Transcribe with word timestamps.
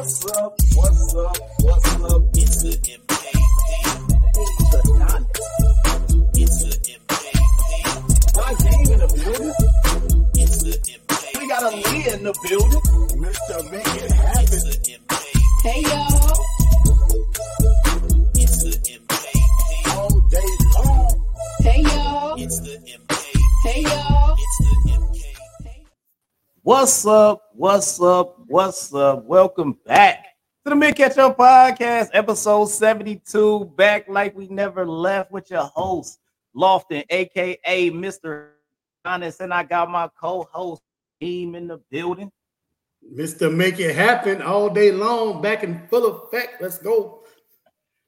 What's 0.00 0.24
up? 0.30 0.56
What's 0.76 1.14
up? 1.14 1.36
What's 1.60 1.94
up? 2.00 2.22
It's 2.32 2.62
the 2.62 2.70
MKP. 2.70 3.24
It's 6.40 6.56
the 6.62 6.72
MKP. 6.96 7.20
My 8.34 8.48
game 8.64 8.88
in 8.94 8.98
the 8.98 9.08
building. 9.12 9.52
It's 10.36 10.56
the 10.64 10.72
MKP. 10.72 11.22
We 11.38 11.44
got 11.48 11.62
a 11.64 11.76
Leah 11.76 12.14
in 12.16 12.22
the 12.24 12.32
building. 12.48 12.80
Mr. 13.20 13.56
Make 13.70 13.92
It 14.02 14.10
Happen. 14.10 14.40
It's 14.40 14.64
the 14.64 14.72
MKP. 14.88 15.22
Hey 15.64 15.80
y'all. 15.82 16.40
It's 18.36 18.56
the 18.64 18.72
MKP. 18.96 19.24
All 19.98 20.08
day 20.30 20.50
long. 20.76 21.12
Hey 21.60 21.80
y'all. 21.82 22.40
It's 22.40 22.58
the 22.60 22.72
MKP. 22.88 23.36
Hey 23.64 23.82
y'all. 23.82 24.32
It's 24.32 24.58
the 24.60 24.72
MKP. 24.92 25.09
What's 26.62 27.06
up? 27.06 27.44
What's 27.54 28.02
up? 28.02 28.36
What's 28.46 28.94
up? 28.94 29.24
Welcome 29.24 29.78
back 29.86 30.26
to 30.62 30.68
the 30.68 30.76
Mint 30.76 30.94
Ketchup 30.94 31.38
Podcast, 31.38 32.10
episode 32.12 32.66
72. 32.66 33.72
Back 33.78 34.06
like 34.10 34.36
we 34.36 34.46
never 34.48 34.84
left 34.84 35.32
with 35.32 35.50
your 35.50 35.62
host, 35.62 36.20
Lofton, 36.54 37.02
aka 37.08 37.90
Mr. 37.90 38.48
Honest, 39.06 39.40
and 39.40 39.54
I 39.54 39.62
got 39.62 39.90
my 39.90 40.10
co-host 40.20 40.82
team 41.18 41.54
in 41.54 41.66
the 41.66 41.78
building. 41.90 42.30
Mr. 43.16 43.50
Make 43.50 43.80
It 43.80 43.96
Happen 43.96 44.42
all 44.42 44.68
day 44.68 44.92
long, 44.92 45.40
back 45.40 45.64
in 45.64 45.88
full 45.88 46.24
effect. 46.24 46.60
Let's 46.60 46.76
go. 46.76 47.24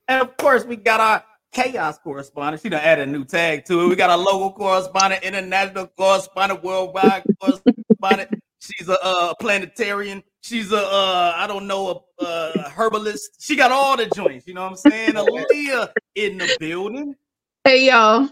And 0.09 0.21
of 0.21 0.37
course, 0.37 0.67
we 0.67 0.77
got 0.77 1.01
our 1.01 1.25
chaos 1.53 1.97
correspondent. 1.97 2.63
She 2.63 2.69
done 2.69 2.83
added 2.83 3.09
a 3.09 3.11
new 3.11 3.25
tag 3.25 3.65
to 3.65 3.81
it. 3.81 3.89
We 3.89 3.97
got 3.97 4.11
our 4.11 4.19
local 4.19 4.53
correspondent, 4.53 5.23
international 5.23 5.87
correspondent, 5.87 6.63
worldwide 6.63 7.25
correspondent. 7.41 8.42
She's 8.63 8.89
a 8.89 8.97
uh, 9.05 9.35
planetarian. 9.35 10.23
She's 10.41 10.71
a 10.71 10.79
uh, 10.79 11.33
I 11.37 11.49
don't 11.49 11.67
know 11.67 12.05
a, 12.21 12.25
a 12.25 12.71
herbalist. 12.71 13.43
She 13.43 13.57
got 13.57 13.73
all 13.73 13.97
the 13.97 14.07
joints. 14.07 14.47
You 14.47 14.55
know 14.55 14.63
what 14.63 14.71
I'm 14.71 14.77
saying? 14.77 15.15
Aaliyah 15.15 15.89
in 16.15 16.39
the 16.39 16.55
building. 16.61 17.17
Hey 17.65 17.87
y'all. 17.89 18.29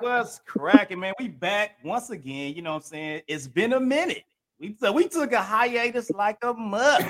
What's 0.00 0.40
cracking, 0.46 1.00
man? 1.00 1.12
We 1.18 1.28
back 1.28 1.76
once 1.84 2.08
again. 2.08 2.54
You 2.54 2.62
know 2.62 2.70
what 2.70 2.76
I'm 2.84 2.88
saying? 2.88 3.22
It's 3.28 3.46
been 3.46 3.74
a 3.74 3.80
minute. 3.80 4.24
We 4.58 4.74
so 4.80 4.90
we 4.90 5.06
took 5.08 5.32
a 5.32 5.42
hiatus 5.42 6.10
like 6.10 6.38
a 6.42 6.54
mug. 6.54 7.02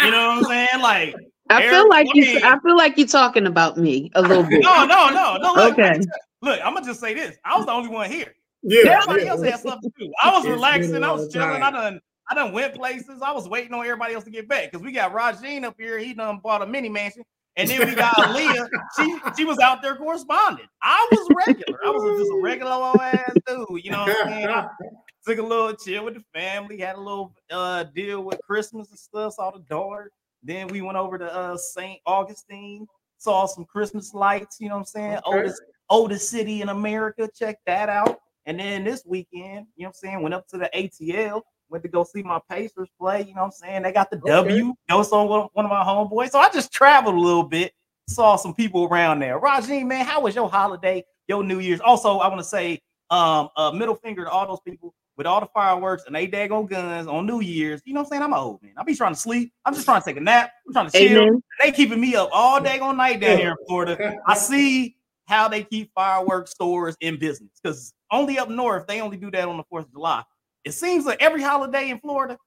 You 0.00 0.10
know 0.12 0.28
what 0.28 0.38
I'm 0.38 0.44
saying? 0.44 0.80
Like 0.80 1.16
I 1.50 1.68
feel 1.68 1.88
like 1.88 2.06
you. 2.14 2.22
mean- 2.22 2.44
I 2.44 2.60
feel 2.60 2.76
like 2.76 2.96
you're 2.96 3.08
talking 3.08 3.46
about 3.46 3.76
me 3.76 4.12
a 4.14 4.22
little 4.22 4.44
bit. 4.44 4.62
no, 4.62 4.86
no, 4.86 5.08
no, 5.08 5.36
no. 5.38 5.54
Look, 5.54 5.72
Okay. 5.72 5.98
Look, 6.42 6.60
I'm 6.62 6.74
gonna 6.74 6.86
just 6.86 7.00
say 7.00 7.14
this. 7.14 7.36
I 7.44 7.56
was 7.56 7.66
the 7.66 7.72
only 7.72 7.88
one 7.88 8.08
here. 8.08 8.32
Yeah, 8.62 8.90
Everybody 9.02 9.24
yeah. 9.24 9.30
else 9.30 9.42
had 9.42 9.60
stuff 9.60 9.80
too. 9.98 10.12
I 10.22 10.30
was 10.30 10.44
It's 10.44 10.50
relaxing. 10.52 11.02
I 11.04 11.12
was 11.12 11.32
chilling. 11.32 11.60
time. 11.60 11.62
I 11.62 11.70
done, 11.70 12.00
I 12.30 12.34
done 12.34 12.52
went 12.52 12.74
places. 12.74 13.22
I 13.22 13.32
was 13.32 13.48
waiting 13.48 13.72
on 13.74 13.80
everybody 13.84 14.14
else 14.14 14.24
to 14.24 14.30
get 14.30 14.48
back 14.48 14.70
because 14.70 14.84
we 14.84 14.92
got 14.92 15.12
Rajeen 15.12 15.64
up 15.64 15.76
here. 15.78 15.98
He 15.98 16.14
done 16.14 16.40
bought 16.42 16.62
a 16.62 16.66
mini 16.66 16.88
mansion, 16.88 17.22
and 17.56 17.68
then 17.68 17.88
we 17.88 17.94
got 17.94 18.14
Aaliyah. 18.16 18.68
She 18.96 19.18
she 19.36 19.44
was 19.44 19.58
out 19.58 19.82
there 19.82 19.96
corresponding. 19.96 20.66
I 20.82 21.08
was 21.10 21.28
regular. 21.46 21.78
I 21.84 21.90
was 21.90 22.20
just 22.20 22.30
a 22.32 22.40
regular 22.42 22.72
old 22.72 23.00
ass 23.00 23.32
dude. 23.46 23.84
You 23.84 23.90
know 23.92 24.00
what 24.04 24.26
I'm 24.26 24.32
saying? 24.32 24.48
I 24.48 24.68
took 25.26 25.38
a 25.38 25.42
little 25.42 25.74
chill 25.74 26.04
with 26.04 26.14
the 26.14 26.24
family. 26.34 26.78
Had 26.80 26.96
a 26.96 27.00
little 27.00 27.34
uh 27.50 27.84
deal 27.94 28.22
with 28.22 28.38
Christmas 28.46 28.90
and 28.90 28.98
stuff. 28.98 29.34
Saw 29.34 29.50
the 29.50 29.60
daughter. 29.60 30.10
Then 30.42 30.68
we 30.68 30.82
went 30.82 30.96
over 30.98 31.18
to 31.18 31.32
uh 31.34 31.56
St. 31.56 32.00
Augustine. 32.06 32.86
Saw 33.18 33.46
some 33.46 33.64
Christmas 33.64 34.14
lights. 34.14 34.58
You 34.60 34.68
know 34.68 34.74
what 34.76 34.80
I'm 34.80 34.86
saying? 34.86 35.18
Okay. 35.26 35.38
Oldest 35.38 35.62
oldest 35.90 36.28
city 36.30 36.60
in 36.62 36.68
America. 36.68 37.28
Check 37.34 37.56
that 37.66 37.88
out. 37.88 38.20
And 38.48 38.58
then 38.58 38.82
this 38.82 39.04
weekend, 39.06 39.66
you 39.76 39.84
know 39.84 39.84
what 39.84 39.86
I'm 39.88 39.92
saying, 39.92 40.22
went 40.22 40.34
up 40.34 40.48
to 40.48 40.56
the 40.56 40.70
ATL, 40.74 41.42
went 41.68 41.84
to 41.84 41.90
go 41.90 42.02
see 42.02 42.22
my 42.22 42.40
Pacers 42.50 42.88
play. 42.98 43.20
You 43.20 43.34
know 43.34 43.42
what 43.42 43.48
I'm 43.48 43.50
saying? 43.52 43.82
They 43.82 43.92
got 43.92 44.10
the 44.10 44.16
Okay. 44.16 44.30
W. 44.30 44.74
Go 44.88 45.02
saw 45.02 45.22
one, 45.24 45.48
one 45.52 45.66
of 45.66 45.70
my 45.70 45.84
homeboys. 45.84 46.30
So 46.30 46.38
I 46.38 46.48
just 46.48 46.72
traveled 46.72 47.14
a 47.14 47.20
little 47.20 47.42
bit, 47.42 47.74
saw 48.08 48.36
some 48.36 48.54
people 48.54 48.84
around 48.84 49.18
there. 49.18 49.38
Rajeen, 49.38 49.86
man, 49.86 50.06
how 50.06 50.22
was 50.22 50.34
your 50.34 50.48
holiday, 50.48 51.04
your 51.28 51.44
New 51.44 51.58
Year's? 51.58 51.80
Also, 51.80 52.18
I 52.18 52.28
want 52.28 52.40
to 52.40 52.44
say 52.44 52.80
um 53.10 53.48
a 53.56 53.72
middle 53.72 53.94
finger 53.94 54.24
to 54.24 54.30
all 54.30 54.46
those 54.46 54.60
people 54.60 54.94
with 55.18 55.26
all 55.26 55.40
the 55.40 55.48
fireworks 55.52 56.04
and 56.06 56.14
they 56.14 56.26
daggone 56.26 56.70
guns 56.70 57.06
on 57.06 57.26
New 57.26 57.40
Year's. 57.40 57.82
You 57.84 57.92
know 57.92 58.00
what 58.00 58.06
I'm 58.06 58.10
saying? 58.10 58.22
I'm 58.22 58.32
an 58.32 58.38
old 58.38 58.62
man. 58.62 58.72
I 58.78 58.82
be 58.82 58.94
trying 58.94 59.12
to 59.12 59.20
sleep. 59.20 59.52
I'm 59.66 59.74
just 59.74 59.84
trying 59.84 60.00
to 60.00 60.04
take 60.06 60.16
a 60.16 60.20
nap. 60.20 60.52
I'm 60.66 60.72
trying 60.72 60.90
to 60.90 60.98
chill. 60.98 61.22
Amen. 61.22 61.42
They 61.60 61.72
keeping 61.72 62.00
me 62.00 62.14
up 62.14 62.30
all 62.32 62.62
day 62.62 62.78
all 62.78 62.94
night 62.94 63.20
down 63.20 63.36
here 63.38 63.50
in 63.50 63.56
Florida. 63.66 64.16
I 64.26 64.34
see 64.34 64.97
how 65.28 65.46
they 65.46 65.62
keep 65.62 65.92
fireworks 65.94 66.52
stores 66.52 66.96
in 67.00 67.18
business 67.18 67.50
because 67.62 67.92
only 68.10 68.38
up 68.38 68.48
north 68.48 68.86
they 68.86 69.00
only 69.02 69.18
do 69.18 69.30
that 69.30 69.46
on 69.46 69.58
the 69.58 69.62
Fourth 69.64 69.84
of 69.84 69.92
July. 69.92 70.24
It 70.64 70.72
seems 70.72 71.04
like 71.04 71.22
every 71.22 71.42
holiday 71.42 71.90
in 71.90 72.00
Florida, 72.00 72.38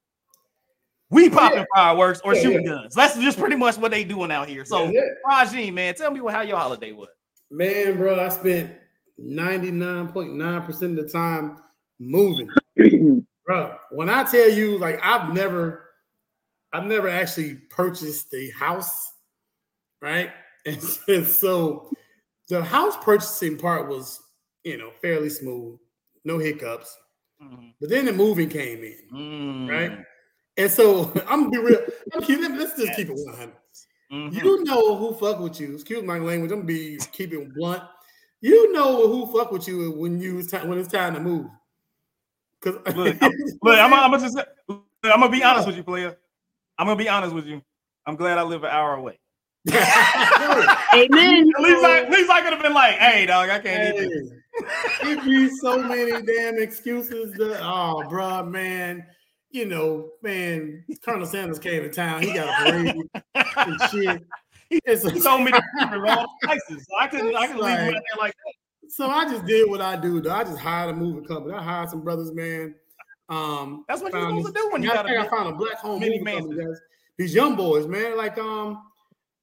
we 1.12 1.30
popping 1.30 1.66
fireworks 1.76 2.22
or 2.24 2.34
Yeah, 2.34 2.42
shooting 2.42 2.66
yeah. 2.66 2.74
guns. 2.74 2.96
That's 2.96 3.18
just 3.20 3.38
pretty 3.38 3.56
much 3.56 3.78
what 3.78 3.92
they 3.92 4.04
doing 4.04 4.32
out 4.32 4.50
here. 4.50 4.66
So, 4.66 4.86
That's 4.86 4.98
it. 4.98 5.18
Rajeen, 5.28 5.74
man, 5.74 5.94
tell 5.94 6.10
me 6.12 6.22
what 6.22 6.34
how 6.34 6.42
your 6.42 6.58
holiday 6.58 6.92
was. 6.92 7.10
Man, 7.52 7.98
bro, 7.98 8.20
I 8.20 8.30
spent 8.30 8.72
99.9% 9.20 10.82
of 10.82 10.96
the 10.96 11.10
time 11.10 11.58
moving. 12.00 12.50
Bro, 13.46 13.76
when 13.90 14.08
I 14.08 14.24
tell 14.24 14.50
you, 14.50 14.78
like, 14.78 15.00
I've 15.04 15.34
never, 15.34 15.90
I've 16.72 16.86
never 16.86 17.10
actually 17.10 17.56
purchased 17.70 18.34
a 18.34 18.50
house, 18.52 19.12
right? 20.02 20.30
And, 20.66 20.80
and 21.08 21.28
so 21.28 21.92
the 22.52 22.64
house 22.64 22.98
purchasing 23.02 23.58
part 23.58 23.88
was, 23.88 24.22
you 24.66 24.78
know, 24.78 24.92
fairly 25.02 25.30
smooth, 25.30 25.80
no 26.26 26.38
hiccups. 26.38 26.98
Mhm. 27.42 27.74
But 27.80 27.90
then 27.90 28.06
the 28.06 28.12
moving 28.14 28.50
came 28.50 28.84
in. 28.84 28.98
Mm. 29.14 29.70
Right. 29.70 30.06
And 30.58 30.70
so 30.70 31.12
I'm 31.30 31.44
gonna 31.44 31.52
be 31.52 31.58
real. 31.60 31.80
I'm 32.14 32.58
let's 32.60 32.78
just 32.78 32.94
keep 32.96 33.10
it 33.10 33.16
100. 33.16 33.56
Mhm. 34.12 34.34
You 34.44 34.64
know 34.66 34.98
who 34.98 35.14
fuck 35.14 35.40
with 35.40 35.62
you. 35.62 35.76
Excuse 35.76 36.04
my 36.04 36.20
language. 36.20 36.52
I'm 36.52 36.60
gonna 36.60 36.68
be 36.68 37.00
keeping 37.14 37.50
blunt. 37.56 37.84
You 38.42 38.74
know 38.74 39.08
who 39.08 39.32
fuck 39.32 39.52
with 39.54 39.68
you 39.68 39.92
when 39.94 40.20
you 40.20 40.40
it's 40.40 40.52
time 40.52 40.68
when 40.68 40.78
it's 40.78 40.92
time 40.92 41.14
to 41.14 41.22
move. 41.22 41.48
Cause 42.60 42.76
Look, 42.96 43.22
I'm- 43.24 43.32
Look, 43.64 43.80
I'm, 43.80 43.94
I'm 43.94 44.12
gonna 44.12 44.20
just 44.20 44.38
I'm 44.68 44.82
gonna 45.04 45.30
be 45.30 45.42
honest 45.44 45.68
with 45.68 45.78
you, 45.78 45.84
player. 45.84 46.18
I'm 46.78 46.86
gonna 46.86 46.98
be 46.98 47.08
honest 47.08 47.34
with 47.34 47.46
you. 47.46 47.62
I'm 48.06 48.18
glad 48.18 48.38
I 48.38 48.44
live 48.44 48.64
an 48.66 48.72
hour 48.72 48.96
away. 48.96 49.21
Amen. 49.72 51.52
At 51.56 51.62
least 51.62 51.84
I, 51.86 52.02
at 52.04 52.10
least 52.10 52.30
I 52.30 52.42
could 52.42 52.54
have 52.54 52.62
been 52.62 52.74
like, 52.74 52.96
"Hey, 52.96 53.26
dog, 53.26 53.50
I 53.50 53.60
can't 53.60 53.96
eat 53.96 54.10
this." 54.10 54.32
it 55.04 55.24
be 55.24 55.50
so 55.50 55.82
many 55.82 56.12
damn 56.24 56.58
excuses. 56.60 57.34
That, 57.34 57.60
oh, 57.64 58.04
bro, 58.10 58.44
man. 58.46 59.06
You 59.52 59.66
know, 59.66 60.10
man. 60.24 60.84
Colonel 61.04 61.26
Sanders 61.28 61.60
came 61.60 61.84
to 61.84 61.90
town. 61.90 62.22
He 62.24 62.34
got 62.34 62.48
a 62.68 62.72
parade 62.72 62.96
and 63.56 63.82
shit. 63.92 64.24
It's 64.72 65.04
He 65.10 65.20
a- 65.20 65.22
told 65.22 65.42
me 65.44 65.52
to 65.52 65.62
keep 65.80 65.92
it 65.92 66.10
all 66.10 66.26
prices, 66.42 66.88
so 66.90 66.98
I 67.00 67.08
couldn't, 67.08 67.36
I 67.36 67.48
couldn't 67.48 67.62
leave 67.64 67.78
him 67.78 67.86
out 67.88 67.92
there 67.92 68.18
like 68.20 68.34
that. 68.46 68.90
So 68.90 69.08
I 69.08 69.26
just 69.26 69.46
did 69.46 69.70
what 69.70 69.82
I 69.82 69.96
do. 69.98 70.22
Though. 70.22 70.32
I 70.34 70.44
just 70.44 70.58
hired 70.60 70.90
a 70.90 70.94
moving 70.98 71.26
company. 71.26 71.54
I 71.54 71.62
hired 71.62 71.90
some 71.90 72.02
brothers, 72.02 72.32
man. 72.34 72.76
Um, 73.30 73.86
That's 73.88 74.02
what 74.02 74.12
you're 74.14 74.22
supposed 74.30 74.48
to 74.48 74.54
do 74.54 74.70
when 74.72 74.82
you 74.84 74.92
I 74.92 74.96
got 74.96 75.06
think 75.06 75.20
I 75.20 75.26
a 75.26 75.30
found 75.30 75.50
a 75.50 75.54
black 75.54 75.78
home 75.78 76.00
mini 76.00 76.20
moving 76.20 76.40
company. 76.40 76.66
guys. 76.66 76.80
These 77.18 77.36
young 77.36 77.56
boys, 77.56 77.86
man, 77.88 78.18
like 78.18 78.38
um, 78.38 78.82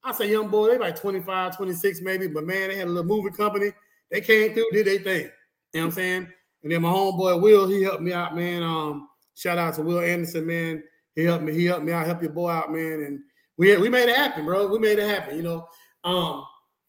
I 0.03 0.11
say 0.13 0.31
young 0.31 0.47
boy, 0.47 0.69
they 0.69 0.77
like 0.77 0.99
25, 0.99 1.57
26 1.57 2.01
maybe, 2.01 2.27
but 2.27 2.45
man, 2.45 2.69
they 2.69 2.75
had 2.75 2.87
a 2.87 2.91
little 2.91 3.03
movie 3.03 3.35
company. 3.35 3.71
They 4.11 4.21
came 4.21 4.53
through, 4.53 4.69
did 4.71 4.87
their 4.87 4.99
thing. 4.99 5.29
You 5.73 5.81
know 5.81 5.81
what 5.81 5.85
I'm 5.85 5.91
saying? 5.91 6.27
And 6.63 6.71
then 6.71 6.81
my 6.81 6.89
homeboy 6.89 7.41
Will, 7.41 7.67
he 7.67 7.83
helped 7.83 8.01
me 8.01 8.13
out, 8.13 8.35
man. 8.35 8.63
Um, 8.63 9.09
shout 9.35 9.57
out 9.57 9.75
to 9.75 9.81
Will 9.81 9.99
Anderson, 9.99 10.45
man. 10.45 10.83
He 11.15 11.23
helped 11.23 11.43
me. 11.43 11.53
He 11.53 11.65
helped 11.65 11.83
me 11.83 11.91
out. 11.91 12.05
Help 12.05 12.21
your 12.21 12.31
boy 12.31 12.49
out, 12.49 12.71
man. 12.71 13.03
And 13.03 13.19
we 13.57 13.75
we 13.77 13.89
made 13.89 14.09
it 14.09 14.15
happen, 14.15 14.45
bro. 14.45 14.67
We 14.67 14.79
made 14.79 14.99
it 14.99 15.09
happen. 15.09 15.35
You 15.35 15.43
know. 15.43 15.67
Um, 16.03 16.45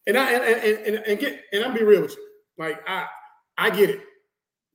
and 0.07 0.17
I 0.17 0.33
and 0.33 0.45
and, 0.45 0.87
and, 0.87 1.07
and 1.07 1.19
get 1.19 1.43
and 1.53 1.65
I'll 1.65 1.75
be 1.75 1.85
real 1.85 2.03
with 2.03 2.13
you. 2.13 2.29
Like 2.59 2.81
I 2.89 3.07
I 3.59 3.71
get 3.71 3.91
it, 3.91 4.01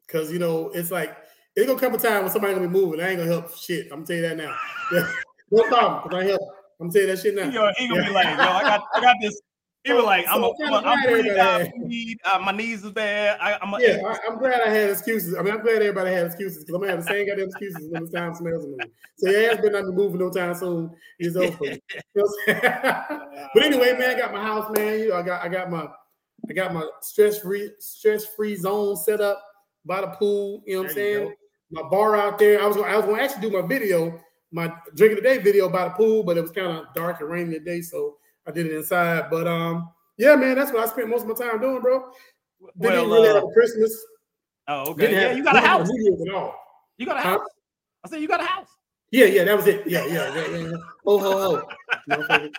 cause 0.07 0.31
you 0.31 0.39
know 0.39 0.69
it's 0.69 0.91
like 0.91 1.15
it's 1.55 1.67
gonna 1.67 1.79
come 1.79 1.95
a 1.95 1.97
time 1.97 2.23
when 2.23 2.31
somebody 2.31 2.53
gonna 2.53 2.67
be 2.67 2.73
moving. 2.73 3.01
I 3.01 3.09
ain't 3.09 3.17
gonna 3.17 3.31
help 3.31 3.55
shit. 3.55 3.85
I'm 3.85 4.03
gonna 4.03 4.05
tell 4.05 4.15
you 4.17 4.21
that 4.23 4.37
now. 4.37 4.55
no 5.51 5.63
problem, 5.67 6.09
cause 6.09 6.19
I 6.21 6.25
help. 6.25 6.41
I'm 6.79 6.87
you 6.93 7.07
that 7.07 7.19
shit 7.19 7.35
now. 7.35 7.45
He 7.45 7.51
gonna, 7.51 7.73
he 7.77 7.87
gonna 7.87 8.03
be 8.03 8.11
like, 8.11 8.25
"Yo, 8.25 8.43
I 8.43 8.63
got, 8.63 8.83
I 8.93 9.01
got 9.01 9.15
this." 9.21 9.39
He 9.85 9.93
was 9.93 10.03
like, 10.03 10.25
"I'm, 10.27 10.43
a, 10.43 10.47
So 10.57 10.65
I'm, 10.65 10.73
a, 10.73 10.87
I'm 10.87 11.03
breathing 11.03 11.37
out 11.37 11.61
everybody- 11.61 12.17
Uh, 12.25 12.39
my 12.39 12.51
knees 12.51 12.83
is 12.83 12.91
bad. 12.91 13.37
I, 13.39 13.57
I'm 13.61 13.71
a, 13.73 13.79
Yeah, 13.79 14.01
I, 14.05 14.17
I'm 14.27 14.39
glad 14.39 14.61
I 14.61 14.69
had 14.69 14.89
excuses. 14.89 15.35
I 15.37 15.43
mean, 15.43 15.53
I'm 15.53 15.61
glad 15.61 15.75
everybody 15.75 16.11
had 16.11 16.25
excuses 16.25 16.63
because 16.63 16.73
I'm 16.75 16.81
gonna 16.81 16.91
have 16.91 17.05
the 17.05 17.07
same 17.07 17.27
goddamn 17.27 17.45
excuses 17.49 17.87
when 17.91 18.01
it's 18.01 18.11
time 18.11 18.31
for 18.31 18.37
somebody 18.37 18.55
else 18.55 18.65
to 18.65 18.71
move. 18.71 18.79
So 19.17 19.29
your 19.29 19.51
ass 19.51 19.57
better 19.57 19.69
not 19.69 19.85
be 19.85 19.91
moving 19.91 20.19
no 20.19 20.29
time 20.31 20.55
soon. 20.55 20.91
It's 21.19 21.35
over. 21.35 21.65
you. 21.65 21.71
You 21.71 21.79
know 22.15 22.23
what 22.23 22.55
I'm 22.55 22.61
saying? 22.61 23.21
but 23.53 23.63
anyway, 23.63 23.93
man, 23.93 24.09
I 24.09 24.17
got 24.19 24.33
my 24.33 24.41
house, 24.41 24.69
man. 24.75 24.99
You 24.99 25.09
know, 25.09 25.17
I 25.17 25.21
got 25.21 25.43
I 25.43 25.47
got 25.49 25.69
my 25.69 25.87
I 26.49 26.53
got 26.53 26.73
my 26.73 26.87
stress 27.01 27.39
free 27.39 27.71
stress 27.79 28.25
free 28.25 28.55
zone 28.55 28.95
set 28.97 29.21
up 29.21 29.41
by 29.85 30.01
the 30.01 30.07
pool. 30.07 30.63
You 30.65 30.77
know 30.77 30.81
what 30.81 30.89
I'm 30.89 30.95
saying? 30.95 31.35
My 31.71 31.83
bar 31.83 32.15
out 32.15 32.39
there. 32.39 32.61
I 32.61 32.65
was 32.65 32.75
gonna, 32.75 32.87
I 32.91 32.95
was 32.95 33.05
gonna 33.05 33.21
actually 33.21 33.49
do 33.49 33.61
my 33.61 33.67
video, 33.67 34.19
my 34.55 34.71
drinking 34.95 35.17
the 35.17 35.21
day 35.21 35.37
video 35.37 35.67
by 35.69 35.83
the 35.83 35.89
pool, 35.91 36.23
but 36.23 36.37
it 36.37 36.41
was 36.41 36.51
kind 36.51 36.67
of 36.67 36.85
dark 36.95 37.19
and 37.19 37.29
rainy 37.29 37.53
today, 37.59 37.81
so 37.81 38.15
I 38.47 38.51
did 38.51 38.65
it 38.67 38.71
inside. 38.73 39.29
But 39.29 39.47
um, 39.47 39.89
yeah, 40.17 40.35
man, 40.35 40.55
that's 40.55 40.71
what 40.71 40.81
I 40.81 40.87
spent 40.87 41.09
most 41.09 41.23
of 41.23 41.27
my 41.27 41.33
time 41.35 41.59
doing, 41.59 41.81
bro. 41.81 42.09
Didn't 42.79 42.93
well, 42.93 43.05
really 43.07 43.29
uh, 43.29 43.33
have 43.35 43.43
a 43.43 43.47
Christmas. 43.53 43.93
oh, 44.69 44.91
okay, 44.91 45.01
Didn't 45.07 45.15
yeah, 45.21 45.27
have- 45.27 45.37
you 45.37 45.43
got 45.43 45.57
a 45.57 45.59
house. 45.59 45.89
New 45.91 46.25
at 46.27 46.33
all. 46.33 46.55
You 46.97 47.05
got 47.05 47.17
a 47.17 47.21
Huh? 47.21 47.29
house. 47.31 47.47
I 48.05 48.09
said 48.09 48.21
you 48.21 48.27
got 48.29 48.39
a 48.39 48.45
house. 48.45 48.69
Yeah, 49.11 49.25
yeah, 49.25 49.43
that 49.43 49.55
was 49.57 49.67
it. 49.67 49.85
Yeah, 49.85 50.05
yeah, 50.05 50.33
yeah, 50.33 50.47
yeah. 50.47 50.57
yeah. 50.69 50.77
Oh, 51.05 51.19
ho, 51.19 51.31
ho. 51.39 51.67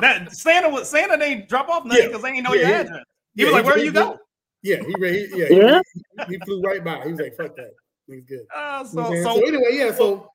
That 0.00 0.32
Santa 0.32 0.68
was 0.68 0.88
Santa 0.88 1.16
didn't 1.18 1.48
drop 1.48 1.68
off 1.68 1.84
nothing 1.84 2.02
Yeah. 2.02 2.08
because 2.08 2.22
they 2.22 2.30
didn't 2.32 2.44
know 2.44 2.54
Yeah, 2.54 2.60
your 2.60 2.70
yeah. 2.70 2.80
address. 2.82 3.04
He 3.34 3.44
was 3.44 3.52
like, 3.52 3.64
"Where 3.64 3.74
are 3.74 3.78
you 3.78 3.92
go?" 3.92 4.16
Yeah, 4.62 4.76
he 4.86 4.94
read. 4.98 5.30
Yeah, 5.34 5.46
Yeah. 5.50 5.80
He, 6.28 6.34
he 6.34 6.38
flew 6.44 6.62
right 6.62 6.82
by. 6.84 7.02
He 7.04 7.10
was 7.10 7.20
like, 7.20 7.36
"Fuck 7.36 7.56
that." 7.56 7.72
He's 8.08 8.24
good. 8.24 8.46
Uh, 8.54 8.84
so, 8.84 9.02
what 9.02 9.18
so 9.18 9.22
so 9.36 9.46
anyway, 9.46 9.70
yeah. 9.72 9.92
So 9.92 10.30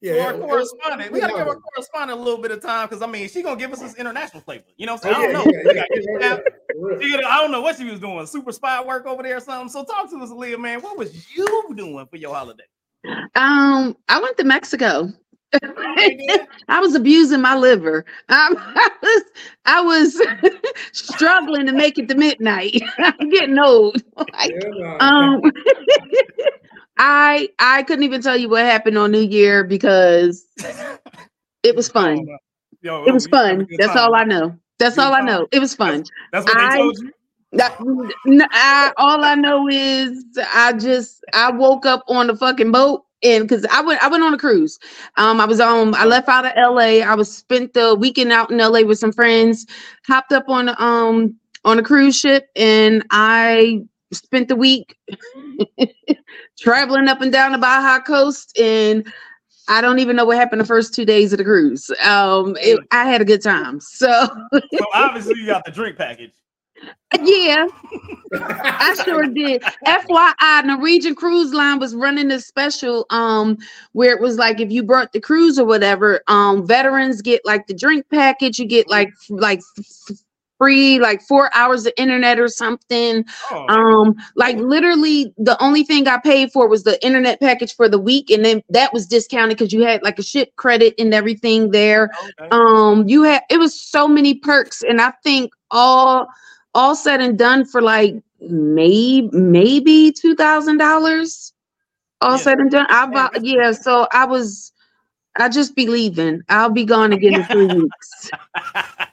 yeah, 0.00 0.14
for 0.14 0.20
our 0.20 0.38
correspondent, 0.38 1.12
we 1.12 1.18
it 1.18 1.22
gotta 1.22 1.34
give 1.34 1.46
our 1.48 1.56
correspondent 1.56 2.18
a 2.18 2.22
little 2.22 2.40
bit 2.42 2.50
of 2.50 2.60
time 2.60 2.88
because 2.88 3.02
I 3.02 3.06
mean, 3.06 3.28
she 3.28 3.42
gonna 3.42 3.58
give 3.58 3.72
us 3.72 3.80
this 3.80 3.94
international 3.94 4.42
flavor. 4.42 4.64
You 4.76 4.86
know, 4.86 4.94
what 4.94 5.06
Oh, 5.06 5.10
I'm 5.10 5.14
saying? 5.14 5.30
yeah, 5.30 5.32
don't 5.32 5.46
know. 5.46 5.52
yeah, 5.52 5.62
We 5.64 5.74
yeah, 5.76 5.84
yeah, 5.90 6.00
you 6.00 6.18
yeah, 6.20 6.28
down. 6.28 6.40
for 6.72 6.88
real. 6.98 7.00
She 7.00 7.14
I 7.24 7.40
don't 7.40 7.52
know 7.52 7.60
what 7.60 7.76
she 7.76 7.84
was 7.84 8.00
doing, 8.00 8.26
super 8.26 8.52
spy 8.52 8.82
work 8.82 9.06
over 9.06 9.22
there 9.22 9.36
or 9.36 9.40
something. 9.40 9.68
So 9.68 9.84
talk 9.84 10.10
to 10.10 10.18
us, 10.18 10.30
Leah, 10.30 10.58
man. 10.58 10.80
What 10.80 10.98
was 10.98 11.28
you 11.36 11.72
doing 11.76 12.06
for 12.06 12.16
your 12.16 12.34
holiday? 12.34 12.64
Um, 13.34 13.96
I 14.08 14.20
went 14.20 14.36
to 14.38 14.44
Mexico. 14.44 15.08
I 15.62 16.80
was 16.80 16.94
abusing 16.94 17.42
my 17.42 17.54
liver. 17.54 18.04
Um, 18.30 18.56
I 18.58 18.90
was 19.02 19.22
I 19.66 19.80
was 19.82 20.20
struggling 20.92 21.66
to 21.66 21.72
make 21.72 21.98
it 21.98 22.08
to 22.08 22.14
midnight. 22.14 22.80
I'm 22.98 23.28
getting 23.28 23.58
old. 23.58 24.02
Like, 24.16 24.52
Yeah, 24.74 24.96
um, 24.98 25.42
I 27.04 27.48
I 27.58 27.82
couldn't 27.82 28.04
even 28.04 28.22
tell 28.22 28.36
you 28.36 28.48
what 28.48 28.64
happened 28.64 28.96
on 28.96 29.10
New 29.10 29.20
Year 29.20 29.64
because 29.64 30.46
it 31.64 31.74
was 31.74 31.88
fun. 31.88 32.28
Yo, 32.80 33.04
It 33.04 33.12
was 33.12 33.26
you 33.26 33.36
having 33.36 33.62
a 33.62 33.66
fun. 33.66 33.76
That's 33.78 33.96
all 33.96 34.14
I 34.14 34.22
know. 34.22 34.56
That's 34.78 34.98
all 34.98 35.12
I 35.12 35.20
know. 35.20 35.48
It 35.50 35.58
was 35.58 35.74
fun. 35.74 36.04
That's 36.30 36.46
what 36.46 36.56
they 36.56 36.62
I- 36.62 36.76
told 36.78 36.98
you. 36.98 37.12
That, 37.54 37.76
I, 38.52 38.92
all 38.96 39.22
I 39.24 39.34
know 39.34 39.68
is 39.68 40.24
I 40.54 40.72
just 40.72 41.22
I 41.34 41.50
woke 41.50 41.84
up 41.84 42.02
on 42.08 42.28
the 42.28 42.34
fucking 42.36 42.72
boat 42.72 43.04
and 43.22 43.46
because 43.46 43.66
I 43.70 43.82
went 43.82 44.02
I 44.02 44.08
went 44.08 44.22
on 44.22 44.32
a 44.32 44.38
cruise. 44.38 44.78
Um, 45.18 45.38
I 45.38 45.44
was 45.44 45.60
on 45.60 45.94
I 45.94 46.04
left 46.06 46.28
out 46.30 46.46
of 46.46 46.52
LA. 46.56 47.00
I 47.04 47.14
was 47.14 47.36
spent 47.36 47.74
the 47.74 47.94
weekend 47.94 48.32
out 48.32 48.50
in 48.50 48.56
LA 48.56 48.82
with 48.82 48.98
some 48.98 49.12
friends. 49.12 49.66
Hopped 50.06 50.32
up 50.32 50.48
on 50.48 50.70
um 50.78 51.34
on 51.64 51.78
a 51.78 51.82
cruise 51.82 52.16
ship 52.16 52.48
and 52.56 53.04
I 53.10 53.82
spent 54.12 54.48
the 54.48 54.56
week 54.56 54.96
traveling 56.58 57.08
up 57.08 57.20
and 57.20 57.32
down 57.32 57.52
the 57.52 57.58
Baja 57.58 58.00
Coast 58.00 58.58
and. 58.58 59.10
I 59.68 59.80
don't 59.80 60.00
even 60.00 60.16
know 60.16 60.24
what 60.24 60.36
happened 60.36 60.60
the 60.60 60.66
first 60.66 60.92
two 60.92 61.04
days 61.04 61.32
of 61.32 61.38
the 61.38 61.44
cruise. 61.44 61.88
Um, 62.04 62.56
it, 62.60 62.80
I 62.90 63.04
had 63.04 63.22
a 63.22 63.24
good 63.24 63.40
time. 63.40 63.78
So 63.78 64.26
So 64.52 64.86
obviously 64.92 65.38
you 65.38 65.46
got 65.46 65.64
the 65.64 65.70
drink 65.70 65.96
package. 65.96 66.32
yeah, 67.22 67.66
I 68.32 69.00
sure 69.04 69.26
did. 69.26 69.62
FYI, 69.86 70.64
Norwegian 70.64 71.14
Cruise 71.14 71.52
Line 71.52 71.78
was 71.78 71.94
running 71.94 72.30
a 72.30 72.40
special 72.40 73.06
um 73.10 73.58
where 73.92 74.14
it 74.14 74.20
was 74.20 74.36
like 74.36 74.60
if 74.60 74.70
you 74.70 74.82
brought 74.82 75.12
the 75.12 75.20
cruise 75.20 75.58
or 75.58 75.66
whatever, 75.66 76.22
um 76.28 76.66
veterans 76.66 77.22
get 77.22 77.42
like 77.44 77.66
the 77.66 77.74
drink 77.74 78.06
package, 78.10 78.58
you 78.58 78.66
get 78.66 78.88
like 78.88 79.10
like 79.28 79.60
free 80.62 80.98
like 81.00 81.22
4 81.22 81.50
hours 81.54 81.86
of 81.86 81.92
internet 81.96 82.38
or 82.38 82.48
something. 82.48 83.24
Oh, 83.50 83.66
Um 83.68 84.14
like 84.36 84.56
literally 84.58 85.32
the 85.38 85.62
only 85.62 85.84
thing 85.84 86.08
I 86.08 86.18
paid 86.18 86.52
for 86.52 86.68
was 86.68 86.84
the 86.84 87.04
internet 87.04 87.40
package 87.40 87.74
for 87.74 87.88
the 87.88 87.98
week 87.98 88.30
and 88.30 88.44
then 88.44 88.62
that 88.70 88.92
was 88.92 89.06
discounted 89.06 89.58
cuz 89.58 89.72
you 89.72 89.82
had 89.84 90.02
like 90.02 90.18
a 90.18 90.22
ship 90.22 90.54
credit 90.56 90.94
and 90.98 91.14
everything 91.14 91.70
there 91.70 92.10
okay. 92.22 92.50
um 92.50 93.08
you 93.08 93.22
had 93.22 93.42
it 93.50 93.58
was 93.58 93.78
so 93.80 94.08
many 94.08 94.34
perks 94.34 94.82
and 94.82 95.00
i 95.00 95.12
think 95.24 95.52
all 95.70 96.26
all 96.74 96.94
said 96.94 97.20
and 97.20 97.38
done 97.38 97.64
for 97.64 97.82
like 97.82 98.14
maybe 98.40 99.28
maybe 99.32 100.12
two 100.12 100.34
thousand 100.34 100.78
dollars 100.78 101.52
all 102.20 102.38
Yeah. 102.38 102.38
said 102.38 102.58
and 102.58 102.70
done 102.70 102.86
i 102.90 103.06
bought 103.06 103.32
yeah 103.40 103.72
so 103.72 104.06
i 104.12 104.24
was 104.24 104.72
i 105.38 105.48
just 105.48 105.74
be 105.76 105.86
leaving 105.86 106.40
i'll 106.48 106.70
be 106.70 106.84
gone 106.84 107.12
again 107.12 107.36
in 107.36 107.46
three 107.48 107.66
weeks 107.68 108.32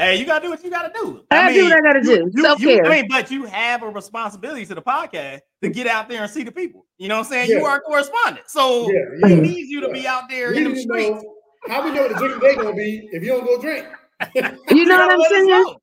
hey, 0.00 0.16
you 0.18 0.24
gotta 0.26 0.44
do 0.46 0.50
what 0.50 0.62
you 0.64 0.70
gotta 0.70 0.90
do. 0.94 1.22
i, 1.30 1.52
do 1.52 1.64
what 1.64 1.72
i 1.72 1.80
gotta 1.80 2.00
do 2.02 2.10
you- 2.10 2.30
you- 2.34 2.42
self-care 2.42 2.84
I 2.86 2.88
mean, 2.88 3.06
but 3.08 3.30
you 3.30 3.44
have 3.44 3.82
a 3.82 3.88
responsibility 3.88 4.66
to 4.66 4.74
the 4.74 4.82
podcast 4.82 5.40
to 5.62 5.68
get 5.68 5.86
out 5.86 6.08
there 6.08 6.22
and 6.22 6.30
see 6.30 6.42
the 6.42 6.52
people. 6.52 6.86
You 6.98 7.08
know 7.08 7.18
what 7.18 7.26
I'm 7.26 7.32
saying? 7.32 7.50
Yeah. 7.50 7.58
You 7.58 7.64
are 7.66 7.76
a 7.76 7.80
correspondent, 7.80 8.48
so 8.48 8.90
yeah, 8.90 9.28
he 9.28 9.34
needs 9.36 9.68
you 9.70 9.80
to 9.82 9.88
be 9.90 10.06
out 10.06 10.28
there 10.28 10.50
We 10.50 10.58
in 10.58 10.64
the 10.64 10.70
need 10.70 10.82
streets. 10.82 11.22
know 11.22 11.34
how 11.68 11.84
we 11.84 11.92
know 11.92 12.02
what 12.02 12.12
the 12.12 12.18
drink 12.18 12.42
they 12.42 12.54
gonna 12.56 12.74
be 12.74 13.08
if 13.12 13.22
you 13.22 13.28
don't 13.28 13.44
go 13.44 13.60
drink. 13.60 13.86
you 14.34 14.42
know 14.86 14.96
what 15.06 15.10
i'm 15.12 15.20
saying 15.30 15.46
know. 15.48 15.76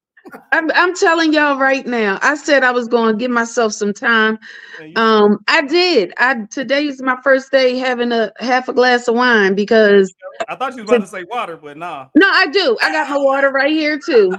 I'm, 0.51 0.71
I'm 0.71 0.95
telling 0.95 1.33
y'all 1.33 1.57
right 1.57 1.85
now 1.85 2.19
i 2.21 2.35
said 2.35 2.63
i 2.63 2.71
was 2.71 2.87
going 2.87 3.13
to 3.13 3.17
give 3.17 3.31
myself 3.31 3.73
some 3.73 3.93
time 3.93 4.39
um 4.95 5.39
i 5.47 5.61
did 5.61 6.13
i 6.17 6.35
today 6.49 6.87
is 6.87 7.01
my 7.01 7.17
first 7.23 7.51
day 7.51 7.77
having 7.77 8.11
a 8.11 8.31
half 8.39 8.67
a 8.67 8.73
glass 8.73 9.07
of 9.07 9.15
wine 9.15 9.55
because 9.55 10.13
I 10.47 10.55
thought 10.55 10.75
you 10.75 10.83
was 10.83 10.91
about 10.91 11.01
to 11.01 11.07
say 11.07 11.23
water, 11.23 11.57
but 11.57 11.77
nah. 11.77 12.07
No, 12.15 12.27
I 12.27 12.47
do. 12.47 12.77
I 12.81 12.91
got 12.91 13.09
my 13.09 13.17
water 13.17 13.51
right 13.51 13.71
here 13.71 13.99
too. 13.99 14.31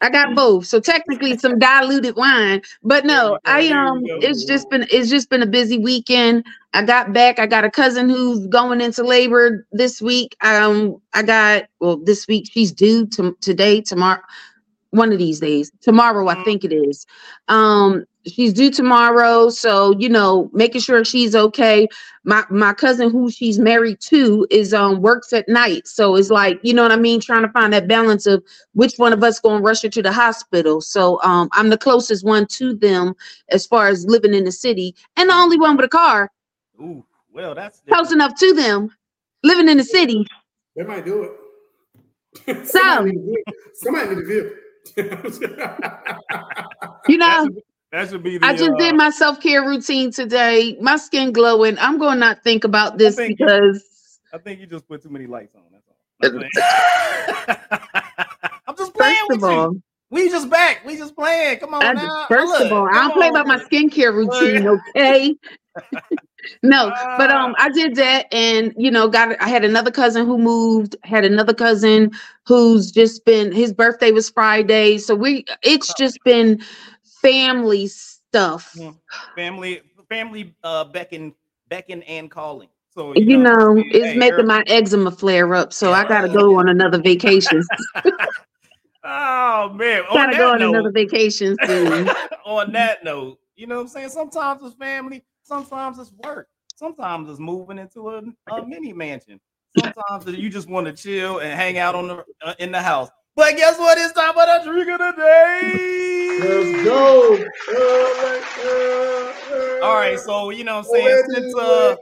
I 0.00 0.10
got 0.10 0.34
both. 0.36 0.66
So 0.66 0.80
technically 0.80 1.38
some 1.38 1.58
diluted 1.58 2.16
wine. 2.16 2.62
But 2.82 3.04
no, 3.04 3.38
There 3.44 3.60
you 3.60 3.68
go, 3.70 3.74
I 3.74 3.88
um 3.88 4.02
it's 4.04 4.44
just 4.44 4.68
been 4.70 4.86
it's 4.90 5.10
just 5.10 5.30
been 5.30 5.42
a 5.42 5.46
busy 5.46 5.78
weekend. 5.78 6.44
I 6.74 6.82
got 6.84 7.12
back. 7.12 7.38
I 7.38 7.46
got 7.46 7.64
a 7.64 7.70
cousin 7.70 8.08
who's 8.08 8.46
going 8.48 8.80
into 8.80 9.02
labor 9.02 9.66
this 9.72 10.02
week. 10.02 10.36
Um 10.42 11.00
I 11.14 11.22
got 11.22 11.64
well 11.80 11.96
this 11.96 12.26
week 12.28 12.48
she's 12.50 12.72
due 12.72 13.06
to 13.08 13.36
today, 13.40 13.80
tomorrow, 13.80 14.20
one 14.90 15.12
of 15.12 15.18
these 15.18 15.40
days. 15.40 15.70
Tomorrow, 15.80 16.28
I 16.28 16.42
think 16.44 16.64
it 16.64 16.72
is. 16.72 17.06
Um 17.48 18.04
she's 18.26 18.52
due 18.52 18.70
tomorrow. 18.70 19.48
So, 19.48 19.94
you 19.98 20.08
know, 20.08 20.50
making 20.52 20.80
sure 20.82 21.04
she's 21.04 21.34
okay 21.34 21.88
my 22.24 22.44
my 22.50 22.74
cousin 22.74 23.10
who 23.10 23.30
she's 23.30 23.58
married 23.58 23.98
to 24.00 24.46
is 24.50 24.74
um 24.74 25.00
works 25.00 25.32
at 25.32 25.48
night 25.48 25.88
so 25.88 26.14
it's 26.14 26.28
like 26.30 26.60
you 26.62 26.74
know 26.74 26.82
what 26.82 26.92
i 26.92 26.96
mean 26.96 27.20
trying 27.20 27.42
to 27.42 27.48
find 27.52 27.72
that 27.72 27.88
balance 27.88 28.26
of 28.26 28.44
which 28.74 28.94
one 28.98 29.12
of 29.14 29.24
us 29.24 29.40
going 29.40 29.58
to 29.60 29.64
rush 29.64 29.80
her 29.82 29.88
to 29.88 30.02
the 30.02 30.12
hospital 30.12 30.80
so 30.82 31.18
um 31.22 31.48
i'm 31.52 31.70
the 31.70 31.78
closest 31.78 32.24
one 32.24 32.44
to 32.46 32.74
them 32.74 33.14
as 33.48 33.66
far 33.66 33.88
as 33.88 34.04
living 34.06 34.34
in 34.34 34.44
the 34.44 34.52
city 34.52 34.94
and 35.16 35.30
the 35.30 35.34
only 35.34 35.58
one 35.58 35.74
with 35.76 35.86
a 35.86 35.88
car 35.88 36.30
Ooh, 36.80 37.02
well, 37.32 37.54
that's 37.54 37.80
close 37.88 38.12
enough 38.12 38.34
to 38.38 38.52
them 38.52 38.90
living 39.42 39.68
in 39.68 39.78
the 39.78 39.84
city 39.84 40.26
They 40.76 40.82
might 40.84 41.04
do 41.06 41.22
it. 42.46 42.66
So- 42.66 42.78
somebody 43.74 44.08
need 44.08 44.20
to 44.20 44.26
do 44.26 44.38
it. 44.46 44.52
Somebody 44.94 45.16
need 45.16 45.32
to 45.32 45.38
do 45.38 45.54
it. 45.54 45.60
you 47.08 47.16
know 47.18 47.44
should, 47.44 47.54
be- 47.54 47.62
that 47.92 48.08
should 48.10 48.22
be 48.22 48.36
the. 48.38 48.46
i 48.46 48.52
just 48.52 48.70
uh, 48.72 48.76
did 48.76 48.94
my 48.94 49.08
self-care 49.10 49.62
routine 49.66 50.10
today 50.10 50.76
my 50.80 50.96
skin 50.96 51.32
glowing 51.32 51.78
i'm 51.78 51.98
going 51.98 52.14
to 52.14 52.20
not 52.20 52.42
think 52.44 52.64
about 52.64 52.98
this 52.98 53.16
think 53.16 53.38
you- 53.38 53.46
because 53.46 53.84
I 54.30 54.36
think 54.36 54.60
you 54.60 54.66
just 54.66 54.86
put 54.86 55.02
too 55.02 55.08
many 55.08 55.26
lights 55.26 55.54
on. 55.54 55.62
That's 55.72 55.86
all. 55.88 55.96
I'm, 58.66 58.76
just 58.76 58.92
playing 58.92 59.16
first 59.26 59.40
with 59.40 59.50
of 59.50 59.72
you. 59.72 59.82
We 60.10 60.28
just 60.28 60.50
back. 60.50 60.84
We 60.84 60.98
just 60.98 61.16
playing. 61.16 61.60
Come 61.60 61.72
on 61.72 61.82
I- 61.82 61.94
now. 61.94 62.26
first 62.28 62.52
Look, 62.52 62.60
of 62.66 62.72
all, 62.72 62.86
I 62.88 62.92
come 62.92 63.08
don't 63.08 63.16
play 63.16 63.28
about 63.28 63.46
my 63.46 63.56
skincare 63.58 64.12
routine, 64.14 64.68
okay? 64.68 65.34
no, 66.62 66.92
but 67.16 67.30
Ah. 67.30 67.30
um, 67.30 67.54
I 67.58 67.70
did 67.70 67.94
that, 67.96 68.26
and 68.32 68.74
you 68.76 68.90
know, 68.90 69.08
got 69.08 69.40
I 69.40 69.48
had 69.48 69.64
another 69.64 69.90
cousin 69.90 70.26
who 70.26 70.38
moved, 70.38 70.96
had 71.04 71.24
another 71.24 71.54
cousin 71.54 72.10
who's 72.46 72.90
just 72.90 73.24
been 73.24 73.52
his 73.52 73.72
birthday 73.72 74.10
was 74.12 74.30
Friday, 74.30 74.98
so 74.98 75.14
we 75.14 75.44
it's 75.62 75.94
just 75.94 76.22
been 76.24 76.60
family 77.22 77.86
stuff. 77.86 78.74
Family, 79.34 79.82
family, 80.08 80.54
uh, 80.64 80.84
beckon, 80.84 81.34
beckon 81.68 82.02
and 82.04 82.30
calling. 82.30 82.68
So 82.90 83.12
You 83.14 83.38
know, 83.38 83.84
hey, 83.90 83.90
it's 83.90 84.14
hey, 84.14 84.14
making 84.14 84.46
my 84.46 84.62
eczema 84.66 85.10
flare 85.10 85.54
up, 85.54 85.72
so 85.72 85.92
I 85.92 86.04
gotta 86.04 86.28
go 86.28 86.58
on 86.58 86.68
another 86.68 87.00
vacation. 87.00 87.68
Oh 89.02 89.70
man, 89.74 90.02
on 90.10 90.28
gotta 90.28 90.34
go 90.36 90.50
on 90.52 90.62
note, 90.62 90.62
another 90.62 90.90
vacation 90.92 91.56
soon. 91.66 92.14
on 92.44 92.72
that 92.72 93.04
note, 93.04 93.38
you 93.56 93.66
know 93.66 93.76
what 93.76 93.82
I'm 93.82 93.88
saying? 93.88 94.08
Sometimes 94.10 94.62
it's 94.62 94.74
family, 94.76 95.24
sometimes 95.48 95.98
it's 95.98 96.12
work, 96.12 96.46
sometimes 96.76 97.28
it's 97.30 97.40
moving 97.40 97.78
into 97.78 98.10
a, 98.10 98.22
a 98.52 98.66
mini 98.66 98.92
mansion. 98.92 99.40
Sometimes 99.80 100.26
you 100.26 100.50
just 100.50 100.68
want 100.68 100.86
to 100.86 100.92
chill 100.92 101.38
and 101.38 101.52
hang 101.52 101.78
out 101.78 101.94
on 101.94 102.08
the 102.08 102.24
uh, 102.42 102.54
in 102.58 102.70
the 102.70 102.80
house. 102.80 103.08
But 103.34 103.56
guess 103.56 103.78
what? 103.78 103.96
It's 103.98 104.12
time 104.12 104.34
for 104.34 104.46
the 104.46 104.60
drink 104.64 104.88
of 104.90 104.98
the 104.98 105.12
day. 105.16 106.38
Let's 106.40 106.84
go. 106.84 107.38
All 109.82 109.94
right, 109.94 110.18
so 110.18 110.50
you 110.50 110.64
know 110.64 110.78
what 110.78 110.86
I'm 110.86 110.92
saying 110.92 111.22
since 111.32 111.54
uh 111.56 111.96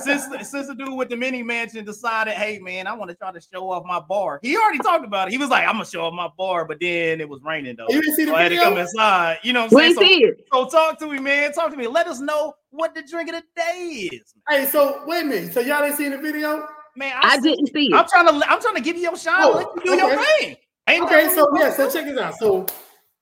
since 0.00 0.24
since 0.48 0.66
the 0.68 0.74
dude 0.74 0.96
with 0.96 1.08
the 1.08 1.16
mini 1.16 1.42
mansion 1.42 1.84
decided, 1.84 2.34
hey 2.34 2.58
man, 2.58 2.86
I 2.86 2.94
want 2.94 3.10
to 3.10 3.16
try 3.16 3.30
to 3.32 3.40
show 3.40 3.70
off 3.70 3.84
my 3.84 4.00
bar. 4.00 4.38
He 4.42 4.56
already 4.56 4.78
talked 4.78 5.04
about 5.04 5.28
it. 5.28 5.32
He 5.32 5.38
was 5.38 5.48
like, 5.48 5.66
I'm 5.66 5.74
gonna 5.74 5.84
show 5.84 6.02
off 6.04 6.14
my 6.14 6.28
bar, 6.36 6.64
but 6.64 6.78
then 6.80 7.20
it 7.20 7.28
was 7.28 7.40
raining 7.42 7.76
though. 7.76 7.86
You 7.88 8.00
didn't 8.02 8.16
see 8.16 8.24
the 8.24 8.30
So 8.32 8.36
I 8.36 8.42
had 8.42 8.48
to 8.50 8.56
come 8.58 8.78
inside. 8.78 9.38
You 9.42 9.52
know 9.52 9.66
what 9.66 9.72
I'm 9.72 9.76
We 9.76 9.82
saying? 9.82 9.90
ain't 9.90 9.96
So, 9.98 10.02
see 10.02 10.24
it. 10.24 10.46
so 10.52 10.68
talk 10.68 10.98
to 11.00 11.06
me, 11.06 11.18
man. 11.18 11.52
Talk 11.52 11.70
to 11.70 11.76
me. 11.76 11.86
Let 11.86 12.06
us 12.06 12.20
know 12.20 12.54
what 12.70 12.94
the 12.94 13.02
drink 13.02 13.28
of 13.30 13.36
the 13.36 13.44
day 13.56 14.08
is. 14.12 14.34
Hey, 14.48 14.66
so 14.66 15.02
wait 15.06 15.22
a 15.22 15.26
minute. 15.26 15.52
So 15.52 15.60
y'all 15.60 15.84
ain't 15.84 15.96
seen 15.96 16.10
the 16.12 16.18
video? 16.18 16.66
Man, 16.96 17.12
I 17.22 17.38
see- 17.38 17.50
didn't 17.54 17.72
see 17.72 17.90
I'm 17.92 18.04
it. 18.04 18.08
trying 18.08 18.26
to 18.26 18.50
I'm 18.50 18.60
trying 18.60 18.74
to 18.76 18.80
give 18.80 18.96
you 18.96 19.02
your 19.02 19.16
shine. 19.16 19.36
Oh, 19.42 19.52
let 19.52 19.66
you 19.84 19.96
do 19.96 19.96
your 19.96 20.24
thing. 20.40 20.56
Ain't 20.88 21.04
Okay, 21.04 21.28
so 21.34 21.46
yeah, 21.56 21.68
you 21.68 21.74
so 21.74 21.90
check 21.90 22.04
this 22.06 22.18
out. 22.18 22.34
So 22.38 22.66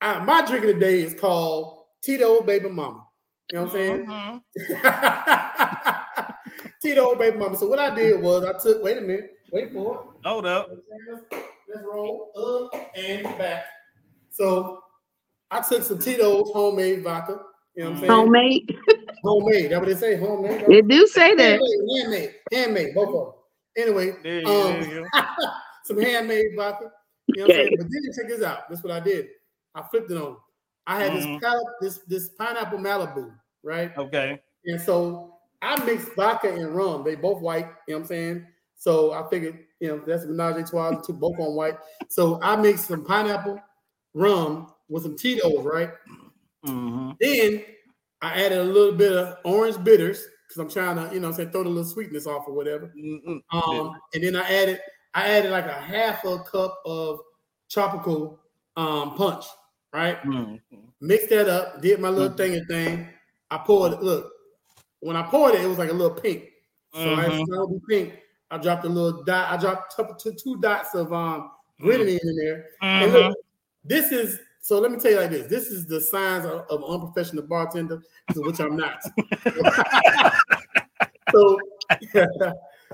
uh, 0.00 0.22
my 0.24 0.46
drink 0.46 0.64
of 0.64 0.74
the 0.74 0.80
day 0.80 1.02
is 1.02 1.12
called 1.14 1.82
Tito 2.02 2.40
Baby 2.42 2.68
Mama. 2.70 3.04
You 3.50 3.58
know 3.58 3.64
what 3.64 3.74
I'm 3.76 3.98
to 4.06 4.42
saying? 4.56 4.74
do? 4.82 5.94
Tito 6.80 7.14
baby 7.16 7.36
mama. 7.38 7.56
So 7.56 7.68
what 7.68 7.78
I 7.78 7.94
did 7.94 8.20
was 8.22 8.44
I 8.44 8.52
took. 8.58 8.82
Wait 8.82 8.98
a 8.98 9.00
minute. 9.00 9.32
Wait 9.52 9.72
for 9.72 9.94
it. 9.94 10.00
Hold 10.28 10.46
up. 10.46 10.68
Let's, 10.70 11.22
let's 11.68 11.84
roll 11.84 12.30
up 12.72 12.90
and 12.96 13.24
back. 13.38 13.64
So 14.30 14.82
I 15.50 15.60
took 15.60 15.82
some 15.82 15.98
Tito's 15.98 16.50
homemade 16.52 17.02
vodka. 17.02 17.40
You 17.74 17.84
know 17.84 17.90
what 17.90 17.96
I'm 17.96 18.00
saying? 18.00 18.12
Homemade. 18.12 18.76
Homemade. 19.24 19.70
That's 19.72 19.80
what 19.80 19.88
they 19.88 19.94
say. 19.96 20.16
Homemade. 20.16 20.64
They 20.68 20.82
do 20.82 21.06
say 21.08 21.34
that. 21.34 21.58
Handmade, 21.58 21.98
handmade, 21.98 22.34
handmade, 22.52 22.94
both 22.94 23.08
of 23.08 23.34
them. 23.34 23.34
Anyway, 23.76 24.16
There 24.22 24.40
you 24.40 24.46
um, 24.46 24.80
go, 24.80 24.80
there 24.80 25.00
you 25.02 25.08
some 25.84 25.98
handmade 25.98 26.46
vodka. 26.56 26.90
You 27.34 27.42
know 27.42 27.46
what 27.48 27.54
I'm 27.56 27.60
Okay. 27.60 27.68
saying? 27.68 27.76
But 27.78 27.86
then 27.90 28.02
check 28.16 28.28
this 28.28 28.46
out. 28.46 28.68
That's 28.68 28.82
what 28.82 28.92
I 28.92 29.00
did. 29.00 29.26
I 29.74 29.82
flipped 29.82 30.10
it 30.10 30.16
on. 30.16 30.36
I 30.86 31.02
had 31.02 31.12
Mhm. 31.12 31.40
this 31.40 31.98
this 31.98 31.98
this 32.06 32.28
pineapple 32.30 32.78
Malibu, 32.78 33.34
right? 33.62 33.96
Okay. 33.96 34.40
And 34.64 34.80
so 34.80 35.37
I 35.62 35.82
mixed 35.84 36.14
vodka 36.14 36.52
and 36.52 36.74
rum. 36.74 37.04
They 37.04 37.14
both 37.14 37.40
white. 37.40 37.66
You 37.86 37.94
know 37.94 37.98
what 37.98 38.00
I'm 38.02 38.06
saying? 38.06 38.46
So 38.76 39.12
I 39.12 39.28
figured, 39.28 39.58
you 39.80 39.88
know, 39.88 40.02
that's 40.06 40.24
menage 40.24 40.56
a 40.56 40.70
trois, 40.70 41.00
two 41.02 41.12
both 41.12 41.38
on 41.38 41.54
white. 41.56 41.76
So 42.08 42.40
I 42.42 42.56
mixed 42.56 42.86
some 42.86 43.04
pineapple 43.04 43.60
rum 44.14 44.72
with 44.88 45.02
some 45.02 45.16
Tito's, 45.16 45.64
right? 45.64 45.90
Mm-hmm. 46.66 47.10
Then 47.20 47.64
I 48.22 48.44
added 48.44 48.58
a 48.58 48.64
little 48.64 48.96
bit 48.96 49.12
of 49.12 49.38
orange 49.44 49.82
bitters 49.82 50.24
because 50.46 50.60
I'm 50.62 50.70
trying 50.70 50.96
to, 50.96 51.12
you 51.14 51.20
know, 51.20 51.32
say 51.32 51.46
throw 51.46 51.64
the 51.64 51.68
little 51.68 51.84
sweetness 51.84 52.26
off 52.26 52.44
or 52.46 52.54
whatever. 52.54 52.92
Mm-mm. 52.96 53.40
Um, 53.52 53.98
and 54.14 54.22
then 54.22 54.36
I 54.36 54.48
added, 54.48 54.80
I 55.14 55.28
added 55.28 55.50
like 55.50 55.66
a 55.66 55.72
half 55.72 56.24
a 56.24 56.38
cup 56.40 56.80
of 56.86 57.20
tropical 57.70 58.40
um 58.76 59.14
punch, 59.16 59.44
right? 59.92 60.22
Mhm. 60.22 60.60
Mixed 61.00 61.30
that 61.30 61.48
up, 61.48 61.82
did 61.82 62.00
my 62.00 62.08
little 62.08 62.32
Mhm. 62.32 62.36
thing 62.36 62.54
and 62.54 62.68
thing. 62.68 63.08
I 63.50 63.58
poured 63.58 63.94
it. 63.94 64.02
Look, 64.02 64.32
when 65.00 65.16
I 65.16 65.22
poured 65.22 65.54
it, 65.54 65.62
it 65.62 65.66
was 65.66 65.78
like 65.78 65.88
a 65.90 65.94
little 65.94 66.20
pink. 66.20 66.44
So 66.92 67.00
Mhm. 67.00 67.40
it's 67.40 67.50
gonna 67.50 67.80
pink, 67.88 68.18
I 68.50 68.58
dropped 68.58 68.84
a 68.84 68.88
little 68.88 69.22
dot. 69.24 69.52
I 69.52 69.56
dropped 69.60 69.94
two, 70.42 70.56
dots 70.60 70.94
of 70.94 71.12
um 71.12 71.50
grenadine 71.80 72.18
in 72.22 72.36
there. 72.36 72.66
Look, 73.10 73.36
this 73.84 74.10
is 74.12 74.38
so. 74.60 74.78
Let 74.80 74.90
me 74.90 74.98
tell 74.98 75.12
you 75.12 75.18
like 75.18 75.30
this. 75.30 75.46
This 75.48 75.66
is 75.68 75.86
the 75.86 76.00
signs 76.00 76.44
of, 76.46 76.66
of 76.70 76.82
unprofessional 76.84 77.44
bartender, 77.44 78.02
which 78.34 78.58
I'm 78.60 78.76
not. 78.76 79.00
so, 81.32 81.58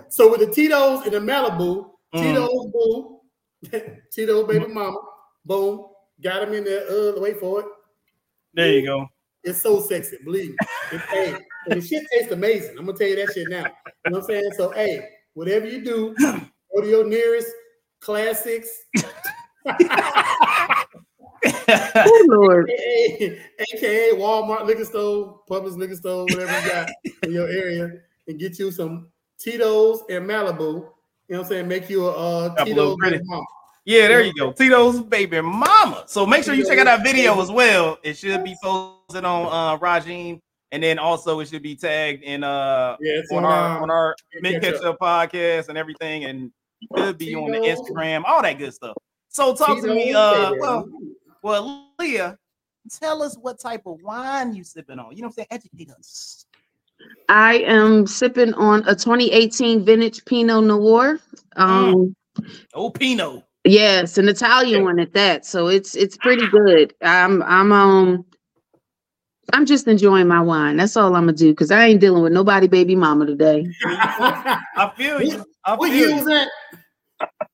so 0.09 0.31
with 0.31 0.41
the 0.41 0.51
Tito's 0.53 1.05
and 1.05 1.13
the 1.13 1.21
Malibu, 1.21 1.91
Mm. 2.15 2.23
Tito's 2.23 2.67
boo, 2.71 3.21
Tito's 4.13 4.47
baby 4.47 4.69
mama, 4.73 4.97
boom, 5.45 5.87
got 6.23 6.47
him 6.47 6.55
in 6.55 6.63
there. 6.63 6.87
Uh, 6.89 7.19
wait 7.19 7.41
for 7.41 7.59
it. 7.61 7.67
There 8.55 8.71
you 8.71 8.87
go. 8.87 9.09
It's 9.45 9.61
so 9.61 9.81
sexy, 9.81 10.17
believe 10.25 10.51
me. 10.51 10.57
It's, 10.93 11.05
hey, 11.05 11.37
and 11.69 11.81
the 11.81 11.87
shit 11.87 12.05
tastes 12.13 12.33
amazing. 12.33 12.77
I'm 12.79 12.87
gonna 12.87 12.99
tell 12.99 13.09
you 13.09 13.17
that 13.17 13.33
shit 13.35 13.49
now. 13.49 13.67
You 14.07 14.11
know 14.11 14.19
what 14.19 14.21
I'm 14.21 14.25
saying? 14.25 14.51
So, 14.57 14.71
hey, 14.71 15.09
whatever 15.35 15.67
you 15.67 15.85
do, 15.85 16.15
go 16.19 16.81
to 16.81 16.89
your 16.89 17.07
nearest 17.07 17.49
classics. 18.01 18.71
Oh 21.97 22.27
Lord. 22.29 22.71
AKA, 22.71 23.41
AKA 23.61 24.11
Walmart 24.15 24.67
liquor 24.67 24.85
store, 24.85 25.41
Publix 25.49 25.77
liquor 25.77 25.97
store, 25.97 26.25
whatever 26.25 26.61
you 26.61 26.69
got 26.69 26.91
in 27.23 27.33
your 27.33 27.49
area, 27.49 27.91
and 28.27 28.39
get 28.39 28.59
you 28.59 28.71
some 28.71 29.09
Tito's 29.39 30.03
and 30.09 30.29
Malibu. 30.29 30.59
You 30.59 30.73
know 30.73 30.93
what 31.29 31.39
I'm 31.41 31.45
saying? 31.45 31.69
Make 31.69 31.91
you 31.91 32.07
a 32.07 32.11
uh, 32.11 32.65
Tito's 32.65 32.97
baby 33.01 33.21
mama. 33.25 33.45
Yeah, 33.85 34.09
there 34.09 34.23
you 34.23 34.33
go. 34.35 34.53
Tito's 34.53 35.03
baby 35.03 35.41
mama. 35.41 36.05
So 36.07 36.27
make 36.27 36.45
sure 36.45 36.55
you 36.55 36.67
check 36.67 36.79
out 36.79 36.85
that 36.85 37.03
video 37.03 37.41
as 37.41 37.51
well. 37.51 37.99
It 38.03 38.17
should 38.17 38.43
be 38.43 38.57
posted 38.63 38.94
on 39.13 39.25
uh 39.25 39.79
Rajin, 39.79 40.41
and 40.73 40.83
then 40.83 40.99
also 40.99 41.41
it 41.41 41.49
should 41.49 41.63
be 41.63 41.77
tagged 41.77 42.23
in 42.23 42.43
uh 42.45 42.97
Yeah, 43.01 43.13
it's 43.19 43.31
on 43.33 43.45
on, 43.45 43.53
our 43.53 43.77
um, 43.77 43.83
on 43.85 43.91
our 43.91 44.17
Mid 44.35 44.55
mid 44.55 44.63
Catch 44.63 44.75
catch 44.75 44.85
up 44.85 44.99
podcast 44.99 45.69
and 45.69 45.79
everything, 45.79 46.25
and 46.25 46.51
could 46.95 47.19
be 47.19 47.35
on 47.35 47.51
the 47.51 47.59
Instagram, 47.59 48.23
all 48.27 48.43
that 48.43 48.59
good 48.59 48.73
stuff. 48.75 48.97
So 49.29 49.55
talk 49.55 49.81
to 49.83 49.89
me, 49.89 50.13
uh, 50.15 50.55
well, 50.59 50.89
well, 51.43 51.89
Leah, 51.99 52.39
tell 53.01 53.23
us 53.23 53.37
what 53.37 53.59
type 53.59 53.83
of 53.87 54.01
wine 54.03 54.55
you 54.55 54.63
sipping 54.63 54.99
on. 54.99 55.15
You 55.17 55.23
know 55.23 55.29
what 55.29 55.33
I'm 55.33 55.33
saying? 55.33 55.47
Educate 55.51 55.91
us. 55.91 56.47
I 57.29 57.59
am 57.61 58.07
sipping 58.07 58.55
on 58.55 58.81
a 58.87 58.95
2018 58.95 59.85
vintage 59.85 60.25
Pinot 60.25 60.65
Noir. 60.65 61.19
Um, 61.57 62.15
Oh, 62.75 62.91
Pinot. 62.91 63.45
yes, 63.65 64.19
an 64.19 64.29
Italian 64.29 64.85
one 64.85 64.99
at 65.01 65.13
that. 65.15 65.47
So 65.47 65.69
it's 65.69 65.95
it's 65.95 66.17
pretty 66.17 66.47
good. 66.49 66.95
I'm 67.03 67.43
I'm 67.43 67.73
um 67.73 68.25
I'm 69.53 69.67
just 69.67 69.87
enjoying 69.87 70.29
my 70.29 70.41
wine. 70.41 70.77
That's 70.77 70.97
all 70.97 71.15
I'm 71.15 71.25
gonna 71.25 71.33
do 71.33 71.53
because 71.53 71.71
I 71.71 71.87
ain't 71.87 72.01
dealing 72.01 72.23
with 72.23 72.33
nobody 72.33 72.67
baby 72.67 72.97
mama 72.97 73.27
today. 73.27 73.67
I 73.85 74.93
feel 74.97 75.23
you. 75.23 75.45
I 75.65 75.75
what 75.77 75.91
feel 75.91 76.09
year 76.09 76.17
was 76.17 76.25
that? 76.27 76.49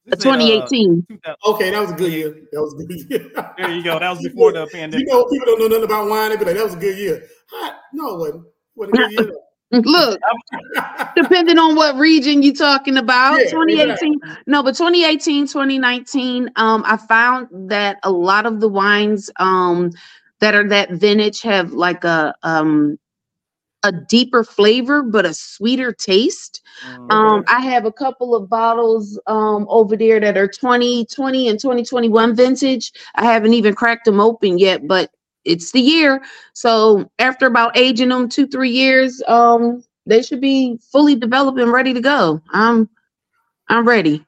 This 0.07 0.21
is, 0.21 0.27
uh, 0.27 0.31
2018. 0.31 1.07
Okay, 1.47 1.71
that 1.71 1.81
was 1.81 1.93
a 1.93 1.95
good 1.95 2.13
year. 2.13 2.35
That 2.53 2.61
was 2.61 2.75
a 2.75 2.85
good 2.85 3.11
year. 3.11 3.31
There 3.59 3.71
you 3.75 3.83
go. 3.83 3.99
That 3.99 4.11
was 4.11 4.19
before 4.29 4.53
the 4.53 4.67
pandemic. 4.67 5.07
You 5.07 5.07
pandemic. 5.07 5.09
know, 5.09 5.25
people 5.25 5.47
don't 5.47 5.59
know 5.61 5.67
nothing 5.69 5.85
about 5.85 6.09
wine. 6.09 6.31
They 6.31 6.37
be 6.37 6.45
like, 6.45 6.57
"That 6.57 6.65
was 6.65 6.75
a 6.75 6.79
good 6.79 6.99
year." 6.99 7.25
Huh? 7.51 7.75
No, 7.93 8.15
it 8.15 8.19
wasn't. 8.19 8.45
It 8.45 8.53
wasn't 8.77 8.97
a 8.97 9.17
good 9.17 9.27
year. 9.27 9.35
Look, 9.73 10.21
depending 11.15 11.57
on 11.59 11.77
what 11.77 11.95
region 11.95 12.43
you're 12.43 12.53
talking 12.53 12.97
about 12.97 13.39
Yeah, 13.39 13.51
2018 13.51 14.21
no 14.49 14.65
but 14.65 14.75
2018 14.75 15.47
2019 15.47 16.51
um 16.57 16.83
i 16.87 16.97
found 16.97 17.47
that 17.71 17.99
a 18.03 18.11
lot 18.11 18.47
of 18.47 18.59
the 18.59 18.69
wines 18.69 19.31
um 19.37 19.93
that 20.41 20.55
are 20.55 20.69
that 20.69 20.93
vintage 20.93 21.43
have 21.43 21.73
like 21.73 22.05
a 22.05 22.35
um 22.43 22.99
a 23.83 23.93
deeper 23.93 24.45
flavor 24.45 25.03
but 25.03 25.25
a 25.25 25.33
sweeter 25.35 25.93
taste. 25.93 26.63
Mm, 26.85 27.11
um 27.11 27.45
i 27.49 27.61
have 27.61 27.87
a 27.87 27.93
couple 27.93 28.35
of 28.35 28.49
bottles 28.49 29.19
um 29.27 29.67
over 29.71 29.97
there 29.97 30.21
that 30.21 30.37
are 30.37 30.49
2020 30.49 31.49
and 31.49 31.61
2021 31.61 32.37
vintage. 32.37 32.93
I 33.15 33.25
haven't 33.25 33.55
even 33.55 33.75
cracked 33.75 34.05
them 34.07 34.21
open 34.21 34.59
yet 34.59 34.87
but 34.87 35.11
it's 35.45 35.73
the 35.73 35.81
year. 35.81 36.23
So 36.55 37.11
after 37.19 37.47
about 37.47 37.77
aging 37.77 38.11
them 38.11 38.29
two 38.29 38.47
three 38.47 38.71
years 38.71 39.23
um 39.29 39.83
they 40.07 40.23
should 40.23 40.41
be 40.41 40.79
fully 40.93 41.15
developed 41.17 41.59
and 41.61 41.73
ready 41.73 41.95
to 41.95 42.01
go. 42.01 42.43
I'm 42.53 42.89
i'm 43.69 43.87
ready. 43.89 44.25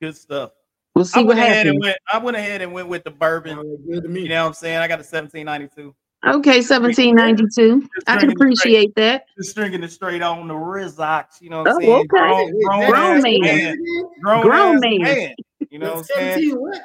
Good 0.00 0.16
stuff. 0.16 0.52
We'll 0.94 1.04
see 1.04 1.20
I 1.20 1.22
what 1.22 1.36
went 1.36 1.40
ahead 1.40 1.66
and 1.66 1.76
happens 1.76 1.84
went. 1.84 1.98
I 2.12 2.18
went 2.18 2.36
ahead 2.36 2.62
and 2.62 2.72
went 2.72 2.88
with 2.88 3.04
the 3.04 3.10
bourbon. 3.10 3.56
Sounded 3.56 3.80
good 3.90 4.02
to 4.04 4.08
me. 4.08 4.22
You 4.22 4.28
know 4.30 4.42
what 4.42 4.48
I'm 4.48 4.54
saying? 4.54 4.78
I 4.78 4.88
got 4.88 5.00
a 5.00 5.04
1792. 5.04 5.94
okay 6.24 6.60
1792 6.62 7.88
i 8.06 8.16
can 8.16 8.28
drinking 8.28 8.30
it 8.30 8.56
straight. 8.56 8.72
appreciate 8.72 8.94
that 8.94 9.24
Just 9.36 9.56
drinking 9.56 9.82
it 9.82 9.90
straight 9.90 10.22
on 10.22 10.46
the 10.48 10.54
Rizox. 10.54 11.40
You 11.40 11.50
know 11.50 11.62
what 11.62 11.70
I'm 11.72 11.76
Oh, 11.76 11.80
saying? 11.80 11.96
okay. 11.96 12.08
Grown, 12.08 12.62
grown, 12.64 12.90
Grown 12.90 13.16
ass 13.16 13.22
man. 13.22 13.40
man. 13.40 13.76
Grown, 14.22 14.42
Grown 14.42 14.80
man. 14.80 14.98
man. 15.00 15.34
You 15.70 15.78
know 15.78 15.94
what 15.94 15.98
I'm 15.98 16.04
saying? 16.04 16.60
what? 16.60 16.80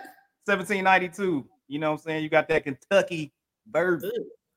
1792. 0.45 1.45
You 1.67 1.79
know 1.79 1.91
what 1.91 1.99
I'm 1.99 2.03
saying? 2.03 2.23
You 2.23 2.29
got 2.29 2.47
that 2.47 2.63
Kentucky 2.63 3.33
bourbon. 3.67 4.11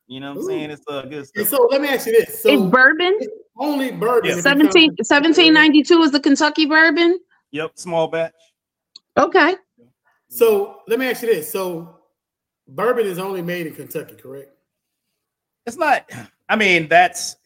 You 0.06 0.20
know 0.20 0.34
what 0.34 0.38
I'm 0.38 0.42
Ooh. 0.44 0.48
saying? 0.48 0.70
It's 0.70 0.82
uh, 0.88 1.02
good 1.02 1.12
And 1.14 1.26
stuff. 1.26 1.48
so 1.48 1.68
let 1.70 1.80
me 1.80 1.88
ask 1.88 2.06
you 2.06 2.12
this: 2.12 2.42
so 2.42 2.48
it's 2.50 2.62
bourbon 2.62 3.18
only 3.60 3.90
bourbon. 3.92 4.30
Yeah. 4.30 4.40
17 4.40 4.90
1792 4.96 6.02
is 6.02 6.10
the 6.10 6.20
kentucky 6.20 6.66
bourbon 6.66 7.18
Yep, 7.52 7.72
small 7.74 8.08
batch. 8.08 8.32
Okay 9.18 9.56
So 10.28 10.82
let 10.88 10.98
me 10.98 11.10
ask 11.10 11.22
you 11.22 11.28
this: 11.34 11.50
so 11.52 11.98
bourbon 12.68 13.06
is 13.06 13.18
only 13.18 13.42
made 13.42 13.66
in 13.66 13.74
Kentucky, 13.74 14.16
correct? 14.16 14.52
It's 15.66 15.76
not. 15.76 16.10
I 16.48 16.56
mean, 16.56 16.88
that's 16.88 17.32
c- 17.32 17.36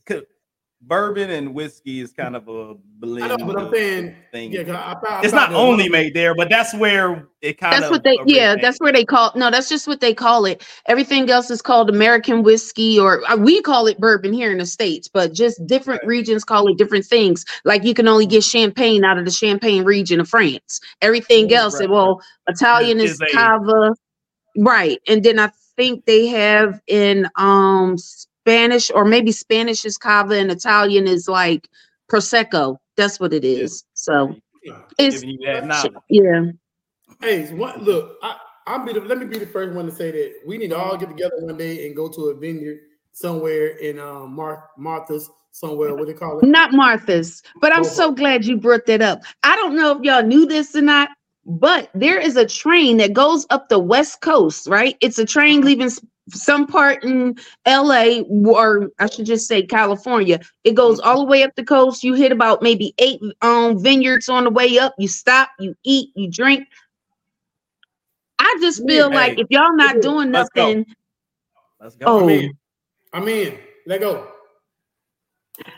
bourbon 0.86 1.30
and 1.30 1.54
whiskey 1.54 2.00
is 2.00 2.12
kind 2.12 2.36
of 2.36 2.48
a 2.48 2.74
blend. 2.98 3.24
I 3.24 3.36
know, 3.36 3.46
but 3.46 3.58
I'm 3.58 3.72
saying, 3.72 4.14
thing. 4.32 4.52
yeah, 4.52 4.64
'cause 4.64 4.74
I, 4.74 4.92
I, 5.08 5.20
I 5.20 5.22
it's 5.22 5.32
thought 5.32 5.50
not 5.50 5.50
that 5.50 5.56
only 5.56 5.88
made 5.88 6.14
there, 6.14 6.34
but 6.34 6.48
that's 6.50 6.74
where 6.74 7.28
it 7.40 7.58
kind 7.58 7.72
that's 7.72 7.84
of. 7.86 7.90
what 7.90 8.04
they 8.04 8.18
yeah 8.26 8.50
originated. 8.52 8.62
that's 8.62 8.78
where 8.80 8.92
they 8.92 9.04
call 9.04 9.32
no 9.36 9.50
that's 9.50 9.68
just 9.68 9.86
what 9.86 10.00
they 10.00 10.14
call 10.14 10.44
it 10.46 10.66
everything 10.86 11.28
else 11.30 11.50
is 11.50 11.60
called 11.62 11.90
american 11.90 12.42
whiskey 12.42 12.98
or 12.98 13.22
uh, 13.30 13.36
we 13.36 13.60
call 13.62 13.86
it 13.86 13.98
bourbon 14.00 14.32
here 14.32 14.50
in 14.52 14.58
the 14.58 14.66
states 14.66 15.08
but 15.08 15.32
just 15.34 15.64
different 15.66 16.00
Right. 16.02 16.08
regions 16.08 16.44
call 16.44 16.68
it 16.68 16.78
different 16.78 17.04
things 17.04 17.44
like 17.64 17.84
you 17.84 17.92
can 17.94 18.08
only 18.08 18.26
get 18.26 18.42
champagne 18.44 19.04
out 19.04 19.18
of 19.18 19.24
the 19.26 19.30
champagne 19.30 19.84
region 19.84 20.20
of 20.20 20.28
france 20.28 20.80
everything 21.02 21.52
Oh, 21.52 21.56
else 21.56 21.80
right, 21.80 21.88
well 21.90 22.22
italian 22.48 22.98
Is- 23.00 23.12
is, 23.12 23.20
is 23.20 23.32
cava 23.34 23.94
right 24.58 24.98
and 25.08 25.22
then 25.22 25.38
i 25.38 25.50
think 25.76 26.04
they 26.06 26.26
have 26.28 26.80
in 26.86 27.28
um 27.36 27.96
spanish 28.44 28.90
or 28.94 29.04
maybe 29.04 29.32
spanish 29.32 29.84
is 29.84 29.96
cava 29.96 30.34
and 30.34 30.50
italian 30.50 31.06
is 31.08 31.28
like 31.28 31.68
prosecco 32.10 32.76
that's 32.96 33.18
what 33.18 33.32
it 33.32 33.44
is 33.44 33.84
so 33.94 34.34
it's 34.98 35.20
giving 35.20 35.30
you 35.40 35.46
that 35.46 35.66
knowledge. 35.66 35.92
yeah 36.08 36.42
Hey, 37.20 37.46
what, 37.54 37.82
look, 37.82 38.16
I, 38.22 38.36
I'll 38.66 38.84
be 38.84 38.92
the, 38.92 39.00
let 39.00 39.18
me 39.18 39.26
be 39.26 39.38
the 39.38 39.46
first 39.46 39.74
one 39.74 39.86
to 39.86 39.92
say 39.92 40.10
that 40.10 40.34
we 40.46 40.58
need 40.58 40.68
to 40.70 40.76
all 40.78 40.96
get 40.96 41.08
together 41.08 41.36
one 41.40 41.56
day 41.56 41.86
and 41.86 41.94
go 41.96 42.08
to 42.08 42.28
a 42.28 42.34
vineyard 42.34 42.80
somewhere 43.12 43.76
in 43.78 43.98
um, 43.98 44.34
Mar- 44.34 44.70
Martha's 44.76 45.30
somewhere. 45.52 45.90
What 45.94 46.06
do 46.06 46.12
they 46.12 46.18
call 46.18 46.40
it? 46.40 46.46
Not 46.46 46.72
Martha's, 46.72 47.42
but 47.60 47.72
I'm 47.72 47.82
Oh. 47.84 47.88
so 47.88 48.12
glad 48.12 48.44
you 48.44 48.56
brought 48.56 48.86
that 48.86 49.00
up. 49.02 49.22
I 49.42 49.56
don't 49.56 49.76
know 49.76 49.96
if 49.96 50.02
y'all 50.02 50.22
knew 50.22 50.46
this 50.46 50.74
or 50.74 50.82
not, 50.82 51.10
but 51.46 51.90
there 51.94 52.18
is 52.18 52.36
a 52.36 52.46
train 52.46 52.96
that 52.98 53.12
goes 53.12 53.46
up 53.50 53.68
the 53.68 53.78
west 53.78 54.20
coast, 54.20 54.66
right? 54.66 54.96
It's 55.00 55.18
a 55.18 55.24
train 55.26 55.60
leaving 55.62 55.90
some 56.30 56.66
part 56.66 57.04
in 57.04 57.36
LA 57.66 58.20
or 58.46 58.90
I 58.98 59.06
should 59.06 59.26
just 59.26 59.46
say 59.46 59.62
California. 59.62 60.40
It 60.64 60.74
goes 60.74 61.00
all 61.00 61.18
the 61.20 61.26
way 61.26 61.42
up 61.42 61.54
the 61.54 61.64
coast. 61.64 62.02
You 62.02 62.14
hit 62.14 62.32
about 62.32 62.62
maybe 62.62 62.94
eight 62.98 63.20
um 63.42 63.78
vineyards 63.78 64.28
on 64.28 64.44
the 64.44 64.50
way 64.50 64.78
up. 64.78 64.94
You 64.98 65.08
stop, 65.08 65.50
you 65.58 65.74
eat, 65.84 66.10
you 66.14 66.30
drink. 66.30 66.66
I 68.38 68.56
just 68.60 68.86
feel 68.86 69.10
Hey, 69.10 69.14
like 69.14 69.38
if 69.38 69.46
y'all 69.50 69.74
not 69.76 70.00
doing 70.00 70.30
let's 70.32 70.50
go. 70.50 70.66
nothing, 70.66 70.86
Let's 71.80 71.96
go. 71.96 72.06
oh, 72.06 72.22
I'm 72.22 72.28
in. 72.30 72.58
I'm 73.12 73.28
in. 73.28 73.58
Let 73.86 74.00
go. 74.00 74.28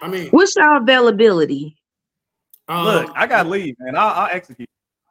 I 0.01 0.09
mean, 0.09 0.29
what's 0.31 0.55
y'all 0.57 0.79
availability? 0.79 1.77
um, 2.69 2.87
Look, 2.87 3.13
I 3.17 3.27
gotta 3.27 3.49
leave, 3.49 3.75
man. 3.79 3.97
I'll, 3.97 4.09
I'll 4.09 4.29
execute. 4.31 4.69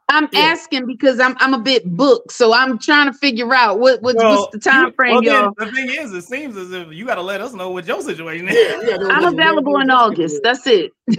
I'm 0.08 0.28
Yeah. 0.32 0.40
asking 0.40 0.86
because 0.86 1.18
I'm 1.18 1.34
I'm 1.40 1.52
a 1.54 1.58
bit 1.58 1.84
booked, 1.84 2.30
so 2.32 2.52
I'm 2.54 2.78
trying 2.78 3.10
to 3.12 3.18
figure 3.18 3.52
out 3.54 3.80
what, 3.80 4.00
what 4.02 4.14
Well, 4.16 4.42
what's 4.42 4.52
the 4.52 4.58
time 4.60 4.92
frame, 4.92 5.14
well, 5.14 5.24
y'all. 5.24 5.52
The 5.56 5.70
thing 5.72 5.90
is, 5.90 6.12
it 6.12 6.22
seems 6.22 6.56
as 6.56 6.70
if 6.72 6.92
you 6.92 7.04
gotta 7.04 7.22
let 7.22 7.40
us 7.40 7.52
know 7.54 7.70
what 7.70 7.86
your 7.86 8.00
situation 8.02 8.46
is. 8.48 8.54
yeah, 8.54 8.98
you 9.00 9.08
I'm 9.10 9.24
available 9.34 9.80
in 9.80 9.90
August. 9.90 10.40
That's 10.44 10.66
it. 10.66 10.92
Like, 11.08 11.18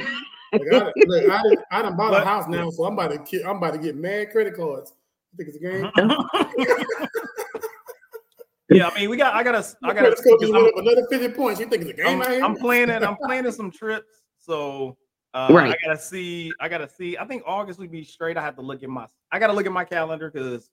I, 0.53 0.79
done- 0.79 0.91
look, 1.07 1.23
I, 1.29 1.43
done, 1.43 1.55
I 1.71 1.81
done 1.81 1.97
bought 1.97 2.11
But- 2.11 2.23
a 2.23 2.25
house 2.25 2.47
now, 2.47 2.69
so 2.69 2.85
I'm 2.85 2.93
about 2.93 3.11
to 3.11 3.19
ki- 3.19 3.43
I'm 3.43 3.57
about 3.57 3.73
to 3.73 3.79
get 3.79 3.97
mad 3.97 4.31
credit 4.31 4.55
cards. 4.55 4.93
You 5.37 5.45
think 5.45 5.49
it's 5.49 5.57
a 5.57 5.59
game? 5.59 5.85
Uh-huh. 6.09 7.07
yeah, 8.69 8.87
I 8.87 8.97
mean, 8.99 9.09
we 9.09 9.17
got. 9.17 9.33
I 9.35 9.43
gotta. 9.43 9.59
I 9.83 9.87
gotta. 9.89 9.99
Credit 9.99 10.17
score 10.17 10.37
just 10.39 10.53
I'm- 10.53 10.63
went 10.63 10.75
up 10.75 10.81
another 10.81 11.05
50 11.09 11.29
points. 11.35 11.59
You 11.59 11.67
think 11.67 11.81
it's 11.83 11.91
a 11.91 11.93
game 11.93 12.07
I'm, 12.07 12.21
out 12.21 12.29
here? 12.31 12.43
I'm 12.43 12.55
planning. 12.55 13.03
I'm 13.03 13.17
planning 13.17 13.51
some 13.51 13.69
trips. 13.71 14.21
So 14.39 14.97
uh, 15.37 15.53
Right. 15.53 15.71
I 15.71 15.87
gotta 15.87 15.99
see. 15.99 16.51
I 16.59 16.67
gotta 16.67 16.89
see. 16.89 17.17
I 17.17 17.25
think 17.25 17.43
August 17.45 17.79
would 17.79 17.91
be 17.91 18.03
straight. 18.03 18.37
I 18.37 18.41
have 18.41 18.55
to 18.55 18.61
look 18.63 18.81
at 18.81 18.89
my. 18.89 19.07
I 19.31 19.37
gotta 19.39 19.53
look 19.53 19.65
at 19.67 19.71
my 19.71 19.85
calendar 19.85 20.31
because 20.31 20.69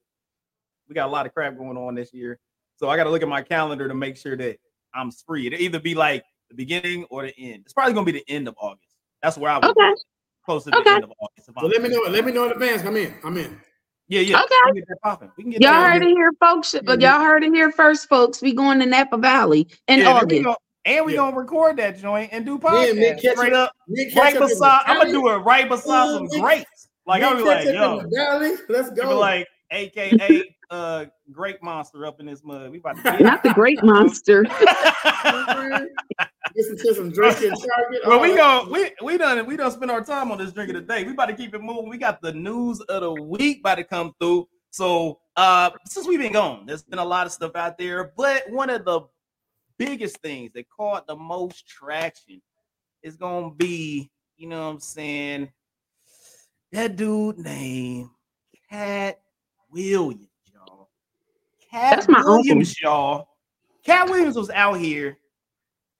we 0.88 0.94
got 0.94 1.06
a 1.08 1.12
lot 1.12 1.26
of 1.26 1.34
crap 1.34 1.56
going 1.58 1.76
on 1.76 1.94
this 1.94 2.12
year. 2.14 2.38
So 2.76 2.88
I 2.88 2.96
gotta 2.96 3.10
look 3.10 3.22
at 3.22 3.28
my 3.28 3.42
calendar 3.42 3.88
to 3.88 3.94
make 3.94 4.16
sure 4.16 4.36
that 4.36 4.58
I'm 4.94 5.10
free. 5.10 5.46
It'll 5.46 5.60
either 5.60 5.80
be 5.80 5.94
like 5.94 6.24
the 6.48 6.54
beginning 6.54 7.04
or 7.10 7.22
the 7.22 7.34
end. 7.38 7.62
It's 7.64 7.72
probably 7.74 7.92
gonna 7.92 8.06
be 8.06 8.12
the 8.12 8.24
end 8.28 8.48
of 8.48 8.54
August. 8.58 8.94
That's 9.22 9.36
where 9.36 9.50
I 9.50 9.58
would 9.58 9.66
Okay. 9.70 9.90
be, 9.92 10.00
close 10.44 10.64
to 10.64 10.70
the 10.70 10.78
end 10.78 11.04
of 11.04 11.12
August. 11.20 11.48
if 11.48 11.54
so 11.58 11.66
let 11.66 11.82
me 11.82 11.88
know. 11.90 12.00
Let 12.08 12.24
me 12.24 12.32
know 12.32 12.46
in 12.46 12.52
advance. 12.52 12.82
I'm 12.84 12.96
in. 12.96 13.14
I'm 13.22 13.36
in. 13.36 13.60
Yeah, 14.08 14.20
yeah. 14.20 14.36
Okay. 14.36 14.46
We 14.66 14.70
can 14.70 14.74
get 14.80 14.88
that 14.88 15.00
popping. 15.02 15.32
We 15.36 15.44
can 15.44 15.50
get 15.52 15.60
Y'all 15.62 15.72
that. 15.72 15.92
heard 15.92 16.02
it 16.02 16.08
here, 16.08 16.30
folks. 16.40 16.74
But 16.84 17.00
y'all 17.00 17.20
heard 17.20 17.42
it 17.42 17.52
here 17.54 17.72
first, 17.72 18.08
folks. 18.08 18.42
We 18.42 18.54
going 18.54 18.78
to 18.80 18.86
Napa 18.86 19.16
Valley 19.16 19.66
in 19.88 20.00
Yeah, 20.00 20.08
August. 20.10 20.44
gon- 20.44 20.54
and 20.84 21.04
we 21.06 21.12
Yeah. 21.12 21.18
gonna 21.18 21.36
record 21.36 21.76
that 21.78 21.98
joint 21.98 22.30
and 22.32 22.44
do 22.44 22.58
Me 22.58 22.90
and 22.90 22.98
me 22.98 23.04
podcast 23.10 23.22
catch 23.22 23.36
straight 23.36 23.52
up- 23.52 23.70
up, 23.70 24.16
right 24.16 24.36
up 24.36 24.48
beside. 24.48 24.82
I'm 24.86 24.98
gonna 24.98 25.10
do 25.12 25.28
it 25.28 25.36
right 25.38 25.68
beside 25.68 26.08
Ooh, 26.08 26.14
some 26.14 26.24
me- 26.28 26.40
grapes. 26.40 26.88
Like 27.06 27.22
I'll 27.22 27.36
be 27.36 27.44
catch 27.44 27.66
like, 27.66 27.76
up 27.76 28.02
yo, 28.02 28.02
the 28.08 28.16
valley. 28.16 28.54
Let's 28.68 28.88
I'll 28.88 28.94
be 28.94 29.00
go. 29.02 29.18
like, 29.18 29.46
AKA 29.70 30.56
uh 30.70 31.04
grape 31.32 31.62
monster 31.62 32.06
up 32.06 32.20
in 32.20 32.26
this 32.26 32.42
mud. 32.44 32.70
We 32.70 32.78
about 32.78 32.96
to 32.96 33.02
get 33.02 33.20
Not 33.20 33.42
the 33.42 33.50
great 33.52 33.82
monster. 33.84 34.44
Listen 36.56 36.76
to 36.78 36.94
some 36.94 37.10
Drake 37.10 37.36
Target. 37.38 38.00
well, 38.06 38.20
we 38.20 38.28
that. 38.28 38.36
go. 38.36 38.68
We 38.70 38.90
we 39.02 39.18
done 39.18 39.44
we 39.46 39.56
done 39.56 39.70
spend 39.72 39.90
our 39.90 40.04
time 40.04 40.30
on 40.30 40.38
this 40.38 40.52
drink 40.52 40.70
of 40.70 40.76
the 40.76 40.82
day. 40.82 41.04
We 41.04 41.12
about 41.12 41.26
to 41.26 41.34
keep 41.34 41.54
it 41.54 41.60
moving. 41.62 41.88
We 41.88 41.98
got 41.98 42.20
the 42.22 42.32
news 42.32 42.80
of 42.82 43.02
the 43.02 43.12
week 43.22 43.60
about 43.60 43.76
to 43.76 43.84
come 43.84 44.12
through. 44.20 44.48
So 44.70 45.18
uh 45.36 45.70
since 45.86 46.06
we've 46.06 46.20
been 46.20 46.32
gone, 46.32 46.64
there's 46.66 46.82
been 46.82 46.98
a 47.00 47.04
lot 47.04 47.26
of 47.26 47.32
stuff 47.32 47.56
out 47.56 47.76
there, 47.78 48.12
but 48.16 48.44
one 48.50 48.70
of 48.70 48.84
the 48.84 49.00
biggest 49.78 50.18
things 50.18 50.52
that 50.54 50.68
caught 50.68 51.06
the 51.06 51.16
most 51.16 51.66
traction 51.66 52.40
is 53.02 53.16
gonna 53.16 53.50
be, 53.50 54.10
you 54.36 54.48
know 54.48 54.66
what 54.66 54.74
I'm 54.74 54.80
saying, 54.80 55.50
that 56.72 56.96
dude 56.96 57.38
named 57.38 58.10
Katt 58.68 59.20
Williams, 59.70 60.28
y'all. 60.52 60.88
Katt 61.70 61.96
That's 61.96 62.08
my 62.08 62.18
uncle. 62.18 62.38
Williams, 62.38 62.80
y'all. 62.80 63.28
Katt 63.84 64.08
Williams 64.08 64.36
was 64.36 64.50
out 64.50 64.74
here 64.74 65.18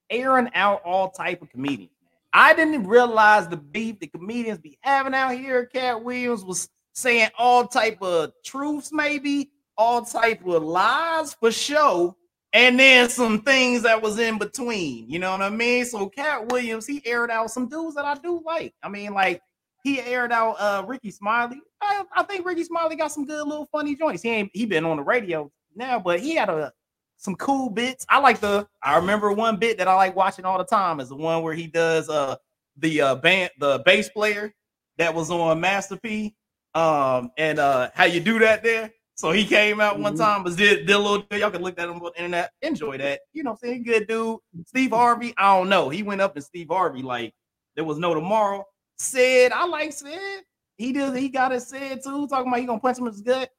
airing 0.09 0.49
out 0.53 0.81
all 0.83 1.09
type 1.09 1.41
of 1.41 1.49
comedians. 1.49 1.91
I 2.33 2.53
didn't 2.53 2.85
realize 2.85 3.47
the 3.47 3.57
beef 3.57 3.99
the 3.99 4.07
comedians 4.07 4.59
be 4.59 4.77
having 4.81 5.13
out 5.13 5.33
here. 5.33 5.65
Katt 5.65 6.03
Williams 6.03 6.43
was 6.43 6.67
saying 6.91 7.29
all 7.37 7.65
type 7.67 8.01
of 8.01 8.33
truths, 8.43 8.91
maybe 8.91 9.51
all 9.77 10.03
type 10.03 10.45
of 10.45 10.63
lies 10.63 11.33
for 11.33 11.51
show, 11.51 12.17
and 12.55 12.79
then 12.79 13.09
some 13.09 13.41
things 13.41 13.81
that 13.81 14.01
was 14.01 14.17
in 14.17 14.37
between. 14.37 15.09
You 15.09 15.19
know 15.19 15.31
what 15.31 15.41
I 15.41 15.49
mean? 15.49 15.83
So 15.83 16.07
Katt 16.07 16.49
Williams, 16.49 16.87
he 16.87 17.05
aired 17.05 17.29
out 17.29 17.51
some 17.51 17.67
dudes 17.67 17.95
that 17.95 18.05
I 18.05 18.15
do 18.15 18.41
like. 18.45 18.73
I 18.81 18.87
mean, 18.87 19.13
like 19.13 19.41
he 19.83 19.99
aired 19.99 20.31
out 20.31 20.55
uh 20.57 20.83
Rickey 20.87 21.11
Smiley. 21.11 21.59
I, 21.81 22.05
I 22.15 22.23
think 22.23 22.45
Rickey 22.45 22.63
Smiley 22.63 22.95
got 22.95 23.11
some 23.11 23.25
good 23.25 23.45
little 23.45 23.67
funny 23.73 23.93
joints. 23.93 24.23
He 24.23 24.29
ain't 24.29 24.51
he 24.53 24.65
been 24.65 24.85
on 24.85 24.95
the 24.95 25.03
radio 25.03 25.51
now, 25.75 25.99
but 25.99 26.21
he 26.21 26.35
had 26.35 26.49
a 26.49 26.71
some 27.17 27.35
cool 27.35 27.69
bits. 27.69 28.05
I 28.07 28.19
like 28.19 28.39
the 28.39 28.65
I 28.81 28.95
remember 28.95 29.33
one 29.33 29.57
bit 29.57 29.77
that 29.79 29.89
I 29.89 29.95
like 29.95 30.15
watching 30.15 30.45
all 30.45 30.57
the 30.57 30.63
time 30.63 31.01
is 31.01 31.09
the 31.09 31.15
one 31.15 31.43
where 31.43 31.53
he 31.53 31.67
does 31.67 32.07
uh 32.07 32.37
the 32.77 33.01
uh 33.01 33.15
band 33.15 33.51
the 33.59 33.83
bass 33.85 34.07
player 34.07 34.53
that 34.97 35.13
was 35.13 35.29
on 35.29 35.59
Master 35.59 35.97
P. 35.97 36.33
Um 36.73 37.31
and 37.37 37.59
uh 37.59 37.89
how 37.93 38.05
you 38.05 38.21
do 38.21 38.39
that 38.39 38.63
there. 38.63 38.93
So 39.17 39.31
he 39.31 39.45
came 39.45 39.79
out 39.79 39.97
one 39.97 40.13
Mhm. 40.13 40.19
time, 40.19 40.43
but 40.43 40.57
did, 40.57 40.85
did 40.85 40.95
a 40.95 40.99
little 40.99 41.25
y'all 41.31 41.49
can 41.49 41.61
look 41.61 41.79
at 41.79 41.87
him 41.87 41.95
on 41.95 42.03
the 42.03 42.11
internet, 42.17 42.51
enjoy 42.61 42.97
that. 42.97 43.21
You 43.31 43.43
know 43.43 43.51
what 43.51 43.59
I'm 43.63 43.69
saying? 43.69 43.83
Good 43.83 44.07
dude. 44.07 44.39
Steve 44.65 44.91
Harvey, 44.91 45.33
I 45.37 45.55
don't 45.55 45.69
know. 45.69 45.87
He 45.89 46.03
went 46.03 46.19
up 46.21 46.35
to 46.35 46.41
Steve 46.41 46.67
Harvey 46.69 47.01
like 47.01 47.33
there 47.75 47.85
was 47.85 47.97
no 47.97 48.13
tomorrow. 48.13 48.65
Said, 48.97 49.51
I 49.53 49.65
like 49.65 49.93
said. 49.93 50.43
He 50.77 50.91
did, 50.91 51.15
he 51.15 51.29
got 51.29 51.53
it 51.53 51.61
said 51.61 52.03
too, 52.03 52.27
talking 52.27 52.47
about 52.49 52.59
he 52.59 52.65
gonna 52.65 52.79
punch 52.79 52.97
him 52.97 53.07
in 53.07 53.13
his 53.13 53.21
gut. 53.21 53.49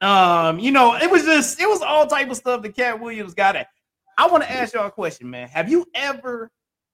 Um, 0.00 0.58
you 0.60 0.70
know, 0.70 0.94
it 0.94 1.10
was 1.10 1.24
just 1.24 1.60
it 1.60 1.68
was 1.68 1.82
all 1.82 2.06
type 2.06 2.30
of 2.30 2.36
stuff 2.36 2.62
that 2.62 2.76
Katt 2.76 3.00
Williams 3.00 3.34
got 3.34 3.56
at. 3.56 3.66
I 4.16 4.28
want 4.28 4.44
to 4.44 4.50
ask 4.50 4.74
y'all 4.74 4.86
a 4.86 4.90
question, 4.90 5.28
man. 5.28 5.48
Have 5.48 5.68
you 5.68 5.86
ever, 5.94 6.50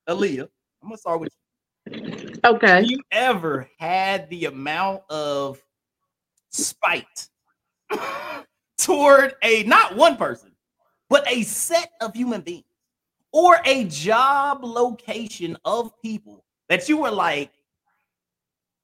Aaliyah? 0.09 0.49
I'm 0.83 0.89
gonna 0.89 0.97
start 0.97 1.21
with 1.21 1.33
you. 1.91 2.33
Okay. 2.45 2.67
Have 2.67 2.87
you 2.87 3.01
ever 3.11 3.69
had 3.79 4.31
the 4.31 4.47
amount 4.47 5.03
of 5.11 5.63
spite 6.51 7.29
toward 8.79 9.35
a 9.43 9.63
not 9.65 9.97
one 9.97 10.17
person, 10.17 10.53
but 11.09 11.27
a 11.31 11.43
set 11.43 11.91
of 12.01 12.15
human 12.15 12.41
beings 12.41 12.65
or 13.33 13.59
a 13.65 13.85
job 13.85 14.65
location 14.65 15.57
of 15.65 15.93
people 16.03 16.45
that 16.69 16.89
you 16.89 16.97
were 16.99 17.11
like, 17.11 17.53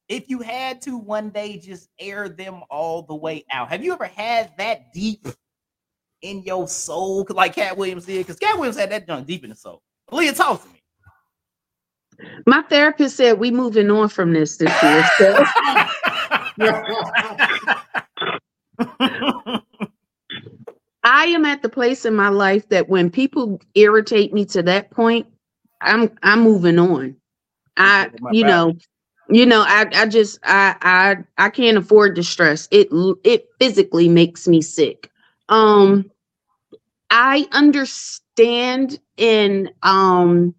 if 0.08 0.28
you 0.28 0.40
had 0.40 0.82
to 0.82 0.98
one 0.98 1.30
day 1.30 1.58
just 1.58 1.88
air 1.98 2.28
them 2.28 2.62
all 2.68 3.02
the 3.02 3.14
way 3.14 3.44
out? 3.50 3.70
Have 3.70 3.82
you 3.82 3.92
ever 3.92 4.04
had 4.04 4.52
that 4.58 4.92
deep 4.92 5.26
in 6.20 6.42
your 6.42 6.68
soul, 6.68 7.26
like 7.30 7.54
Katt 7.54 7.76
Williams 7.76 8.04
did? 8.04 8.18
Because 8.18 8.38
Katt 8.38 8.56
Williams 8.56 8.76
had 8.76 8.90
that 8.90 9.06
junk 9.06 9.26
deep 9.26 9.42
in 9.44 9.50
the 9.50 9.56
soul. 9.56 9.80
Leah, 10.10 10.34
talk 10.34 10.62
to 10.62 10.68
me. 10.68 10.74
My 12.46 12.62
therapist 12.62 13.16
said 13.16 13.38
we 13.38 13.50
moving 13.50 13.90
on 13.90 14.08
from 14.08 14.32
this 14.32 14.58
this 14.58 14.82
year. 14.82 15.08
So 15.16 15.44
I 21.04 21.26
am 21.26 21.44
at 21.44 21.62
the 21.62 21.68
place 21.68 22.04
in 22.04 22.14
my 22.14 22.28
life 22.28 22.68
that 22.68 22.88
when 22.88 23.10
people 23.10 23.60
irritate 23.74 24.32
me 24.32 24.44
to 24.46 24.62
that 24.62 24.90
point, 24.90 25.26
I'm 25.80 26.10
I'm 26.22 26.40
moving 26.42 26.78
on. 26.78 27.16
I 27.76 28.10
you 28.30 28.44
know, 28.44 28.74
you 29.28 29.46
know, 29.46 29.62
I 29.66 29.86
I 29.94 30.06
just 30.06 30.38
I 30.44 30.76
I 30.82 31.16
I 31.38 31.50
can't 31.50 31.76
afford 31.76 32.16
the 32.16 32.22
stress. 32.22 32.68
It 32.70 32.88
it 33.24 33.48
physically 33.58 34.08
makes 34.08 34.46
me 34.46 34.62
sick. 34.62 35.10
Um 35.48 36.10
I 37.10 37.46
understand 37.52 38.98
in 39.16 39.70
um 39.82 40.54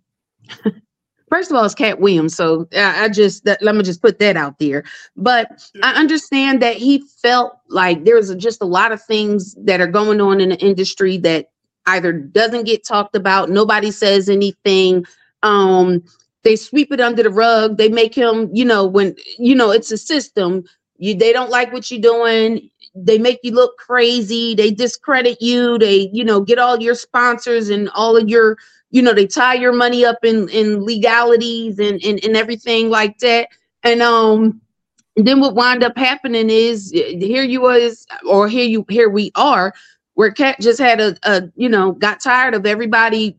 first 1.33 1.49
of 1.49 1.57
all 1.57 1.65
it's 1.65 1.73
Katt 1.73 1.99
Williams, 1.99 2.35
so 2.35 2.67
I, 2.75 3.05
I 3.05 3.09
just 3.09 3.43
that, 3.45 3.61
let 3.63 3.75
me 3.75 3.81
just 3.81 4.03
put 4.03 4.19
that 4.19 4.37
out 4.37 4.59
there. 4.59 4.83
But 5.15 5.67
I 5.81 5.93
understand 5.93 6.61
that 6.61 6.77
he 6.77 7.03
felt 7.21 7.57
like 7.69 8.05
there's 8.05 8.33
just 8.35 8.61
a 8.61 8.65
lot 8.65 8.91
of 8.91 9.01
things 9.01 9.55
that 9.65 9.81
are 9.81 9.87
going 9.87 10.21
on 10.21 10.39
in 10.39 10.49
the 10.49 10.57
industry 10.57 11.17
that 11.17 11.47
either 11.87 12.13
doesn't 12.13 12.65
get 12.65 12.85
talked 12.85 13.15
about, 13.15 13.49
nobody 13.49 13.89
says 13.89 14.29
anything. 14.29 15.05
Um, 15.41 16.03
they 16.43 16.55
sweep 16.55 16.91
it 16.91 17.01
under 17.01 17.23
the 17.23 17.31
rug. 17.31 17.77
They 17.77 17.89
make 17.89 18.13
him, 18.13 18.49
you 18.53 18.65
know, 18.65 18.85
when 18.85 19.15
you 19.39 19.55
know 19.55 19.71
it's 19.71 19.91
a 19.91 19.97
system. 19.97 20.63
You 20.97 21.15
they 21.15 21.33
don't 21.33 21.49
like 21.49 21.73
what 21.73 21.89
you're 21.89 21.99
doing. 21.99 22.69
They 22.95 23.17
make 23.17 23.39
you 23.41 23.53
look 23.53 23.77
crazy. 23.77 24.53
They 24.53 24.69
discredit 24.69 25.41
you. 25.41 25.79
They, 25.79 26.11
you 26.13 26.23
know, 26.23 26.41
get 26.41 26.59
all 26.59 26.79
your 26.79 26.93
sponsors 26.93 27.69
and 27.69 27.89
all 27.95 28.15
of 28.15 28.29
your, 28.29 28.57
you 28.93 29.01
know, 29.01 29.11
they 29.11 29.25
tie 29.25 29.55
your 29.55 29.73
money 29.73 30.05
up 30.05 30.23
in 30.23 30.47
in 30.49 30.85
legalities 30.85 31.79
and 31.79 32.01
and, 32.03 32.23
and 32.23 32.37
everything 32.37 32.89
like 32.89 33.17
that. 33.19 33.49
And 33.81 34.03
um, 34.03 34.61
and 35.17 35.27
then 35.27 35.39
what 35.39 35.55
wind 35.55 35.83
up 35.83 35.97
happening 35.97 36.49
is 36.51 36.93
uh, 36.95 37.17
here 37.17 37.43
you 37.43 37.61
was 37.61 38.05
or 38.29 38.47
here 38.47 38.65
you 38.65 38.85
here 38.89 39.09
we 39.09 39.31
are 39.35 39.73
where 40.13 40.31
Katt 40.31 40.59
just 40.61 40.79
had 40.79 41.01
a, 41.01 41.17
a 41.23 41.49
you 41.55 41.67
know 41.67 41.93
got 41.93 42.21
tired 42.21 42.53
of 42.53 42.67
everybody 42.67 43.35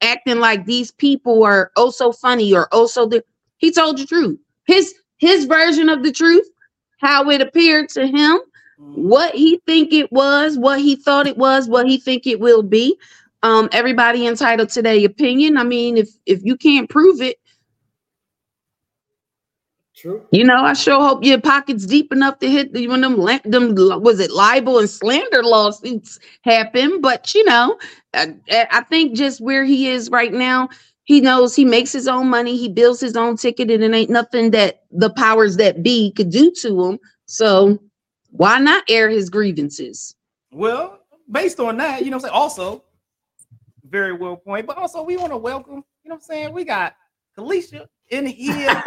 acting 0.00 0.40
like 0.40 0.64
these 0.64 0.90
people 0.92 1.44
are 1.44 1.70
oh 1.76 1.90
so 1.90 2.10
funny 2.10 2.54
or 2.54 2.66
oh 2.72 2.86
so 2.86 3.04
the 3.04 3.22
he 3.58 3.70
told 3.70 3.98
the 3.98 4.06
truth 4.06 4.38
his 4.66 4.94
his 5.18 5.44
version 5.44 5.90
of 5.90 6.02
the 6.02 6.10
truth 6.10 6.48
how 7.00 7.28
it 7.28 7.42
appeared 7.42 7.90
to 7.90 8.06
him 8.06 8.40
what 8.80 9.34
he 9.34 9.60
think 9.66 9.92
it 9.92 10.10
was, 10.10 10.58
what 10.58 10.80
he 10.80 10.96
thought 10.96 11.26
it 11.26 11.36
was, 11.36 11.68
what 11.68 11.86
he 11.86 11.98
think 11.98 12.26
it 12.26 12.40
will 12.40 12.62
be. 12.62 12.98
Um, 13.42 13.68
everybody 13.72 14.26
entitled 14.26 14.68
to 14.70 14.82
their 14.82 15.04
opinion. 15.06 15.56
I 15.56 15.64
mean, 15.64 15.96
if 15.96 16.10
if 16.26 16.42
you 16.42 16.56
can't 16.56 16.90
prove 16.90 17.22
it, 17.22 17.38
True. 19.94 20.26
you 20.30 20.44
know, 20.44 20.62
I 20.62 20.74
sure 20.74 21.00
hope 21.00 21.24
your 21.24 21.40
pockets 21.40 21.86
deep 21.86 22.12
enough 22.12 22.38
to 22.38 22.50
hit 22.50 22.72
the 22.72 22.88
when 22.88 23.00
them 23.00 23.20
them 23.44 23.74
was 24.02 24.20
it 24.20 24.30
libel 24.30 24.78
and 24.78 24.88
slander 24.88 25.42
lawsuits 25.42 26.18
happen. 26.42 27.00
But 27.00 27.34
you 27.34 27.44
know, 27.44 27.78
I, 28.14 28.34
I 28.50 28.82
think 28.84 29.14
just 29.14 29.40
where 29.40 29.64
he 29.64 29.88
is 29.88 30.10
right 30.10 30.32
now, 30.32 30.68
he 31.04 31.20
knows 31.20 31.54
he 31.54 31.64
makes 31.64 31.92
his 31.92 32.08
own 32.08 32.28
money, 32.28 32.56
he 32.56 32.68
builds 32.68 33.00
his 33.00 33.16
own 33.16 33.36
ticket, 33.36 33.70
and 33.70 33.82
it 33.82 33.94
ain't 33.94 34.10
nothing 34.10 34.52
that 34.52 34.84
the 34.90 35.10
powers 35.10 35.56
that 35.56 35.82
be 35.82 36.12
could 36.12 36.30
do 36.30 36.50
to 36.60 36.84
him. 36.84 36.98
So 37.26 37.78
why 38.30 38.58
not 38.58 38.84
air 38.88 39.08
his 39.08 39.28
grievances? 39.28 40.14
Well, 40.52 41.00
based 41.30 41.60
on 41.60 41.76
that, 41.78 42.04
you 42.04 42.10
know 42.10 42.16
what 42.16 42.24
I'm 42.24 42.30
saying? 42.30 42.40
Also, 42.40 42.84
very 43.90 44.12
well 44.12 44.36
point. 44.36 44.66
But 44.66 44.78
also, 44.78 45.02
we 45.02 45.16
want 45.16 45.32
to 45.32 45.36
welcome, 45.36 45.84
you 46.02 46.08
know 46.08 46.14
what 46.14 46.14
I'm 46.16 46.20
saying? 46.20 46.52
We 46.52 46.64
got 46.64 46.94
Kalisha 47.36 47.86
in 48.08 48.26
here. 48.26 48.66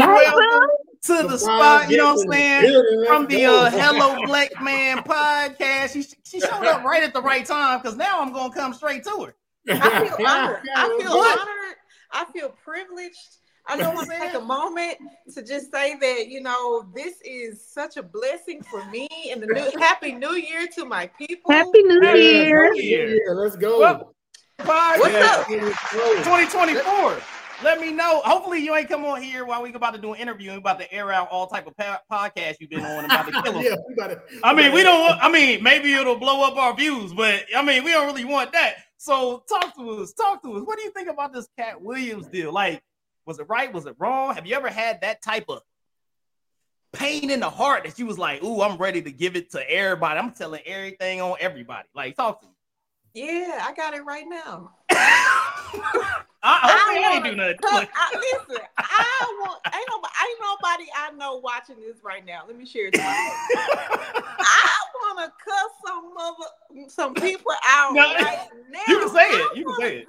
welcome 0.00 0.68
to 1.04 1.28
the 1.28 1.38
spot, 1.38 1.90
you 1.90 1.98
know 1.98 2.14
what 2.14 2.26
I'm 2.26 2.32
saying? 2.32 3.04
From 3.06 3.26
the 3.26 3.46
uh, 3.46 3.70
Hello 3.70 4.26
Black 4.26 4.50
Man 4.62 4.98
podcast. 4.98 5.92
She, 5.92 6.04
she 6.24 6.40
showed 6.40 6.66
up 6.66 6.82
right 6.82 7.02
at 7.02 7.12
the 7.12 7.22
right 7.22 7.44
time 7.44 7.80
because 7.80 7.96
now 7.96 8.20
I'm 8.20 8.32
going 8.32 8.50
to 8.50 8.58
come 8.58 8.74
straight 8.74 9.04
to 9.04 9.26
her. 9.26 9.34
I 9.70 10.06
feel 10.06 10.26
honored. 10.26 10.60
I 10.74 10.98
feel 11.00 11.12
honored. 11.12 11.76
I 12.10 12.24
feel 12.32 12.48
privileged. 12.64 13.38
I 13.70 13.76
don't 13.76 13.94
want 13.94 14.10
to 14.10 14.18
take 14.18 14.32
a 14.32 14.40
moment 14.40 14.96
to 15.34 15.42
just 15.42 15.70
say 15.70 15.94
that 16.00 16.28
you 16.28 16.40
know 16.40 16.86
this 16.94 17.20
is 17.22 17.62
such 17.70 17.98
a 17.98 18.02
blessing 18.02 18.62
for 18.62 18.82
me 18.86 19.06
and 19.30 19.42
the 19.42 19.46
new 19.46 19.78
happy 19.78 20.12
new 20.12 20.32
year 20.32 20.66
to 20.74 20.86
my 20.86 21.06
people. 21.18 21.52
Happy 21.52 21.82
New 21.82 22.00
Yeah, 22.02 22.72
Year! 22.72 23.34
Let's 23.34 23.56
go. 23.56 23.80
Well, 23.80 24.14
Podcast 24.60 24.98
What's 24.98 25.14
up? 25.14 25.46
2024. 25.46 27.18
Let 27.62 27.80
me 27.80 27.92
know. 27.92 28.20
Hopefully, 28.24 28.58
you 28.60 28.74
ain't 28.74 28.88
come 28.88 29.04
on 29.04 29.20
here 29.22 29.44
while 29.44 29.62
we 29.62 29.72
about 29.72 29.94
to 29.94 30.00
do 30.00 30.12
an 30.14 30.20
interview 30.20 30.50
and 30.50 30.58
about 30.58 30.78
to 30.80 30.92
air 30.92 31.12
out 31.12 31.28
all 31.30 31.46
type 31.46 31.66
of 31.66 31.76
pa- 31.76 32.00
podcasts 32.10 32.56
you've 32.60 32.70
been 32.70 32.84
on 32.84 33.04
about 33.04 33.26
to 33.26 33.42
kill 33.42 33.56
'em. 33.58 33.64
yeah, 33.64 33.74
we 33.88 33.94
gotta, 33.94 34.20
I 34.44 34.54
mean, 34.54 34.72
we 34.72 34.82
don't. 34.82 35.00
Want, 35.00 35.18
I 35.22 35.30
mean, 35.30 35.62
maybe 35.62 35.92
it'll 35.94 36.18
blow 36.18 36.42
up 36.46 36.56
our 36.56 36.74
views, 36.74 37.12
but 37.12 37.44
I 37.56 37.62
mean, 37.62 37.82
we 37.84 37.90
don't 37.92 38.06
really 38.06 38.24
want 38.24 38.52
that. 38.52 38.76
So, 38.96 39.42
talk 39.48 39.74
to 39.76 39.90
us. 40.02 40.12
Talk 40.12 40.42
to 40.42 40.54
us. 40.54 40.62
What 40.64 40.76
do 40.78 40.84
you 40.84 40.90
think 40.90 41.08
about 41.08 41.32
this 41.32 41.48
Katt 41.56 41.80
Williams 41.80 42.26
deal? 42.28 42.52
Like, 42.52 42.82
was 43.26 43.38
it 43.38 43.46
right? 43.48 43.72
Was 43.72 43.86
it 43.86 43.94
wrong? 43.98 44.34
Have 44.34 44.46
you 44.46 44.54
ever 44.56 44.68
had 44.70 45.00
that 45.02 45.22
type 45.22 45.44
of 45.48 45.60
pain 46.92 47.30
in 47.30 47.40
the 47.40 47.50
heart 47.50 47.84
that 47.84 47.98
you 47.98 48.06
was 48.06 48.18
like, 48.18 48.42
"Ooh, 48.42 48.62
I'm 48.62 48.76
ready 48.76 49.02
to 49.02 49.10
give 49.12 49.34
it 49.36 49.50
to 49.52 49.70
everybody. 49.70 50.18
I'm 50.18 50.32
telling 50.32 50.62
everything 50.64 51.20
on 51.20 51.36
everybody." 51.40 51.88
Like, 51.94 52.16
talk 52.16 52.40
to 52.40 52.46
me. 52.46 52.52
Yeah, 53.14 53.64
I 53.66 53.72
got 53.74 53.94
it 53.94 54.04
right 54.04 54.26
now. 54.28 54.72
I, 56.40 56.60
hopefully, 56.62 57.04
I, 57.04 57.12
ain't 57.14 57.24
do 57.24 57.34
nothing. 57.34 57.88
I, 57.94 58.14
listen, 58.14 58.62
I 58.78 59.38
want 59.40 59.60
ain't 59.66 59.88
nobody, 59.90 60.14
ain't 60.22 60.40
nobody 60.40 60.84
I 60.96 61.10
know 61.16 61.36
watching 61.38 61.80
this 61.80 62.04
right 62.04 62.24
now. 62.24 62.44
Let 62.46 62.56
me 62.56 62.64
share 62.64 62.88
it. 62.88 62.94
To. 62.94 63.00
I 63.02 64.70
want 64.94 65.18
to 65.18 65.32
cuss 65.44 65.72
some 65.84 66.14
mother, 66.14 66.88
some 66.88 67.14
people 67.14 67.50
out 67.66 67.94
No, 67.94 68.02
right 68.02 68.48
now. 68.70 68.78
you 68.86 68.98
can 69.00 69.08
say 69.10 69.28
it. 69.30 69.56
You 69.56 69.64
can 69.64 69.74
say 69.80 69.96
it. 69.98 70.06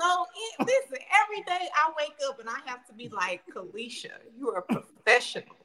In. 0.59 0.65
Listen, 0.67 0.97
every 1.23 1.43
day 1.43 1.67
I 1.75 1.91
wake 1.97 2.15
up 2.27 2.39
and 2.39 2.47
I 2.47 2.59
have 2.65 2.85
to 2.87 2.93
be 2.93 3.09
like, 3.09 3.41
Kalisha, 3.53 4.11
you 4.37 4.49
are 4.49 4.59
a 4.59 4.61
professional. 4.61 5.55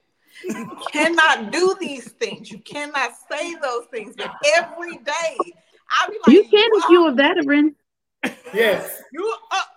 You 0.45 0.77
cannot 0.93 1.53
do 1.53 1.77
these 1.79 2.11
things. 2.13 2.51
You 2.51 2.59
cannot 2.59 3.13
say 3.31 3.55
those 3.55 3.87
things. 3.91 4.15
But 4.17 4.33
every 4.57 4.97
day, 4.97 5.37
I 5.91 6.09
be 6.09 6.17
like, 6.27 6.35
You 6.35 6.43
can 6.45 6.71
if 6.73 6.83
"Wow, 6.85 6.89
you're 6.91 7.09
a 7.11 7.15
veteran. 7.15 7.75
yes. 8.55 9.03
you 9.13 9.35
up. 9.53 9.69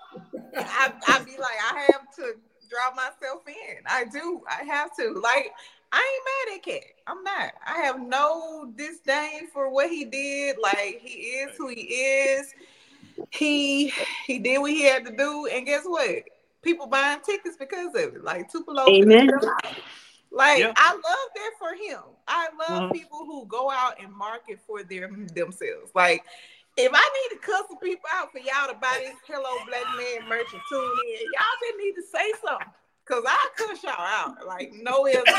I, 0.58 0.92
I 1.08 1.24
be 1.24 1.32
like, 1.32 1.58
I 1.72 1.88
have 1.92 2.16
to 2.16 2.34
draw 2.70 2.94
myself 2.96 3.44
in. 3.48 3.78
I 3.86 4.06
do. 4.06 4.42
I 4.50 4.64
have 4.64 4.96
to. 4.98 5.14
Like, 5.22 5.52
I 5.92 5.98
ain't 6.50 6.50
mad 6.50 6.58
at 6.58 6.64
Katt. 6.64 6.94
I'm 7.08 7.24
not. 7.24 7.54
I 7.66 7.82
have 7.86 8.02
no 8.02 8.72
disdain 8.76 9.48
for 9.54 9.70
what 9.72 9.90
he 9.90 10.06
did. 10.06 10.58
Like, 10.62 11.00
he 11.02 11.20
is 11.20 11.56
who 11.58 11.70
he 11.70 11.82
is. 11.82 12.54
He 13.32 13.92
he 14.26 14.40
did 14.40 14.60
what 14.60 14.72
he 14.72 14.84
had 14.84 15.06
to 15.06 15.16
do, 15.16 15.48
and 15.48 15.66
guess 15.66 15.84
what? 15.86 16.24
People 16.62 16.88
buying 16.88 17.20
tickets 17.22 17.58
because 17.58 17.88
of 17.88 17.96
it. 17.96 18.24
Like 18.24 18.52
Tupelo. 18.52 18.86
Amen. 18.90 19.30
Like 20.38 20.60
Yeah. 20.60 20.74
I 20.78 20.94
love 20.94 21.30
that 21.36 21.52
for 21.58 21.74
him. 21.74 22.00
I 22.28 22.50
love 22.60 22.84
Mhm. 22.84 22.94
people 22.94 23.26
who 23.26 23.46
go 23.48 23.72
out 23.72 24.00
and 24.00 24.14
market 24.14 24.60
for 24.68 24.84
their 24.84 25.10
themselves. 25.34 25.92
Like 25.96 26.24
if 26.78 26.92
I 26.94 27.10
need 27.30 27.36
to 27.36 27.42
cuss 27.44 27.68
some 27.68 27.80
people 27.80 28.08
out 28.14 28.32
for 28.32 28.38
y'all 28.38 28.68
to 28.68 28.76
buy 28.76 29.00
this 29.02 29.16
Hello 29.26 29.58
Black 29.66 29.84
Man 29.98 30.30
merch 30.30 30.46
and 30.54 30.62
tune 30.70 31.00
in, 31.08 31.32
y'all 31.34 31.58
just 31.62 31.78
need 31.80 31.94
to 31.96 32.04
say 32.04 32.32
something. 32.46 32.68
Cause 33.06 33.24
I 33.26 33.50
cuss 33.58 33.84
y'all 33.84 33.94
out. 33.98 34.46
Like 34.46 34.72
no 34.74 35.08
ifs. 35.08 35.24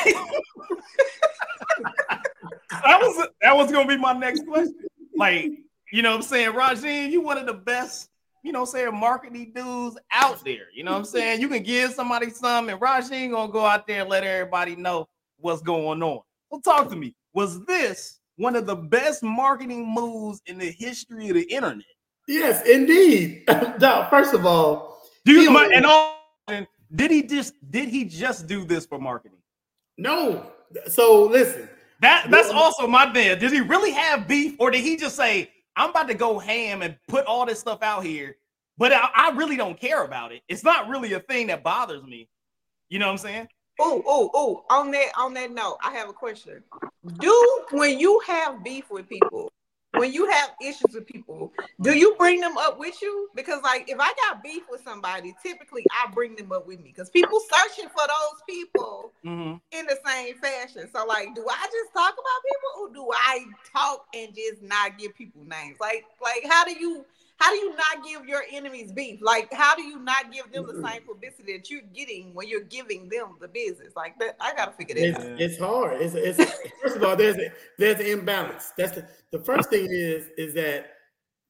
that 2.70 3.00
was 3.00 3.28
that 3.40 3.56
was 3.56 3.70
gonna 3.70 3.86
be 3.86 3.96
my 3.96 4.14
next 4.14 4.44
question. 4.46 4.74
Like, 5.16 5.52
you 5.92 6.02
know 6.02 6.10
what 6.10 6.16
I'm 6.16 6.22
saying, 6.22 6.52
Rajin, 6.52 7.10
you 7.10 7.20
one 7.20 7.38
of 7.38 7.46
the 7.46 7.54
best, 7.54 8.07
you 8.42 8.52
know 8.52 8.60
what 8.60 8.68
I'm 8.68 8.72
saying, 8.72 8.94
marketing 9.00 9.52
dudes 9.54 9.98
out 10.12 10.44
there. 10.44 10.66
You 10.74 10.84
know 10.84 10.92
what 10.92 10.98
I'm 10.98 11.04
saying? 11.16 11.40
You 11.40 11.48
can 11.48 11.62
give 11.62 11.92
somebody 11.92 12.30
some, 12.30 12.68
and 12.68 12.80
Rajin 12.80 13.30
gonna 13.30 13.52
go 13.52 13.64
out 13.64 13.86
there 13.86 14.02
and 14.02 14.10
let 14.10 14.24
everybody 14.24 14.76
know 14.76 15.08
what's 15.38 15.62
going 15.62 16.02
on. 16.02 16.20
Well, 16.50 16.60
talk 16.60 16.88
to 16.90 16.96
me. 16.96 17.14
Was 17.34 17.64
this 17.66 18.20
one 18.36 18.56
of 18.56 18.66
the 18.66 18.76
best 18.76 19.22
marketing 19.22 19.86
moves 19.92 20.40
in 20.46 20.58
the 20.58 20.70
history 20.70 21.28
of 21.28 21.34
the 21.34 21.42
internet? 21.42 21.84
Yes, 22.26 22.66
indeed. 22.68 23.44
Now, 23.80 24.08
first 24.10 24.34
of 24.34 24.44
all, 24.46 25.02
Do 25.24 25.32
you 25.32 25.50
my, 25.50 25.70
and 25.74 25.86
all 25.86 26.16
did 26.94 27.10
he 27.10 27.22
just 27.22 27.54
did 27.70 27.88
he 27.88 28.04
just 28.04 28.46
do 28.46 28.64
this 28.64 28.86
for 28.86 28.98
marketing? 28.98 29.38
no. 29.96 30.50
So 30.86 31.24
listen, 31.24 31.68
That 32.00 32.30
that's 32.30 32.50
also 32.50 32.86
my 32.86 33.10
thing. 33.12 33.38
Did 33.38 33.52
he 33.52 33.60
really 33.60 33.90
have 33.92 34.28
beef, 34.28 34.54
or 34.58 34.70
did 34.70 34.82
he 34.82 34.96
just 34.96 35.16
say, 35.16 35.50
"I'm 35.78 35.90
about 35.90 36.08
to 36.08 36.14
go 36.14 36.38
ham 36.38 36.82
and 36.82 36.96
put 37.08 37.24
all 37.26 37.46
this 37.46 37.60
stuff 37.60 37.82
out 37.82 38.04
here"? 38.04 38.36
But 38.76 38.92
I, 38.92 39.08
I 39.14 39.30
really 39.30 39.56
don't 39.56 39.78
care 39.78 40.04
about 40.04 40.32
it. 40.32 40.42
It's 40.48 40.62
not 40.62 40.88
really 40.88 41.12
a 41.14 41.20
thing 41.20 41.48
that 41.48 41.62
bothers 41.64 42.04
me. 42.04 42.28
You 42.88 42.98
know 42.98 43.06
what 43.06 43.12
I'm 43.12 43.18
saying? 43.18 43.48
Oh, 43.80 44.02
oh, 44.06 44.30
oh. 44.34 44.64
On 44.70 44.90
that, 44.92 45.08
on 45.16 45.34
that 45.34 45.50
note, 45.52 45.78
I 45.82 45.92
have 45.92 46.08
a 46.08 46.12
question. 46.12 46.62
Do 47.20 47.64
when 47.70 47.98
you 47.98 48.20
have 48.26 48.62
beef 48.64 48.90
with 48.90 49.08
people, 49.08 49.52
when 49.96 50.12
you 50.12 50.28
have 50.30 50.50
issues 50.60 50.94
with 50.94 51.06
people, 51.06 51.52
do 51.80 51.96
you 51.96 52.14
bring 52.18 52.40
them 52.40 52.56
up 52.58 52.78
with 52.78 53.00
you? 53.02 53.28
Because 53.34 53.62
like 53.62 53.88
if 53.88 53.98
I 53.98 54.12
got 54.28 54.42
beef 54.42 54.62
with 54.70 54.82
somebody, 54.82 55.34
typically 55.42 55.84
I 55.90 56.10
bring 56.12 56.36
them 56.36 56.52
up 56.52 56.66
with 56.66 56.80
me 56.80 56.92
because 56.94 57.10
people 57.10 57.40
searching 57.40 57.88
for 57.88 58.02
those 58.06 58.42
people 58.48 59.12
Mm-hmm. 59.24 59.56
in 59.72 59.86
the 59.86 59.96
same 60.06 60.34
fashion. 60.38 60.88
So 60.94 61.04
like, 61.06 61.34
do 61.34 61.44
I 61.48 61.66
just 61.66 61.92
talk 61.92 62.12
about 62.12 62.42
people 62.44 62.82
or 62.82 62.94
do 62.94 63.10
I 63.12 63.44
talk 63.72 64.06
and 64.14 64.34
just 64.34 64.62
not 64.62 64.98
give 64.98 65.14
people 65.14 65.42
names? 65.44 65.76
Like, 65.80 66.04
like 66.22 66.44
how 66.48 66.64
do 66.64 66.72
you 66.78 67.04
how 67.38 67.50
do 67.52 67.56
you 67.58 67.70
not 67.70 68.04
give 68.04 68.26
your 68.26 68.42
enemies 68.52 68.92
beef? 68.92 69.20
Like, 69.22 69.52
how 69.52 69.74
do 69.76 69.82
you 69.82 70.00
not 70.00 70.32
give 70.32 70.50
them 70.52 70.66
the 70.66 70.74
same 70.86 71.02
publicity 71.02 71.56
that 71.56 71.70
you're 71.70 71.82
getting 71.94 72.34
when 72.34 72.48
you're 72.48 72.64
giving 72.64 73.08
them 73.08 73.36
the 73.40 73.46
business? 73.48 73.94
Like 73.96 74.18
that, 74.18 74.36
I 74.40 74.54
gotta 74.54 74.72
figure 74.72 74.96
that 74.96 75.04
it's, 75.04 75.18
out. 75.18 75.40
it's 75.40 75.58
hard. 75.58 76.00
It's, 76.02 76.14
it's 76.14 76.52
first 76.82 76.96
of 76.96 77.04
all, 77.04 77.14
there's 77.16 77.36
a, 77.36 77.50
there's 77.78 78.00
an 78.00 78.06
imbalance. 78.06 78.72
That's 78.76 78.92
the, 78.96 79.08
the 79.30 79.38
first 79.38 79.70
thing 79.70 79.86
is 79.90 80.26
is 80.36 80.52
that 80.54 80.90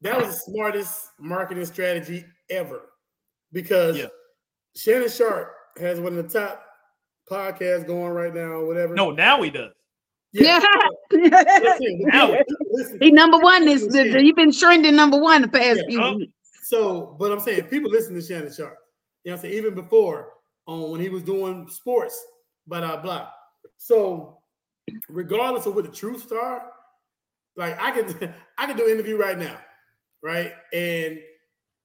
that 0.02 0.16
was 0.18 0.28
the 0.34 0.52
smartest 0.52 1.08
marketing 1.18 1.64
strategy 1.64 2.24
ever 2.50 2.82
because 3.52 3.96
Yeah. 3.98 4.06
Shannon 4.76 5.08
Sharpe 5.08 5.52
has 5.80 5.98
one 6.00 6.16
of 6.18 6.30
the 6.30 6.38
top 6.38 6.64
podcasts 7.30 7.86
going 7.86 8.12
right 8.12 8.34
now, 8.34 8.42
or 8.42 8.66
whatever. 8.66 8.94
No, 8.94 9.10
now 9.10 9.42
he 9.42 9.50
does. 9.50 9.72
yeah. 10.32 10.60
Listen, 11.12 12.00
Now 12.00 12.32
it- 12.32 12.46
listen, 12.78 12.98
he 13.00 13.10
number 13.10 13.38
one 13.38 13.68
is 13.68 13.86
the 13.88 14.20
he 14.20 14.32
been 14.32 14.52
trending 14.52 14.96
number 14.96 15.18
one 15.18 15.42
the 15.42 15.48
past 15.48 15.80
Yeah. 15.80 15.86
few 15.88 16.02
Oh. 16.02 16.16
weeks. 16.16 16.32
So, 16.62 17.16
but 17.18 17.32
I'm 17.32 17.40
saying 17.40 17.64
people 17.64 17.90
listen 17.90 18.14
to 18.14 18.22
Shannon 18.22 18.52
Sharpe. 18.52 18.76
You 19.24 19.30
know 19.30 19.36
I'm 19.36 19.42
saying? 19.42 19.54
Even 19.54 19.74
before 19.74 20.32
on 20.66 20.90
when 20.90 21.00
he 21.00 21.08
was 21.08 21.22
doing 21.22 21.68
sports, 21.68 22.22
blah 22.66 22.80
blah 22.80 22.96
blah. 22.98 23.28
So, 23.78 24.38
regardless 25.08 25.66
of 25.66 25.74
what 25.74 25.84
the 25.84 25.90
truths 25.90 26.30
are, 26.32 26.70
like 27.56 27.80
I 27.80 27.90
can 27.90 28.34
I 28.58 28.66
can 28.66 28.76
do 28.76 28.84
an 28.86 28.90
interview 28.92 29.16
right 29.16 29.38
now, 29.38 29.58
right? 30.22 30.52
And 30.72 31.18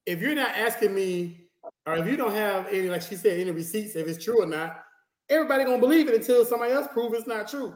if 0.06 0.20
you're 0.20 0.34
not 0.34 0.50
asking 0.50 0.94
me, 0.94 1.48
or 1.86 1.96
if 1.96 2.06
you 2.06 2.16
don't 2.16 2.32
have 2.34 2.66
any, 2.68 2.88
like 2.90 3.02
she 3.02 3.16
said, 3.16 3.40
any 3.40 3.50
receipts, 3.50 3.96
if 3.96 4.06
it's 4.06 4.22
true 4.22 4.42
or 4.42 4.46
not, 4.46 4.82
everybody 5.30 5.64
gonna 5.64 5.78
believe 5.78 6.08
it 6.08 6.14
until 6.14 6.44
somebody 6.44 6.72
else 6.72 6.88
proves 6.92 7.16
it's 7.18 7.26
not 7.26 7.48
true. 7.48 7.74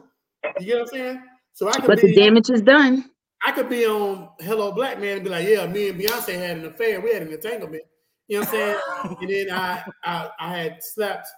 You 0.61 0.66
get 0.66 0.74
what 0.74 0.83
I'm 0.83 0.88
saying? 0.88 1.22
So 1.54 1.68
I 1.68 1.72
could 1.72 1.87
But 1.87 2.00
be 2.00 2.08
the 2.08 2.14
damage 2.14 2.50
is 2.50 2.62
done. 2.62 3.11
I 3.44 3.52
could 3.52 3.68
be 3.68 3.87
on 3.87 4.28
Hello 4.40 4.72
Black 4.72 5.00
Man 5.00 5.16
and 5.16 5.24
be 5.24 5.30
like, 5.30 5.46
yeah, 5.46 5.66
me 5.66 5.90
and 5.90 6.00
Beyonce 6.00 6.34
had 6.34 6.58
an 6.58 6.66
affair. 6.66 7.00
We 7.00 7.12
had 7.12 7.22
an 7.22 7.32
entanglement. 7.32 7.84
You 8.26 8.40
know 8.40 8.46
what 8.46 8.48
I'm 8.48 8.54
saying? 8.54 9.16
and 9.20 9.30
then 9.30 9.50
I, 9.50 9.84
I 10.04 10.30
I 10.38 10.56
had 10.56 10.78
slapped 10.80 11.28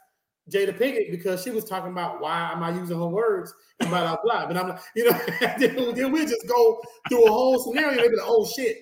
Jada 0.50 0.76
Pinkett 0.76 1.10
because 1.10 1.42
she 1.42 1.50
was 1.50 1.64
talking 1.64 1.92
about 1.92 2.20
why 2.20 2.50
am 2.52 2.62
I 2.62 2.70
using 2.70 2.98
her 2.98 3.06
words 3.06 3.54
and 3.78 3.88
blah 3.88 4.00
blah 4.00 4.16
blah. 4.22 4.46
But 4.46 4.56
I'm 4.56 4.68
like, 4.70 4.80
you 4.96 5.10
know, 5.10 5.18
then, 5.58 5.94
then 5.94 6.12
we 6.12 6.26
just 6.26 6.46
go 6.48 6.82
through 7.08 7.26
a 7.26 7.30
whole 7.30 7.58
scenario. 7.58 8.02
They 8.02 8.08
be 8.08 8.16
like, 8.16 8.26
oh 8.26 8.46
shit, 8.46 8.78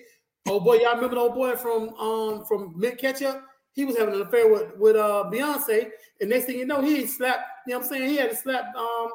oh 0.47 0.59
boy, 0.59 0.77
y'all 0.77 0.95
remember 0.95 1.15
the 1.15 1.21
old 1.21 1.35
boy 1.35 1.55
from 1.55 1.89
um 1.95 2.45
from 2.45 2.73
Mint 2.75 2.97
Ketchup? 2.97 3.43
He 3.73 3.85
was 3.85 3.97
having 3.97 4.15
an 4.15 4.21
affair 4.21 4.51
with 4.51 4.75
with 4.77 4.95
uh 4.95 5.29
Beyonce, 5.31 5.89
and 6.19 6.29
next 6.29 6.45
thing 6.45 6.57
you 6.57 6.65
know, 6.65 6.81
he 6.81 7.05
slapped. 7.05 7.43
You 7.67 7.73
know 7.73 7.79
what 7.79 7.85
I'm 7.85 7.89
saying? 7.91 8.09
He 8.09 8.17
had 8.17 8.31
to 8.31 8.35
slap 8.35 8.75
um 8.75 9.09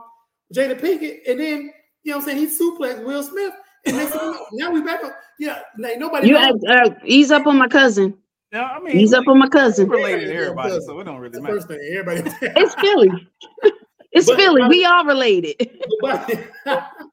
Jada 0.55 0.79
Pinkett, 0.81 1.29
and 1.29 1.40
then 1.40 1.72
you 2.05 2.12
know 2.12 2.19
what 2.19 2.29
I'm 2.29 2.37
saying? 2.37 2.38
He 2.38 2.47
suplexed 2.47 3.05
Will 3.05 3.23
Smith, 3.23 3.53
and 3.87 3.97
next 3.97 4.12
thing 4.12 4.21
you 4.23 4.31
know, 4.33 4.47
now 4.53 4.71
we 4.71 4.83
back 4.83 5.03
up. 5.03 5.12
Yeah, 5.38 5.61
like 5.79 5.99
nobody. 5.99 6.29
You 6.29 6.35
knows. 6.35 6.61
uh, 6.69 6.73
uh, 6.73 6.95
ease 7.05 7.31
up 7.33 7.47
on 7.47 7.59
my 7.59 7.67
cousin. 7.69 8.17
Yeah, 8.53 8.67
I 8.67 8.79
mean, 8.81 8.97
he's 8.97 9.12
up 9.12 9.27
on 9.27 9.38
my 9.38 9.49
cousin. 9.49 9.88
we 9.88 9.97
related 9.97 10.27
to 10.29 10.35
everybody, 10.35 10.79
so 10.87 11.01
it 11.01 11.05
don't 11.05 11.19
really 11.19 11.33
the 11.33 11.40
matter. 11.43 11.55
first 11.57 11.67
thing 11.69 11.81
everybody. 11.99 12.31
It's 12.57 12.75
Philly. 12.77 13.11
It's 14.12 14.27
But- 14.29 14.37
Philly. 14.37 14.62
We 14.69 14.85
all 14.85 15.05
related. 15.05 15.57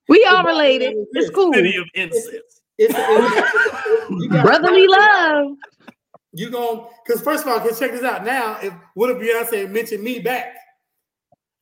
We 0.07 0.23
all 0.25 0.43
related. 0.43 0.93
It's 1.13 1.29
cool. 1.31 1.51
City 1.53 1.75
of 1.77 1.85
incense. 1.95 2.27
it's, 2.77 2.93
it's- 2.93 4.41
Brotherly 4.43 4.85
love. 4.87 5.55
You 6.33 6.49
going 6.51 6.85
because 7.05 7.21
first 7.21 7.43
of 7.45 7.51
all, 7.51 7.59
cause 7.59 7.79
check 7.79 7.91
this 7.91 8.03
out. 8.03 8.23
Now, 8.23 8.57
if 8.61 8.73
what 8.93 9.09
if 9.09 9.17
Beyonce 9.17 9.69
mentioned 9.69 10.03
me 10.03 10.19
back? 10.19 10.53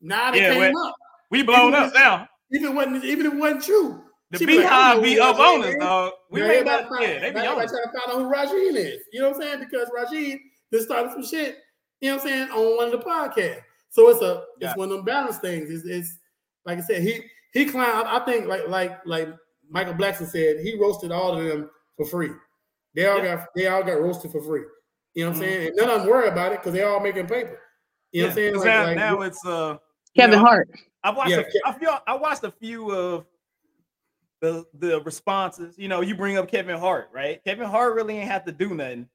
Now 0.02 0.32
they 0.32 0.42
Yeah, 0.42 0.54
came 0.54 0.74
well, 0.74 0.88
up. 0.88 0.96
We 1.32 1.44
blown 1.44 1.74
up 1.74 1.94
now. 1.94 2.28
Even 2.52 2.66
if 2.68 2.72
it 2.72 2.76
wasn't 2.76 3.04
even 3.06 3.26
if 3.26 3.34
it 3.34 3.38
wasn't 3.38 3.64
true. 3.64 4.04
The 4.32 4.38
She 4.38 4.46
be 4.46 4.58
like, 4.58 4.64
beehive 4.68 5.04
be 5.04 5.16
know 5.16 5.30
up 5.32 5.40
on 5.40 5.62
us, 5.64 5.68
is. 5.70 5.76
dog. 5.78 6.12
We 6.30 6.40
Now 6.42 6.48
may 6.48 6.54
everybody 6.58 6.84
not, 6.84 6.90
find- 6.90 7.02
yeah, 7.04 7.20
they 7.20 7.32
be 7.32 7.40
on 7.40 7.46
everybody 7.46 7.66
us. 7.66 7.72
trying 7.72 7.84
to 7.84 8.00
find 8.00 8.12
out 8.12 8.18
who 8.18 8.32
Rasheen 8.56 8.76
is. 8.76 9.00
You 9.12 9.22
know 9.22 9.30
what 9.30 9.36
I'm 9.38 9.42
saying? 9.42 9.60
Because 9.60 9.90
Rasheen 9.90 10.40
just 10.72 10.86
started 10.86 11.12
some 11.14 11.26
shit. 11.26 11.58
You 12.02 12.12
know 12.12 12.16
what 12.18 12.24
I'm 12.24 12.30
saying 12.30 12.50
on 12.52 12.78
one 12.78 12.86
of 12.86 12.92
the 12.92 13.00
podcasts. 13.00 13.62
So 13.90 14.10
it's 14.10 14.22
a 14.22 14.44
Yeah. 14.60 14.70
it's 14.70 14.78
one 14.78 14.90
of 14.92 14.98
them 14.98 15.06
balance 15.06 15.38
things. 15.40 15.70
It's, 15.72 15.84
it's 15.86 16.18
like 16.66 16.78
I 16.78 16.82
said, 16.82 17.02
he 17.02 17.22
he 17.54 17.66
climbed. 17.66 18.08
I 18.08 18.20
think 18.26 18.46
like 18.48 18.68
like 18.68 19.00
like 19.06 19.30
Michael 19.70 19.94
Blackson 19.96 20.28
said, 20.28 20.60
he 20.60 20.78
roasted 20.80 21.12
all 21.12 21.36
of 21.38 21.44
them 21.44 21.70
for 21.98 22.06
free. 22.06 22.32
They 22.96 23.08
all 23.08 23.18
Yeah. 23.18 23.36
got 23.38 23.48
they 23.56 23.68
all 23.68 23.84
got 23.84 24.00
roasted 24.02 24.32
for 24.32 24.44
free. 24.44 24.64
You 25.16 25.26
know 25.26 25.32
what 25.32 25.38
I'm 25.38 25.42
Mhm. 25.44 25.46
saying? 25.46 25.68
And 25.70 25.76
none 25.76 25.90
of 25.90 26.02
them 26.02 26.10
worry 26.10 26.28
about 26.28 26.52
it 26.54 26.60
because 26.60 26.74
they 26.74 26.84
all 26.84 27.00
making 27.00 27.26
paper. 27.28 27.60
You 28.12 28.22
know 28.22 28.28
what 28.28 28.30
I'm 28.32 28.36
saying? 28.36 28.54
'cause 28.54 28.64
Like- 28.66 28.68
now, 28.74 28.84
like- 28.84 28.96
now 28.98 29.22
it's 29.22 29.46
uh 29.46 29.78
you 30.14 30.22
Kevin 30.22 30.40
know, 30.40 30.46
Hart. 30.46 30.70
I 31.04 31.12
watched 31.12 31.32
Yeah, 31.32 31.40
a, 31.66 31.70
I 31.70 31.74
feel 31.74 31.98
I 32.08 32.16
watched 32.16 32.44
a 32.44 32.52
few 32.52 32.92
of 32.92 33.26
the 34.42 34.66
the 34.74 35.02
responses. 35.02 35.76
You 35.78 35.88
know, 35.88 36.02
you 36.02 36.16
bring 36.16 36.38
up 36.38 36.50
Kevin 36.50 36.78
Hart, 36.80 37.10
right? 37.14 37.44
Kevin 37.44 37.68
Hart 37.68 37.96
really 37.96 38.18
ain't 38.18 38.30
have 38.30 38.46
to 38.46 38.52
do 38.52 38.74
nothing. 38.74 39.08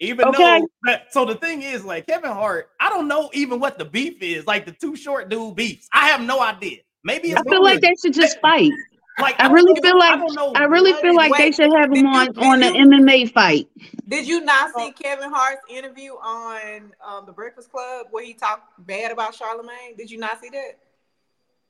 Even 0.00 0.26
Okay. 0.28 0.60
though 0.86 0.96
so 1.10 1.24
the 1.24 1.36
thing 1.36 1.62
is 1.62 1.84
like 1.84 2.06
Kevin 2.06 2.32
Hart, 2.32 2.70
I 2.80 2.88
don't 2.88 3.06
know 3.08 3.30
even 3.32 3.60
what 3.60 3.78
the 3.78 3.84
beef 3.84 4.20
is, 4.22 4.46
like 4.46 4.66
the 4.66 4.72
two 4.72 4.96
short 4.96 5.28
dude 5.28 5.54
beefs. 5.54 5.88
I 5.92 6.08
have 6.08 6.20
no 6.20 6.40
idea. 6.40 6.78
Maybe 7.04 7.30
it's 7.30 7.40
I 7.40 7.44
feel 7.44 7.62
like 7.62 7.80
they 7.80 7.94
should 8.02 8.14
just 8.14 8.40
fight. 8.40 8.72
like 9.20 9.36
I 9.38 9.44
don't 9.44 9.52
really 9.54 9.72
know- 9.74 9.80
feel 9.82 9.98
like- 9.98 10.18
don't 10.18 10.34
know 10.34 10.52
I 10.56 10.64
really 10.64 10.92
feel 10.94 11.14
like 11.14 11.30
is. 11.32 11.38
they 11.38 11.52
should 11.52 11.72
have 11.72 11.90
did 11.90 11.98
him 11.98 12.06
you- 12.06 12.12
on 12.12 12.26
did 12.26 12.38
on 12.38 12.62
an 12.64 12.74
MMA 12.74 13.26
fight. 13.32 13.68
Did 14.08 14.26
you 14.26 14.40
not 14.40 14.72
Oh. 14.74 14.86
see 14.86 14.92
Kevin 14.92 15.30
Hart's 15.30 15.62
interview 15.70 16.14
on 16.14 16.92
um, 17.00 17.24
the 17.24 17.32
Breakfast 17.32 17.70
Club 17.70 18.08
where 18.10 18.24
he 18.24 18.34
talked 18.34 18.84
bad 18.86 19.12
about 19.12 19.34
Charlemagne? 19.34 19.94
Did 19.96 20.10
you 20.10 20.18
not 20.18 20.40
see 20.40 20.48
that? 20.50 20.78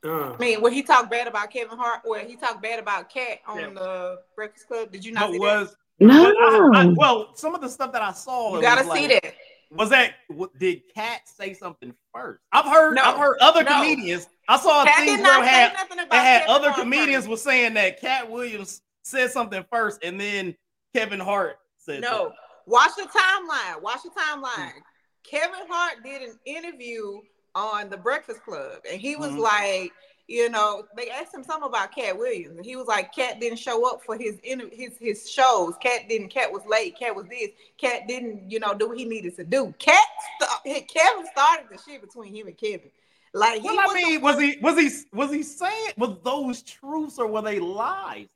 Uh, 0.05 0.33
I 0.33 0.37
mean, 0.37 0.61
when 0.61 0.71
he 0.73 0.83
talked 0.83 1.09
bad 1.09 1.27
about 1.27 1.49
Kevin 1.51 1.77
Hart, 1.77 2.01
where 2.05 2.23
he 2.25 2.35
talked 2.35 2.61
bad 2.61 2.79
about 2.79 3.09
Katt 3.09 3.39
on 3.47 3.59
Yeah. 3.59 3.69
the 3.69 4.21
Breakfast 4.35 4.67
Club. 4.67 4.91
Did 4.91 5.03
you 5.03 5.11
not 5.11 5.27
But 5.27 5.31
see 5.33 5.39
was 5.39 5.75
No. 5.99 6.25
I- 6.25 6.81
I- 6.81 6.93
well, 6.95 7.35
some 7.35 7.55
of 7.55 7.61
the 7.61 7.69
stuff 7.69 7.91
that 7.93 8.01
I 8.01 8.11
saw, 8.11 8.55
You 8.55 8.61
gotta 8.61 8.83
see 8.83 9.07
like- 9.07 9.23
that. 9.23 9.35
Was 9.71 9.89
that 9.89 10.13
what, 10.27 10.57
did 10.59 10.83
Katt 10.93 11.21
say 11.27 11.53
something 11.53 11.93
first? 12.13 12.41
I've 12.51 12.65
heard 12.65 12.95
No. 12.95 13.01
I've 13.03 13.17
heard 13.17 13.37
other 13.41 13.63
No. 13.63 13.71
comedians. 13.73 14.27
I 14.47 14.57
saw 14.57 14.85
Katt 14.85 14.97
things 14.99 15.11
did 15.17 15.23
where 15.23 15.33
not 15.33 15.41
it 15.43 15.45
say 15.47 15.51
had 15.51 15.71
about 15.71 16.13
had 16.13 16.39
Kevin 16.41 16.55
other 16.55 16.69
Hart 16.71 16.81
comedians 16.81 17.23
first. 17.23 17.29
was 17.29 17.41
saying 17.41 17.73
that 17.73 17.99
Katt 17.99 18.29
Williams 18.29 18.81
said 19.03 19.31
something 19.31 19.65
first, 19.71 20.03
and 20.03 20.19
then 20.21 20.55
Kevin 20.93 21.19
Hart 21.19 21.57
said 21.77 22.01
No, 22.01 22.07
something. 22.09 22.37
watch 22.67 22.91
the 22.95 23.03
timeline. 23.03 23.81
Watch 23.81 24.03
the 24.03 24.09
timeline. 24.11 24.73
Kevin 25.23 25.67
Hart 25.67 26.03
did 26.03 26.21
an 26.21 26.39
interview 26.45 27.21
on 27.55 27.89
the 27.89 27.97
Breakfast 27.97 28.43
Club, 28.43 28.81
and 28.89 28.99
he 28.99 29.15
was 29.15 29.31
Mhm. 29.31 29.39
like, 29.39 29.93
you 30.27 30.49
know, 30.49 30.85
they 30.97 31.09
asked 31.09 31.33
him 31.33 31.43
something 31.43 31.69
about 31.69 31.95
Katt 31.95 32.17
Williams, 32.17 32.57
and 32.57 32.65
he 32.65 32.75
was 32.75 32.87
like, 32.87 33.13
Katt 33.13 33.39
didn't 33.39 33.59
show 33.59 33.87
up 33.89 34.03
for 34.03 34.17
his 34.17 34.37
inter- 34.43 34.69
his 34.73 34.97
his 34.97 35.29
shows. 35.29 35.75
Katt 35.81 36.09
didn't. 36.09 36.29
Katt 36.29 36.51
was 36.51 36.65
late. 36.65 36.97
Katt 36.99 37.15
was 37.15 37.27
this. 37.27 37.51
Katt 37.77 38.07
didn't, 38.07 38.51
you 38.51 38.59
know, 38.59 38.73
do 38.73 38.89
what 38.89 38.97
he 38.97 39.05
needed 39.05 39.35
to 39.37 39.43
do. 39.43 39.73
Katt, 39.79 39.97
st- 40.65 40.87
Kevin 40.87 41.25
started 41.27 41.67
the 41.69 41.77
shit 41.81 42.01
between 42.01 42.35
him 42.35 42.47
and 42.47 42.57
Kevin. 42.57 42.91
Like 43.33 43.61
he 43.61 43.67
Well, 43.67 43.79
I 43.79 43.85
was 43.85 43.93
the 43.93 44.01
mean, 44.01 44.21
was 44.21 44.39
he 44.39 44.57
was 44.61 44.79
he 44.79 45.05
was 45.13 45.31
he 45.31 45.43
saying 45.43 45.93
was 45.97 46.17
those 46.23 46.61
truths 46.63 47.19
or 47.19 47.27
were 47.27 47.41
they 47.41 47.59
lies? 47.59 48.27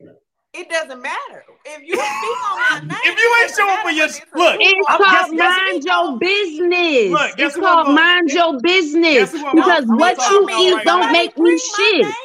It 0.54 0.68
doesn't 0.68 1.02
matter 1.02 1.44
if 1.64 1.82
you 1.84 1.94
speak 1.94 2.02
on 2.02 2.58
my 2.58 2.80
name. 2.80 2.98
If 3.04 3.20
you 3.20 3.36
ain't 3.42 3.52
it 3.52 3.56
showing 3.56 3.78
for 3.84 3.92
your- 3.92 4.08
whether 4.08 4.58
look, 4.58 4.58
It's 4.60 4.90
or 4.90 4.92
I'm- 4.92 5.00
not. 5.00 5.12
called 5.12 5.38
guess- 5.38 5.38
guess- 5.38 5.58
mind 5.60 5.84
your 5.84 6.18
business. 6.18 7.12
Look, 7.12 7.38
guess 7.38 7.48
it's 7.48 7.56
who 7.56 7.62
I'm 7.66 7.68
called 7.76 7.86
gonna- 7.86 8.02
mind 8.02 8.30
your 8.32 8.60
business 8.60 9.14
Guess 9.14 9.32
who 9.34 9.46
I'm 9.48 9.56
because 9.56 9.84
I'm 9.90 9.98
what 9.98 10.18
you 10.32 10.50
eat 10.50 10.74
right 10.74 10.86
don't 10.86 11.00
now. 11.02 11.12
make 11.12 11.34
Somebody 11.36 11.52
you 11.56 11.60
bring 11.78 12.02
my 12.02 12.04
shit. 12.08 12.16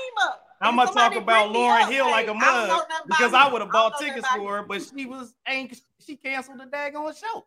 I'm 0.62 0.76
gonna 0.76 0.92
talk 0.92 1.14
about 1.16 1.52
Lauren 1.52 1.82
up, 1.82 1.90
Hill 1.90 2.06
like 2.06 2.26
a 2.28 2.32
hey, 2.32 2.38
I 2.42 2.52
don't 2.66 2.68
know 2.68 2.76
mug 2.76 2.87
because 3.06 3.34
I 3.34 3.46
would 3.52 3.60
have 3.60 3.70
bought 3.70 3.98
tickets 4.00 4.26
for 4.28 4.56
her, 4.56 4.62
but 4.62 4.80
she 4.82 5.04
was 5.04 5.34
ain't 5.46 5.78
she 6.06 6.16
canceled 6.16 6.60
the 6.60 6.64
daggone 6.64 7.14
show. 7.20 7.44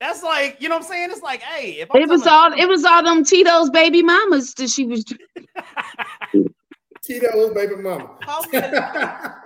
That's 0.00 0.22
like, 0.24 0.56
you 0.60 0.68
know 0.68 0.76
what 0.76 0.82
I'm 0.86 0.88
saying? 0.90 1.10
It's 1.12 1.22
like, 1.22 1.42
hey, 1.42 1.72
if 1.80 1.88
I'm 1.94 2.00
It 2.02 2.08
was 2.08 2.26
all 2.26 2.52
it 2.52 2.66
was 2.66 2.84
all 2.84 3.04
them 3.04 3.22
Tito's 3.24 3.70
baby 3.70 4.02
mamas 4.02 4.54
that 4.54 4.70
she 4.70 4.84
was 4.86 5.04
Tito's 7.02 7.52
baby 7.54 7.76
mama. 7.76 8.16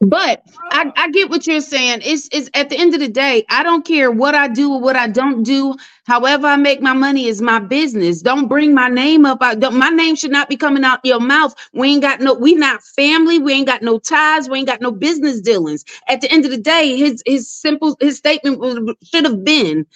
But 0.00 0.42
I, 0.72 0.92
I 0.96 1.10
get 1.10 1.30
what 1.30 1.46
you're 1.46 1.60
saying. 1.60 2.00
It's 2.04 2.28
it's 2.32 2.50
at 2.54 2.70
the 2.70 2.78
end 2.78 2.94
of 2.94 3.00
the 3.00 3.08
day, 3.08 3.44
I 3.50 3.62
don't 3.62 3.84
care 3.86 4.10
what 4.10 4.34
I 4.34 4.48
do 4.48 4.72
or 4.74 4.80
what 4.80 4.96
I 4.96 5.08
don't 5.08 5.42
do. 5.42 5.76
However, 6.04 6.46
I 6.46 6.56
make 6.56 6.80
my 6.82 6.94
money 6.94 7.26
is 7.26 7.42
my 7.42 7.60
business. 7.60 8.22
Don't 8.22 8.48
bring 8.48 8.74
my 8.74 8.88
name 8.88 9.26
up. 9.26 9.38
I 9.42 9.54
don't, 9.56 9.76
my 9.76 9.90
name 9.90 10.16
should 10.16 10.32
not 10.32 10.48
be 10.48 10.56
coming 10.56 10.84
out 10.84 11.00
your 11.04 11.20
mouth. 11.20 11.54
We 11.74 11.88
ain't 11.88 12.02
got 12.02 12.20
no, 12.20 12.34
we 12.34 12.54
not 12.54 12.82
family. 12.82 13.38
We 13.38 13.52
ain't 13.54 13.66
got 13.68 13.82
no 13.82 13.98
ties. 13.98 14.48
We 14.48 14.58
ain't 14.58 14.68
got 14.68 14.80
no 14.80 14.92
business 14.92 15.40
dealings. 15.40 15.84
At 16.08 16.20
the 16.22 16.32
end 16.32 16.46
of 16.46 16.50
the 16.52 16.58
day, 16.58 16.96
his 16.96 17.22
his 17.26 17.48
simple 17.50 17.96
his 18.00 18.18
statement 18.18 18.98
should 19.04 19.24
have 19.26 19.44
been, 19.44 19.86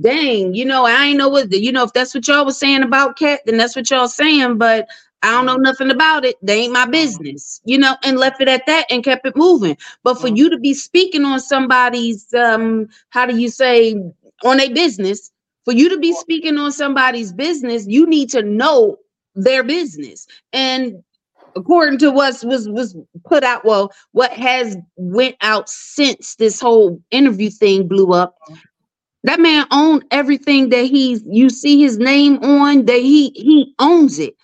dang, 0.00 0.54
you 0.54 0.64
know, 0.64 0.86
I 0.86 1.06
ain't 1.06 1.18
know 1.18 1.28
what 1.28 1.52
you 1.52 1.72
know, 1.72 1.84
if 1.84 1.92
that's 1.92 2.14
what 2.14 2.28
y'all 2.28 2.46
was 2.46 2.58
saying 2.58 2.82
about 2.82 3.18
Katt, 3.18 3.40
then 3.46 3.58
that's 3.58 3.76
what 3.76 3.90
y'all 3.90 4.08
saying. 4.08 4.58
But 4.58 4.88
I 5.22 5.32
don't 5.32 5.46
know 5.46 5.56
nothing 5.56 5.90
about 5.90 6.24
it. 6.24 6.36
They 6.42 6.62
ain't 6.62 6.72
my 6.72 6.86
business, 6.86 7.60
you 7.64 7.78
know, 7.78 7.96
and 8.04 8.18
left 8.18 8.40
it 8.40 8.48
at 8.48 8.66
that 8.66 8.86
and 8.90 9.04
kept 9.04 9.26
it 9.26 9.36
moving. 9.36 9.76
But 10.04 10.20
for 10.20 10.28
Mhm. 10.28 10.36
you 10.36 10.50
to 10.50 10.58
be 10.58 10.74
speaking 10.74 11.24
on 11.24 11.40
somebody's 11.40 12.32
um, 12.34 12.88
how 13.10 13.26
do 13.26 13.36
you 13.38 13.50
say 13.50 13.96
on 14.44 14.60
a 14.60 14.68
business, 14.72 15.30
for 15.64 15.74
you 15.74 15.90
to 15.90 15.98
be 15.98 16.14
speaking 16.14 16.58
on 16.58 16.72
somebody's 16.72 17.32
business, 17.32 17.86
you 17.88 18.06
need 18.06 18.30
to 18.30 18.42
know 18.42 18.98
their 19.34 19.64
business. 19.64 20.26
And 20.52 21.02
according 21.56 21.98
to 22.00 22.10
what 22.10 22.42
was 22.44 22.68
was 22.68 22.96
put 23.26 23.44
out, 23.44 23.64
well, 23.64 23.92
what 24.12 24.32
has 24.32 24.76
went 24.96 25.36
out 25.42 25.68
since 25.68 26.36
this 26.36 26.60
whole 26.60 27.00
interview 27.10 27.50
thing 27.50 27.88
blew 27.88 28.12
up, 28.12 28.36
that 29.24 29.40
man 29.40 29.66
owned 29.72 30.04
everything 30.10 30.70
that 30.70 30.84
he's 30.86 31.22
you 31.28 31.50
see 31.50 31.80
his 31.80 31.98
name 31.98 32.38
on, 32.44 32.86
that 32.86 33.00
he 33.00 33.30
he 33.36 33.74
owns 33.78 34.18
it. 34.18 34.34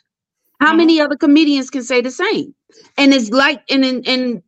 How 0.61 0.73
Mhm. 0.73 0.77
many 0.77 1.01
other 1.01 1.17
comedians 1.17 1.71
can 1.71 1.83
say 1.83 2.01
the 2.01 2.11
same? 2.11 2.55
And 2.99 3.13
it's 3.15 3.31
like, 3.31 3.63
and 3.71 3.85
and, 3.85 4.07
and 4.07 4.43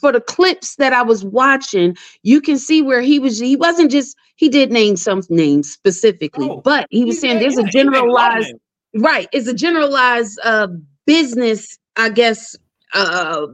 for 0.00 0.12
the 0.12 0.20
clips 0.20 0.76
that 0.76 0.92
I 0.92 1.02
was 1.02 1.24
watching, 1.24 1.96
you 2.22 2.40
can 2.40 2.58
see 2.58 2.82
where 2.82 3.00
he 3.02 3.18
was. 3.18 3.38
He 3.38 3.56
wasn't 3.56 3.90
just 3.90 4.16
he 4.36 4.48
did 4.48 4.72
name 4.72 4.96
some 4.96 5.22
names 5.30 5.70
specifically, 5.70 6.50
Oh, 6.50 6.62
but 6.64 6.86
he 6.90 7.04
was 7.04 7.20
saying 7.20 7.38
there's 7.38 7.58
yeah, 7.58 7.58
a 7.58 7.64
he 7.78 7.88
made 7.88 8.08
lot 8.12 8.36
of 8.38 8.42
generalized 8.42 8.54
right. 8.96 9.28
It's 9.32 9.48
a 9.48 9.54
generalized 9.54 10.38
uh 10.44 10.68
business, 11.06 11.78
I 11.96 12.10
guess, 12.10 12.56
uh 12.94 13.46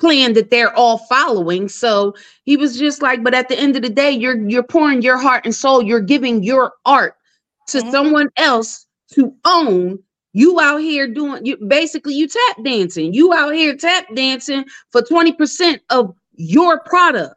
plan 0.00 0.34
that 0.34 0.50
they're 0.50 0.74
all 0.74 0.98
following. 0.98 1.68
So 1.68 2.14
he 2.44 2.56
was 2.56 2.78
just 2.78 3.02
like, 3.02 3.24
but 3.24 3.34
at 3.34 3.48
the 3.48 3.58
end 3.58 3.76
of 3.76 3.82
the 3.82 3.88
day, 3.90 4.10
you're 4.12 4.48
you're 4.48 4.62
pouring 4.62 5.02
your 5.02 5.18
heart 5.18 5.44
and 5.44 5.54
soul, 5.54 5.82
you're 5.82 6.00
giving 6.00 6.42
your 6.42 6.72
art 6.86 7.14
to 7.68 7.80
Mhm. 7.80 7.90
someone 7.90 8.28
else 8.36 8.86
to 9.14 9.34
own. 9.44 9.98
You 10.38 10.60
out 10.60 10.76
here 10.78 11.08
doing 11.08 11.44
you 11.44 11.56
basically 11.56 12.14
you 12.14 12.28
tap 12.28 12.56
dancing. 12.62 13.12
You 13.12 13.34
out 13.34 13.54
here 13.54 13.76
tap 13.76 14.06
dancing 14.14 14.64
for 14.92 15.02
20% 15.02 15.80
of 15.90 16.14
your 16.34 16.78
product. 16.80 17.34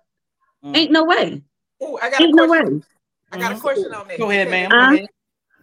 Mhm. 0.63 0.77
Ain't 0.77 0.91
no 0.91 1.03
way. 1.05 1.41
Ooh, 1.81 1.97
I 1.97 2.11
got 2.11 2.21
a 2.21 2.23
Ain't 2.25 2.35
no 2.35 2.45
question. 2.45 2.77
way. 2.77 2.83
I 3.31 3.37
got 3.39 3.51
a 3.53 3.55
Mhm. 3.55 3.61
question 3.61 3.93
on 3.95 4.07
that. 4.07 4.19
Go 4.19 4.29
ahead, 4.29 4.49
because 4.49 4.69
ma'am. 4.69 4.79
Uh, 4.79 4.93
ahead. 4.93 5.09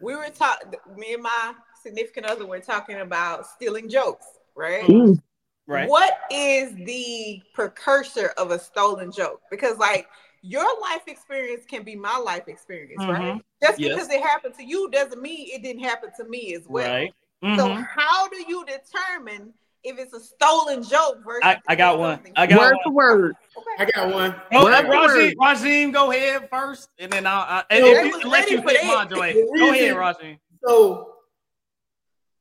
We 0.00 0.16
were 0.16 0.30
talking. 0.30 0.72
Me 0.96 1.14
and 1.14 1.22
my 1.22 1.54
significant 1.80 2.26
other 2.26 2.44
were 2.44 2.58
talking 2.58 2.96
about 2.96 3.46
stealing 3.46 3.88
jokes, 3.88 4.26
right? 4.56 4.82
Mm. 4.82 5.22
Right. 5.68 5.88
What 5.88 6.18
is 6.32 6.74
the 6.74 7.40
precursor 7.54 8.32
of 8.36 8.50
a 8.50 8.58
stolen 8.58 9.12
joke? 9.12 9.42
Because 9.48 9.78
like 9.78 10.08
your 10.42 10.66
life 10.80 11.02
experience 11.06 11.64
can 11.66 11.84
be 11.84 11.94
my 11.94 12.16
life 12.16 12.48
experience, 12.48 13.04
right? 13.06 13.34
Mhm. 13.34 13.42
Just 13.62 13.78
Yes. 13.78 13.94
because 13.94 14.10
it 14.12 14.22
happened 14.22 14.54
to 14.56 14.64
you 14.64 14.90
doesn't 14.90 15.22
mean 15.22 15.50
it 15.52 15.62
didn't 15.62 15.84
happen 15.84 16.10
to 16.16 16.24
me 16.24 16.54
as 16.54 16.66
well. 16.66 16.90
Right. 16.90 17.14
So 17.42 17.68
Mhm. 17.68 17.86
how 17.94 18.28
do 18.28 18.44
you 18.48 18.64
determine 18.66 19.52
if 19.84 19.98
it's 19.98 20.12
a 20.12 20.20
stolen 20.20 20.82
joke 20.82 21.18
versus 21.24 21.40
I, 21.44 21.56
I 21.68 21.76
got 21.76 21.98
one. 21.98 22.20
I 22.36 22.46
got 22.46 22.58
Word 22.58 22.72
one. 22.74 22.82
for 22.84 22.92
word. 22.92 23.36
I 23.78 23.84
got 23.94 24.12
one. 24.12 24.34
Oh, 24.52 24.64
Word 24.64 24.84
for. 24.86 24.92
Rajim, 24.92 25.34
Rajim, 25.36 25.92
go 25.92 26.10
ahead 26.10 26.48
first, 26.50 26.88
and 26.98 27.12
then 27.12 27.26
I'll, 27.26 27.42
I, 27.42 27.64
and 27.70 27.84
No, 27.84 27.92
if 27.92 28.04
you 28.06 28.10
was 28.12 28.24
let 28.24 28.50
you 28.50 28.60
for 28.60 28.68
pick 28.68 28.84
modulate. 28.84 29.34
Go 29.36 29.70
ahead, 29.70 29.72
reason- 29.72 29.96
Rajim. 29.96 30.38
So 30.66 31.14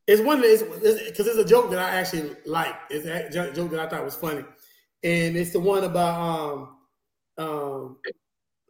it's 0.08 0.22
one 0.22 0.42
because 0.42 0.62
it's, 0.62 1.20
it's 1.20 1.38
a 1.38 1.46
joke 1.46 1.70
that 1.70 1.80
I 1.80 1.90
actually 2.00 2.36
like. 2.46 2.76
It's 2.90 3.06
a 3.06 3.52
joke 3.54 3.70
that 3.72 3.80
I 3.80 3.88
thought 3.88 4.04
was 4.04 4.16
funny, 4.16 4.44
and 5.04 5.38
it's 5.38 5.52
the 5.52 5.60
one 5.60 5.84
about 5.84 6.20
um 6.20 6.78
um 7.38 7.98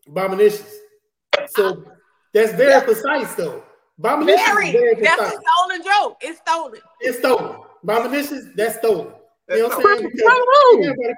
abominations. 0.07 0.73
So 1.49 1.85
that's 2.33 2.51
very 2.53 2.81
precise 2.83 3.33
though. 3.35 3.63
Abominations 3.99 4.47
Very. 4.47 4.67
is 4.67 4.73
very 4.73 4.95
That's 4.95 5.15
precise. 5.17 5.37
a 5.37 5.41
stolen 5.41 5.83
joke. 5.83 6.17
It's 6.21 6.39
stolen. 6.39 6.81
It's 7.01 7.17
stolen. 7.19 7.55
Abominations 7.83 8.53
that's 8.55 8.77
stolen. 8.77 9.13
You 9.49 9.57
know 9.59 9.67
what 9.69 9.77
I'm 9.77 9.83
saying? 9.83 9.97
from 10.01 10.11
Because 10.11 10.33
who? 10.33 10.83
everybody, 10.83 11.13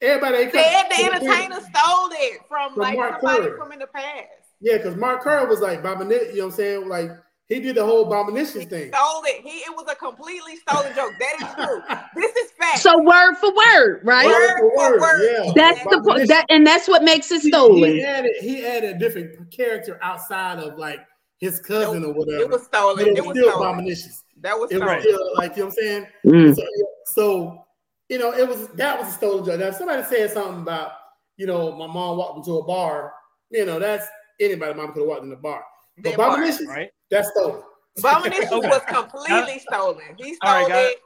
everybody 0.00 0.36
ain't 0.36 0.52
Said 0.52 0.84
the 0.90 1.04
entertainer 1.04 1.60
stole 1.60 2.08
it 2.12 2.40
from 2.48 2.72
From 2.72 2.82
like 2.82 2.96
Mark 2.96 3.20
somebody 3.20 3.42
Curry. 3.48 3.56
from 3.58 3.72
in 3.72 3.78
the 3.80 3.86
past. 3.88 4.28
Yeah, 4.60 4.76
because 4.78 4.96
Mark 4.96 5.22
Curry 5.22 5.46
was 5.46 5.60
like 5.60 5.80
abomination. 5.80 6.28
You 6.30 6.36
know 6.36 6.44
what 6.46 6.52
I'm 6.52 6.56
saying? 6.56 6.88
Like 6.88 7.10
he 7.46 7.60
did 7.60 7.74
the 7.76 7.84
whole 7.84 8.06
abominations 8.06 8.64
thing. 8.66 8.90
Stole 8.94 9.22
it. 9.26 9.42
He 9.42 9.58
it 9.58 9.74
was 9.76 9.86
a 9.90 9.94
completely 9.96 10.56
stolen 10.56 10.94
joke. 10.94 11.12
That 11.18 11.34
is 11.42 11.64
true. 11.66 11.82
This 12.16 12.34
is 12.36 12.50
fact. 12.52 12.78
So 12.78 13.02
word 13.02 13.34
for 13.34 13.50
word, 13.54 14.00
right? 14.04 14.26
Word 14.26 14.58
for 14.60 14.76
Word, 14.76 15.00
word. 15.00 15.30
yeah. 15.46 15.52
That's 15.54 15.82
the 15.82 15.90
po- 15.90 15.96
Abomination. 15.98 16.28
that, 16.28 16.46
and 16.48 16.66
that's 16.66 16.86
what 16.88 17.02
makes 17.02 17.30
it 17.32 17.42
He- 17.42 17.48
stolen. 17.50 17.90
He 17.90 18.02
added 18.04 18.32
he 18.40 18.64
added 18.64 18.96
a 18.96 18.98
different 18.98 19.50
character 19.50 19.98
outside 20.02 20.58
of 20.60 20.78
like 20.78 21.00
his 21.38 21.60
cousin 21.60 22.04
or 22.04 22.12
whatever. 22.12 22.42
It 22.42 22.50
was 22.50 22.64
stolen. 22.64 22.96
but 22.96 23.06
it 23.08 23.18
It 23.18 23.20
was 23.20 23.26
was 23.28 23.36
still 23.38 23.50
stolen. 23.50 23.68
abominations. 23.68 24.24
That 24.40 24.58
was 24.58 24.70
It 24.70 24.80
was 24.80 25.02
still 25.02 25.34
like 25.36 25.56
you 25.56 25.62
know 25.62 25.68
what 25.68 25.78
I'm 25.78 25.84
saying. 25.84 26.06
Mm. 26.26 26.56
So, 26.56 26.62
so 27.06 27.64
you 28.08 28.18
know 28.18 28.32
it 28.32 28.48
was 28.48 28.68
that 28.68 28.98
was 28.98 29.08
a 29.08 29.12
stolen 29.12 29.44
joke. 29.44 29.60
Now 29.60 29.66
if 29.66 29.76
somebody 29.76 30.02
said 30.04 30.30
something 30.30 30.62
about 30.62 30.92
you 31.36 31.46
know 31.46 31.72
my 31.72 31.86
mom 31.86 32.18
walked 32.18 32.38
into 32.38 32.58
a 32.58 32.64
bar, 32.64 33.12
you 33.50 33.64
know 33.64 33.78
that's 33.78 34.06
anybody 34.40 34.74
mom 34.74 34.92
could 34.92 35.00
have 35.00 35.08
walked 35.08 35.22
in 35.22 35.30
the 35.30 35.36
bar. 35.36 35.64
But 35.96 36.10
That 36.10 36.16
part. 36.16 36.60
Right. 36.68 36.90
that's 37.10 37.30
stolen. 37.30 37.62
Abominations 37.98 38.50
Okay. 38.52 38.68
was 38.68 38.82
completely 38.88 39.60
stolen. 39.60 40.02
He 40.18 40.34
stole 40.34 40.50
All 40.50 40.60
right, 40.62 40.68
got 40.68 40.78
it. 40.84 40.92
it. 40.92 40.98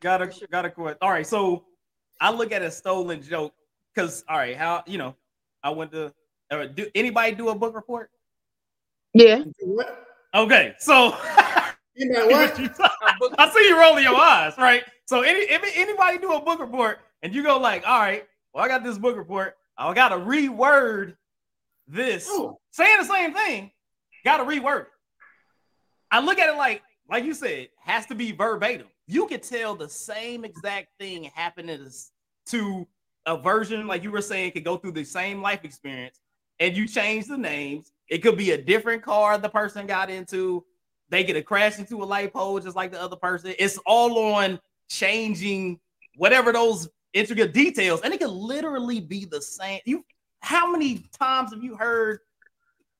Got 0.00 0.22
a 0.22 0.46
got 0.50 0.64
a 0.64 0.70
quit. 0.70 0.98
All 1.00 1.10
right, 1.10 1.26
so 1.26 1.64
I 2.20 2.30
look 2.32 2.50
at 2.52 2.62
a 2.62 2.70
stolen 2.70 3.22
joke 3.22 3.52
because 3.94 4.24
all 4.28 4.38
right, 4.38 4.56
how 4.56 4.82
you 4.86 4.98
know 4.98 5.14
I 5.62 5.70
went 5.70 5.92
to 5.92 6.12
uh, 6.50 6.66
do 6.66 6.88
anybody 6.94 7.34
do 7.36 7.50
a 7.50 7.54
book 7.54 7.74
report? 7.74 8.10
Yeah. 9.14 9.42
What? 9.60 10.06
Okay, 10.34 10.74
so 10.78 11.16
Anybody 12.00 12.32
what? 12.32 12.58
A 12.58 13.14
book- 13.20 13.34
I 13.38 13.50
see 13.50 13.68
you 13.68 13.78
rolling 13.78 14.04
your 14.04 14.16
eyes, 14.16 14.54
right? 14.56 14.82
So 15.06 15.22
any 15.22 15.40
if 15.40 15.62
anybody 15.76 16.18
do 16.18 16.32
a 16.32 16.40
book 16.40 16.58
report 16.60 17.00
and 17.22 17.34
you 17.34 17.42
go 17.42 17.58
like, 17.58 17.86
all 17.86 18.00
right, 18.00 18.24
well 18.54 18.64
I 18.64 18.68
got 18.68 18.82
this 18.82 18.96
book 18.98 19.16
report, 19.16 19.56
I 19.76 19.92
got 19.92 20.08
to 20.10 20.16
reword 20.16 21.16
this, 21.86 22.26
Oh. 22.30 22.58
saying 22.70 22.98
the 22.98 23.04
same 23.04 23.34
thing, 23.34 23.70
got 24.24 24.38
to 24.38 24.44
reword. 24.44 24.82
it. 24.82 24.86
I 26.10 26.20
look 26.20 26.38
at 26.38 26.48
it 26.48 26.56
like, 26.56 26.82
like 27.10 27.24
you 27.24 27.34
said, 27.34 27.68
has 27.84 28.06
to 28.06 28.14
be 28.14 28.32
verbatim. 28.32 28.86
You 29.06 29.26
could 29.26 29.42
tell 29.42 29.74
the 29.74 29.88
same 29.88 30.44
exact 30.44 30.88
thing 30.98 31.24
happening 31.34 31.80
as- 31.84 32.10
to 32.46 32.86
a 33.26 33.36
version, 33.36 33.86
like 33.86 34.02
you 34.02 34.10
were 34.10 34.20
saying, 34.22 34.52
could 34.52 34.64
go 34.64 34.76
through 34.76 34.92
the 34.92 35.04
same 35.04 35.42
life 35.42 35.64
experience, 35.64 36.18
and 36.58 36.76
you 36.76 36.88
change 36.88 37.26
the 37.26 37.36
names. 37.38 37.91
It 38.08 38.18
could 38.18 38.36
be 38.36 38.50
a 38.52 38.58
different 38.60 39.02
car 39.02 39.38
the 39.38 39.48
person 39.48 39.86
got 39.86 40.10
into. 40.10 40.64
They 41.08 41.24
could 41.24 41.36
have 41.36 41.44
crashed 41.44 41.78
into 41.78 42.02
a 42.02 42.04
light 42.04 42.32
pole 42.32 42.58
just 42.60 42.76
like 42.76 42.90
the 42.90 43.00
other 43.00 43.16
person. 43.16 43.54
It's 43.58 43.78
all 43.86 44.18
on 44.34 44.58
changing 44.88 45.78
whatever 46.16 46.52
those 46.52 46.88
intricate 47.12 47.52
details, 47.52 48.00
and 48.02 48.12
it 48.12 48.20
could 48.20 48.30
literally 48.30 49.00
be 49.00 49.24
the 49.24 49.40
same. 49.40 49.80
You, 49.84 50.04
how 50.40 50.70
many 50.70 51.04
times 51.18 51.52
have 51.52 51.62
you 51.62 51.76
heard? 51.76 52.20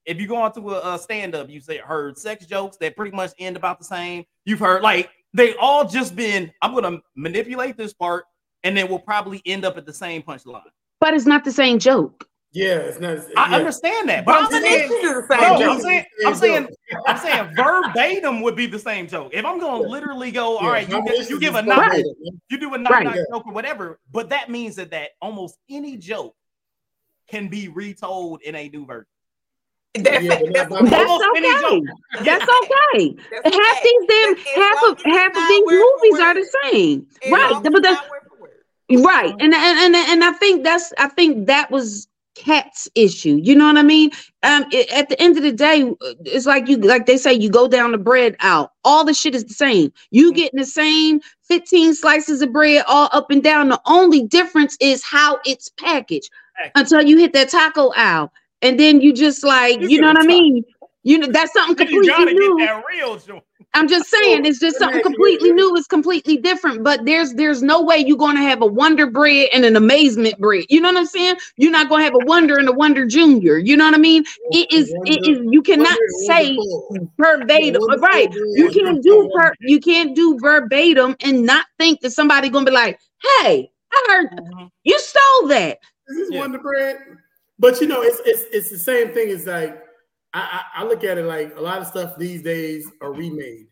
If 0.05 0.21
you 0.21 0.27
go 0.27 0.37
onto 0.37 0.71
a, 0.71 0.95
a 0.95 0.99
stand-up, 0.99 1.49
you 1.49 1.61
say 1.61 1.79
heard 1.79 2.19
sex 2.19 2.45
jokes 2.45 2.77
that 2.79 2.97
pretty 2.97 3.15
much 3.15 3.31
end 3.39 3.57
about 3.57 3.79
the 3.79 3.85
same. 3.85 4.25
You've 4.45 4.59
heard 4.59 4.83
like 4.83 5.11
they 5.33 5.55
all 5.57 5.89
just 5.89 6.17
been. 6.17 6.53
I'm 6.61 6.75
gonna 6.75 6.99
manipulate 7.15 7.77
this 7.77 7.93
part, 7.93 8.25
and 8.65 8.77
then 8.77 8.89
we'll 8.89 8.99
probably 8.99 9.41
end 9.47 9.65
up 9.65 9.77
at 9.77 9.87
the 9.87 9.93
same 9.93 10.23
punchline. 10.23 10.63
But 11.01 11.15
it's 11.15 11.27
not 11.27 11.45
the 11.45 11.53
same 11.53 11.79
joke. 11.79 12.29
Yeah, 12.55 12.77
it's 12.81 13.01
not. 13.01 13.19
I 13.37 13.51
yeah. 13.51 13.57
understand 13.57 14.09
that, 14.11 14.27
but 14.27 14.35
I'm 14.35 14.51
saying, 14.51 14.85
Abominations 14.85 15.25
is 15.25 15.29
no, 15.31 15.71
I'm 15.73 15.81
saying, 15.81 16.05
I'm 16.27 16.35
saying, 16.35 16.69
I'm 17.07 17.17
saying 17.17 17.51
verbatim 17.57 18.43
would 18.43 18.57
be 18.57 18.67
the 18.67 18.79
same 18.79 19.09
joke. 19.09 19.31
If 19.33 19.45
I'm 19.47 19.59
gonna 19.59 19.83
literally 19.89 20.31
go, 20.31 20.59
all 20.59 20.65
Yeah, 20.65 20.71
right, 20.71 20.89
you, 20.89 20.97
abominations 20.99 21.31
you 21.31 21.41
give 21.41 21.55
a 21.55 21.63
knock, 21.63 21.85
verbatim. 21.85 22.13
you 22.51 22.59
do 22.59 22.75
a 22.75 22.79
knock 22.79 22.93
Right. 22.93 23.05
knock 23.05 23.15
Yeah. 23.17 23.23
joke 23.33 23.47
or 23.47 23.55
whatever, 23.55 24.01
but 24.11 24.29
that 24.31 24.51
means 24.51 24.77
that 24.77 24.91
that 24.91 25.11
almost 25.23 25.57
any 25.71 25.97
joke 25.97 26.37
can 27.27 27.49
be 27.49 27.69
retold 27.69 28.43
in 28.43 28.55
a 28.55 28.69
new 28.69 28.85
version. 28.85 29.07
That's, 29.95 30.23
Yeah, 30.25 30.39
but 30.41 30.53
that's, 30.55 30.71
not- 30.71 30.85
That's 30.91 31.11
okay. 31.11 31.41
That's 32.25 32.45
okay. 32.45 33.17
that's 33.31 33.57
Half 33.57 33.75
fact. 33.75 33.85
these 33.85 34.07
damn 34.09 34.35
As 34.35 34.39
half 34.55 34.83
of 34.91 35.03
half 35.05 35.37
of 35.37 35.49
these 35.49 35.65
movies 35.67 36.21
are 36.21 36.35
the 36.35 36.49
same. 36.71 37.07
Right. 37.31 37.51
But 37.63 37.65
it's 37.65 37.89
the, 37.89 37.99
word 38.11 38.41
word. 38.41 39.05
right. 39.05 39.35
And, 39.39 39.55
and 39.55 39.55
and 39.55 39.95
and 39.97 40.25
I 40.25 40.33
think 40.33 40.65
that's 40.65 40.93
I 40.99 41.09
think 41.09 41.47
that 41.47 41.71
was 41.71 42.09
Katt's 42.43 42.89
issue. 42.97 43.39
You 43.43 43.55
know 43.55 43.67
what 43.67 43.79
I 43.79 43.83
mean? 43.83 44.11
Um 44.43 44.65
it- 44.73 44.91
at 44.93 45.09
the 45.09 45.21
end 45.23 45.37
of 45.37 45.45
the 45.45 45.53
day, 45.53 45.91
it's 46.25 46.47
like 46.47 46.69
you 46.69 46.77
like 46.79 47.07
they 47.07 47.17
say 47.17 47.33
you 47.33 47.49
go 47.51 47.69
down 47.69 47.93
the 47.93 47.99
bread 47.99 48.37
out. 48.41 48.73
All 48.85 49.05
the 49.05 49.15
shit 49.15 49.35
is 49.35 49.45
the 49.45 49.55
same. 49.55 49.93
You 50.11 50.33
Mhm. 50.33 50.37
getting 50.37 50.61
the 50.61 50.67
same 50.67 51.21
15 51.45 51.95
slices 51.95 52.43
of 52.43 52.53
bread 52.53 52.85
all 52.89 53.09
up 53.13 53.31
and 53.31 53.43
down. 53.43 53.69
The 53.69 53.81
only 53.87 54.25
difference 54.27 54.77
is 54.81 55.05
how 55.05 55.39
it's 55.47 55.69
packaged 55.79 56.31
until 56.75 57.03
you 57.03 57.19
hit 57.19 57.33
that 57.35 57.49
taco 57.51 57.91
aisle. 57.97 58.33
And 58.63 58.79
then 58.79 59.01
you 59.01 59.13
just 59.13 59.45
like, 59.45 59.81
You 59.81 59.89
you 59.89 60.01
know 60.01 60.09
what 60.09 60.19
I 60.19 60.27
mean? 60.27 60.65
You 61.05 61.19
know, 61.19 61.29
that's 61.33 61.53
something 61.53 61.77
you 61.89 62.03
completely 62.03 62.09
gotta 62.09 62.33
new. 62.33 62.59
get 62.59 62.67
that 62.67 62.85
real. 62.91 63.21
I'm 63.75 63.89
just 63.89 64.11
saying, 64.11 64.45
it's 64.45 64.59
just 64.59 64.79
something 64.79 65.03
completely 65.03 65.53
new. 65.53 65.75
It's 65.77 65.87
completely 65.87 66.37
different. 66.37 66.85
But 66.85 67.05
there's 67.07 67.33
there's 67.35 67.63
no 67.63 67.83
way 67.83 67.99
you're 67.99 68.19
gonna 68.19 68.43
have 68.43 68.61
a 68.61 68.67
Wonder 68.67 69.07
Bread 69.07 69.49
and 69.53 69.65
an 69.65 69.77
Amazement 69.77 70.39
Bread. 70.39 70.67
You 70.69 70.81
know 70.81 70.89
what 70.89 70.99
I'm 70.99 71.07
saying? 71.07 71.37
You're 71.57 71.73
not 71.73 71.89
gonna 71.89 72.05
have 72.05 72.15
a 72.15 72.25
Wonder 72.27 72.59
and 72.59 72.69
a 72.69 72.73
Wonder 72.73 73.07
Junior. 73.07 73.57
You 73.57 73.77
know 73.77 73.87
what 73.87 73.95
I 73.95 73.99
mean? 73.99 74.25
It 74.51 74.71
is. 74.71 74.93
It 75.07 75.27
is. 75.27 75.41
You 75.51 75.63
cannot 75.63 75.99
say 76.27 76.57
verbatim. 77.19 77.83
Uh, 77.83 77.97
right? 77.99 78.33
You 78.33 78.71
can't 78.71 79.03
do 79.03 79.31
per. 79.35 79.55
You 79.61 79.81
can't 79.81 80.15
do 80.15 80.39
verbatim 80.41 81.17
and 81.21 81.45
not 81.47 81.67
think 81.79 82.01
that 82.01 82.11
somebody 82.11 82.51
gonna 82.51 82.67
be 82.67 82.73
like, 82.73 83.01
"Hey, 83.41 83.71
I 83.93 84.07
heard 84.09 84.31
mm-hmm. 84.33 84.67
you 84.85 84.99
stole 84.99 85.49
that." 85.49 85.79
This 86.09 86.19
is 86.19 86.31
Yeah. 86.31 86.41
Wonder 86.41 86.59
Bread. 86.59 86.99
But 87.59 87.81
you 87.81 87.87
know, 87.87 88.03
it's 88.03 88.21
it's 88.27 88.45
it's 88.53 88.71
the 88.71 88.79
same 88.79 89.13
thing 89.15 89.31
as 89.31 89.47
like 89.47 89.82
I, 90.35 90.63
I 90.77 90.83
I 90.83 90.85
look 90.85 91.05
at 91.05 91.19
it 91.19 91.25
like 91.25 91.55
a 91.57 91.61
lot 91.61 91.81
of 91.81 91.87
stuff 91.87 92.17
these 92.19 92.43
days 92.43 92.87
are 93.01 93.13
remade. 93.13 93.67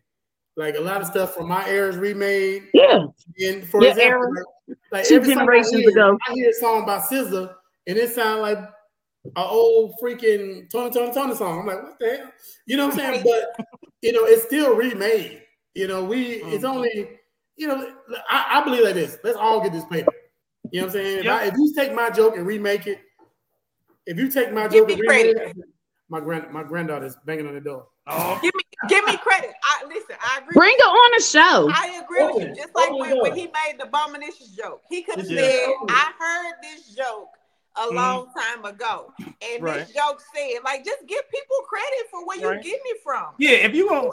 Like 0.57 0.75
a 0.75 0.81
lot 0.81 1.01
of 1.01 1.07
stuff 1.07 1.33
from 1.33 1.47
my 1.47 1.67
era 1.67 1.89
is 1.89 1.97
remade. 1.97 2.67
Yeah. 2.73 3.05
And 3.39 3.65
for 3.67 3.81
Your 3.81 3.91
example, 3.91 4.21
era. 4.21 4.31
like, 4.67 4.77
like 4.91 5.07
Two 5.07 5.15
every 5.15 5.33
song 5.33 5.37
I 5.37 5.41
generations 5.45 5.75
hear, 5.81 5.89
ago. 5.89 6.17
I 6.27 6.33
hear 6.33 6.49
a 6.49 6.53
song 6.53 6.85
by 6.85 6.99
SZA 6.99 7.53
and 7.87 7.97
it 7.97 8.13
sounds 8.13 8.41
like 8.41 8.57
an 8.57 9.31
old 9.35 9.93
freaking 10.01 10.69
Tony! 10.69 10.91
Toni! 10.91 11.11
Toné! 11.11 11.35
song. 11.37 11.59
I'm 11.61 11.67
like, 11.67 11.81
what 11.83 11.99
the 11.99 12.17
hell? 12.17 12.31
You 12.65 12.77
know 12.77 12.87
what 12.87 12.99
I'm 12.99 13.13
saying? 13.13 13.23
But 13.23 13.65
you 14.01 14.11
know, 14.13 14.25
it's 14.25 14.43
still 14.43 14.75
remade. 14.75 15.41
You 15.73 15.87
know, 15.87 16.03
we 16.03 16.43
it's 16.43 16.63
Mhm. 16.65 16.69
only 16.69 17.09
you 17.55 17.67
know 17.67 17.93
I, 18.29 18.59
I 18.59 18.63
believe 18.63 18.83
like 18.83 18.95
this. 18.95 19.17
Let's 19.23 19.37
all 19.37 19.61
get 19.61 19.71
this 19.71 19.85
paper. 19.85 20.11
You 20.71 20.81
know 20.81 20.87
what 20.87 20.95
I'm 20.95 21.01
saying? 21.03 21.19
If, 21.19 21.27
I, 21.27 21.45
if 21.45 21.53
you 21.55 21.73
take 21.75 21.93
my 21.93 22.09
joke 22.09 22.35
and 22.37 22.45
remake 22.45 22.87
it, 22.87 22.99
if 24.05 24.17
you 24.17 24.29
take 24.29 24.51
my 24.53 24.67
Give 24.67 24.87
joke 24.87 24.91
and 24.91 25.01
remake 25.01 25.35
credit. 25.35 25.57
it, 25.57 25.65
my 26.11 26.19
grand 26.19 26.51
my 26.51 26.61
granddaughter's 26.63 27.15
banging 27.25 27.47
on 27.47 27.55
the 27.55 27.61
door. 27.61 27.87
Oh, 28.07 28.37
Give 28.41 28.53
me 28.53 28.61
give 28.89 29.05
me 29.05 29.15
credit. 29.17 29.51
I 29.63 29.85
listen, 29.87 30.15
I 30.21 30.39
agree. 30.39 30.53
Bring 30.53 30.75
her 30.79 30.85
on 30.89 31.11
the 31.17 31.23
show. 31.23 31.69
I 31.73 32.01
agree 32.03 32.25
with 32.25 32.49
you. 32.49 32.55
Just 32.55 32.75
like 32.75 32.89
Open 32.89 32.99
when, 32.99 33.21
when 33.21 33.35
he 33.35 33.45
made 33.45 33.79
the 33.79 33.85
abominations 33.85 34.55
joke, 34.55 34.81
he 34.89 35.01
could 35.03 35.17
have 35.19 35.29
Yeah. 35.31 35.41
said, 35.41 35.69
Open. 35.69 35.87
"I 35.95 36.11
heard 36.19 36.55
this 36.61 36.95
joke 36.95 37.29
a 37.77 37.81
Mhm. 37.87 37.93
long 37.93 38.31
time 38.37 38.65
ago," 38.65 39.13
and 39.41 39.63
Right. 39.63 39.79
this 39.87 39.93
joke 39.93 40.21
said, 40.35 40.59
"Like, 40.65 40.83
just 40.83 41.05
give 41.07 41.21
people 41.31 41.55
credit 41.69 42.09
for 42.11 42.25
where 42.25 42.39
Right. 42.49 42.57
you 42.57 42.71
getting 42.71 42.85
it 42.85 43.01
from." 43.03 43.33
yeah. 43.39 43.51
If 43.51 43.73
you 43.73 43.87
going 43.87 44.11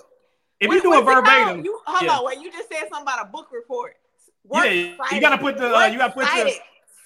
if 0.60 0.68
What- 0.68 0.74
you 0.74 0.82
do 0.82 0.92
a 0.92 1.00
what's 1.02 1.02
it 1.10 1.12
called? 1.14 1.24
verbatim, 1.26 1.64
you 1.64 1.80
hold 1.84 2.02
yeah. 2.02 2.16
on, 2.18 2.24
wait. 2.24 2.38
You 2.38 2.50
just 2.52 2.68
said 2.68 2.80
something 2.88 3.02
about 3.02 3.22
a 3.22 3.24
book 3.26 3.48
report. 3.52 3.96
Yeah, 4.50 4.64
you 4.64 5.20
gotta 5.20 5.38
put 5.38 5.56
the, 5.58 5.74
uh, 5.76 5.86
you 5.86 5.98
gotta 5.98 6.12
put 6.12 6.24
your- 6.34 6.48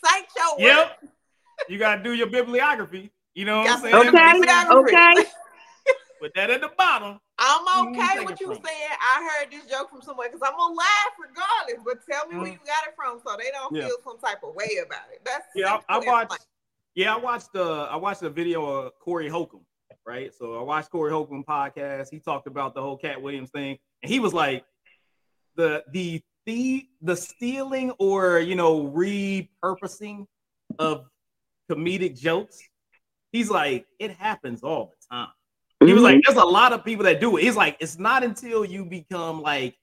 cite 0.04 0.28
your 0.36 0.50
work. 0.52 0.58
Yep. 0.60 1.04
You 1.68 1.78
gotta 1.78 2.02
do 2.02 2.12
your 2.12 2.26
bibliography. 2.28 3.10
You 3.34 3.44
know 3.46 3.60
what 3.62 3.70
I'm 3.70 3.80
saying? 3.80 3.94
to 3.94 4.08
Okay. 4.10 4.38
Make 4.40 4.70
Okay. 4.70 5.26
Put 6.20 6.34
that 6.34 6.50
at 6.50 6.60
the 6.60 6.70
bottom. 6.76 7.18
I'm 7.38 7.88
okay 7.88 8.24
with 8.24 8.40
you 8.40 8.46
from? 8.48 8.64
saying 8.64 8.90
I 9.00 9.28
heard 9.40 9.50
this 9.50 9.68
joke 9.68 9.90
from 9.90 10.02
somewhere 10.02 10.28
because 10.30 10.46
I'm 10.46 10.56
gonna 10.56 10.74
laugh 10.74 11.12
regardless. 11.18 11.82
But 11.84 11.98
tell 12.08 12.28
me 12.28 12.36
where 12.36 12.46
Mm. 12.46 12.52
you 12.52 12.58
got 12.58 12.86
it 12.86 12.94
from 12.94 13.20
so 13.26 13.36
they 13.36 13.50
don't 13.50 13.74
Yeah. 13.74 13.86
feel 13.88 13.96
some 14.04 14.18
type 14.18 14.42
of 14.44 14.54
way 14.54 14.78
about 14.86 15.10
it. 15.12 15.22
That's 15.24 15.46
Yeah, 15.56 15.78
I, 15.88 15.96
I 15.96 15.98
watched. 15.98 16.28
plain. 16.28 16.38
Yeah, 16.94 17.14
I 17.14 17.18
watched 17.18 17.56
uh 17.56 17.84
I 17.90 17.96
watched 17.96 18.22
a 18.22 18.30
video 18.30 18.64
of 18.66 18.92
Corey 19.00 19.28
Holcomb, 19.28 19.66
right? 20.06 20.32
So 20.32 20.60
I 20.60 20.62
watched 20.62 20.90
Corey 20.90 21.10
Holcomb 21.10 21.42
podcast. 21.42 22.08
He 22.10 22.20
talked 22.20 22.46
about 22.46 22.74
the 22.74 22.82
whole 22.82 22.96
Katt 22.98 23.20
Williams 23.20 23.50
thing, 23.50 23.78
and 24.02 24.12
he 24.12 24.20
was 24.20 24.32
like, 24.32 24.64
the 25.56 25.82
the 25.92 26.22
the 26.46 26.86
the 27.00 27.16
stealing 27.16 27.90
or 27.98 28.38
you 28.38 28.54
know 28.54 28.84
repurposing 28.84 30.26
of 30.78 31.06
comedic 31.68 32.16
jokes. 32.16 32.60
He's 33.32 33.50
like, 33.50 33.86
it 33.98 34.12
happens 34.12 34.62
all 34.62 34.92
the 35.00 35.16
time. 35.16 35.28
He 35.84 35.92
was 35.92 36.02
like, 36.02 36.16
mm-hmm. 36.16 36.20
there's 36.32 36.42
a 36.42 36.46
lot 36.46 36.72
of 36.72 36.84
people 36.84 37.04
that 37.06 37.20
do 37.20 37.36
it. 37.36 37.42
He's 37.42 37.56
like, 37.56 37.76
it's 37.80 37.98
not 37.98 38.22
until 38.22 38.64
you 38.64 38.84
become 38.84 39.42
like 39.42 39.76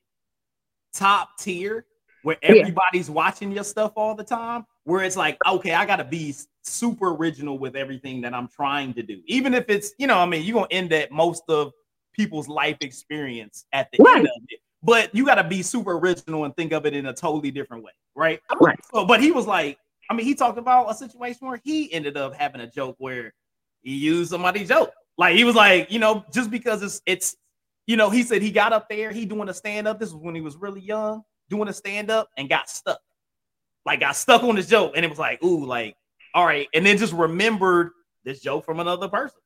top 0.93 1.37
tier 1.37 1.85
where 2.23 2.37
Yeah. 2.41 2.49
everybody's 2.49 3.09
watching 3.09 3.51
your 3.51 3.63
stuff 3.63 3.93
all 3.95 4.15
the 4.15 4.23
time, 4.23 4.65
where 4.83 5.03
it's 5.03 5.17
like, 5.17 5.37
okay, 5.47 5.73
I 5.73 5.85
gotta 5.85 6.03
be 6.03 6.35
super 6.63 7.09
original 7.13 7.57
with 7.57 7.75
everything 7.75 8.21
that 8.21 8.33
I'm 8.33 8.47
trying 8.47 8.93
to 8.93 9.03
do. 9.03 9.21
Even 9.25 9.53
if 9.53 9.65
it's, 9.69 9.91
you 9.97 10.07
know, 10.07 10.19
I 10.19 10.25
mean, 10.25 10.43
you're 10.43 10.55
gonna 10.55 10.67
end 10.71 10.93
at 10.93 11.11
most 11.11 11.43
of 11.49 11.73
people's 12.13 12.47
life 12.47 12.77
experience 12.81 13.65
at 13.73 13.91
the 13.91 14.03
Right. 14.03 14.17
end 14.17 14.27
of 14.27 14.43
it. 14.49 14.59
But 14.81 15.13
you 15.13 15.25
gotta 15.25 15.43
be 15.43 15.61
super 15.61 15.97
original 15.97 16.45
and 16.45 16.55
think 16.55 16.71
of 16.71 16.85
it 16.85 16.93
in 16.93 17.07
a 17.07 17.13
totally 17.13 17.51
different 17.51 17.83
way, 17.83 17.91
right? 18.15 18.39
Right. 18.61 18.79
So, 18.93 19.05
but 19.05 19.21
he 19.21 19.31
was 19.31 19.47
like, 19.47 19.77
I 20.09 20.13
mean, 20.13 20.25
he 20.25 20.33
talked 20.33 20.57
about 20.57 20.89
a 20.89 20.93
situation 20.93 21.47
where 21.47 21.59
he 21.63 21.91
ended 21.93 22.17
up 22.17 22.33
having 22.33 22.61
a 22.61 22.67
joke 22.67 22.95
where 22.99 23.33
he 23.81 23.95
used 23.95 24.29
somebody's 24.31 24.67
joke. 24.69 24.91
Like 25.17 25.35
he 25.35 25.43
was 25.43 25.55
like, 25.55 25.91
you 25.91 25.99
know, 25.99 26.23
just 26.31 26.49
because 26.49 26.81
it's 26.81 27.01
it's, 27.05 27.35
you 27.87 27.97
know, 27.97 28.09
he 28.09 28.23
said 28.23 28.41
he 28.41 28.51
got 28.51 28.73
up 28.73 28.87
there, 28.89 29.11
he 29.11 29.25
doing 29.25 29.49
a 29.49 29.53
stand 29.53 29.87
up. 29.87 29.99
This 29.99 30.11
was 30.11 30.21
when 30.21 30.35
he 30.35 30.41
was 30.41 30.55
really 30.55 30.81
young, 30.81 31.23
doing 31.49 31.67
a 31.67 31.73
stand 31.73 32.09
up 32.09 32.29
and 32.37 32.47
got 32.49 32.69
stuck. 32.69 32.99
Like 33.85 33.99
got 34.01 34.15
stuck 34.15 34.43
on 34.43 34.55
this 34.55 34.67
joke, 34.67 34.93
and 34.95 35.03
it 35.03 35.09
was 35.09 35.19
like, 35.19 35.43
ooh, 35.43 35.65
like, 35.65 35.95
all 36.33 36.45
right, 36.45 36.67
and 36.73 36.85
then 36.85 36.97
just 36.97 37.13
remembered 37.13 37.91
this 38.23 38.39
joke 38.41 38.65
from 38.65 38.79
another 38.79 39.07
person. 39.07 39.39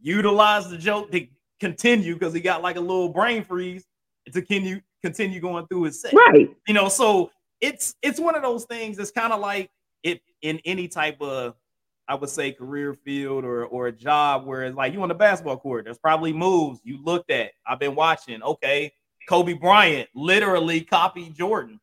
Utilized 0.00 0.70
the 0.70 0.78
joke 0.78 1.10
to 1.12 1.26
continue 1.60 2.14
because 2.14 2.34
he 2.34 2.40
got 2.40 2.62
like 2.62 2.76
a 2.76 2.80
little 2.80 3.08
brain 3.08 3.44
freeze 3.44 3.84
to 4.26 4.32
continue 4.32 4.80
continue 5.02 5.40
going 5.40 5.66
through 5.66 5.84
his 5.84 6.00
set 6.00 6.12
Right. 6.12 6.50
you 6.66 6.74
know 6.74 6.88
so 6.88 7.30
it's 7.60 7.94
it's 8.02 8.18
one 8.18 8.34
of 8.34 8.42
those 8.42 8.64
things 8.64 8.96
that's 8.96 9.10
kind 9.10 9.32
of 9.32 9.40
like 9.40 9.70
it 10.02 10.20
in 10.42 10.60
any 10.64 10.88
type 10.88 11.20
of 11.20 11.54
i 12.08 12.14
would 12.14 12.28
say 12.30 12.52
career 12.52 12.94
field 12.94 13.44
or 13.44 13.64
or 13.66 13.86
a 13.88 13.92
job 13.92 14.44
where 14.46 14.62
it's 14.64 14.76
like 14.76 14.92
you 14.92 15.02
on 15.02 15.08
the 15.08 15.14
basketball 15.14 15.56
court 15.56 15.84
there's 15.84 15.98
probably 15.98 16.32
moves 16.32 16.80
you 16.84 17.02
looked 17.02 17.30
at 17.30 17.52
i've 17.66 17.78
been 17.78 17.94
watching 17.94 18.42
okay 18.42 18.92
kobe 19.28 19.52
bryant 19.54 20.08
literally 20.14 20.80
copied 20.82 21.34
jordan 21.34 21.80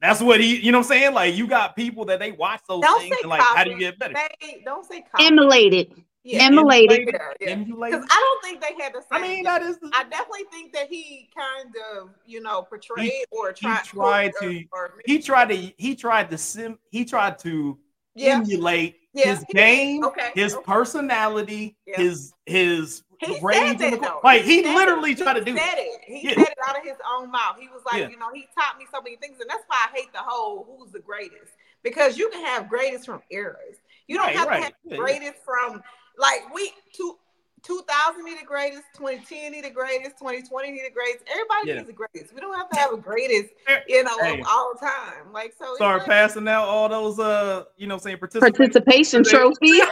that's 0.00 0.20
what 0.22 0.40
he 0.40 0.56
you 0.56 0.72
know 0.72 0.78
what 0.78 0.84
i'm 0.86 0.88
saying 0.88 1.14
like 1.14 1.34
you 1.34 1.46
got 1.46 1.76
people 1.76 2.04
that 2.06 2.18
they 2.18 2.32
watch 2.32 2.60
those 2.68 2.80
Don't 2.80 3.00
things 3.00 3.14
say 3.16 3.20
and 3.22 3.30
like 3.30 3.42
how 3.42 3.64
do 3.64 3.70
you 3.70 3.78
get 3.78 3.98
better 3.98 4.14
Say, 4.40 4.62
don't 4.64 4.84
say 4.86 5.02
copy. 5.10 5.26
Emulated. 5.26 5.92
Yeah. 6.22 6.42
Emulated. 6.42 7.08
Yeah, 7.10 7.18
yeah. 7.40 7.54
Because 7.56 8.04
I 8.10 8.38
don't 8.42 8.42
think 8.44 8.60
they 8.60 8.82
had 8.82 8.92
the 8.92 9.00
same. 9.00 9.06
i 9.10 9.20
mean 9.22 9.44
that 9.44 9.62
is 9.62 9.78
the, 9.78 9.90
I 9.94 10.04
definitely 10.04 10.44
think 10.52 10.70
that 10.74 10.88
he 10.88 11.30
kind 11.34 11.74
of, 11.94 12.10
you 12.26 12.42
know, 12.42 12.60
portrayed 12.62 13.10
or 13.30 13.52
tried, 13.54 13.84
tried 13.84 14.32
or- 14.42 14.48
to- 14.50 14.64
or- 14.72 14.94
he 15.06 15.18
tried 15.18 15.48
to 15.48 15.56
he 15.78 15.94
tried 15.94 16.28
to 16.30 16.36
sim 16.36 16.78
he 16.90 17.06
tried 17.06 17.38
to 17.40 17.78
yeah, 18.14 18.34
emulate 18.36 18.99
Yeah, 19.12 19.34
his 19.34 19.44
game, 19.52 20.04
Okay, 20.04 20.30
his 20.34 20.54
okay. 20.54 20.64
personality, 20.64 21.76
Yeah. 21.86 21.98
his 21.98 22.32
his 22.46 23.02
He 23.20 23.38
rage 23.42 23.78
the 23.78 23.90
that, 23.90 23.98
court. 23.98 24.02
though. 24.02 24.20
Like 24.24 24.42
He 24.42 24.62
he 24.62 24.74
literally 24.74 25.12
it. 25.12 25.18
tried 25.18 25.34
to 25.34 25.44
do 25.44 25.56
said 25.56 25.74
it. 25.78 26.00
He 26.06 26.28
Yeah. 26.28 26.34
said 26.34 26.48
it 26.48 26.58
out 26.66 26.76
of 26.76 26.82
his 26.84 26.96
own 27.12 27.30
mouth. 27.30 27.56
He 27.58 27.68
was 27.68 27.82
like, 27.84 28.08
you 28.10 28.16
know, 28.16 28.32
he 28.32 28.46
taught 28.56 28.78
me 28.78 28.86
so 28.92 29.00
many 29.02 29.16
things, 29.16 29.40
and 29.40 29.50
that's 29.50 29.64
why 29.66 29.88
I 29.92 29.96
hate 29.96 30.12
the 30.12 30.20
whole 30.20 30.64
"who's 30.64 30.92
the 30.92 31.00
greatest" 31.00 31.52
because 31.82 32.16
you 32.18 32.30
can 32.30 32.44
have 32.46 32.68
greatest 32.68 33.04
from 33.06 33.22
eras. 33.30 33.76
You 34.06 34.16
don't 34.16 34.26
Right, 34.26 34.36
have 34.36 34.48
right. 34.48 34.58
to 34.58 34.62
have 34.62 34.72
greatest 34.96 35.42
from 35.44 35.82
like 36.16 36.52
we 36.54 36.72
two. 36.92 37.18
2000 37.62 38.24
need 38.24 38.38
the 38.40 38.44
greatest, 38.46 38.82
2010 38.96 39.52
need 39.52 39.64
the 39.64 39.70
greatest, 39.70 40.18
2020 40.18 40.70
need 40.70 40.82
the 40.86 40.90
greatest. 40.92 41.24
Everybody 41.30 41.68
Yeah. 41.68 41.74
needs 41.76 41.86
the 41.86 41.92
greatest. 41.92 42.34
We 42.34 42.40
don't 42.40 42.56
have 42.56 42.68
to 42.70 42.78
have 42.78 42.92
a 42.92 42.96
greatest, 42.96 43.50
Eh, 43.66 43.80
you 43.88 44.02
know, 44.04 44.18
Hey. 44.20 44.42
all 44.48 44.72
the 44.74 44.80
time. 44.86 45.32
Like 45.32 45.54
so. 45.58 45.74
Start 45.76 46.00
like- 46.00 46.08
passing 46.08 46.48
out 46.48 46.64
all 46.68 46.88
those 46.88 47.18
uh, 47.18 47.64
you 47.76 47.86
know, 47.86 47.98
saying 47.98 48.18
participation. 48.18 48.54
Participation 48.54 49.24
trophies. 49.24 49.82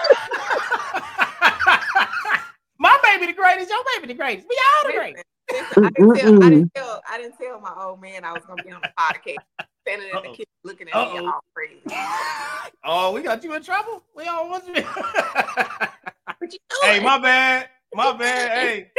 My 2.81 2.97
baby 3.03 3.27
the 3.27 3.33
greatest, 3.33 3.69
your 3.71 3.83
baby 3.97 4.07
the 4.12 4.14
greatest. 4.19 4.47
We 4.49 4.57
all 4.57 4.91
the 4.93 4.97
greatest. 4.99 5.25
Listen, 5.51 5.85
I, 5.85 5.91
didn't 5.91 6.14
tell, 6.21 6.43
I 6.45 6.51
didn't 6.51 6.75
tell 6.75 7.03
I 7.11 7.19
didn't 7.19 7.39
tell 7.39 7.61
my 7.61 7.73
old 7.83 8.01
man 8.03 8.23
I 8.25 8.33
was 8.33 8.45
gonna 8.47 8.62
be 8.62 8.71
on 8.71 8.83
the 8.83 8.91
podcast, 8.99 9.37
standing 9.89 10.09
in 10.09 10.16
the 10.22 10.28
kitchen 10.36 10.45
looking 10.64 10.89
at 10.89 10.95
me 10.95 11.18
Uh-oh. 11.18 11.26
all 11.26 11.45
crazy. 11.55 11.80
Oh, 12.84 13.12
we 13.12 13.22
got 13.22 13.43
you 13.43 13.55
in 13.55 13.62
trouble. 13.62 14.03
We 14.16 14.24
all 14.28 14.49
want 14.49 14.66
you 14.68 14.74
hey, 16.82 17.01
my 17.01 17.18
bad. 17.18 17.68
My 17.95 18.12
bad. 18.16 18.51
Hey. 18.53 18.91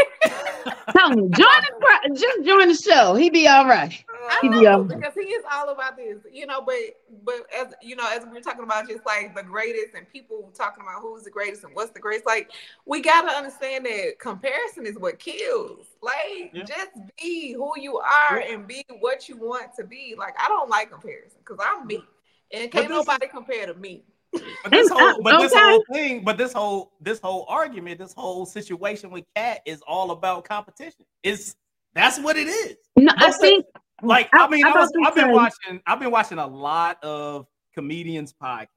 Tell 0.98 1.10
me, 1.12 1.30
join 1.30 1.30
the 1.32 2.16
just 2.16 2.44
join 2.46 2.68
the 2.68 2.74
show. 2.76 3.14
He 3.16 3.30
be 3.30 3.48
all 3.48 3.66
right. 3.68 3.94
I 4.30 4.40
He 4.42 4.50
be 4.50 4.62
know 4.62 4.72
all- 4.80 4.84
because 4.84 5.14
he 5.14 5.22
is 5.22 5.44
all 5.52 5.70
about 5.70 5.96
this, 5.96 6.18
you 6.32 6.46
know. 6.48 6.62
But 6.62 6.76
but 7.24 7.46
as 7.56 7.74
you 7.82 7.96
know, 7.96 8.08
as 8.12 8.26
we 8.26 8.32
we're 8.32 8.42
talking 8.42 8.64
about 8.64 8.88
just 8.88 9.06
like 9.06 9.36
the 9.36 9.44
greatest 9.44 9.94
and 9.96 10.10
people 10.10 10.52
talking 10.56 10.84
about 10.84 11.02
who's 11.02 11.24
the 11.24 11.30
greatest 11.30 11.64
and 11.64 11.74
what's 11.76 11.92
the 11.92 12.00
greatest, 12.00 12.26
like 12.26 12.52
we 12.86 13.02
gotta 13.02 13.30
understand 13.30 13.86
that 13.86 14.16
comparison 14.20 14.86
is 14.88 14.98
what 14.98 15.20
kills. 15.20 15.86
Like 16.02 16.52
Yeah. 16.54 16.64
just 16.64 16.92
be 17.22 17.54
who 17.54 17.74
you 17.80 17.98
are 18.00 18.40
and 18.40 18.68
be 18.68 18.84
what 19.00 19.30
you 19.30 19.38
want 19.38 19.76
to 19.78 19.84
be. 19.84 20.16
Like 20.18 20.34
I 20.40 20.48
don't 20.48 20.70
like 20.70 20.92
comparison 20.92 21.38
because 21.46 21.64
I'm 21.64 21.86
me, 21.88 22.04
and 22.52 22.72
can't 22.72 22.88
this 22.88 23.00
is- 23.00 23.06
nobody 23.08 23.28
compare 23.28 23.68
to 23.68 23.76
me. 23.76 24.04
But 24.34 24.72
this 24.72 24.90
whole, 24.90 25.22
but 25.24 25.40
this 25.40 25.54
whole 25.56 25.84
thing, 25.92 26.24
but 26.24 26.38
this 26.38 26.54
whole, 26.54 26.92
this 27.02 27.20
whole 27.20 27.46
argument, 27.48 28.00
this 28.00 28.14
whole 28.14 28.46
situation 28.46 29.10
with 29.10 29.26
Katt 29.36 29.62
is 29.66 29.82
all 29.88 30.12
about 30.12 30.44
competition. 30.46 31.06
It's 31.24 31.56
that's 31.94 32.20
what 32.20 32.38
it 32.38 32.48
is. 32.48 32.76
No, 32.96 33.12
I 33.18 33.32
think 33.32 33.66
Like 34.04 34.30
I- 34.34 34.46
I, 34.46 34.50
mean, 34.50 34.66
I 34.66 34.72
was, 34.72 34.92
I've 35.06 35.16
been 35.16 35.32
watching, 35.32 35.82
I've 35.88 36.00
been 36.00 36.12
watching 36.12 36.38
a 36.38 36.48
lot 36.48 37.04
of 37.04 37.48
comedians 37.74 38.34
podcasts, 38.42 38.68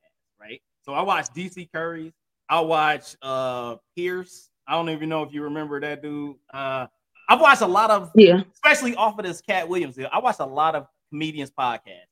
right? 0.41 0.61
So 0.83 0.95
I 0.95 1.03
watch 1.03 1.27
DC 1.37 1.71
Curry's, 1.73 2.13
I 2.49 2.61
watch 2.61 3.17
uh 3.23 3.77
Pierce. 3.97 4.51
I 4.67 4.73
don't 4.75 4.91
even 4.91 5.09
know 5.09 5.23
if 5.23 5.33
you 5.33 5.43
remember 5.43 5.81
that 5.81 6.03
dude. 6.03 6.37
Uh, 6.55 6.87
I've 7.29 7.41
watched 7.41 7.63
a 7.63 7.67
lot 7.67 7.91
of 7.91 8.11
yeah. 8.15 8.43
especially 8.55 8.95
off 8.95 9.19
of 9.19 9.25
this 9.25 9.41
Katt 9.41 9.69
Williams 9.69 9.97
deal. 9.97 10.09
I 10.13 10.19
watched 10.21 10.41
a 10.41 10.47
lot 10.47 10.75
of 10.75 10.87
comedians 11.11 11.51
podcasts, 11.51 12.12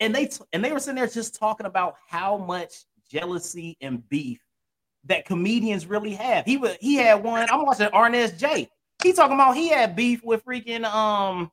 and 0.00 0.14
they 0.14 0.26
t- 0.26 0.44
and 0.52 0.64
they 0.64 0.72
were 0.72 0.80
sitting 0.80 0.96
there 0.96 1.06
just 1.06 1.38
talking 1.38 1.66
about 1.66 1.96
how 2.08 2.36
much 2.36 2.84
jealousy 3.10 3.76
and 3.80 4.06
beef 4.08 4.40
that 5.04 5.24
comedians 5.24 5.86
really 5.86 6.14
have. 6.14 6.44
He 6.44 6.56
was 6.56 6.76
he 6.80 6.96
had 6.96 7.22
one. 7.22 7.46
I'm 7.50 7.64
watching 7.64 7.88
Arnez 7.88 8.36
J. 8.38 8.68
He 9.02 9.12
talking 9.12 9.34
about 9.34 9.56
he 9.56 9.68
had 9.68 9.96
beef 9.96 10.22
with 10.24 10.44
freaking 10.44 10.84
um 10.84 11.50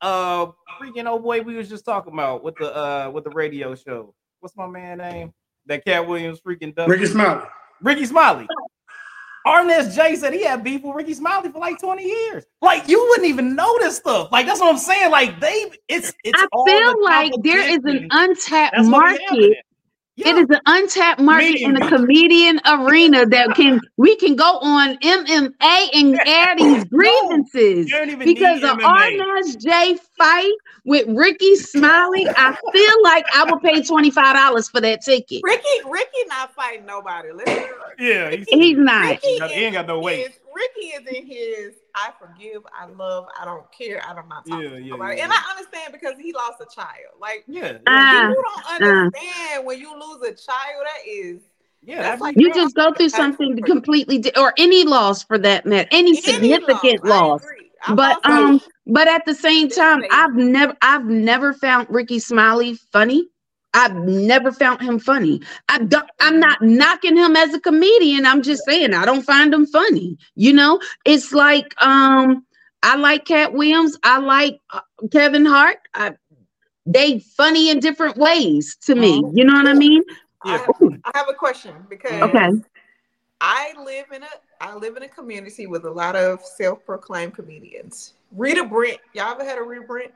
uh 0.00 0.46
freaking 0.80 1.08
old 1.08 1.22
boy 1.24 1.42
we 1.42 1.56
was 1.56 1.68
just 1.68 1.84
talking 1.84 2.12
about 2.12 2.44
with 2.44 2.54
the 2.56 2.76
uh 2.76 3.10
with 3.12 3.24
the 3.24 3.30
radio 3.30 3.74
show. 3.74 4.14
What's 4.40 4.56
my 4.56 4.66
man 4.66 4.98
name? 4.98 5.32
That 5.66 5.84
Katt 5.84 6.06
Williams 6.06 6.40
freaking 6.40 6.74
does. 6.74 6.88
Rickey 6.88 7.06
Smiley. 7.06 7.44
Rickey 7.82 8.06
Smiley. 8.06 8.46
Arnez 9.48 9.94
J 9.94 10.14
said 10.16 10.34
he 10.34 10.44
had 10.44 10.62
beef 10.62 10.82
with 10.82 10.94
Rickey 10.94 11.14
Smiley 11.14 11.50
for 11.50 11.58
like 11.58 11.80
20 11.80 12.04
years. 12.04 12.44
Like 12.60 12.86
you 12.86 13.00
wouldn't 13.08 13.26
even 13.26 13.56
know 13.56 13.78
this 13.78 13.96
stuff. 13.96 14.30
Like 14.30 14.46
that's 14.46 14.60
what 14.60 14.70
I'm 14.70 14.78
saying. 14.78 15.10
Like 15.10 15.40
they 15.40 15.70
it's 15.88 16.12
it's 16.22 16.42
I 16.42 16.46
all 16.52 16.66
feel 16.66 16.80
the 16.80 17.00
like 17.02 17.32
there 17.42 17.66
is 17.66 17.80
an 17.84 18.08
untapped 18.10 18.76
market. 18.84 19.56
Happening. 20.18 20.36
Yeah. 20.36 20.42
It 20.42 20.50
is 20.50 20.56
an 20.56 20.60
untapped 20.66 21.20
market 21.20 21.46
Comedian 21.46 21.76
in 21.76 21.80
the 21.80 21.96
comedian 21.96 22.60
arena 22.66 23.26
that 23.26 23.54
can 23.54 23.80
we 23.96 24.16
can 24.16 24.36
go 24.36 24.58
on 24.60 24.96
MMA 24.98 25.88
and 25.94 26.20
air 26.26 26.56
these 26.56 26.84
grievances. 26.92 27.90
You 27.90 28.16
Because 28.18 28.62
of 28.62 28.78
the 28.78 28.84
Arnez 28.84 29.60
J 29.62 29.96
fight 30.16 30.52
with 30.84 31.06
Rickey 31.08 31.56
Smiley, 31.56 32.26
I 32.28 32.56
feel 32.72 33.02
like 33.02 33.24
I 33.34 33.44
would 33.50 33.62
pay 33.62 33.82
twenty 33.82 34.10
five 34.10 34.34
dollars 34.34 34.68
for 34.68 34.80
that 34.80 35.02
ticket. 35.02 35.40
Rickey, 35.44 35.64
Rickey 35.88 36.24
not 36.28 36.54
fighting 36.54 36.86
nobody. 36.86 37.32
Listen, 37.32 37.64
Yeah, 37.98 38.30
he's, 38.30 38.46
He's 38.48 38.78
not. 38.78 39.10
Rickey 39.10 39.38
He 39.54 39.64
ain't 39.64 39.74
got 39.74 39.86
no 39.86 39.98
is- 40.00 40.04
weight. 40.04 40.38
Is- 40.58 40.68
Rickey 40.76 40.88
is 41.10 41.16
in 41.18 41.26
his 41.26 41.74
I 41.94 42.10
forgive, 42.20 42.62
I 42.78 42.86
love, 42.86 43.26
I 43.40 43.44
don't 43.44 43.70
care, 43.72 44.02
I 44.08 44.14
don't 44.14 44.28
not 44.28 44.46
talking 44.46 44.64
Yeah, 44.64 44.70
to 44.70 44.78
yeah, 44.80 44.90
nobody. 44.90 45.16
yeah, 45.16 45.24
And 45.24 45.32
yeah. 45.32 45.38
I 45.46 45.50
understand 45.56 45.92
because 45.92 46.14
he 46.18 46.32
lost 46.32 46.60
a 46.60 46.66
child. 46.74 47.14
Like 47.20 47.44
yeah, 47.48 47.78
Ah. 47.86 48.12
yeah, 48.12 48.28
you 48.28 48.44
don't 48.44 48.82
understand 48.82 49.66
when 49.66 49.78
you 49.80 49.92
lose 49.94 50.22
a 50.22 50.34
child, 50.34 50.84
that 50.84 51.08
is 51.10 51.40
yeah. 51.82 51.96
that's 51.96 52.08
That's 52.10 52.20
like- 52.22 52.36
You 52.38 52.52
just 52.54 52.74
go 52.74 52.92
through 52.92 53.08
something 53.10 53.56
completely 53.62 54.18
di- 54.18 54.32
or 54.36 54.52
any 54.58 54.84
loss 54.84 55.22
for 55.24 55.38
that 55.38 55.66
matter, 55.66 55.88
any 55.92 56.14
significant 56.20 57.00
I 57.04 57.08
loss. 57.08 57.42
But 57.94 58.18
um, 58.26 58.60
but 58.86 59.06
at 59.08 59.24
the 59.24 59.34
same 59.34 59.68
time, 59.68 60.02
I've 60.10 60.34
never 60.34 60.76
I've 60.82 61.04
never 61.06 61.52
found 61.52 61.86
Rickey 61.90 62.18
Smiley 62.18 62.74
funny. 62.92 63.28
I've 63.74 63.94
never 63.94 64.50
found 64.50 64.80
him 64.80 64.98
funny. 64.98 65.42
I 65.68 65.78
don't, 65.78 66.08
I'm 66.20 66.40
not 66.40 66.62
knocking 66.62 67.16
him 67.16 67.36
as 67.36 67.54
a 67.54 67.60
comedian. 67.60 68.26
I'm 68.26 68.42
just 68.42 68.64
saying 68.64 68.94
I 68.94 69.04
don't 69.04 69.22
find 69.22 69.52
him 69.52 69.66
funny. 69.66 70.16
You 70.34 70.52
know, 70.54 70.80
it's 71.04 71.32
like 71.32 71.74
um, 71.82 72.44
I 72.82 72.96
like 72.96 73.24
Katt 73.26 73.52
Williams. 73.52 73.98
I 74.02 74.18
like 74.18 74.58
uh, 74.70 74.80
Kevin 75.12 75.44
Hart. 75.44 75.78
I, 75.94 76.14
they 76.86 77.18
funny 77.36 77.70
in 77.70 77.80
different 77.80 78.16
ways 78.16 78.76
to 78.82 78.94
me. 78.94 79.22
Mhm. 79.22 79.36
You 79.36 79.44
know 79.44 79.54
what 79.54 79.68
I 79.68 79.74
mean? 79.74 80.02
I, 80.42 80.52
Yeah. 80.52 80.58
have, 80.58 80.70
I 81.04 81.18
have 81.18 81.28
a 81.28 81.34
question 81.34 81.74
because 81.90 82.22
Okay. 82.22 82.50
I 83.40 83.74
live 83.84 84.06
in 84.12 84.22
a 84.22 84.28
I 84.60 84.74
live 84.74 84.96
in 84.96 85.02
a 85.04 85.08
community 85.08 85.66
with 85.66 85.84
a 85.84 85.90
lot 85.90 86.16
of 86.16 86.42
self-proclaimed 86.42 87.34
comedians. 87.34 88.14
Rita 88.32 88.64
Brent, 88.64 88.98
y'all 89.12 89.32
ever 89.32 89.44
had 89.44 89.58
a 89.58 89.62
Rita 89.62 89.82
Brent? 89.86 90.12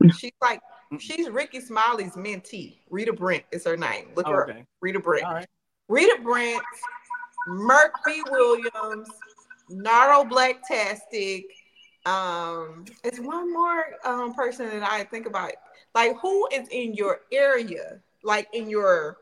She's 0.18 0.32
like 0.42 0.60
she's 0.98 1.28
Rickey 1.28 1.60
Smiley's 1.60 2.12
mentee. 2.12 2.78
Rita 2.90 3.12
Brent 3.12 3.44
is 3.52 3.64
her 3.64 3.76
name. 3.76 4.08
Look 4.16 4.26
Oh, 4.26 4.32
her 4.32 4.42
up. 4.44 4.48
okay. 4.50 4.64
Rita 4.80 5.00
Brent. 5.00 5.24
All 5.24 5.34
right. 5.34 5.46
Rita 5.88 6.18
Brent, 6.22 6.62
Murphy 7.46 8.22
Williams, 8.30 9.08
Nardo 9.70 10.28
Black 10.28 10.56
Tastic. 10.66 11.44
Um, 12.06 12.84
it's 13.04 13.18
one 13.18 13.52
more 13.52 13.84
um 14.04 14.34
person 14.34 14.68
that 14.68 14.82
I 14.82 15.04
think 15.04 15.26
about. 15.26 15.52
Like, 15.94 16.16
who 16.20 16.48
is 16.52 16.68
in 16.70 16.94
your 16.94 17.20
area? 17.32 18.00
Like 18.24 18.48
in 18.52 18.68
your 18.68 19.16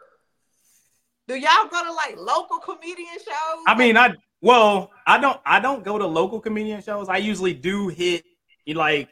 do 1.29 1.35
y'all 1.35 1.67
go 1.71 1.85
to 1.85 1.93
like 1.93 2.17
local 2.17 2.59
comedian 2.59 3.15
shows? 3.19 3.65
I 3.67 3.75
mean, 3.77 3.97
I 3.97 4.15
well, 4.41 4.91
I 5.07 5.19
don't 5.19 5.41
I 5.45 5.61
don't 5.61 5.85
go 5.85 5.99
to 5.99 6.07
local 6.07 6.41
comedian 6.41 6.83
shows. 6.83 7.09
I 7.09 7.17
usually 7.19 7.55
do 7.55 7.89
hit 7.89 8.25
you 8.65 8.75
like 8.75 9.09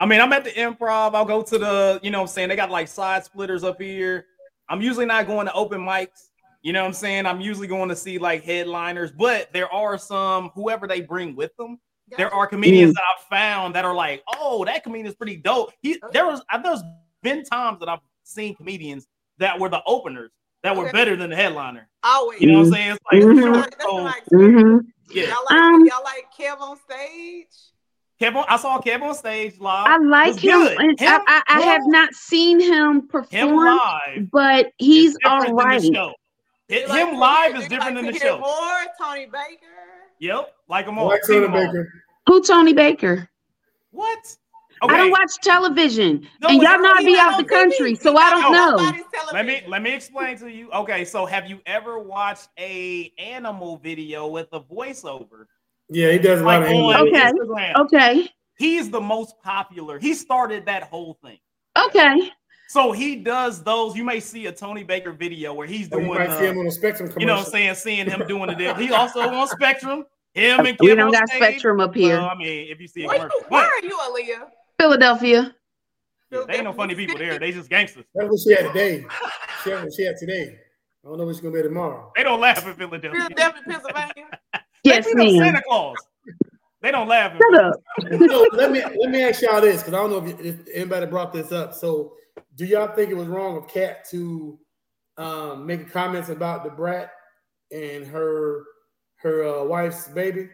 I 0.00 0.06
mean, 0.06 0.20
I'm 0.20 0.32
at 0.32 0.44
the 0.44 0.50
improv. 0.50 1.14
I'll 1.14 1.24
go 1.24 1.42
to 1.42 1.58
the, 1.58 2.00
you 2.02 2.10
know 2.10 2.18
what 2.18 2.28
I'm 2.30 2.34
saying? 2.34 2.48
They 2.48 2.56
got 2.56 2.70
like 2.70 2.88
side 2.88 3.24
splitters 3.24 3.64
up 3.64 3.80
here. 3.80 4.26
I'm 4.68 4.80
usually 4.82 5.06
not 5.06 5.26
going 5.26 5.46
to 5.46 5.52
open 5.52 5.80
mics. 5.80 6.30
You 6.62 6.72
know 6.72 6.80
what 6.80 6.88
I'm 6.88 6.92
saying? 6.94 7.26
I'm 7.26 7.40
usually 7.40 7.66
going 7.66 7.88
to 7.90 7.96
see 7.96 8.18
like 8.18 8.42
headliners, 8.42 9.12
but 9.12 9.52
there 9.52 9.70
are 9.72 9.98
some 9.98 10.50
whoever 10.54 10.86
they 10.86 11.00
bring 11.02 11.36
with 11.36 11.54
them. 11.56 11.78
There 12.16 12.32
are 12.32 12.46
comedians 12.46 12.94
that 12.94 13.02
I've 13.16 13.26
found 13.28 13.74
that 13.74 13.84
are 13.84 13.94
like, 13.94 14.22
oh, 14.34 14.64
that 14.64 14.82
comedian 14.82 15.06
is 15.06 15.14
pretty 15.14 15.36
dope. 15.36 15.72
He 15.82 15.98
there 16.12 16.26
was 16.26 16.42
there's 16.62 16.82
been 17.22 17.44
times 17.44 17.80
that 17.80 17.88
I've 17.88 18.00
seen 18.24 18.54
comedians 18.54 19.06
that 19.38 19.58
were 19.58 19.68
the 19.68 19.82
openers 19.86 20.30
that 20.62 20.74
were 20.76 20.84
Okay. 20.84 20.92
better 20.92 21.16
than 21.16 21.30
the 21.30 21.36
headliner. 21.36 21.88
always. 22.02 22.40
You 22.40 22.46
know 22.48 22.58
what 22.60 22.66
I'm 22.66 22.72
saying? 22.72 22.90
It's 22.92 23.00
like 23.12 23.22
Mhm. 23.22 23.34
you 23.36 23.40
know, 23.42 23.60
That's 23.62 23.82
so, 23.84 24.04
my 24.04 24.16
experience. 24.18 24.62
hmm 24.62 24.78
yeah. 25.10 25.28
Y'all 25.28 25.44
like 25.44 25.58
Um, 25.58 25.86
y'all 25.86 26.04
like 26.04 26.26
Kev 26.38 26.60
on 26.60 26.76
stage? 26.78 27.73
Kevin, 28.18 28.44
I 28.48 28.56
saw 28.56 28.78
Kevin 28.80 29.08
on 29.08 29.14
stage 29.14 29.58
live. 29.58 29.86
I 29.88 29.98
like 29.98 30.34
was 30.34 30.38
him, 30.42 30.60
Him- 30.68 30.96
I, 31.00 31.20
I, 31.26 31.42
I 31.48 31.60
have 31.62 31.82
not 31.86 32.14
seen 32.14 32.60
him 32.60 32.70
him 32.70 33.08
perform, 33.08 33.56
live. 33.66 34.30
but 34.30 34.66
is 34.66 34.72
he's 34.78 35.16
all 35.24 35.40
different 35.40 35.58
right. 35.58 35.80
than 35.82 35.92
the 35.92 35.96
show. 35.96 36.12
Him 36.68 37.08
You 37.14 37.18
live 37.20 37.56
is 37.56 37.68
different 37.68 37.96
like 37.96 38.04
than 38.04 38.12
the 38.12 38.18
show. 38.18 38.38
More 38.38 38.84
Tony 39.00 39.26
Baker. 39.26 39.66
Yep, 40.20 40.54
like 40.68 40.86
him 40.86 40.98
all. 40.98 41.06
White 41.08 41.24
Sing 41.24 41.42
Tony 41.42 41.46
'em 41.46 41.54
all. 41.54 41.72
Baker. 41.72 41.92
Who 42.28 42.42
Tony 42.42 42.72
Baker? 42.72 43.28
What? 43.90 44.36
I 44.82 44.96
don't 44.98 45.10
watch 45.10 45.36
television, 45.42 46.28
No, 46.42 46.48
and 46.48 46.60
y'all 46.60 46.78
not 46.80 46.98
be 47.04 47.16
out 47.18 47.38
the 47.38 47.44
country, 47.44 47.94
TV. 47.94 48.02
so 48.02 48.16
I 48.18 48.30
don't 48.30 48.44
on 48.44 48.52
know. 48.52 49.02
let 49.32 49.46
me 49.46 49.62
let 49.66 49.82
me 49.82 49.94
explain 49.94 50.36
to 50.38 50.50
you. 50.50 50.70
Okay, 50.72 51.04
so 51.04 51.24
have 51.26 51.48
you 51.48 51.60
ever 51.64 51.98
watched 51.98 52.48
a 52.58 53.10
animal 53.18 53.78
video 53.78 54.26
with 54.26 54.48
a 54.52 54.60
voiceover? 54.60 55.46
Yeah, 55.90 56.12
he 56.12 56.18
does 56.18 56.40
a 56.40 56.44
lot 56.44 56.60
Like 56.62 56.70
of 56.70 56.76
on 56.76 56.94
animals. 56.94 57.08
Okay. 57.08 57.30
Instagram. 57.32 57.74
Okay, 57.84 58.28
He's 58.56 58.90
the 58.90 59.00
most 59.00 59.34
popular. 59.42 59.98
He 59.98 60.14
started 60.14 60.64
that 60.66 60.84
whole 60.84 61.18
thing. 61.22 61.38
okay. 61.78 62.30
So 62.68 62.90
he 62.92 63.16
does 63.16 63.62
those. 63.62 63.94
You 63.94 64.02
may 64.04 64.18
see 64.20 64.46
a 64.46 64.52
Tony 64.52 64.82
Baker 64.82 65.12
video 65.12 65.52
where 65.54 65.66
he's 65.66 65.86
Or 65.88 66.00
doing, 66.00 66.06
you 66.06 66.14
might 66.14 66.30
uh, 66.30 66.38
see 66.40 66.46
him 66.46 66.58
on 66.58 66.64
the 66.64 66.70
Spectrum 66.72 67.08
commercial. 67.08 67.20
you 67.20 67.26
know, 67.26 67.36
what 67.36 67.46
I'm 67.46 67.50
saying, 67.52 67.74
seeing 67.76 68.06
him 68.10 68.26
doing 68.26 68.48
the 68.48 68.54
deal. 68.54 68.74
He 68.74 68.90
also 68.92 69.20
on 69.20 69.46
Spectrum. 69.48 70.04
Him 70.32 70.66
and 70.66 70.76
We 70.80 70.88
Kim 70.88 70.96
don't 70.96 71.12
got 71.12 71.28
stage. 71.28 71.40
Spectrum 71.42 71.78
up 71.80 71.94
here, 71.94 72.16
Well, 72.16 72.30
I 72.30 72.34
mean, 72.34 72.66
if 72.70 72.80
you 72.80 72.88
see 72.88 73.04
a 73.04 73.06
Where, 73.06 73.18
you, 73.22 73.30
where 73.48 73.64
are 73.64 73.80
you, 73.84 73.96
Aaliyah? 73.96 74.48
Philadelphia. 74.80 75.54
yeah, 76.32 76.42
they 76.48 76.54
ain't 76.54 76.64
no 76.64 76.72
funny 76.72 76.94
people 76.96 77.16
there. 77.18 77.38
They 77.38 77.52
just 77.52 77.68
gangsters. 77.70 78.06
That's 78.14 78.28
what 78.28 78.40
she 78.40 78.50
had 78.54 78.72
today. 78.72 79.04
She 79.62 79.70
had 79.70 79.84
what 79.84 79.92
she 79.94 80.04
had 80.04 80.16
today. 80.18 80.58
I 81.04 81.08
don't 81.08 81.18
know 81.18 81.26
what 81.26 81.34
she's 81.36 81.42
gonna 81.42 81.54
be 81.54 81.62
tomorrow. 81.62 82.10
They 82.16 82.24
don't 82.24 82.40
laugh 82.40 82.66
in 82.66 82.74
Philadelphia. 82.74 83.20
Philadelphia, 83.28 83.62
Pennsylvania. 83.68 84.38
Yes, 84.84 85.06
they 85.06 85.14
beat 85.14 85.20
up 85.20 85.32
ma'am. 85.32 85.44
Santa 85.44 85.62
Claus. 85.66 85.96
They 86.82 86.90
don't 86.90 87.08
laugh. 87.08 87.32
In 87.32 87.40
Shut 87.40 87.64
up. 87.64 87.74
so 88.28 88.46
let 88.52 88.70
me 88.70 88.82
let 88.82 89.10
me 89.10 89.22
ask 89.22 89.40
y'all 89.40 89.60
this 89.62 89.82
because 89.82 89.94
I 89.94 89.96
don't 89.96 90.10
know 90.10 90.26
if, 90.26 90.38
if 90.40 90.56
anybody 90.74 91.06
brought 91.06 91.32
this 91.32 91.50
up. 91.50 91.72
So, 91.72 92.12
do 92.56 92.66
y'all 92.66 92.94
think 92.94 93.10
it 93.10 93.14
was 93.14 93.26
wrong 93.26 93.56
of 93.56 93.66
Katt 93.68 94.06
to 94.10 94.58
um, 95.16 95.64
make 95.64 95.90
comments 95.90 96.28
about 96.28 96.62
Da 96.64 96.70
Brat 96.70 97.10
and 97.72 98.06
her 98.06 98.64
her 99.16 99.60
uh, 99.60 99.64
wife's 99.64 100.08
baby? 100.08 100.50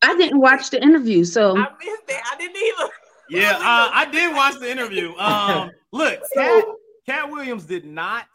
I 0.00 0.16
didn't 0.16 0.38
watch 0.38 0.70
the 0.70 0.80
interview, 0.80 1.24
so 1.24 1.56
I 1.56 1.66
missed 1.84 2.06
that. 2.06 2.22
I 2.32 2.36
didn't 2.36 2.56
either. 2.56 2.92
Yeah, 3.30 3.56
uh, 3.56 3.90
I 3.92 4.08
did 4.12 4.32
watch 4.32 4.60
the 4.60 4.70
interview. 4.70 5.12
Um, 5.16 5.72
look, 5.92 6.20
Katt, 6.36 6.64
Katt 7.06 7.30
Williams 7.32 7.64
did 7.64 7.84
not. 7.84 8.26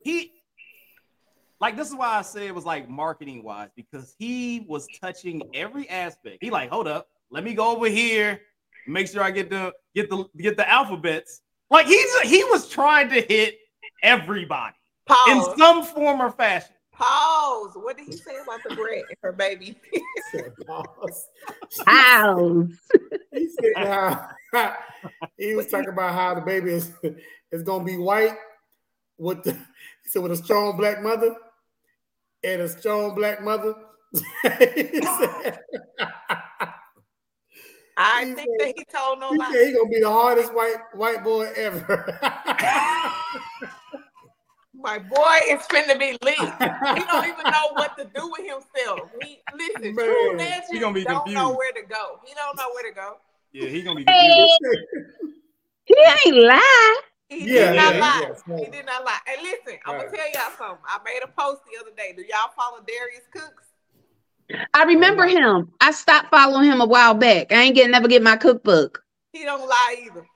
He 0.00 0.32
like 1.60 1.76
this 1.76 1.88
is 1.88 1.94
why 1.94 2.18
I 2.18 2.22
say 2.22 2.46
it 2.46 2.54
was 2.54 2.64
like 2.64 2.88
marketing 2.88 3.42
wise 3.42 3.68
because 3.76 4.14
he 4.18 4.64
was 4.68 4.88
touching 5.00 5.42
every 5.54 5.88
aspect. 5.88 6.38
He 6.40 6.50
like, 6.50 6.70
hold 6.70 6.88
up, 6.88 7.08
let 7.30 7.44
me 7.44 7.54
go 7.54 7.76
over 7.76 7.86
here, 7.86 8.40
make 8.86 9.08
sure 9.08 9.22
I 9.22 9.30
get 9.30 9.50
the 9.50 9.72
get 9.94 10.08
the 10.08 10.24
get 10.38 10.56
the 10.56 10.68
alphabets. 10.68 11.42
Like 11.70 11.86
he's 11.86 12.20
he 12.20 12.42
was 12.44 12.68
trying 12.68 13.10
to 13.10 13.20
hit 13.20 13.58
everybody 14.02 14.74
in 15.28 15.42
some 15.58 15.84
form 15.84 16.20
or 16.20 16.30
fashion. 16.30 16.74
Pause. 16.92 17.72
What 17.76 17.96
did 17.96 18.06
he 18.06 18.12
say 18.12 18.36
about 18.42 18.60
the 18.68 18.74
bread 18.74 19.04
and 19.08 19.16
her 19.22 19.32
baby? 19.32 19.80
Pause. 20.66 21.26
ow. 21.86 22.68
He 23.32 23.48
said 23.48 23.72
how- 23.76 24.30
he 25.38 25.54
was 25.54 25.68
talking 25.68 25.88
about 25.90 26.14
how 26.14 26.34
the 26.34 26.40
baby 26.40 26.72
is 26.72 26.92
is 27.52 27.62
gonna 27.62 27.84
be 27.84 27.96
white 27.96 28.36
with 29.18 29.42
the 29.44 29.52
he 29.52 30.08
said 30.08 30.22
with 30.22 30.32
a 30.32 30.36
strong 30.36 30.76
black 30.76 31.02
mother 31.02 31.34
and 32.44 32.62
a 32.62 32.68
strong 32.68 33.14
black 33.14 33.42
mother. 33.42 33.74
I 37.96 38.24
He 38.24 38.34
think 38.34 38.36
said- 38.38 38.46
that 38.58 38.72
he 38.76 38.84
told 38.84 39.20
no 39.20 39.30
he 39.32 39.38
lie. 39.38 39.50
said 39.52 39.66
he 39.66 39.72
gonna 39.72 39.88
be 39.88 40.00
the 40.00 40.10
hardest 40.10 40.54
white 40.54 40.76
white 40.94 41.22
boy 41.22 41.48
ever. 41.56 42.18
My 44.72 44.98
boy 44.98 45.38
is 45.48 45.60
finna 45.66 45.98
be 45.98 46.16
lit. 46.22 46.38
He 46.38 47.04
don't 47.04 47.26
even 47.26 47.44
know 47.50 47.68
what 47.74 47.98
to 47.98 48.04
do 48.14 48.30
with 48.30 48.46
himself. 48.46 49.10
He 49.20 49.42
listen, 49.54 49.94
true 49.94 50.36
Man, 50.36 50.38
legends 50.38 50.68
he 50.70 50.78
gonna 50.78 50.94
be 50.94 51.04
don't 51.04 51.28
know 51.30 51.54
where 51.54 51.72
to 51.72 51.82
go. 51.86 52.18
He 52.26 52.32
don't 52.34 52.56
know 52.56 52.70
where 52.72 52.88
to 52.90 52.94
go. 52.94 53.16
Yeah, 53.52 53.68
he 53.68 53.82
gonna 53.82 53.96
be 53.96 54.04
confused. 54.04 54.58
He 55.84 55.96
ain't 56.26 56.36
lie. 56.36 57.00
He 57.30 57.46
Yeah, 57.46 57.70
did 57.70 57.76
not 57.76 57.94
yeah, 57.94 58.00
lie. 58.00 58.34
yeah, 58.48 58.56
yeah. 58.58 58.64
He 58.64 58.70
did 58.72 58.86
not 58.86 59.04
lie. 59.04 59.18
And 59.28 59.40
listen, 59.42 59.78
I'm 59.86 59.96
gonna 59.98 60.10
tell 60.10 60.30
y'all 60.34 60.50
something. 60.58 60.84
I 60.84 60.98
made 61.04 61.20
a 61.22 61.28
post 61.28 61.62
the 61.72 61.80
other 61.80 61.94
day. 61.96 62.12
Do 62.14 62.22
y'all 62.22 62.50
follow 62.56 62.78
Darius 62.84 63.22
Cooks? 63.32 63.68
I 64.74 64.82
remember 64.82 65.26
him. 65.28 65.72
I 65.80 65.92
stopped 65.92 66.30
following 66.30 66.68
him 66.68 66.80
a 66.80 66.86
while 66.86 67.14
back. 67.14 67.52
I 67.52 67.62
ain't 67.62 67.76
getting 67.76 67.92
never 67.92 68.08
get 68.08 68.20
my 68.20 68.36
cookbook. 68.36 69.04
He 69.32 69.44
don't 69.44 69.66
lie 69.68 70.10
either. 70.10 70.26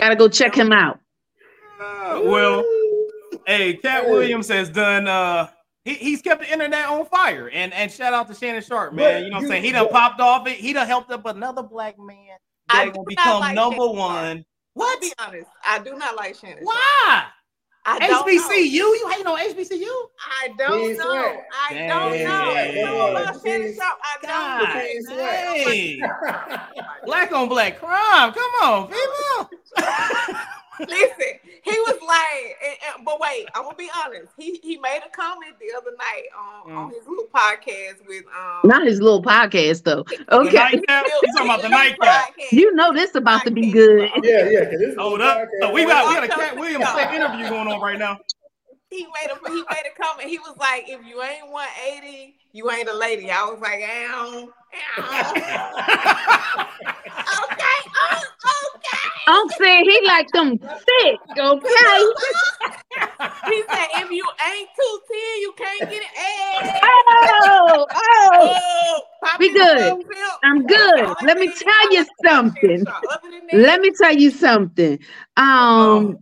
Gotta 0.00 0.16
go 0.16 0.28
check 0.28 0.54
him 0.54 0.72
out. 0.72 1.00
Uh, 1.78 2.22
well, 2.24 2.64
hey, 3.46 3.74
Katt 3.74 4.08
Williams 4.08 4.48
has 4.48 4.70
done. 4.70 5.06
uh 5.06 5.48
he, 5.90 6.04
He's 6.10 6.22
kept 6.22 6.42
the 6.42 6.52
internet 6.52 6.86
on 6.88 7.04
fire, 7.06 7.50
and 7.52 7.72
and 7.72 7.90
shout 7.90 8.12
out 8.14 8.28
to 8.28 8.34
Shannon 8.34 8.62
Sharpe, 8.62 8.92
man. 8.94 9.04
But 9.04 9.22
you 9.24 9.30
know 9.30 9.36
what 9.38 9.42
I'm 9.44 9.48
saying? 9.50 9.64
He 9.64 9.72
done 9.72 9.84
but- 9.86 9.92
popped 9.92 10.20
off 10.20 10.46
it. 10.46 10.56
He 10.56 10.72
done 10.72 10.86
helped 10.86 11.10
up 11.10 11.26
another 11.26 11.62
black 11.62 11.98
man 11.98 12.16
I 12.68 12.84
that 12.84 12.84
do 12.86 12.90
gonna 12.92 13.04
become 13.06 13.40
like 13.40 13.54
number 13.54 13.76
Shannon 13.76 13.96
one. 13.96 14.36
I'll 14.38 14.44
What? 14.74 15.00
be 15.00 15.12
honest. 15.18 15.48
I 15.66 15.78
do 15.80 15.94
not 15.96 16.16
like 16.16 16.36
Shannon. 16.36 16.64
Why? 16.64 17.24
I 17.86 17.98
don't 17.98 18.10
know. 18.10 18.22
HBCU? 18.24 18.70
You 18.72 19.08
hating 19.10 19.26
on 19.26 19.38
HBCU? 19.38 19.86
I 20.42 20.48
don't 20.58 20.80
He's 20.80 20.98
know. 20.98 21.04
swag. 21.12 21.38
I 21.70 21.74
don't 21.74 21.88
know. 21.88 22.54
Dang. 22.54 22.76
You 22.76 22.84
know 22.84 23.10
about 23.10 23.42
Shannon 23.42 23.74
Sharpe? 23.74 23.98
I 24.02 24.66
don't. 24.72 24.86
He's 24.86 25.06
swag. 25.06 25.66
hey, 25.66 26.00
black 27.06 27.32
on 27.36 27.48
black 27.48 27.78
crime. 27.80 28.32
Come 28.32 28.50
on, 28.62 28.88
people. 28.88 30.36
Listen, 30.88 31.38
he 31.62 31.70
was 31.70 31.98
like, 32.06 32.56
and, 32.64 32.76
and- 32.96 33.04
but 33.04 33.20
wait, 33.20 33.46
I'm 33.54 33.64
gonna 33.64 33.76
be 33.76 33.90
honest. 34.04 34.28
He 34.38 34.58
he 34.62 34.78
made 34.78 35.00
a 35.06 35.10
comment 35.10 35.54
the 35.60 35.76
other 35.76 35.90
night 35.98 36.24
on, 36.66 36.72
on 36.72 36.90
his 36.90 37.06
little 37.06 37.26
podcast 37.34 38.06
with 38.06 38.24
um. 38.38 38.60
Not 38.64 38.86
his 38.86 39.00
little 39.00 39.22
podcast 39.22 39.84
though. 39.84 40.04
Okay. 40.30 40.56
nightcap? 40.56 41.06
You 41.06 41.32
talking 41.36 41.46
about 41.50 41.62
the 41.62 41.68
nightcap? 41.68 42.34
You 42.52 42.74
know 42.74 42.92
this 42.92 43.14
about 43.14 43.44
to 43.44 43.50
be 43.50 43.70
good. 43.70 44.10
yeah, 44.22 44.48
yeah. 44.48 44.64
'cause 44.64 44.78
this 44.78 44.96
Hold 44.96 45.20
up. 45.20 45.38
podcast. 45.62 45.72
we 45.74 45.84
got 45.84 46.08
we 46.08 46.14
got 46.14 46.24
a 46.24 46.28
Katt 46.28 46.56
Williams 46.58 46.84
the 46.86 46.92
tech 46.98 47.10
show. 47.10 47.16
interview 47.16 47.48
going 47.48 47.68
on 47.68 47.80
right 47.80 47.98
now. 47.98 48.18
He 48.96 49.04
made 49.06 49.30
a 49.30 49.36
he 49.50 49.54
made 49.54 49.86
a 49.86 50.02
comment. 50.02 50.28
He 50.28 50.38
was 50.38 50.56
like, 50.58 50.88
"If 50.88 51.06
you 51.06 51.22
ain't 51.22 51.48
180, 51.48 52.34
you 52.52 52.68
ain't 52.72 52.88
a 52.88 52.94
lady." 52.94 53.30
I 53.30 53.44
was 53.44 53.60
like, 53.60 53.82
"Ow, 53.82 54.48
ow." 54.98 55.32
okay, 57.44 57.78
oh, 58.02 58.22
okay. 58.74 59.08
I'm 59.28 59.48
saying 59.50 59.84
he 59.84 60.06
like 60.06 60.26
them 60.32 60.58
thick, 60.58 61.20
okay? 61.38 62.04
He 63.46 63.62
said, 63.68 63.86
"If 63.96 64.10
you 64.10 64.24
ain't 64.48 64.68
210, 64.76 65.40
you 65.40 65.52
can't 65.56 65.80
get 65.90 66.02
it." 66.02 66.08
Hey. 66.14 66.80
Oh, 66.82 67.86
oh, 67.94 68.56
Oh, 69.22 69.36
We 69.38 69.52
good. 69.52 70.04
I'm 70.44 70.66
good. 70.66 71.14
Let 71.22 71.38
me 71.38 71.52
tell 71.52 71.92
you 71.92 72.04
something. 72.26 72.86
Other 72.88 73.30
than 73.30 73.46
that, 73.50 73.56
Let 73.56 73.80
me 73.80 73.90
tell 74.00 74.14
you 74.14 74.30
something. 74.30 74.98
Um, 75.36 76.16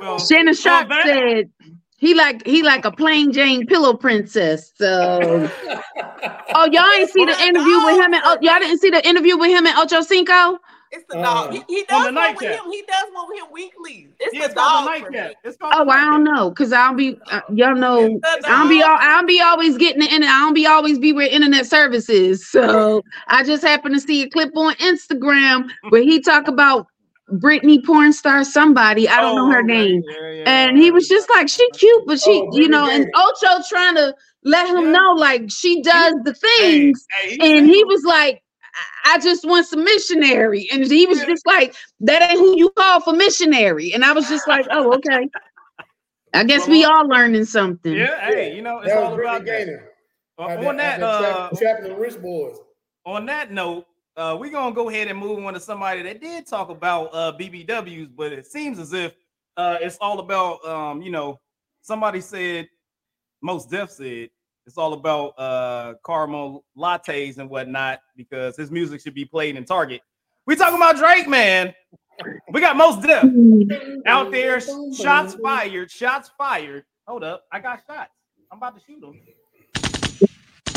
Well, 0.00 0.18
Shannon 0.18 0.54
Sharpe 0.54 0.88
that- 0.88 1.06
said 1.06 1.50
he 1.98 2.14
like 2.14 2.46
he 2.46 2.62
like 2.62 2.84
a 2.84 2.92
plain 2.92 3.32
Jane 3.32 3.66
pillow 3.66 3.94
princess. 3.94 4.72
So, 4.76 5.48
oh, 6.54 6.68
y'all 6.72 6.90
ain't 6.98 7.10
see 7.10 7.24
the 7.24 7.40
interview 7.42 7.80
with 7.84 7.96
him 7.96 8.14
and 8.14 8.22
oh, 8.24 8.38
y'all 8.40 8.58
didn't 8.60 8.78
see 8.80 8.90
the 8.90 9.06
interview 9.06 9.36
with 9.38 9.50
him 9.50 9.66
and 9.66 9.76
Ocho 9.78 10.00
Cinco. 10.02 10.58
it's 10.90 11.04
the 11.08 11.16
dog. 11.16 11.50
Uh, 11.50 11.52
He, 11.52 11.64
he 11.68 11.84
on 11.90 12.04
does 12.04 12.06
the 12.06 12.12
one 12.12 12.34
with 12.36 12.42
him. 12.44 12.70
He 12.72 12.82
does 12.82 13.04
one 13.12 13.28
with 13.28 13.38
him 13.40 13.52
weekly. 13.52 14.08
It's 14.20 14.34
yeah, 14.34 14.40
the 14.40 14.46
it's 14.46 14.54
called 14.54 14.88
dog 14.88 14.94
the 14.96 15.00
for 15.00 15.10
me. 15.10 15.36
It's 15.44 15.56
Oh, 15.60 15.68
the 15.80 15.84
I 15.90 16.04
don't 16.04 16.24
nightcap. 16.24 16.34
know, 16.36 16.50
cause 16.52 16.72
I 16.72 16.86
don't 16.86 16.96
be 16.96 17.18
uh, 17.30 17.40
y'all 17.52 17.74
know. 17.74 18.20
I 18.24 18.38
don't 18.58 18.68
be 18.68 18.82
all. 18.82 18.96
I 18.98 19.16
don't 19.16 19.26
be 19.26 19.40
always 19.40 19.76
getting 19.76 20.00
the 20.00 20.06
internet. 20.06 20.30
I 20.30 20.40
don't 20.40 20.54
be 20.54 20.66
always 20.66 20.98
be 20.98 21.12
with 21.12 21.30
internet 21.32 21.66
services. 21.66 22.48
So 22.48 23.02
I 23.28 23.44
just 23.44 23.62
happened 23.62 23.94
to 23.96 24.00
see 24.00 24.22
a 24.22 24.30
clip 24.30 24.56
on 24.56 24.74
Instagram 24.76 25.68
where 25.90 26.02
he 26.02 26.20
talk 26.20 26.48
about 26.48 26.86
Britney 27.32 27.84
porn 27.84 28.12
star 28.12 28.44
somebody. 28.44 29.08
I 29.08 29.20
don't 29.20 29.34
know 29.34 29.50
her 29.50 29.62
Oh, 29.62 29.64
name. 29.64 30.04
Yeah, 30.04 30.30
yeah, 30.32 30.46
And 30.46 30.78
he 30.78 30.90
was 30.90 31.08
just 31.08 31.28
like, 31.30 31.48
she 31.48 31.68
cute, 31.72 32.04
but 32.06 32.20
she, 32.20 32.46
Oh, 32.46 32.52
you 32.52 32.68
know, 32.68 32.88
Britney 32.88 32.92
and 32.92 33.06
Ocho 33.14 33.62
trying 33.68 33.96
to 33.96 34.14
let 34.44 34.68
him 34.68 34.90
Yeah. 34.90 34.92
know 34.92 35.12
like 35.16 35.42
she 35.50 35.82
does 35.82 36.14
the 36.24 36.34
things. 36.34 37.06
hey, 37.10 37.30
he 37.36 37.40
and 37.40 37.66
he 37.66 37.84
was 37.84 38.04
like, 38.04 38.42
I 39.06 39.14
I 39.14 39.18
just 39.18 39.46
want 39.46 39.66
some 39.66 39.84
missionary. 39.84 40.68
And 40.72 40.86
he 40.86 41.06
was 41.06 41.18
Yeah. 41.18 41.24
just 41.24 41.46
like, 41.46 41.74
that 42.00 42.22
ain't 42.22 42.38
who 42.38 42.56
you 42.56 42.70
call 42.70 43.00
for 43.00 43.12
missionary. 43.12 43.92
And 43.92 44.04
I 44.04 44.12
was 44.12 44.28
just 44.28 44.46
like, 44.46 44.66
oh, 44.70 44.94
okay. 44.96 45.28
I 46.34 46.44
guess 46.44 46.66
Well, 46.66 46.68
we 46.68 46.84
all 46.84 47.06
learning 47.08 47.44
something. 47.44 47.94
Yeah, 47.94 48.20
hey, 48.20 48.54
you 48.54 48.62
know, 48.62 48.80
it's 48.80 48.92
That 48.92 48.96
all 48.96 49.10
was 49.10 49.18
about 49.20 49.44
Brittany 49.44 49.46
that. 49.46 49.68
Uh, 50.38 50.48
on 50.60 50.76
that, 50.76 51.00
out 51.00 51.02
uh, 51.02 51.48
trapping, 51.50 51.56
trapping 51.58 51.84
the 51.90 51.96
rich 51.96 52.20
boys. 52.20 52.56
on 53.06 53.26
that 53.26 53.50
note, 53.52 53.86
uh, 54.18 54.36
we're 54.38 54.50
gonna 54.50 54.74
go 54.74 54.88
ahead 54.88 55.06
and 55.08 55.18
move 55.18 55.42
on 55.44 55.54
to 55.54 55.60
somebody 55.60 56.02
that 56.02 56.20
did 56.20 56.46
talk 56.46 56.70
about 56.70 57.10
uh 57.12 57.32
BBWs, 57.38 58.10
but 58.14 58.32
it 58.32 58.46
seems 58.46 58.78
as 58.78 58.92
if 58.92 59.14
uh 59.56 59.78
it's 59.80 59.96
all 60.00 60.18
about 60.18 60.64
um, 60.66 61.00
you 61.00 61.10
know, 61.10 61.38
somebody 61.82 62.20
said, 62.20 62.68
Mos 63.40 63.64
Def 63.64 63.90
said 63.90 64.30
it's 64.66 64.76
all 64.76 64.92
about 64.92 65.38
uh 65.38 65.94
caramel 66.04 66.64
lattes 66.76 67.38
and 67.38 67.48
whatnot 67.48 68.00
because 68.16 68.56
his 68.56 68.72
music 68.72 69.00
should 69.00 69.14
be 69.14 69.24
played 69.24 69.56
in 69.56 69.64
Target. 69.64 70.02
We 70.46 70.56
talking 70.56 70.76
about 70.76 70.96
Drake, 70.96 71.28
man. 71.28 71.72
We 72.50 72.60
got 72.60 72.76
Mos 72.76 73.00
Def 73.00 73.24
out 74.06 74.32
there. 74.32 74.60
Shots 74.60 75.34
fired. 75.34 75.90
Shots 75.92 76.32
fired. 76.36 76.84
Hold 77.06 77.22
up, 77.22 77.44
I 77.52 77.60
got 77.60 77.82
shots. 77.86 78.10
I'm 78.50 78.58
about 78.58 78.76
to 78.76 78.82
shoot 78.84 79.00
them. 79.00 79.14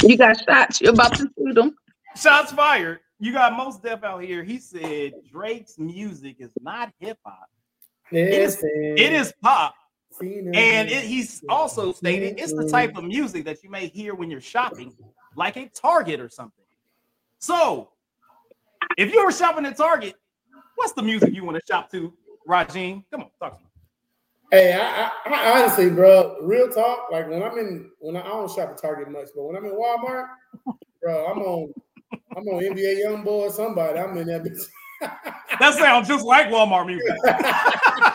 You 0.07 0.17
got 0.17 0.37
shots. 0.43 0.79
You're 0.79 0.93
about 0.93 1.15
to 1.15 1.27
shoot 1.37 1.55
them. 1.55 1.75
Shots 2.15 2.51
fired. 2.51 2.99
You 3.21 3.31
got 3.31 3.55
Mos 3.55 3.77
Def 3.77 4.03
out 4.03 4.23
here. 4.23 4.43
He 4.43 4.57
said 4.57 5.13
Drake's 5.31 5.77
music 5.77 6.37
is 6.39 6.51
not 6.59 6.91
hip 6.99 7.19
hop. 7.23 7.51
Listen, 8.11 8.67
It 8.73 9.13
is 9.13 9.31
pop. 9.43 9.75
And 10.19 10.89
it, 10.89 11.03
he's 11.03 11.43
also 11.47 11.93
stated 11.93 12.39
it's 12.39 12.51
the 12.51 12.67
type 12.67 12.97
of 12.97 13.03
music 13.03 13.45
that 13.45 13.63
you 13.63 13.69
may 13.69 13.87
hear 13.87 14.15
when 14.15 14.31
you're 14.31 14.41
shopping, 14.41 14.95
like 15.35 15.55
a 15.55 15.69
Target 15.69 16.19
or 16.19 16.29
something. 16.29 16.65
So, 17.37 17.91
if 18.97 19.13
you 19.13 19.23
were 19.23 19.31
shopping 19.31 19.67
at 19.67 19.77
Target, 19.77 20.15
what's 20.75 20.93
the 20.93 21.03
music 21.03 21.31
you 21.31 21.45
want 21.45 21.57
to 21.57 21.63
shop 21.71 21.91
to, 21.91 22.11
Rajin? 22.49 23.03
Come 23.11 23.21
on, 23.21 23.29
talk 23.39 23.57
to 23.57 23.63
me. 23.63 23.69
Hey, 24.51 24.73
I, 24.73 25.05
I, 25.05 25.11
I 25.31 25.61
honestly, 25.61 25.91
bro, 25.91 26.37
real 26.41 26.69
talk. 26.69 27.11
Like 27.11 27.29
when 27.29 27.43
I'm 27.43 27.55
in, 27.59 27.91
when 27.99 28.17
I, 28.17 28.21
I 28.21 28.29
don't 28.29 28.49
shop 28.51 28.71
at 28.71 28.81
Target 28.81 29.11
much, 29.11 29.29
but 29.35 29.43
when 29.43 29.55
I'm 29.55 29.65
in 29.65 29.71
Walmart, 29.71 30.27
bro, 31.01 31.27
I'm 31.27 31.39
on, 31.39 31.73
I'm 32.35 32.47
on 32.47 32.63
NBA 32.63 33.05
YoungBoy 33.05 33.27
or 33.27 33.51
somebody. 33.51 33.99
I'm 33.99 34.17
in 34.17 34.27
that 34.27 34.43
bitch. 34.43 34.61
That 35.59 35.73
sounds 35.75 36.07
just 36.07 36.25
like 36.25 36.47
Walmart 36.47 36.87
music. 36.87 37.15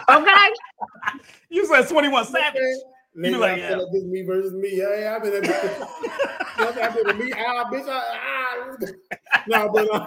Okay. 0.08 0.52
You 1.48 1.66
said 1.66 1.88
21 1.88 2.26
Savage. 2.26 2.62
Nigga, 3.16 3.22
be 3.22 3.36
like, 3.36 3.52
I 3.52 3.56
yeah. 3.56 3.76
like 3.76 3.86
this 3.92 4.04
me 4.04 4.22
versus 4.22 4.52
me. 4.52 4.76
Yeah, 4.76 5.00
yeah, 5.00 5.16
I've 5.16 5.22
been 5.22 5.42
that 5.42 5.42
bitch. 5.44 6.78
I've 6.82 7.04
been 7.04 7.18
me. 7.18 7.32
Ah, 7.36 7.68
bitch. 7.70 7.86
Ah, 7.88 8.04
ah. 8.14 9.42
no, 9.48 9.68
but 9.72 9.90
uh, 9.92 10.06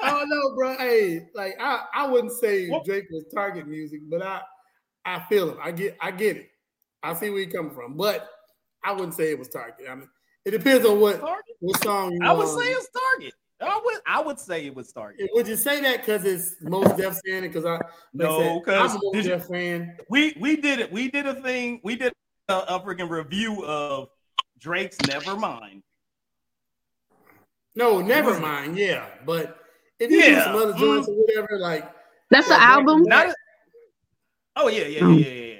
I 0.00 0.10
don't 0.10 0.28
know, 0.28 0.54
bro. 0.54 0.76
Hey, 0.76 1.26
like 1.34 1.54
I, 1.60 1.84
I 1.94 2.06
wouldn't 2.06 2.32
say 2.32 2.68
What- 2.68 2.84
Drake 2.84 3.06
was 3.10 3.24
Target 3.34 3.66
music, 3.66 4.00
but 4.08 4.22
I, 4.22 4.40
I 5.04 5.20
feel 5.28 5.50
him. 5.50 5.58
I 5.62 5.72
get, 5.72 5.96
I 6.00 6.10
get 6.10 6.36
it. 6.36 6.48
I 7.02 7.14
see 7.14 7.30
where 7.30 7.40
he 7.40 7.46
coming 7.46 7.74
from, 7.74 7.96
but 7.96 8.28
I 8.84 8.92
wouldn't 8.92 9.14
say 9.14 9.30
it 9.30 9.38
was 9.38 9.48
Target. 9.48 9.86
I 9.90 9.94
mean, 9.96 10.08
it 10.44 10.50
depends 10.52 10.86
on 10.86 11.00
what 11.00 11.20
Target? 11.20 11.56
what 11.60 11.82
song 11.82 12.12
you. 12.12 12.20
I 12.22 12.32
would 12.32 12.46
um, 12.48 12.58
say 12.60 12.66
it's 12.72 12.88
Target. 12.90 13.34
I 13.60 13.80
would 13.84 13.94
I 14.06 14.20
would 14.20 14.38
say 14.40 14.66
it 14.66 14.74
was 14.74 14.92
Target. 14.92 15.30
Would 15.34 15.46
you 15.46 15.56
say 15.56 15.80
that 15.82 15.98
because 15.98 16.24
it's 16.24 16.56
Mos 16.60 16.92
Def 16.96 17.20
fan? 17.26 17.42
Because 17.42 17.64
I 17.64 17.72
like 17.74 17.82
I 17.82 17.88
No, 18.14 18.38
said, 18.40 18.64
'cause 18.64 18.90
I'm 18.90 18.96
a 18.96 19.00
most 19.02 19.12
did 19.14 19.24
you- 19.24 19.30
Def 19.30 19.46
fan. 19.46 19.96
We 20.10 20.36
we 20.40 20.56
did 20.56 20.80
it. 20.80 20.90
We 20.90 21.08
did 21.10 21.26
a 21.26 21.34
thing. 21.34 21.80
We 21.84 21.94
did 21.96 22.12
a, 22.48 22.54
a 22.58 22.80
freaking 22.80 23.08
review 23.08 23.64
of 23.64 24.08
Drake's 24.58 24.96
Nevermind. 24.98 25.82
No, 27.74 28.00
never 28.00 28.38
mind. 28.38 28.76
Yeah, 28.76 29.06
but 29.24 29.58
if 29.98 30.10
you 30.10 30.20
do 30.22 30.40
some 30.40 30.56
other 30.56 30.72
mm. 30.74 30.78
joints 30.78 31.08
or 31.08 31.14
whatever, 31.14 31.58
like 31.58 31.90
That's 32.30 32.48
Yeah, 32.48 32.54
the 32.54 32.58
back 32.60 32.68
album. 32.70 33.02
Not 33.04 33.26
a- 33.28 33.34
oh 34.56 34.68
yeah, 34.68 34.82
yeah, 34.82 34.86
yeah, 34.88 35.00
Mm. 35.02 35.24
yeah, 35.24 35.30
yeah, 35.30 35.51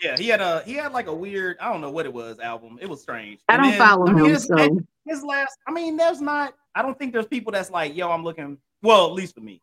yeah, 0.00 0.10
yeah. 0.10 0.10
Yeah, 0.10 0.16
he 0.22 0.28
had 0.28 0.40
a 0.40 0.62
he 0.64 0.74
had 0.74 0.92
like 0.92 1.06
a 1.06 1.14
weird, 1.14 1.58
I 1.60 1.70
don't 1.72 1.80
know 1.80 1.90
what 1.90 2.06
it 2.06 2.12
was, 2.12 2.38
album. 2.38 2.78
It 2.80 2.88
was 2.88 3.00
strange. 3.02 3.40
I 3.48 3.54
And 3.54 3.62
don't 3.62 3.70
then, 3.72 3.78
follow 3.78 4.06
I 4.06 4.12
mean, 4.12 4.24
him, 4.24 4.30
his, 4.32 4.44
so 4.46 4.80
his 5.06 5.22
last, 5.22 5.56
I 5.66 5.72
mean, 5.72 5.96
there's 5.96 6.20
not, 6.20 6.54
I 6.74 6.82
don't 6.82 6.98
think 6.98 7.12
there's 7.12 7.26
people 7.26 7.52
that's 7.52 7.70
like, 7.70 7.96
yo, 7.96 8.10
I'm 8.10 8.24
looking, 8.24 8.58
well, 8.82 9.06
at 9.06 9.12
least 9.12 9.34
for 9.34 9.40
me. 9.40 9.60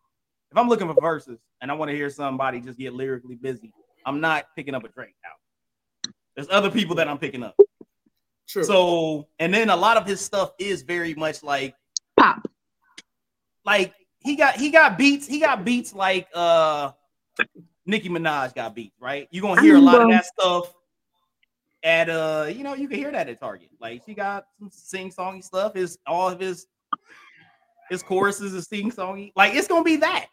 If 0.52 0.58
I'm 0.58 0.68
looking 0.70 0.88
for 0.88 1.00
verses 1.00 1.40
and 1.62 1.70
I 1.72 1.74
want 1.74 1.90
to 1.92 1.96
hear 1.96 2.10
somebody 2.10 2.62
just 2.62 2.78
get 2.78 2.94
lyrically 2.94 3.36
busy, 3.36 3.74
I'm 4.06 4.22
not 4.22 4.46
picking 4.56 4.74
up 4.76 4.84
a 4.84 4.90
Drake 4.90 5.16
album. 5.26 6.14
There's 6.36 6.48
other 6.50 6.70
people 6.72 6.96
that 6.98 7.08
I'm 7.08 7.18
picking 7.18 7.44
up. 7.44 7.56
true. 8.48 8.64
So, 8.64 9.28
and 9.40 9.54
then 9.54 9.70
a 9.70 9.76
lot 9.76 9.98
of 9.98 10.06
his 10.06 10.22
stuff 10.22 10.52
is 10.60 10.84
very 10.84 11.14
much 11.16 11.44
like 11.44 11.76
pop. 12.18 12.48
like 13.66 13.94
he 14.24 14.36
got 14.36 14.56
he 14.56 14.70
got 14.70 14.98
beats 14.98 15.28
he 15.28 15.40
got 15.40 15.66
beats 15.66 15.94
like 15.94 16.28
uh 16.34 16.92
Nicki 17.88 18.10
Minaj 18.10 18.54
got 18.54 18.76
beat, 18.76 18.94
right? 19.00 19.28
You're 19.32 19.42
gonna 19.42 19.62
hear 19.62 19.78
a 19.78 19.82
lot 19.82 20.02
of 20.02 20.10
that 20.10 20.26
stuff 20.26 20.74
at 21.84 22.10
uh 22.10 22.48
you 22.54 22.64
know 22.64 22.74
you 22.74 22.88
can 22.88 22.98
hear 23.00 23.12
that 23.12 23.30
at 23.30 23.40
Target. 23.40 23.70
Like 23.80 24.04
she 24.06 24.14
got 24.14 24.46
some 24.60 24.70
sing 24.72 25.12
songy 25.12 25.44
stuff. 25.44 25.74
His 25.74 25.98
all 26.06 26.30
of 26.30 26.40
his 26.40 26.68
his 27.90 28.04
choruses 28.04 28.54
is 28.54 28.66
sing 28.68 28.92
songy 28.92 29.32
like 29.36 29.56
it's 29.56 29.68
gonna 29.68 29.84
be 29.84 29.96
that. 29.98 30.28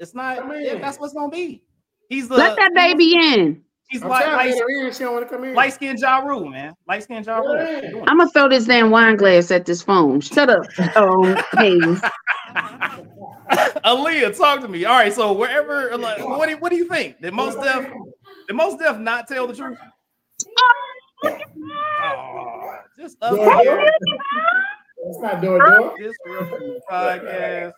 It's 0.00 0.14
not 0.14 0.38
I 0.38 0.48
mean- 0.48 0.64
yeah, 0.64 0.78
that's 0.78 0.98
what's 0.98 1.12
gonna 1.12 1.30
be. 1.30 1.62
He's 2.08 2.28
the 2.28 2.36
Let 2.36 2.56
that 2.56 2.72
baby 2.74 3.14
in. 3.14 3.62
He's 3.92 4.02
I'm 4.02 4.08
like 4.08 4.24
trying 4.24 4.36
light, 4.36 4.54
let 4.54 4.58
her 4.60 4.86
in. 4.86 4.92
She 4.94 5.00
don't 5.00 5.12
want 5.12 5.28
to 5.28 5.34
come 5.36 5.44
in. 5.44 5.54
light 5.54 5.74
skinned 5.74 5.98
Ja 6.00 6.20
Rule 6.20 6.48
man 6.48 6.74
light 6.88 7.02
skinned 7.02 7.26
Ja 7.26 7.36
Rule 7.38 7.56
Yeah. 7.56 8.04
I'm 8.06 8.16
gonna 8.16 8.30
throw 8.30 8.48
this 8.48 8.64
damn 8.64 8.90
wine 8.90 9.16
glass 9.16 9.50
at 9.50 9.66
this 9.66 9.82
phone. 9.82 10.20
Shut 10.22 10.48
up. 10.48 10.64
Oh, 10.96 11.22
Hayes. 11.58 12.00
Aaliyah, 13.84 14.34
talk 14.36 14.62
to 14.62 14.68
me. 14.68 14.86
All 14.86 14.94
right, 14.96 15.12
so 15.12 15.32
wherever, 15.34 15.94
like, 15.98 16.26
what 16.26 16.46
do 16.46 16.52
you, 16.52 16.56
what 16.58 16.70
do 16.70 16.76
you 16.76 16.88
think? 16.88 17.20
Did 17.20 17.34
Mos 17.34 17.54
Def, 17.54 17.86
did 18.46 18.54
Mos 18.56 18.76
Def 18.78 18.98
not 18.98 19.28
tell 19.28 19.46
the 19.46 19.54
truth? 19.54 19.78
Oh, 21.24 22.78
just 22.98 23.16
up 23.22 23.36
Door, 23.36 23.58
here. 23.62 23.90
It's 25.06 25.18
not 25.20 25.40
door 25.40 25.58
door. 25.64 25.94
this 25.98 26.12
real 26.26 26.80
podcast. 26.90 27.72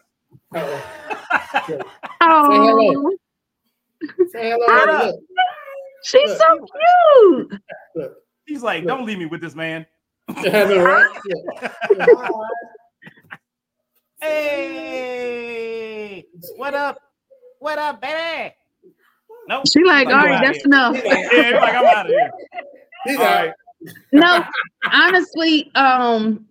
Uh-oh. 0.55 1.81
Oh, 2.23 3.17
Say 4.33 4.51
hello. 4.51 4.67
Ah. 4.71 5.11
Hey, 6.13 6.19
look, 6.27 6.29
she's 6.29 6.39
so 6.39 6.59
cute. 6.59 7.61
look. 7.95 8.15
He's 8.47 8.63
like, 8.63 8.85
don't 8.87 9.07
leave 9.07 9.19
me 9.19 9.25
with 9.27 9.41
this 9.41 9.55
man. 9.55 9.87
I 10.29 10.77
right? 10.77 11.11
Hey, 14.95 16.25
what 16.57 16.75
up? 16.75 16.99
What 17.59 17.79
up, 17.79 18.01
baby? 18.01 18.55
Nope. 19.49 19.65
She 19.71 19.83
like, 19.85 20.07
He's 20.09 20.15
all 20.17 20.23
"Go 20.23 20.29
that's 20.29 20.57
here." 20.59 20.67
enough. 20.67 20.97
Yeah, 21.05 21.29
he's 21.45 21.53
like, 21.55 21.75
I'm 21.75 21.85
out 21.87 22.07
of 22.07 22.13
here. 22.13 22.31
He's 23.05 23.19
All 23.19 23.25
out. 23.25 23.47
right. 23.47 23.53
No, 24.13 24.45
honestly, 24.91 25.71
um, 25.75 26.47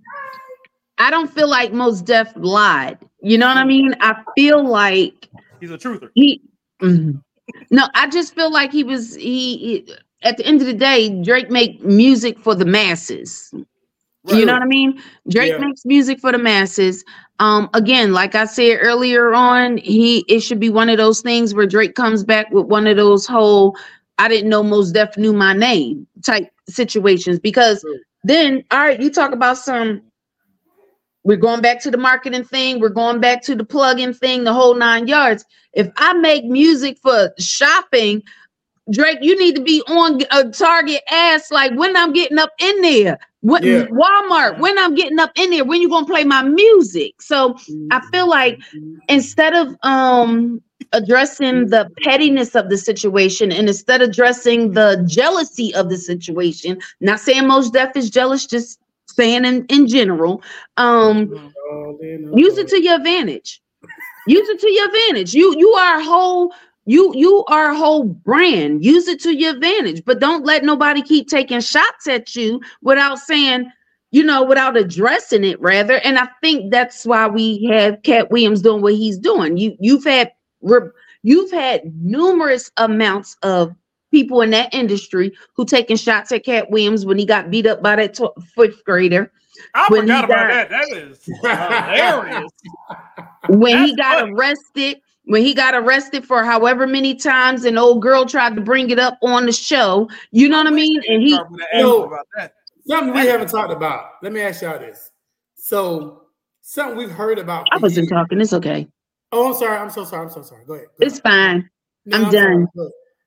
I 0.99 1.09
don't 1.09 1.31
feel 1.33 1.49
like 1.49 1.73
Mos 1.73 2.01
Def 2.03 2.31
lied. 2.35 2.99
You 3.21 3.39
know 3.39 3.47
what 3.47 3.57
I 3.57 3.63
mean? 3.65 3.95
I 4.01 4.21
feel 4.35 4.63
like 4.63 5.29
He's 5.59 5.71
a 5.71 5.77
truther. 5.79 6.09
he. 6.13 6.43
Mhm. 6.81 7.23
No, 7.71 7.87
I 7.95 8.07
just 8.09 8.33
feel 8.35 8.51
like 8.51 8.71
he 8.71 8.83
was 8.83 9.15
he, 9.15 9.57
he- 9.57 9.93
At 10.23 10.37
the 10.37 10.45
end 10.45 10.61
of 10.61 10.67
the 10.67 10.73
day, 10.73 11.09
Drake 11.23 11.49
make 11.49 11.83
music 11.83 12.39
for 12.39 12.55
the 12.55 12.65
masses. 12.65 13.53
You 14.29 14.45
know 14.45 14.53
what 14.53 14.61
I 14.61 14.65
mean? 14.65 15.01
Drake 15.29 15.51
Yeah. 15.51 15.57
makes 15.57 15.85
music 15.85 16.19
for 16.19 16.31
the 16.31 16.37
masses. 16.37 17.03
Um, 17.39 17.69
again, 17.73 18.13
like 18.13 18.35
I 18.35 18.45
said 18.45 18.79
earlier 18.81 19.33
on, 19.33 19.77
he 19.77 20.23
it 20.29 20.39
should 20.39 20.59
be 20.59 20.69
one 20.69 20.89
of 20.89 20.97
those 20.97 21.21
things 21.21 21.53
where 21.53 21.65
Drake 21.67 21.95
comes 21.95 22.23
back 22.23 22.49
with 22.51 22.67
one 22.67 22.87
of 22.87 22.95
those 22.95 23.25
whole 23.27 23.75
I 24.19 24.27
didn't 24.29 24.49
know 24.49 24.63
Mos 24.63 24.91
Def 24.91 25.17
knew 25.17 25.33
my 25.33 25.53
name 25.53 26.07
type 26.23 26.49
situations 26.69 27.39
because 27.39 27.83
then 28.23 28.63
all 28.71 28.79
right, 28.79 29.01
you 29.01 29.09
talk 29.11 29.33
about 29.33 29.57
some 29.57 30.01
we're 31.23 31.37
going 31.37 31.61
back 31.61 31.81
to 31.81 31.91
the 31.91 31.97
marketing 31.97 32.43
thing. 32.43 32.79
We're 32.79 32.89
going 32.89 33.19
back 33.19 33.41
to 33.43 33.55
the 33.55 33.63
plug-in 33.63 34.13
thing, 34.13 34.43
the 34.43 34.53
whole 34.53 34.75
nine 34.75 35.07
yards. 35.07 35.45
If 35.73 35.89
I 35.97 36.13
make 36.13 36.45
music 36.45 36.97
for 37.01 37.33
shopping, 37.39 38.23
Drake, 38.91 39.19
you 39.21 39.39
need 39.39 39.55
to 39.55 39.61
be 39.61 39.81
on 39.87 40.19
a 40.31 40.49
Target 40.49 41.01
ass 41.09 41.49
like 41.51 41.73
when 41.73 41.95
I'm 41.95 42.11
getting 42.11 42.37
up 42.37 42.51
in 42.59 42.81
there. 42.81 43.17
When, 43.39 43.63
Yeah. 43.63 43.85
Walmart, 43.85 44.59
when 44.59 44.77
I'm 44.77 44.95
getting 44.95 45.19
up 45.19 45.31
in 45.35 45.49
there, 45.51 45.63
when 45.63 45.81
you 45.81 45.89
gonna 45.89 46.05
play 46.05 46.25
my 46.25 46.43
music? 46.43 47.21
So 47.21 47.57
I 47.91 48.01
feel 48.11 48.27
like 48.27 48.59
instead 49.07 49.53
of 49.53 49.75
um 49.83 50.61
addressing 50.91 51.67
the 51.67 51.89
pettiness 52.03 52.55
of 52.55 52.69
the 52.69 52.77
situation 52.77 53.51
and 53.51 53.67
instead 53.67 54.01
of 54.01 54.09
addressing 54.09 54.71
the 54.73 55.03
jealousy 55.07 55.73
of 55.73 55.89
the 55.89 55.97
situation, 55.97 56.79
not 57.01 57.19
saying 57.19 57.47
Mos 57.47 57.69
Def 57.71 57.95
is 57.95 58.09
jealous, 58.09 58.45
just 58.45 58.79
saying 59.07 59.45
in, 59.45 59.65
in 59.65 59.87
general, 59.87 60.41
um, 60.77 61.51
use 62.35 62.57
it 62.57 62.67
to 62.69 62.81
your 62.81 62.95
advantage. 62.95 63.61
Use 64.27 64.47
it 64.49 64.59
to 64.59 64.71
your 64.71 64.85
advantage. 64.87 65.33
You 65.33 65.57
you 65.57 65.69
are 65.71 65.99
a 65.99 66.03
whole 66.03 66.53
you 66.85 67.13
you 67.15 67.43
are 67.47 67.71
a 67.71 67.75
whole 67.75 68.05
brand. 68.05 68.83
Use 68.83 69.07
it 69.07 69.19
to 69.21 69.35
your 69.35 69.53
advantage, 69.53 70.03
but 70.05 70.19
don't 70.19 70.45
let 70.45 70.63
nobody 70.63 71.01
keep 71.01 71.27
taking 71.27 71.59
shots 71.59 72.07
at 72.07 72.35
you 72.35 72.61
without 72.81 73.19
saying, 73.19 73.69
you 74.11 74.23
know, 74.23 74.43
without 74.43 74.77
addressing 74.77 75.43
it 75.43 75.59
rather. 75.59 75.95
And 75.99 76.17
I 76.17 76.27
think 76.41 76.71
that's 76.71 77.05
why 77.05 77.27
we 77.27 77.65
have 77.65 78.01
Katt 78.03 78.31
Williams 78.31 78.61
doing 78.61 78.81
what 78.81 78.95
he's 78.95 79.17
doing. 79.17 79.57
You 79.57 79.75
you've 79.79 80.05
had 80.05 80.31
you've 81.23 81.51
had 81.51 81.81
numerous 82.01 82.71
amounts 82.77 83.35
of 83.43 83.75
people 84.13 84.41
in 84.41 84.51
that 84.51 84.71
industry 84.73 85.33
who 85.55 85.65
taking 85.65 85.97
shots 85.97 86.31
at 86.31 86.45
Katt 86.45 86.69
Williams 86.69 87.03
when 87.05 87.17
he 87.17 87.25
got 87.25 87.49
beat 87.49 87.65
up 87.65 87.81
by 87.81 87.95
that 87.95 88.13
tw- 88.13 88.31
fifth 88.55 88.83
grader. 88.85 89.31
I 89.73 89.87
When 89.89 90.03
he 90.03 90.07
forgot 90.13 90.25
about 90.25 90.47
died. 90.47 90.49
that. 90.51 90.69
That 90.69 90.97
is 90.97 91.25
hilarious. 91.25 92.51
when 93.49 93.83
he 93.85 93.95
got 93.95 94.19
funny. 94.19 94.31
arrested 94.33 95.01
when 95.25 95.41
he 95.41 95.53
got 95.53 95.73
arrested 95.73 96.25
for 96.25 96.43
however 96.43 96.85
many 96.85 97.15
times 97.15 97.63
an 97.65 97.77
old 97.77 98.01
girl 98.01 98.25
tried 98.25 98.55
to 98.55 98.61
bring 98.61 98.89
it 98.89 98.99
up 98.99 99.17
on 99.21 99.45
the 99.45 99.51
show 99.53 100.09
you 100.31 100.49
know 100.49 100.57
what 100.57 100.67
i 100.67 100.69
mean 100.71 101.01
and 101.07 101.21
he 101.21 101.31
Start 101.33 101.49
with 101.51 101.61
an 101.71 101.79
Yo. 101.79 101.93
answer 102.03 102.05
about 102.13 102.27
that. 102.37 102.53
Something 102.85 103.13
we 103.13 103.19
haven't 103.27 103.47
talked 103.49 103.71
about. 103.71 104.05
Let 104.21 104.33
me 104.33 104.41
ask 104.41 104.61
y'all 104.61 104.77
this. 104.77 105.11
So, 105.55 106.23
something 106.61 106.97
we've 106.97 107.09
heard 107.11 107.39
about. 107.39 107.67
i 107.71 107.77
wasn't 107.77 108.05
years- 108.05 108.09
talking 108.09 108.41
it's 108.41 108.53
okay 108.53 108.87
Oh, 109.31 109.47
I'm 109.47 109.53
sorry. 109.55 109.77
I'm 109.77 109.89
so 109.89 110.03
sorry. 110.05 110.27
I'm 110.27 110.31
so 110.31 110.43
sorry. 110.43 110.63
Go 110.65 110.73
ahead. 110.75 110.87
Go 110.99 111.07
it's 111.07 111.19
ahead. 111.19 111.23
fine 111.23 111.69
No, 112.05 112.17
I'm 112.17 112.23
no, 112.23 112.31
sorry. 112.31 112.55
done. 112.55 112.67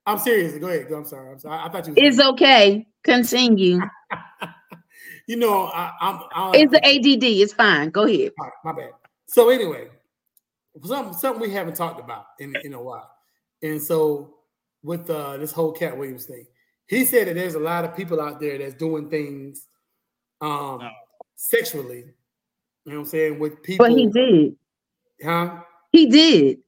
Go 0.06 0.12
ahead. 0.12 0.18
I'm 0.18 0.18
serious. 0.18 0.58
Go 0.58 0.68
ahead. 0.68 0.88
Go. 0.88 0.96
I'm 0.96 1.04
sorry. 1.04 1.30
I'm 1.30 1.38
sorry. 1.38 1.60
I 1.62 1.68
thought 1.68 1.86
you. 1.86 1.94
it's 1.96 2.20
okay 2.20 2.86
continue 3.04 3.80
You 5.28 5.36
know, 5.36 5.64
I, 5.66 5.92
I'm. 6.00 6.20
I, 6.32 6.52
it's 6.54 6.70
the 6.72 6.84
add 6.84 7.04
it's 7.04 7.52
fine 7.52 7.90
go 7.90 8.04
ahead 8.04 8.30
All 8.38 8.46
right, 8.46 8.52
my 8.64 8.72
bad. 8.72 8.90
So 9.26 9.48
anyway, 9.48 9.88
something 10.84 11.14
something 11.14 11.42
we 11.42 11.50
haven't 11.50 11.74
talked 11.74 11.98
about 11.98 12.26
in 12.38 12.54
in 12.62 12.74
a 12.74 12.82
while, 12.82 13.10
and 13.62 13.82
so 13.82 14.34
with 14.84 15.10
uh, 15.10 15.36
this 15.36 15.50
whole 15.50 15.72
Katt 15.72 15.98
Williams 15.98 16.26
thing, 16.26 16.46
he 16.86 17.04
said 17.04 17.26
that 17.26 17.34
there's 17.34 17.56
a 17.56 17.60
lot 17.60 17.84
of 17.84 17.96
people 17.96 18.20
out 18.20 18.40
there 18.40 18.56
that's 18.58 18.74
doing 18.74 19.10
things, 19.10 19.66
um, 20.40 20.78
Oh. 20.80 20.88
sexually. 21.34 22.04
You 22.84 22.92
know 22.92 22.98
what 22.98 22.98
I'm 22.98 23.06
saying 23.06 23.38
with 23.40 23.64
people, 23.64 23.84
but 23.84 23.96
he 23.96 24.06
did 24.06 24.56
huh? 25.24 25.60
he 25.90 26.06
did 26.06 26.58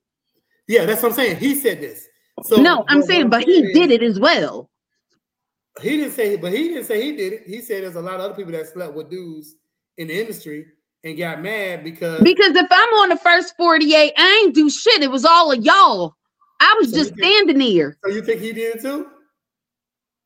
Yeah, 0.67 0.85
that's 0.85 1.01
what 1.01 1.11
I'm 1.11 1.15
saying. 1.15 1.37
He 1.37 1.55
said 1.55 1.81
this. 1.81 2.08
So 2.45 2.57
no 2.57 2.85
i'm 2.89 3.03
saying 3.03 3.23
I'm 3.25 3.31
but 3.31 3.45
he 3.45 3.61
saying 3.63 3.75
did 3.75 3.91
it 3.91 4.03
as 4.03 4.19
well 4.21 4.71
He 5.81 5.97
didn't 5.97 6.13
say, 6.13 6.37
but 6.37 6.53
he 6.53 6.69
didn't 6.69 6.85
say 6.85 7.01
he 7.03 7.13
did 7.17 7.33
it. 7.35 7.43
He 7.47 7.61
said 7.61 7.85
there's 7.85 7.95
a 7.95 8.01
lot 8.01 8.15
of 8.17 8.21
other 8.23 8.35
people 8.35 8.51
that 8.53 8.67
slept 8.67 8.95
with 8.95 9.09
dudes 9.11 9.55
in 9.97 10.09
the 10.09 10.21
industry 10.21 10.67
and 11.05 11.17
got 11.17 11.41
mad 11.41 11.85
because 11.85 12.21
because 12.23 12.57
if 12.57 12.67
i'm 12.71 12.89
on 13.01 13.09
the 13.11 13.17
first 13.17 13.55
48 13.57 14.13
i 14.17 14.43
ain't 14.45 14.55
do 14.55 14.69
shit 14.69 15.03
it 15.03 15.11
was 15.11 15.25
all 15.25 15.53
of 15.53 15.65
y'all 15.65 16.17
i 16.61 16.75
was 16.79 16.91
So 16.91 16.97
just 16.97 17.15
think- 17.15 17.25
standing 17.33 17.59
there 17.77 17.97
So 18.05 18.11
you 18.11 18.23
think 18.23 18.41
he 18.41 18.53
did 18.53 18.77
it 18.77 18.83
too? 18.83 19.07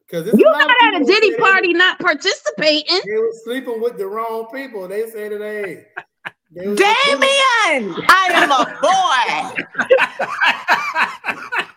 Because 0.06 0.26
you 0.32 0.44
not 0.44 0.70
at 0.82 1.00
a 1.00 1.04
diddy 1.04 1.34
party 1.36 1.72
not 1.74 1.98
participating 1.98 3.00
They 3.06 3.16
were 3.18 3.32
sleeping 3.44 3.80
with 3.80 3.96
the 3.96 4.06
wrong 4.06 4.46
people. 4.52 4.86
They 4.86 5.08
said 5.10 5.30
today. 5.30 5.86
hey, 6.26 6.32
they 6.54 6.68
was- 6.68 6.78
Damien, 6.78 7.94
I 8.08 8.28
am 8.34 8.50
a 8.50 8.64
boy. 11.62 11.64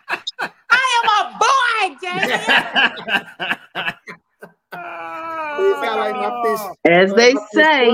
I 0.98 1.00
am 1.02 1.08
a 1.20 1.38
boy, 1.38 1.96
Damien. 2.02 2.40
You 5.58 5.74
sound 5.82 6.00
like 6.00 6.14
my 6.16 6.30
fish. 6.44 6.60
as 6.92 7.14
they 7.14 7.34
say. 7.52 7.88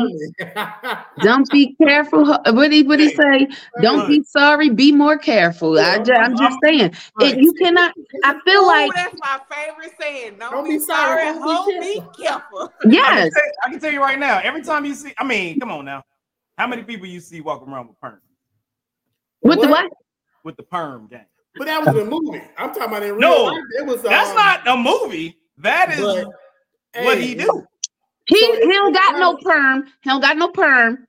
Don't 1.23 1.49
be 1.51 1.75
careful. 1.77 2.25
hu- 2.25 2.55
What 2.55 2.73
he 2.73 2.83
what 2.83 2.99
he 2.99 3.09
say? 3.11 3.47
Don't 3.81 4.09
be 4.09 4.23
sorry. 4.25 4.71
Be 4.71 4.91
more 4.93 5.17
careful. 5.19 5.79
I 5.79 5.99
ju- 6.03 6.13
I'm 6.13 6.37
just 6.37 6.59
saying. 6.65 6.93
It, 7.21 7.39
you 7.39 7.53
cannot. 7.55 7.93
I 8.25 8.39
feel 8.45 8.63
Ooh, 8.63 8.67
like 8.67 8.93
that's 8.95 9.17
my 9.21 9.39
favorite 9.51 9.93
saying. 10.01 10.39
Don't, 10.39 10.51
Don't 10.53 10.65
be, 10.65 10.71
be 10.71 10.79
sorry, 10.81 11.23
sorry, 11.23 11.39
ho, 11.39 11.63
ho, 11.63 11.67
be 11.81 11.81
be 11.81 12.03
careful. 12.25 12.73
I, 12.85 12.89
yes. 12.89 13.23
can 13.23 13.31
tell, 13.31 13.43
I 13.65 13.71
can 13.71 13.81
tell 13.81 13.93
you 13.93 14.01
right 14.01 14.19
now, 14.19 14.39
every 14.43 14.63
time 14.63 14.85
you 14.85 14.95
see, 14.95 15.13
I 15.19 15.25
mean, 15.25 15.61
come 15.61 15.71
on 15.71 15.85
now. 15.85 16.03
How 16.59 16.67
many 16.67 16.83
people 16.83 17.07
you 17.07 17.21
see 17.21 17.41
walking 17.41 17.73
around 17.73 17.89
with 17.89 18.01
perm? 18.01 18.21
With 19.43 19.61
the 19.61 19.69
what? 19.69 19.91
With 20.45 20.57
the 20.57 20.63
perm 20.65 21.07
gang. 21.09 21.27
But 21.57 21.67
that 21.67 21.85
was 21.85 21.95
in 21.95 22.07
a 22.07 22.11
movie. 22.11 22.43
I'm 22.57 22.69
talking 22.71 22.85
about 22.85 23.03
in 23.03 23.11
real 23.13 23.21
No, 23.21 23.45
life. 23.45 23.63
It 23.79 23.87
was. 23.87 24.03
That's 24.03 24.31
um, 24.31 24.37
not 24.37 24.67
a 24.67 24.77
movie. 24.77 25.37
That 25.59 25.91
is 25.93 26.01
but, 26.01 26.27
what 27.05 27.19
hey, 27.19 27.27
he 27.27 27.35
do. 27.35 27.65
He 28.27 28.41
So 28.41 28.55
he 28.55 28.73
don't 28.73 28.93
got 28.93 29.19
no 29.19 29.37
perm. 29.37 29.85
He 30.03 30.11
don't 30.11 30.21
got 30.23 30.37
no 30.39 30.49
perm. 30.49 31.07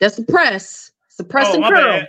That's 0.00 0.14
suppress. 0.16 0.90
Suppress 1.10 1.48
Oh, 1.50 1.52
and 1.54 1.60
my 1.62 1.70
curl. 1.70 1.82
bad. 2.00 2.08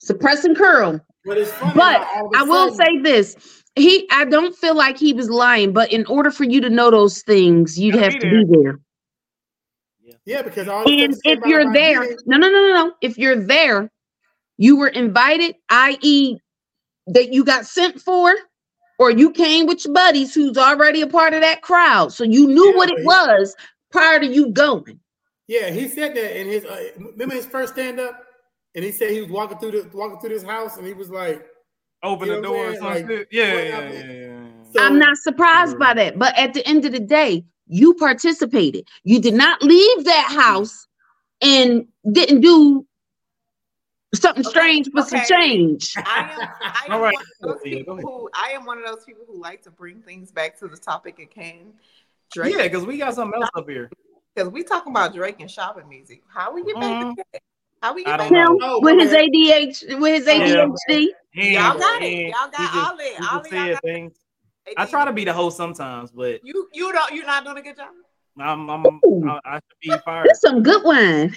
Suppress 0.00 0.44
and 0.44 0.56
curl. 0.56 1.00
But 1.24 1.38
it's 1.38 1.50
funny. 1.52 1.72
But 1.74 2.02
how 2.04 2.20
all 2.22 2.26
of 2.26 2.32
a 2.34 2.38
I 2.38 2.42
will 2.42 2.74
sudden- 2.74 3.02
say 3.04 3.10
this. 3.12 3.62
He 3.76 4.06
I 4.10 4.24
don't 4.24 4.54
feel 4.56 4.74
like 4.74 4.98
he 4.98 5.12
was 5.12 5.30
lying, 5.30 5.72
but 5.72 5.92
in 5.92 6.04
order 6.06 6.30
for 6.30 6.44
you 6.44 6.60
to 6.60 6.68
know 6.68 6.90
those 6.90 7.22
things, 7.22 7.78
you'd 7.78 7.92
Gotta 7.94 8.04
have 8.10 8.12
be 8.14 8.18
to 8.30 8.44
be 8.46 8.62
there. 8.62 8.80
yeah, 10.26 10.42
because 10.42 10.66
all 10.68 10.80
And 10.90 11.14
stuff 11.14 11.22
you 11.24 11.30
said 11.34 11.38
if 11.38 11.46
you're 11.46 11.72
there, 11.72 12.00
no, 12.26 12.36
no, 12.36 12.48
no, 12.48 12.68
no, 12.68 12.74
no. 12.74 12.92
If 13.00 13.16
you're 13.16 13.36
there, 13.36 13.88
you 14.58 14.76
were 14.76 14.88
invited, 14.88 15.54
i.e., 15.70 16.38
that 17.08 17.32
you 17.32 17.44
got 17.44 17.66
sent 17.66 18.00
for, 18.00 18.34
or 18.98 19.10
you 19.10 19.30
came 19.30 19.66
with 19.66 19.84
your 19.84 19.94
buddies 19.94 20.34
who's 20.34 20.56
already 20.58 21.00
a 21.00 21.06
part 21.06 21.34
of 21.34 21.40
that 21.40 21.62
crowd. 21.62 22.12
So 22.12 22.24
you 22.24 22.46
knew 22.46 22.70
Yeah, 22.70 22.76
what 22.76 22.90
it 22.90 22.98
he- 22.98 23.04
was 23.04 23.54
prior 23.90 24.20
to 24.20 24.26
you 24.26 24.50
going. 24.50 25.00
Yeah, 25.48 25.70
he 25.70 25.88
said 25.88 26.14
that 26.14 26.38
in 26.40 26.46
his. 26.46 26.64
Uh, 26.64 26.90
remember 26.98 27.34
his 27.34 27.46
first 27.46 27.72
stand 27.72 27.98
up, 27.98 28.22
and 28.74 28.84
he 28.84 28.92
said 28.92 29.10
he 29.10 29.20
was 29.20 29.30
walking 29.30 29.58
through 29.58 29.72
the 29.72 29.90
walking 29.92 30.20
through 30.20 30.28
this 30.30 30.44
house, 30.44 30.76
and 30.76 30.86
he 30.86 30.92
was 30.92 31.10
like, 31.10 31.44
Open 32.02 32.28
the 32.28 32.36
know 32.36 32.42
door 32.54 32.68
or 32.70 32.76
something. 32.76 33.08
Like, 33.08 33.28
yeah, 33.32 33.54
yeah, 33.54 33.62
yeah, 33.62 33.90
yeah, 33.90 34.12
yeah. 34.12 34.44
So- 34.72 34.80
I'm 34.82 34.98
not 34.98 35.16
surprised 35.18 35.78
by 35.78 35.92
that. 35.94 36.18
But 36.18 36.38
at 36.38 36.54
the 36.54 36.66
end 36.68 36.84
of 36.84 36.92
the 36.92 37.00
day, 37.00 37.44
you 37.66 37.94
participated. 37.94 38.86
You 39.04 39.20
did 39.20 39.34
not 39.34 39.60
leave 39.62 40.04
that 40.04 40.26
house 40.30 40.86
and 41.42 41.86
didn't 42.12 42.40
do 42.42 42.86
something 44.14 44.44
Okay, 44.44 44.50
strange 44.50 44.90
for 44.90 45.02
some 45.02 45.20
change. 45.24 45.94
I 45.96 46.00
am, 46.32 46.48
I 46.60 46.84
am 46.88 46.92
All 46.92 47.00
right. 47.00 47.14
one 47.14 47.24
of 47.42 47.48
those 47.54 47.62
people 47.62 47.96
who 47.96 48.28
I 48.34 48.50
am 48.50 48.64
one 48.64 48.78
of 48.78 48.84
those 48.84 49.04
people 49.04 49.24
who 49.26 49.40
like 49.40 49.62
to 49.62 49.70
bring 49.70 50.00
things 50.02 50.30
back 50.32 50.58
to 50.60 50.68
the 50.68 50.76
topic 50.76 51.20
at 51.20 51.32
hand. 51.40 51.74
Drake, 52.32 52.54
Yeah, 52.56 52.62
because 52.64 52.84
we 52.86 52.96
got 52.98 53.14
something 53.14 53.40
else 53.40 53.50
up 53.56 53.68
here. 53.68 53.90
because 54.34 54.50
we 54.50 54.62
talking 54.62 54.92
about 54.92 55.14
Drake 55.14 55.40
and 55.40 55.50
shopping 55.50 55.88
music. 55.88 56.22
How 56.32 56.52
we 56.52 56.64
get 56.64 56.74
back 56.76 57.04
Mhm. 57.04 57.16
to 57.16 57.24
that? 57.32 57.42
How 57.82 57.94
we 57.94 58.04
I 58.04 58.10
get 58.10 58.18
back? 58.18 58.30
don't 58.30 58.36
Him 58.52 58.58
know. 58.58 58.74
Oh, 58.76 58.80
with 58.82 58.98
his 59.00 59.10
bad. 59.10 59.28
ADHD, 59.32 59.94
with 60.00 60.14
his 60.14 60.26
ADHD. 60.28 61.08
He 61.32 61.54
Y'all 61.54 61.72
ain't- 61.72 61.80
got 61.80 62.02
it. 62.02 62.02
he 62.02 62.08
ain't- 62.20 62.34
Y'all 62.34 62.50
got 62.50 62.56
he 62.56 62.64
just- 62.66 62.76
all 62.76 62.96
that. 62.96 63.32
All 63.32 63.38
just 63.40 63.52
of 63.52 63.58
y'all 63.58 63.72
got 63.74 63.82
things. 63.82 64.12
I 64.76 64.86
try 64.86 65.04
to 65.04 65.12
be 65.12 65.24
the 65.24 65.32
host 65.32 65.56
sometimes, 65.56 66.10
but 66.12 66.40
You 66.44 66.68
you 66.72 66.92
don't 66.92 67.12
you're 67.12 67.26
not 67.26 67.44
doing 67.44 67.56
a 67.58 67.62
good 67.62 67.76
job. 67.76 67.88
I'm, 68.38 68.70
I'm 68.70 68.86
Ooh. 69.04 69.28
I, 69.28 69.40
I 69.44 69.54
should 69.56 69.80
be 69.82 69.98
fired. 70.04 70.26
That's 70.28 70.40
some 70.40 70.62
good 70.62 70.84
wine. 70.84 71.34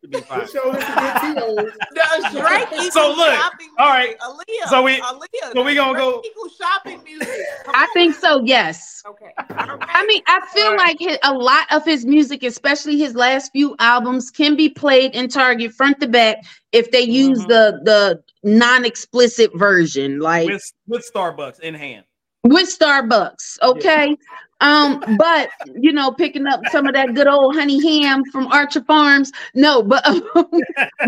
Should 0.00 0.10
be 0.10 0.20
fired. 0.20 0.48
Show 0.48 0.72
this 0.72 0.84
to 0.84 0.94
get 0.94 1.20
Tito's. 1.20 1.72
Does 1.94 2.32
Drake 2.32 2.92
So 2.92 3.10
look, 3.10 3.38
all 3.78 3.88
right. 3.88 4.08
music? 4.08 4.20
Aaliyah, 4.20 4.68
So 4.68 4.82
we- 4.82 5.00
Aaliyah, 5.00 5.52
so 5.52 5.62
we 5.64 5.74
gonna 5.74 5.92
Drake 5.94 6.22
go- 6.34 6.48
shopping 6.56 7.02
music. 7.04 7.28
I 7.68 7.88
think 7.94 8.14
so. 8.14 8.42
Yes. 8.44 9.02
Okay. 9.06 9.32
I 9.50 10.04
mean, 10.06 10.22
I 10.28 10.40
feel 10.54 10.70
Right. 10.70 10.78
like 10.78 10.98
his, 11.00 11.18
a 11.24 11.32
lot 11.32 11.66
of 11.72 11.84
his 11.84 12.04
music, 12.06 12.42
especially 12.44 12.96
his 12.98 13.14
last 13.16 13.50
few 13.52 13.74
albums, 13.80 14.30
can 14.30 14.54
be 14.56 14.68
played 14.68 15.14
in 15.14 15.28
Target 15.28 15.72
front 15.72 15.98
to 16.00 16.06
back 16.08 16.38
if 16.72 16.90
they 16.92 17.00
use 17.02 17.40
Mhm. 17.44 17.48
the 17.48 17.80
the 17.84 18.22
non-explicit 18.44 19.50
version, 19.54 20.20
like 20.20 20.46
with, 20.48 20.62
with 20.86 21.02
with 21.02 21.10
Starbucks 21.12 21.60
in 21.60 21.74
hand. 21.74 22.04
With 22.44 22.68
Starbucks. 22.76 23.58
Okay. 23.62 24.16
Um, 24.62 25.02
but 25.18 25.50
you 25.74 25.92
know, 25.92 26.10
picking 26.12 26.46
up 26.46 26.60
some 26.70 26.86
of 26.86 26.94
that 26.94 27.14
good 27.14 27.26
old 27.26 27.54
honey 27.56 27.80
ham 28.00 28.24
from 28.32 28.46
Archer 28.46 28.82
Farms. 28.84 29.30
No, 29.54 29.82
but 29.82 30.02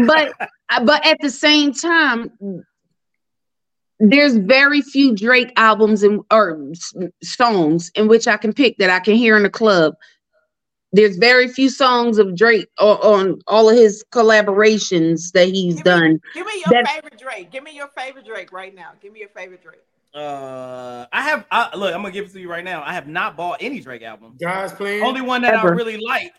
but 0.07 0.32
but 0.82 1.07
at 1.07 1.16
the 1.22 1.30
same 1.30 1.72
time, 1.72 2.30
there's 4.00 4.36
very 4.36 4.82
few 4.82 5.14
Drake 5.14 5.52
albums 5.57 6.02
and 6.02 6.20
or 6.30 6.72
songs 7.22 7.90
in 7.94 8.09
which 8.09 8.26
I 8.28 8.36
can 8.36 8.52
pick 8.52 8.76
that 8.78 8.90
I 8.90 9.00
can 9.00 9.14
hear 9.14 9.36
in 9.36 9.44
a 9.46 9.50
club 9.50 9.94
There's 10.92 11.16
very 11.16 11.48
few 11.48 11.70
songs 11.70 12.18
of 12.18 12.36
Drake 12.36 12.68
on 12.78 13.40
all 13.46 13.70
of 13.70 13.76
his 13.76 14.05
collaborations 14.12 15.32
that 15.32 15.48
he's 15.48 15.76
Give 15.76 15.84
me- 15.84 15.90
done. 15.90 16.20
Give 16.34 16.46
me 16.46 16.52
your 16.57 16.82
That- 16.82 16.88
favorite 16.88 17.18
Drake. 17.18 17.50
Give 17.50 17.64
me 17.64 17.72
your 17.74 17.88
favorite 17.96 18.26
Drake 18.26 18.52
right 18.52 18.74
now. 18.74 18.90
Give 19.00 19.12
me 19.12 19.20
your 19.20 19.28
favorite 19.30 19.62
Drake. 19.62 19.80
Uh, 20.14 21.06
I 21.12 21.22
have. 21.22 21.44
I, 21.50 21.76
look, 21.76 21.92
I'm 21.92 22.02
gonna 22.02 22.12
give 22.12 22.26
it 22.26 22.32
to 22.32 22.40
you 22.40 22.48
right 22.48 22.64
now. 22.64 22.82
I 22.84 22.92
have 22.92 23.08
not 23.08 23.36
bought 23.36 23.58
any 23.60 23.80
Drake 23.80 24.02
album. 24.02 24.36
Guys 24.40 24.72
playing. 24.72 25.02
Only 25.02 25.22
one 25.22 25.42
that 25.42 25.54
Ever. 25.54 25.72
I 25.72 25.72
really 25.72 25.96
like, 25.96 26.32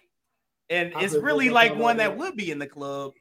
and 0.70 0.94
I 0.96 1.04
it's 1.04 1.14
really 1.14 1.50
like 1.50 1.76
one 1.76 1.98
that. 1.98 2.10
that 2.12 2.18
would 2.18 2.38
be 2.38 2.52
in 2.52 2.60
the 2.60 2.68
club, 2.68 3.12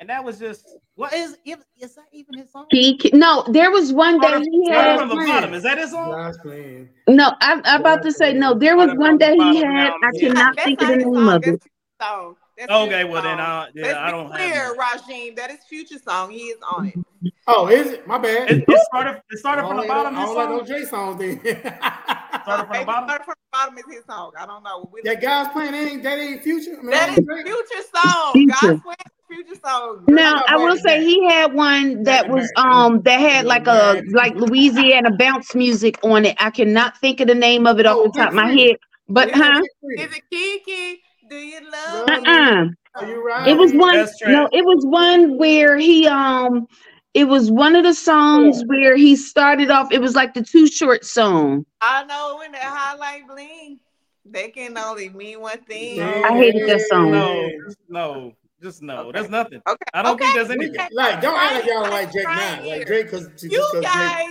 and 0.00 0.08
that 0.10 0.24
was 0.24 0.40
just 0.40 0.66
what 0.96 1.12
is 1.12 1.36
is, 1.44 1.58
is 1.80 1.94
that 1.94 2.06
even 2.12 2.38
his 2.38 2.50
song? 2.50 2.66
He 2.70 2.98
no, 3.12 3.44
there 3.52 3.70
was 3.70 3.92
one 3.92 4.18
that 4.20 4.42
he 4.42 4.66
started 4.66 4.90
had. 4.90 4.98
from 4.98 5.08
the 5.10 5.14
bottom. 5.14 5.54
Is 5.54 5.62
that 5.62 5.78
his 5.78 5.92
song? 5.92 6.10
Guys 6.10 6.36
playing. 6.38 6.88
No, 7.06 7.34
I'm, 7.40 7.62
I'm 7.64 7.80
about 7.80 8.02
to 8.02 8.10
say 8.10 8.32
no. 8.32 8.54
There 8.54 8.76
was 8.76 8.90
one 8.96 9.16
that 9.18 9.34
he 9.34 9.62
had. 9.62 9.92
I 10.02 10.10
to 10.10 10.18
the 10.18 10.26
end. 10.26 10.34
cannot 10.34 10.56
think 10.56 10.82
of 10.82 10.88
not 10.88 10.98
the 10.98 11.04
name 11.04 11.28
of 11.28 11.42
it. 11.42 11.44
Future's 11.44 11.60
song. 12.02 12.36
That's 12.58 12.72
Okay, 12.72 12.88
Future's 13.04 13.12
well 13.12 13.22
then, 13.22 13.38
song. 13.38 13.46
uh, 13.46 13.66
yeah, 13.74 13.82
Let's 13.86 13.98
I 13.98 14.10
don't 14.10 14.30
clear, 14.30 14.54
have. 14.54 14.76
Rajim. 14.76 15.36
That 15.36 15.50
is 15.50 15.58
Future 15.68 15.98
song. 15.98 16.30
He 16.30 16.38
is 16.46 16.58
on 16.70 16.86
it. 16.86 16.94
Oh, 17.48 17.66
is 17.68 17.86
it? 17.92 18.06
My 18.06 18.18
bad. 18.18 18.48
It, 18.50 18.64
it 18.68 18.80
started. 18.92 19.20
It 19.30 19.38
started 19.38 19.66
from 19.66 19.78
the 19.78 19.86
bottom. 19.88 20.14
I 20.14 20.20
His 20.20 20.28
don't 20.28 20.36
like 20.36 20.48
song. 20.48 20.58
those 20.58 20.68
J 20.68 20.84
songs 20.84 21.18
then. 21.18 21.40
Started 22.42 22.66
from 22.66 22.78
the 22.78 22.84
bottom. 22.84 23.08
Start 23.08 23.24
from 23.24 23.34
the 23.34 23.48
bottom 23.52 23.78
is 23.78 23.84
his 23.90 24.04
song. 24.04 24.32
I 24.38 24.46
don't 24.46 24.62
know. 24.62 24.88
We- 24.92 25.00
that 25.02 25.20
guys 25.20 25.48
playing 25.52 25.72
that 25.72 25.88
ain't 25.88 26.02
that 26.02 26.18
ain't 26.18 26.42
future. 26.42 26.72
I 26.78 26.82
mean, 26.82 26.90
that 26.90 27.08
ain't 27.08 27.18
is 27.18 27.24
Future 27.42 27.88
song. 27.94 28.32
Future. 28.34 28.52
God's 28.60 28.82
Plan 28.82 28.96
is 29.00 29.36
Future 29.46 29.60
song. 29.64 30.04
Now 30.08 30.44
I 30.46 30.56
will 30.56 30.76
say 30.76 30.98
back. 30.98 31.00
he 31.00 31.26
had 31.28 31.54
one 31.54 32.02
that 32.04 32.28
was 32.28 32.52
um 32.56 33.00
that 33.02 33.18
had 33.18 33.46
like 33.46 33.66
a 33.66 34.02
like 34.12 34.34
Louisiana 34.34 35.10
bounce 35.16 35.54
music 35.54 35.98
on 36.04 36.24
it. 36.26 36.36
I 36.38 36.50
cannot 36.50 36.98
think 36.98 37.20
of 37.20 37.26
the 37.28 37.34
name 37.34 37.66
of 37.66 37.80
it 37.80 37.86
off 37.86 37.96
Oh, 37.98 38.04
the 38.04 38.12
top 38.18 38.28
of 38.28 38.34
my 38.34 38.46
head. 38.52 38.76
But 39.08 39.28
Yeah, 39.30 39.38
huh? 39.38 39.62
Big 39.96 40.00
Is 40.10 40.16
it 40.16 40.22
Kiki? 40.30 41.02
Do 41.28 41.36
you 41.36 41.60
love 41.70 42.08
Love 42.08 42.22
me? 42.22 42.28
me. 42.30 42.38
Uh-uh. 42.38 42.66
Are 42.96 43.06
you 43.06 43.24
right? 43.24 43.48
It 43.48 43.56
was 43.56 43.72
one 43.72 44.06
no, 44.26 44.48
it 44.52 44.64
was 44.64 44.84
one 44.84 45.36
where 45.38 45.76
he 45.76 46.06
um 46.06 46.66
it 47.14 47.24
was 47.24 47.50
one 47.50 47.74
of 47.76 47.84
the 47.84 47.94
songs 47.94 48.62
where 48.66 48.96
he 48.96 49.16
started 49.16 49.70
off, 49.70 49.90
it 49.92 50.00
was 50.00 50.14
like 50.14 50.34
the 50.34 50.42
too 50.42 50.66
short 50.66 51.04
song. 51.04 51.64
I 51.80 52.04
know 52.04 52.36
when 52.38 52.52
the 52.52 52.58
hotline 52.58 53.26
bling, 53.26 53.80
they 54.24 54.50
can 54.50 54.76
only 54.76 55.08
mean 55.08 55.40
one 55.40 55.58
thing. 55.62 56.00
I 56.00 56.36
hated 56.36 56.68
that 56.68 56.80
song. 56.82 57.10
No, 57.10 57.50
no, 57.88 58.32
just 58.62 58.82
no. 58.82 58.98
Okay. 59.00 59.18
There's 59.18 59.30
nothing. 59.30 59.62
Okay. 59.66 59.84
I 59.94 60.02
don't 60.02 60.18
think 60.18 60.30
okay. 60.30 60.38
there's 60.38 60.50
anything. 60.50 60.86
Like, 60.92 61.20
don't 61.20 61.38
act 61.38 61.54
like 61.54 61.64
y'all 61.66 61.82
don't 61.84 61.90
Right 61.90 62.04
like 62.04 62.12
Drake 62.12 62.26
now. 62.28 62.62
here. 62.62 62.76
Like 62.78 62.86
Drake, 62.86 63.06
because 63.10 63.42
You 63.42 63.80
guys 63.82 64.26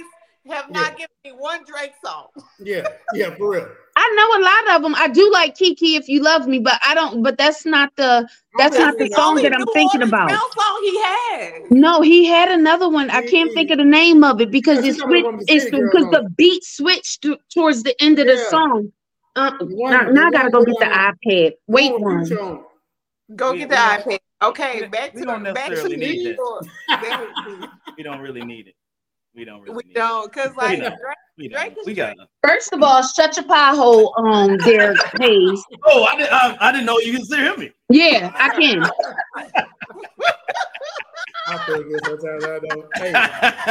have 0.47 0.65
Yeah. 0.69 0.79
not 0.81 0.97
given 0.97 1.15
me 1.25 1.31
one 1.31 1.63
Drake 1.65 1.93
song. 2.03 2.27
Yeah, 2.59 2.87
yeah, 3.13 3.35
for 3.35 3.51
real. 3.51 3.69
I 4.07 4.15
know 4.15 4.39
a 4.39 4.41
lot 4.43 4.75
of 4.77 4.81
them. 4.83 4.95
I 4.95 5.07
do 5.07 5.29
like 5.31 5.55
Kiki 5.55 5.95
if 5.95 6.07
you 6.07 6.21
love 6.21 6.47
me, 6.47 6.59
but 6.59 6.79
I 6.85 6.93
don't 6.95 7.21
but 7.23 7.37
that's 7.37 7.65
not 7.65 7.91
the 7.97 8.27
That's 8.57 8.77
not 8.77 8.97
the 8.97 9.05
the 9.09 9.15
song 9.15 9.35
that 9.35 9.53
I'm 9.53 9.65
thinking 9.73 10.01
about. 10.01 10.29
bounce 10.29 10.53
song 10.53 10.79
he 10.83 10.97
has. 11.01 11.71
No, 11.71 12.01
he 12.01 12.25
had 12.25 12.49
another 12.49 12.89
one. 12.89 13.09
I 13.09 13.21
can't 13.27 13.51
think 13.53 13.69
of 13.71 13.77
the 13.79 13.83
name 13.83 14.23
of 14.23 14.39
it 14.41 14.49
because 14.51 14.77
Because 14.81 14.97
it 14.97 14.97
you 14.97 15.07
know 15.07 15.07
the 15.07 15.11
switched. 15.11 15.25
one 15.25 15.37
with 15.37 15.45
It's 15.49 15.65
because 15.65 16.03
on 16.05 16.11
the 16.11 16.29
beat 16.37 16.63
switched 16.63 17.21
to, 17.23 17.37
towards 17.53 17.83
the 17.83 17.95
end 18.01 18.19
of 18.19 18.27
the 18.27 18.37
song. 18.49 18.91
Uh, 19.35 19.51
one- 19.61 19.91
now, 19.93 20.05
the 20.07 20.13
now 20.13 20.27
I 20.27 20.31
gotta 20.31 20.49
go 20.49 20.59
with, 20.59 20.67
get 20.79 20.79
the 20.79 21.29
iPad. 21.29 21.51
Wait 21.67 21.91
Come 21.91 22.01
one. 22.01 22.63
Go 23.35 23.51
We- 23.51 23.57
get 23.59 23.69
the 23.69 23.75
iPad. 23.75 24.19
Okay, 24.41 24.81
we- 24.81 24.87
back 24.87 25.13
we 25.13 25.19
to 25.21 25.25
don't 25.25 25.43
the 25.43 25.53
back 25.53 25.65
to 25.65 25.71
necessarily 25.71 25.95
the 25.95 26.13
need 26.13 26.37
that. 26.89 27.69
We 27.97 28.03
don't 28.03 28.19
really 28.19 28.41
need 28.45 28.67
it. 28.67 28.75
We 29.37 29.45
don't 29.45 29.61
really 29.61 29.75
we 29.75 29.83
need 29.83 29.93
don't, 29.93 30.33
cause 30.33 30.55
like 30.57 30.79
don't. 30.79 30.89
Drake. 30.89 31.15
We, 31.37 31.47
Drake 31.47 31.77
we 31.85 31.93
got. 31.93 32.17
First 32.43 32.73
of 32.73 32.81
all, 32.81 33.03
shut 33.03 33.37
your 33.37 33.45
pie 33.45 33.75
hole 33.75 34.15
on 34.17 34.57
their 34.57 34.95
page. 35.15 35.59
Oh, 35.85 36.05
I, 36.05 36.17
did, 36.17 36.27
I, 36.29 36.57
I 36.59 36.71
didn't 36.71 36.87
know 36.87 36.97
you 36.97 37.13
could 37.13 37.25
still 37.25 37.37
hear 37.37 37.55
me. 37.55 37.71
Yeah, 37.89 38.31
I 38.35 38.49
can. 38.49 38.83
I 41.47 41.57
feel 41.65 41.83
good 41.83 42.03
sometimes. 42.03 42.43
I 42.43 42.59
don't. 42.59 42.85
Hey, 42.97 43.13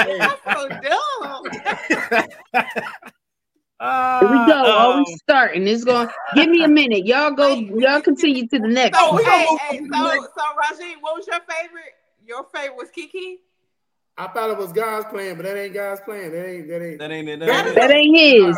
hey, 0.03 0.19
that's 0.19 0.41
so 0.45 0.69
dumb. 0.69 1.45
Here 3.81 4.31
we 4.31 4.47
go. 4.47 4.62
Uh, 4.62 4.75
Always 4.79 5.19
starting. 5.19 5.67
It's 5.67 5.83
going. 5.85 6.09
Give 6.35 6.49
me 6.49 6.62
a 6.62 6.69
minute. 6.69 7.07
Y'all 7.07 7.33
go. 7.33 7.55
Y'all 7.55 8.01
continue 8.01 8.47
to 8.47 8.59
the 8.59 8.69
next. 8.69 8.99
So, 8.99 9.17
we 9.17 9.25
hey, 9.25 9.47
hey, 9.69 9.79
so, 9.93 10.27
so 10.37 10.43
Rajin, 10.62 10.95
what 11.01 11.17
was 11.17 11.27
your 11.27 11.41
favorite? 11.41 11.95
Your 12.25 12.45
favorite 12.55 12.77
was 12.77 12.91
Kiki. 12.91 13.41
I 14.19 14.29
thought 14.29 14.51
it 14.51 14.57
was 14.57 14.73
God's 14.73 15.07
plan, 15.09 15.37
but 15.37 15.45
that 15.45 15.57
ain't 15.59 15.75
God's 15.75 16.01
plan. 16.01 16.33
That 16.33 16.49
ain't 16.49 16.69
that 16.69 16.83
ain't. 16.83 16.99
that 16.99 17.11
ain't 17.11 17.29
it. 17.29 17.39
That 17.41 17.47
That 17.47 17.67
ain't 17.67 17.75
That 17.77 17.91
it. 17.91 17.95
ain't 17.97 18.17
his. 18.47 18.57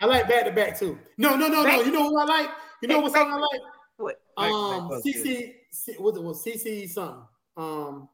I 0.00 0.06
like 0.06 0.28
back 0.28 0.44
to 0.44 0.52
back 0.52 0.78
too. 0.78 0.98
No, 1.18 1.36
no, 1.36 1.48
no, 1.48 1.62
no. 1.62 1.82
You 1.82 1.90
know 1.92 2.10
what 2.10 2.30
I 2.30 2.42
like? 2.42 2.50
You 2.82 2.88
know 2.88 3.00
what 3.00 3.12
song 3.12 3.30
I 3.32 3.36
like? 3.36 3.60
What? 3.96 4.16
Um, 4.36 4.88
back 4.88 4.98
CC, 5.02 5.54
C, 5.72 5.94
what 5.98 6.16
it 6.16 6.22
was 6.22 6.42
CC 6.44 6.88
something. 6.88 7.22
Um, 7.56 8.08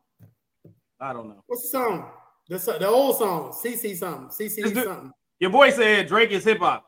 I 0.98 1.12
don't 1.12 1.28
know. 1.28 1.42
what's 1.46 1.62
the 1.62 1.68
song? 1.68 2.10
The 2.48 2.58
so- 2.58 2.78
the 2.78 2.88
old 2.88 3.18
song, 3.18 3.52
CC 3.52 3.94
something, 3.96 4.28
CC 4.28 4.62
Just 4.62 4.74
do- 4.74 4.84
something. 4.84 5.12
Your 5.38 5.50
boy 5.50 5.70
said 5.70 6.06
Drake 6.08 6.30
is 6.30 6.44
hip 6.44 6.58
hop. 6.58 6.84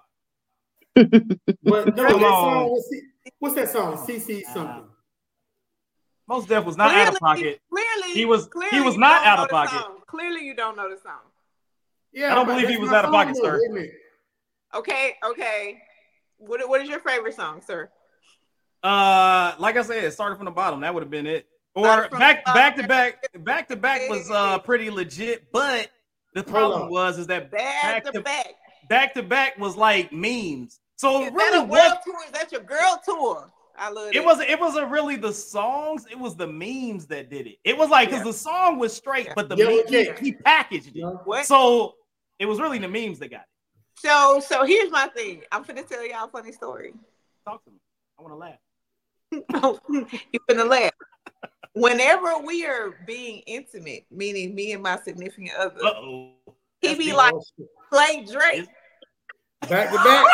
But 0.94 1.12
no, 1.12 1.20
Come 1.62 1.94
that 1.94 2.20
song. 2.20 2.70
What's, 2.70 2.88
C- 2.88 3.02
what's 3.38 3.54
that 3.56 3.68
song? 3.68 3.96
CC 3.98 4.42
something. 4.52 4.84
Mos 6.26 6.46
Def 6.46 6.64
was 6.64 6.76
not 6.76 6.94
out 6.94 7.12
of 7.14 7.20
pocket. 7.20 7.60
Clearly, 7.70 8.14
He 8.14 8.24
was- 8.24 8.48
he 8.70 8.80
was 8.80 8.96
not 8.96 9.24
out 9.24 9.38
of 9.40 9.48
pocket. 9.48 9.78
song. 9.80 9.97
Clearly, 10.08 10.44
you 10.44 10.54
don't 10.54 10.76
know 10.76 10.90
the 10.90 11.00
song. 11.00 11.20
Yeah, 12.12 12.32
I 12.32 12.34
don't 12.34 12.46
believe 12.46 12.68
he 12.68 12.78
was 12.78 12.90
out 12.90 13.04
of 13.04 13.10
pocket, 13.10 13.36
sir. 13.36 13.60
Wait 13.60 13.70
a 13.70 13.74
minute. 13.74 13.90
Okay, 14.74 15.14
okay. 15.24 15.80
What 16.38 16.66
what 16.68 16.80
is 16.80 16.88
your 16.88 17.00
favorite 17.00 17.34
song, 17.34 17.60
sir? 17.64 17.90
Uh, 18.82 19.54
like 19.58 19.76
I 19.76 19.82
said, 19.82 20.04
it 20.04 20.12
started 20.12 20.36
from 20.36 20.46
the 20.46 20.50
bottom. 20.50 20.80
That 20.80 20.94
would 20.94 21.02
have 21.02 21.10
been 21.10 21.26
it. 21.26 21.46
Or 21.74 22.08
back 22.08 22.44
back 22.44 22.76
to 22.76 22.88
back, 22.88 23.24
back 23.44 23.68
to 23.68 23.76
back 23.76 24.08
was 24.08 24.30
uh 24.30 24.58
pretty 24.58 24.90
legit. 24.90 25.52
But 25.52 25.90
the 26.34 26.42
problem 26.42 26.90
was 26.90 27.18
is 27.18 27.26
that 27.28 27.50
Back, 27.50 27.82
back 27.82 28.04
to 28.04 28.12
to 28.12 28.20
back. 28.22 28.46
back 28.88 29.14
to 29.14 29.22
back 29.22 29.58
was 29.58 29.76
like 29.76 30.12
memes. 30.12 30.80
So 30.96 31.20
Is 31.22 31.28
it 31.28 31.30
that 31.30 31.36
really 31.36 31.58
a 31.58 31.62
world 31.62 31.70
was 31.70 31.98
tour? 32.04 32.16
Is 32.26 32.32
that 32.32 32.50
your 32.50 32.62
girl 32.62 33.00
tour? 33.04 33.52
I 33.78 33.90
love 33.90 34.10
it 34.14 34.24
wasn't 34.24 34.50
it 34.50 34.58
wasn't 34.60 34.90
really 34.90 35.16
the 35.16 35.32
songs, 35.32 36.06
it 36.10 36.18
was 36.18 36.36
the 36.36 36.46
memes 36.46 37.06
that 37.06 37.30
did 37.30 37.46
it. 37.46 37.58
It 37.64 37.76
was 37.76 37.88
like 37.90 38.08
because 38.08 38.24
Yeah. 38.24 38.32
the 38.32 38.38
song 38.38 38.78
was 38.78 38.92
straight, 38.94 39.26
Yeah. 39.26 39.32
but 39.36 39.48
the 39.48 39.56
Yellow 39.56 39.76
meme, 39.76 40.16
he, 40.16 40.26
he 40.26 40.32
packaged 40.32 40.96
it. 40.96 41.02
What? 41.24 41.46
So 41.46 41.94
it 42.38 42.46
was 42.46 42.60
really 42.60 42.78
the 42.78 42.88
memes 42.88 43.18
that 43.20 43.30
got 43.30 43.40
it. 43.40 43.46
So 44.00 44.40
so 44.40 44.64
here's 44.64 44.90
my 44.90 45.08
thing. 45.08 45.42
I'm 45.52 45.64
finna 45.64 45.86
tell 45.86 46.06
y'all 46.06 46.24
a 46.26 46.28
funny 46.28 46.52
story. 46.52 46.92
Talk 47.44 47.64
to 47.64 47.70
me. 47.70 47.78
I 48.18 48.22
want 48.22 48.32
to 48.34 48.36
laugh. 48.36 48.58
you 50.32 50.40
finna 50.48 50.68
laugh. 50.68 50.92
Whenever 51.74 52.38
we 52.38 52.64
are 52.66 52.94
being 53.06 53.40
intimate, 53.46 54.06
meaning 54.10 54.54
me 54.54 54.72
and 54.72 54.82
my 54.82 54.98
significant 54.98 55.52
other, 55.56 55.84
Uh 55.84 55.90
oh. 55.96 56.32
he 56.80 56.94
be 56.96 57.12
like, 57.12 57.34
play 57.92 58.24
Drake. 58.24 58.66
Back 59.68 59.90
to 59.90 59.96
back, 59.96 60.26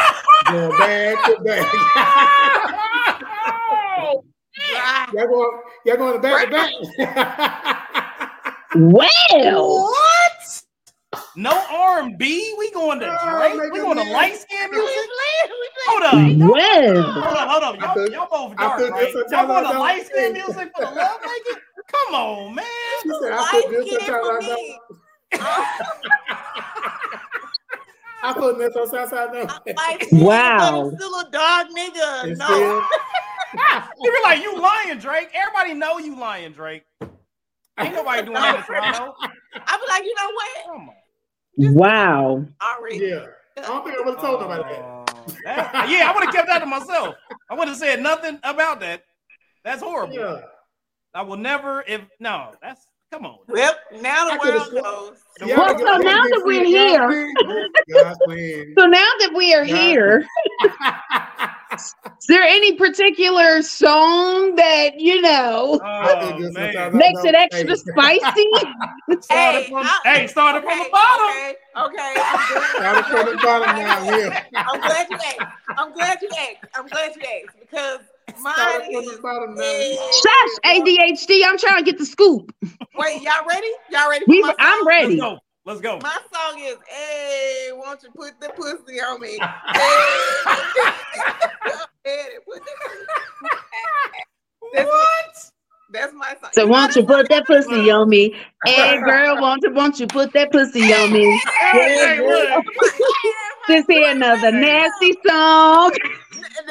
going 0.46 0.78
back 0.78 1.24
to 1.24 1.42
back. 1.42 2.80
Y'all 5.12 5.26
going, 5.26 5.60
y'all 5.84 5.96
going 5.96 6.14
to 6.14 6.20
back 6.20 6.44
to 6.46 6.50
back. 6.50 6.72
Well, 8.76 9.82
What? 9.90 10.62
No 11.36 11.50
R&B. 11.70 12.54
We 12.58 12.70
going 12.72 12.98
to 13.00 13.06
Oh, 13.08 13.38
Drake. 13.38 13.56
make 13.56 13.72
We 13.72 13.78
it 13.78 13.82
going 13.82 13.98
to 13.98 14.12
light 14.12 14.36
skin 14.36 14.70
music. 14.70 15.10
Hold 15.86 16.02
up. 16.02 16.14
well. 16.50 17.02
Hold 17.12 17.36
up, 17.36 17.48
hold 17.48 17.62
up. 17.62 17.80
Y'all, 17.80 17.94
feel- 17.94 18.10
y'all 18.12 18.28
both 18.30 18.56
dark, 18.56 18.78
feel 18.80 18.90
right? 18.90 19.12
good 19.12 19.24
Y'all 19.30 19.40
I 19.40 19.44
want 19.44 19.66
to 19.72 19.78
light 19.78 20.06
skin 20.06 20.32
music 20.32 20.72
for 20.76 20.84
the 20.86 20.90
love 20.90 21.20
making? 21.22 21.62
Come 21.86 22.14
on, 22.14 22.54
man. 22.54 22.64
She 23.02 23.08
said, 23.22 23.32
I 23.32 23.50
feel 23.50 23.70
good 23.70 23.86
skin 23.86 24.00
sometimes 24.00 24.46
for 24.46 24.52
I 24.52 24.56
me. 24.56 24.78
I 28.22 28.32
put 28.32 28.58
this 28.58 28.74
on 28.74 28.88
Southside 28.88 29.32
now. 29.34 29.60
Light 29.76 30.06
Wow. 30.12 30.86
I'm 30.88 30.96
still 30.96 31.14
a 31.14 31.30
dog 31.30 31.66
nigga. 31.76 32.24
It's 32.30 32.38
no. 32.40 32.46
still- 32.46 32.82
You 34.00 34.10
be 34.12 34.18
like, 34.22 34.42
you 34.42 34.60
lying, 34.60 34.98
Drake. 34.98 35.30
Everybody 35.34 35.74
know 35.74 35.98
you 35.98 36.18
lying, 36.18 36.52
Drake. 36.52 36.84
Ain't 37.78 37.94
nobody 37.94 38.22
doing 38.22 38.34
that 38.34 38.56
in 38.58 38.62
Toronto. 38.62 39.14
I 39.54 39.76
be 39.76 39.86
like, 39.88 40.04
you 40.04 40.14
know 40.14 40.30
what? 40.32 40.48
Come 40.66 40.88
on. 40.88 41.74
Wow. 41.74 42.44
Already. 42.62 42.98
Yeah. 42.98 43.26
I 43.56 43.60
don't 43.62 43.84
think 43.84 43.96
I 43.96 44.00
would 44.04 44.14
have 44.14 44.20
told 44.24 44.40
nobody 44.40 44.62
that. 44.64 44.80
Oh, 44.82 45.04
that- 45.44 45.88
yeah, 45.88 46.10
I 46.10 46.14
would 46.14 46.24
have 46.24 46.34
kept 46.34 46.48
that 46.48 46.58
to 46.60 46.66
myself. 46.66 47.14
I 47.50 47.54
would 47.54 47.68
have 47.68 47.76
said 47.76 48.00
nothing 48.02 48.38
about 48.42 48.80
that. 48.80 49.02
That's 49.64 49.82
horrible. 49.82 50.14
Yeah. 50.14 50.40
I 51.14 51.22
will 51.22 51.36
never. 51.36 51.84
If 51.86 52.00
no, 52.18 52.50
that's 52.60 52.82
come 53.12 53.24
on. 53.24 53.38
Well, 53.46 53.74
now 54.00 54.28
I 54.28 54.34
the 54.36 54.42
could've 54.42 54.72
world 54.72 54.84
knows. 54.84 55.18
Yeah, 55.46 55.56
Well, 55.58 55.78
so 55.78 55.84
now 55.98 56.22
that 56.24 56.42
we're 56.44 56.64
here- 56.64 57.32
God's. 57.92 58.18
So 58.78 58.86
now 58.86 59.08
that 59.20 59.32
we 59.36 59.54
are 59.54 59.64
Yeah. 59.64 59.76
here, 59.76 60.26
is 61.74 62.26
there 62.28 62.42
any 62.42 62.74
particular 62.76 63.62
song 63.62 64.54
that 64.56 64.98
you 65.00 65.20
know 65.20 65.80
Oh, 65.82 66.38
good 66.38 66.52
man. 66.54 66.72
sometimes 66.72 66.94
I 66.94 66.98
makes 66.98 67.24
it 67.24 67.34
extra 67.34 67.68
hey. 67.68 68.20
spicy? 68.20 68.50
Started 69.20 69.58
Hey, 69.64 69.68
from, 69.68 69.86
I- 69.86 70.00
hey, 70.04 70.26
started 70.26 70.62
from 70.62 70.78
the 70.78 70.88
bottom. 70.90 71.26
Okay, 71.30 71.54
okay. 71.76 72.14
I'm 72.20 72.48
good. 72.48 72.62
Started 72.76 73.04
from 73.06 73.26
the 73.26 73.38
bottom 73.42 73.76
now, 73.76 74.16
yeah. 74.16 74.44
I'm 74.68 74.80
glad 74.80 75.08
you 75.10 75.16
asked. 75.16 75.40
I'm 75.76 75.92
glad 75.92 76.18
you 76.22 76.28
asked. 76.38 76.74
I'm 76.74 76.88
glad 76.88 77.12
you 77.16 77.22
asked 77.22 77.56
because 77.60 78.00
Mine 78.42 78.54
Started 78.54 78.84
from 78.92 79.04
the 79.04 79.12
is 79.12 79.18
bottom 79.20 79.54
now. 79.54 79.98
Shush, 80.22 80.76
ADHD. 80.76 81.42
I'm 81.46 81.58
trying 81.58 81.84
to 81.84 81.84
get 81.84 81.98
the 81.98 82.06
scoop. 82.06 82.52
Wait, 82.96 83.22
y'all 83.22 83.46
ready? 83.48 83.68
Y'all 83.90 84.08
ready? 84.10 84.24
For 84.24 84.30
We, 84.30 84.40
my? 84.40 84.54
I'm 84.58 84.84
Let's 84.84 84.86
ready. 84.86 85.20
Go. 85.64 85.70
Let's 85.70 85.80
go. 85.80 85.98
My 86.00 86.18
song 86.32 86.60
is 86.60 86.76
Hey, 86.88 87.70
won't 87.72 88.02
you 88.02 88.10
put 88.16 88.40
the 88.40 88.50
pussy 88.50 89.00
on 89.00 89.20
me? 89.20 89.38
Hey, 89.74 90.44
Hey, 92.04 92.26
put 92.46 92.62
the- 92.64 93.50
That's, 94.74 94.86
What? 94.90 95.34
that's 95.90 96.12
my 96.14 96.34
song. 96.40 96.50
So 96.52 96.66
know 96.66 96.72
won't 96.72 96.96
you 96.96 97.04
put 97.04 97.28
that 97.30 97.46
pussy 97.46 97.90
on 97.90 98.08
me? 98.08 98.34
Hey 98.66 98.98
girl, 99.04 99.40
won't 99.40 99.62
you 99.62 99.72
won't 99.72 100.00
you 100.00 100.06
put 100.06 100.32
that 100.34 100.50
pussy 100.52 100.92
on 100.92 101.12
me? 101.12 101.40
Hey, 101.60 102.20
look. 102.20 102.64
This 103.68 103.84
here 103.88 104.10
another 104.10 104.52
nasty 104.52 105.14
song. 105.26 105.92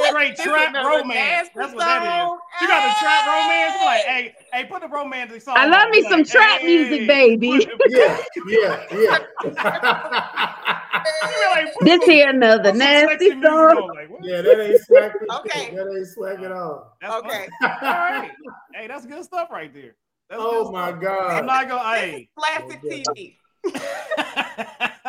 Straight 0.08 0.36
trap 0.38 0.74
romance. 0.76 1.50
That's 1.56 1.74
what 1.74 1.86
that 1.86 2.04
is. 2.04 2.42
You 2.62 2.68
got 2.68 2.84
the 2.84 3.00
trap 3.00 3.28
romance? 3.28 3.76
Like, 3.84 4.02
Hey. 4.06 4.36
Hey, 4.54 4.62
hey, 4.62 4.66
put 4.66 4.82
the 4.82 4.88
romantic 4.88 5.42
song. 5.42 5.58
I 5.58 5.66
love 5.66 5.86
on. 5.86 5.92
me 5.92 6.04
Like, 6.04 6.12
some 6.12 6.24
trap 6.24 6.62
hey, 6.62 6.68
music, 6.68 7.08
baby. 7.08 7.68
Yeah, 7.88 8.18
yeah, 8.48 8.86
yeah. 8.92 9.20
Like, 11.54 11.74
This 11.82 12.06
here 12.06 12.30
another 12.30 12.64
put 12.64 12.70
some 12.70 12.78
nasty 12.80 13.30
sexy 13.30 13.42
song. 13.44 13.94
like, 13.96 14.10
yeah, 14.24 14.42
that 14.42 14.60
ain't 14.60 14.82
swag. 14.82 15.12
Okay. 15.40 15.76
That 15.76 15.94
ain't 15.96 16.08
swag 16.08 16.42
at 16.42 16.52
all. 16.52 16.98
That's 17.02 17.14
Okay. 17.16 17.48
fine. 17.62 17.72
All 17.84 17.92
right. 17.92 18.32
Hey, 18.74 18.88
that's 18.88 19.06
good 19.06 19.24
stuff 19.24 19.50
right 19.52 19.74
there. 19.74 19.96
That's 20.30 20.42
Oh 20.44 20.72
my 20.72 20.90
stuff. 20.90 21.32
I'm 21.32 21.46
not 21.46 21.68
gonna. 21.68 22.00
Hey. 22.00 22.30
Plastic 22.38 22.82
oh, 22.84 22.90
TV. 22.90 23.38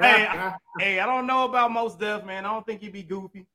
Hey, 0.00 0.28
hey, 0.78 1.00
I 1.00 1.06
don't 1.06 1.26
know 1.26 1.44
about 1.44 1.72
Mos 1.72 1.96
Def 1.96 2.24
man. 2.24 2.46
I 2.46 2.52
don't 2.52 2.64
think 2.64 2.80
he'd 2.80 2.92
be 2.92 3.02
goofy. 3.02 3.46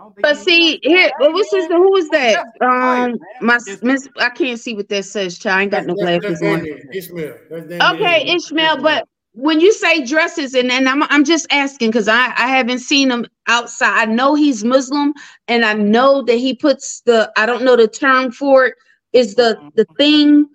I 0.00 0.02
don't 0.04 0.14
think 0.14 0.22
But 0.22 0.36
see, 0.38 0.80
here, 0.82 1.10
what 1.18 1.34
was 1.34 1.50
his? 1.52 1.66
Who 1.66 1.90
was 1.92 2.08
that? 2.08 2.46
Um, 2.62 3.18
my 3.42 3.58
miss. 3.82 4.08
I 4.18 4.30
can't 4.30 4.58
see 4.58 4.74
what 4.74 4.88
that 4.88 5.04
says. 5.04 5.38
Child, 5.38 5.58
I 5.58 5.62
ain't 5.62 5.70
got 5.70 5.86
no 5.86 5.94
glasses 5.94 6.42
on. 6.42 6.66
Ishmael. 6.90 7.34
Okay, 7.82 8.32
Ishmael, 8.34 8.82
but 8.82 9.06
when 9.34 9.60
you 9.60 9.74
say 9.74 10.04
dresses, 10.06 10.54
and, 10.54 10.72
and 10.72 10.88
I'm 10.88 11.02
I'm 11.04 11.24
just 11.24 11.46
asking 11.50 11.90
because 11.90 12.08
I 12.08 12.32
I 12.36 12.46
haven't 12.46 12.78
seen 12.78 13.10
him 13.10 13.26
outside. 13.46 14.08
I 14.08 14.10
know 14.10 14.34
he's 14.34 14.64
Muslim, 14.64 15.12
and 15.48 15.66
I 15.66 15.74
know 15.74 16.22
that 16.22 16.36
he 16.36 16.54
puts 16.54 17.02
the 17.02 17.30
I 17.36 17.44
don't 17.44 17.62
know 17.62 17.76
the 17.76 17.86
term 17.88 18.32
for 18.32 18.66
it 18.66 18.74
is 19.12 19.34
the 19.34 19.58
the 19.74 19.84
thing. 19.98 20.48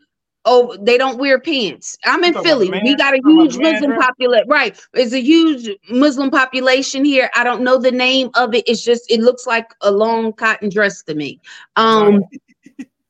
Oh, 0.46 0.78
they 0.80 0.98
don't 0.98 1.18
wear 1.18 1.40
pants. 1.40 1.98
I'm 2.06 2.24
in 2.24 2.34
Philly. 2.36 2.78
We 2.84 2.96
got 2.96 3.16
a 3.16 3.22
huge 3.26 3.58
Muslim 3.58 3.94
population. 3.94 4.48
Right, 4.48 4.80
it's 4.94 5.14
a 5.14 5.22
huge 5.22 5.70
Muslim 5.90 6.30
population 6.32 7.04
here. 7.04 7.30
I 7.36 7.44
don't 7.44 7.64
know 7.64 7.80
the 7.80 7.92
name 7.92 8.30
of 8.36 8.54
it. 8.54 8.68
It's 8.68 8.84
just 8.84 9.10
it 9.12 9.22
looks 9.22 9.48
like 9.48 9.68
a 9.82 9.92
long 9.92 10.34
cotton 10.34 10.70
dress 10.70 11.04
to 11.04 11.16
me. 11.16 11.42
Um, 11.76 12.24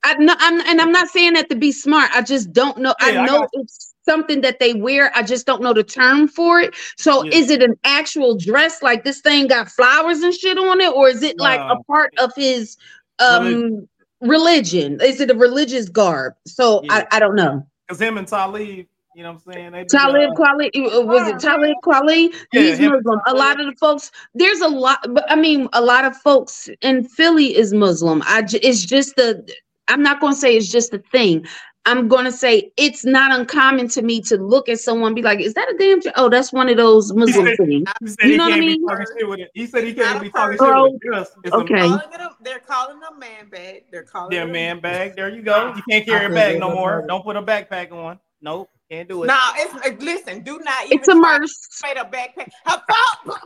I 0.04 0.16
know, 0.16 0.36
I'm, 0.40 0.62
and 0.68 0.80
I'm 0.82 0.92
not 0.92 1.10
saying 1.10 1.34
that 1.34 1.50
to 1.50 1.56
be 1.56 1.72
smart. 1.72 2.12
I 2.14 2.22
just 2.22 2.54
don't 2.54 2.78
know. 2.78 2.96
Yeah, 3.02 3.08
I 3.08 3.12
I 3.22 3.26
know 3.26 3.40
got 3.40 3.50
it's 3.54 3.96
something 4.06 4.42
that 4.42 4.60
they 4.60 4.74
wear. 4.74 5.12
I 5.16 5.24
just 5.24 5.46
don't 5.46 5.62
know 5.62 5.74
the 5.74 5.84
term 5.84 6.28
for 6.28 6.60
it. 6.62 6.76
So, 6.98 7.24
Yeah. 7.24 7.38
is 7.40 7.50
it 7.50 7.64
an 7.64 7.76
actual 7.84 8.38
dress 8.38 8.84
like 8.84 9.04
this 9.04 9.22
thing 9.22 9.48
got 9.48 9.70
flowers 9.70 10.22
and 10.22 10.34
shit 10.34 10.58
on 10.58 10.80
it, 10.80 10.94
or 10.94 11.10
is 11.10 11.24
it 11.24 11.40
like 11.40 11.64
a 11.70 11.78
part 11.92 12.14
of 12.18 12.32
his 12.36 12.78
um 13.20 13.88
religion? 14.22 15.00
Is 15.02 15.20
it 15.20 15.32
a 15.32 15.36
religious 15.36 15.90
garb? 15.90 16.34
So 16.46 16.82
Yeah. 16.84 17.06
I, 17.12 17.18
I 17.18 17.20
don't 17.20 17.36
know. 17.36 17.66
Cause 17.88 18.02
him 18.02 18.18
and 18.18 18.28
Talib, 18.28 18.88
you 19.16 19.24
know 19.24 19.34
what 19.34 19.42
I'm 19.48 19.54
saying? 19.54 19.72
They 19.72 19.86
Talib 19.86 20.32
uh, 20.32 20.34
Kweli, 20.34 21.06
was 21.06 21.28
it 21.28 21.40
Talib 21.40 21.76
Kweli? 21.86 22.34
Yeah, 22.52 22.62
He's 22.62 22.78
him- 22.78 22.92
Muslim. 22.94 23.20
A 23.28 23.34
lot 23.34 23.60
of 23.60 23.68
the 23.68 23.76
folks, 23.80 24.12
there's 24.34 24.60
a 24.60 24.68
lot, 24.68 25.06
but 25.14 25.24
I 25.32 25.36
mean, 25.36 25.70
a 25.74 25.82
lot 25.82 26.04
of 26.04 26.18
folks 26.18 26.68
in 26.82 27.08
Philly 27.08 27.56
is 27.56 27.74
Muslim. 27.74 28.24
I, 28.26 28.44
it's 28.62 28.84
just 28.84 29.16
the, 29.16 29.48
I'm 29.88 30.02
not 30.02 30.20
going 30.20 30.34
to 30.34 30.40
say 30.40 30.58
it's 30.58 30.72
just 30.72 30.94
a 30.94 30.98
thing. 30.98 31.46
I'm 31.88 32.08
going 32.08 32.26
to 32.26 32.32
say 32.32 32.72
it's 32.78 33.06
not 33.06 33.38
uncommon 33.38 33.88
to 33.90 34.02
me 34.02 34.20
to 34.22 34.38
look 34.38 34.70
at 34.70 34.80
someone 34.80 35.08
and 35.10 35.16
be 35.16 35.22
like, 35.22 35.40
is 35.40 35.54
that 35.54 35.70
a 35.70 35.78
damn, 35.78 36.02
j- 36.02 36.12
oh, 36.16 36.30
that's 36.30 36.52
one 36.52 36.68
of 36.68 36.78
those 36.78 37.14
Muslim 37.14 37.46
said- 37.46 37.58
things. 37.58 38.18
You 38.24 38.38
know 38.38 38.46
what 38.46 38.54
I 38.54 38.60
mean? 38.60 38.82
be 38.82 38.88
talking 38.88 39.06
shit 39.18 39.30
with 39.30 39.40
it. 39.40 39.52
He 39.54 39.68
said 39.68 39.84
he 39.84 39.94
can't 39.94 40.22
be 40.22 40.32
talking 40.32 40.58
shit 40.58 40.62
with 40.68 40.94
it. 40.94 41.00
Yes, 41.14 41.32
it's 41.44 41.54
Okay. 41.54 41.80
Calling 41.82 42.00
a, 42.20 42.30
they're 42.42 42.60
calling 42.60 43.00
them 43.00 43.20
man 43.20 43.50
bag. 43.50 43.84
They're 43.92 44.04
calling 44.04 44.32
their 44.32 44.48
a- 44.48 44.52
man 44.52 44.80
bag. 44.80 45.16
There 45.16 45.30
you 45.30 45.44
go. 45.44 45.74
You 45.76 45.84
can't 45.90 46.06
carry 46.06 46.26
a 46.26 46.30
bag 46.30 46.60
no 46.60 46.72
more. 46.74 47.06
Don't 47.08 47.24
put 47.24 47.36
a 47.36 47.44
backpack 47.44 47.92
on. 47.92 48.20
Nope, 48.42 48.70
can't 48.92 49.08
do 49.08 49.24
it. 49.24 49.28
No, 49.28 49.40
it's 49.56 49.74
uh, 49.74 49.90
listen. 50.04 50.42
Do 50.44 50.60
not 50.64 50.86
even 50.86 50.98
It's 51.00 51.08
a 51.08 51.12
try 51.14 51.34
to 51.36 51.40
merce. 51.40 51.68
Straight 51.72 51.98
a 51.98 52.06
backpack. 52.06 52.50
A 52.66 52.82
pause. 52.90 53.38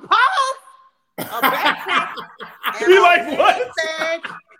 A 1.20 1.24
backpack. 1.24 2.10
and 2.82 2.88
You 2.90 3.00
a 3.00 3.04
like 3.04 3.38
what? 3.38 3.72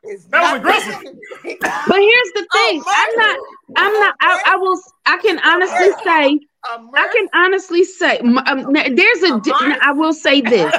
Bag 0.04 0.12
is 0.14 0.26
That 0.26 0.42
was 0.42 0.52
not- 0.52 0.58
aggressive. 0.58 1.16
But 1.88 1.98
here's 2.00 2.32
the 2.36 2.48
Oh, 2.52 2.68
thing. 2.70 2.84
I'm 2.88 3.16
not, 3.18 3.40
I'm 3.78 3.94
not, 3.94 4.16
I, 4.22 4.42
I 4.48 4.56
will, 4.58 4.80
I 5.06 5.18
can 5.18 5.40
honestly 5.40 5.92
say, 6.04 6.40
I 6.66 7.08
can 7.14 7.28
honestly 7.34 7.84
say, 7.84 8.20
um, 8.20 8.74
there's 8.74 9.24
a, 9.24 9.40
di- 9.40 9.78
I 9.82 9.92
will 9.92 10.14
say 10.14 10.42
this, 10.42 10.74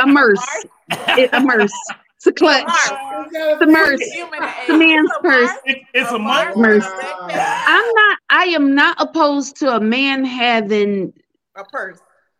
a 0.00 0.06
merce, 0.06 0.44
It- 0.90 1.30
a 1.32 1.40
merce, 1.40 1.72
it's 2.16 2.26
a 2.26 2.32
clutch, 2.32 2.64
it's 2.68 3.62
a 3.62 3.66
merce. 3.66 4.00
human 4.12 4.40
It's 4.42 4.68
a 4.70 4.76
man's 4.76 5.10
purse. 5.22 5.50
It- 5.64 5.82
it's 5.94 6.10
a 6.12 6.18
month. 6.18 6.56
Merce. 6.56 6.84
A 6.86 7.32
I'm 7.32 7.94
not. 7.94 8.18
I 8.30 8.44
am 8.54 8.74
not 8.74 8.96
opposed 9.00 9.56
to 9.56 9.74
a 9.76 9.80
man 9.80 10.24
having. 10.24 11.12
A 11.56 11.64
purse. 11.64 11.98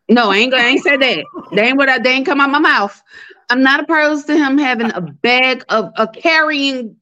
No, 0.08 0.30
I 0.30 0.36
ain't 0.38 0.50
gonna. 0.50 0.62
I 0.62 0.66
ain't 0.66 0.82
said 0.82 1.00
that. 1.00 1.24
They 1.52 1.62
ain't 1.62 1.76
what. 1.76 1.88
I, 1.88 1.98
they 1.98 2.10
ain't 2.10 2.26
come 2.26 2.40
out 2.40 2.50
my 2.50 2.58
mouth. 2.58 3.00
I'm 3.50 3.62
not 3.62 3.80
opposed 3.80 4.26
to 4.28 4.36
him 4.36 4.58
having 4.58 4.92
a 4.92 5.00
bag 5.00 5.64
of 5.68 5.90
a 5.96 6.08
carrying 6.08 6.96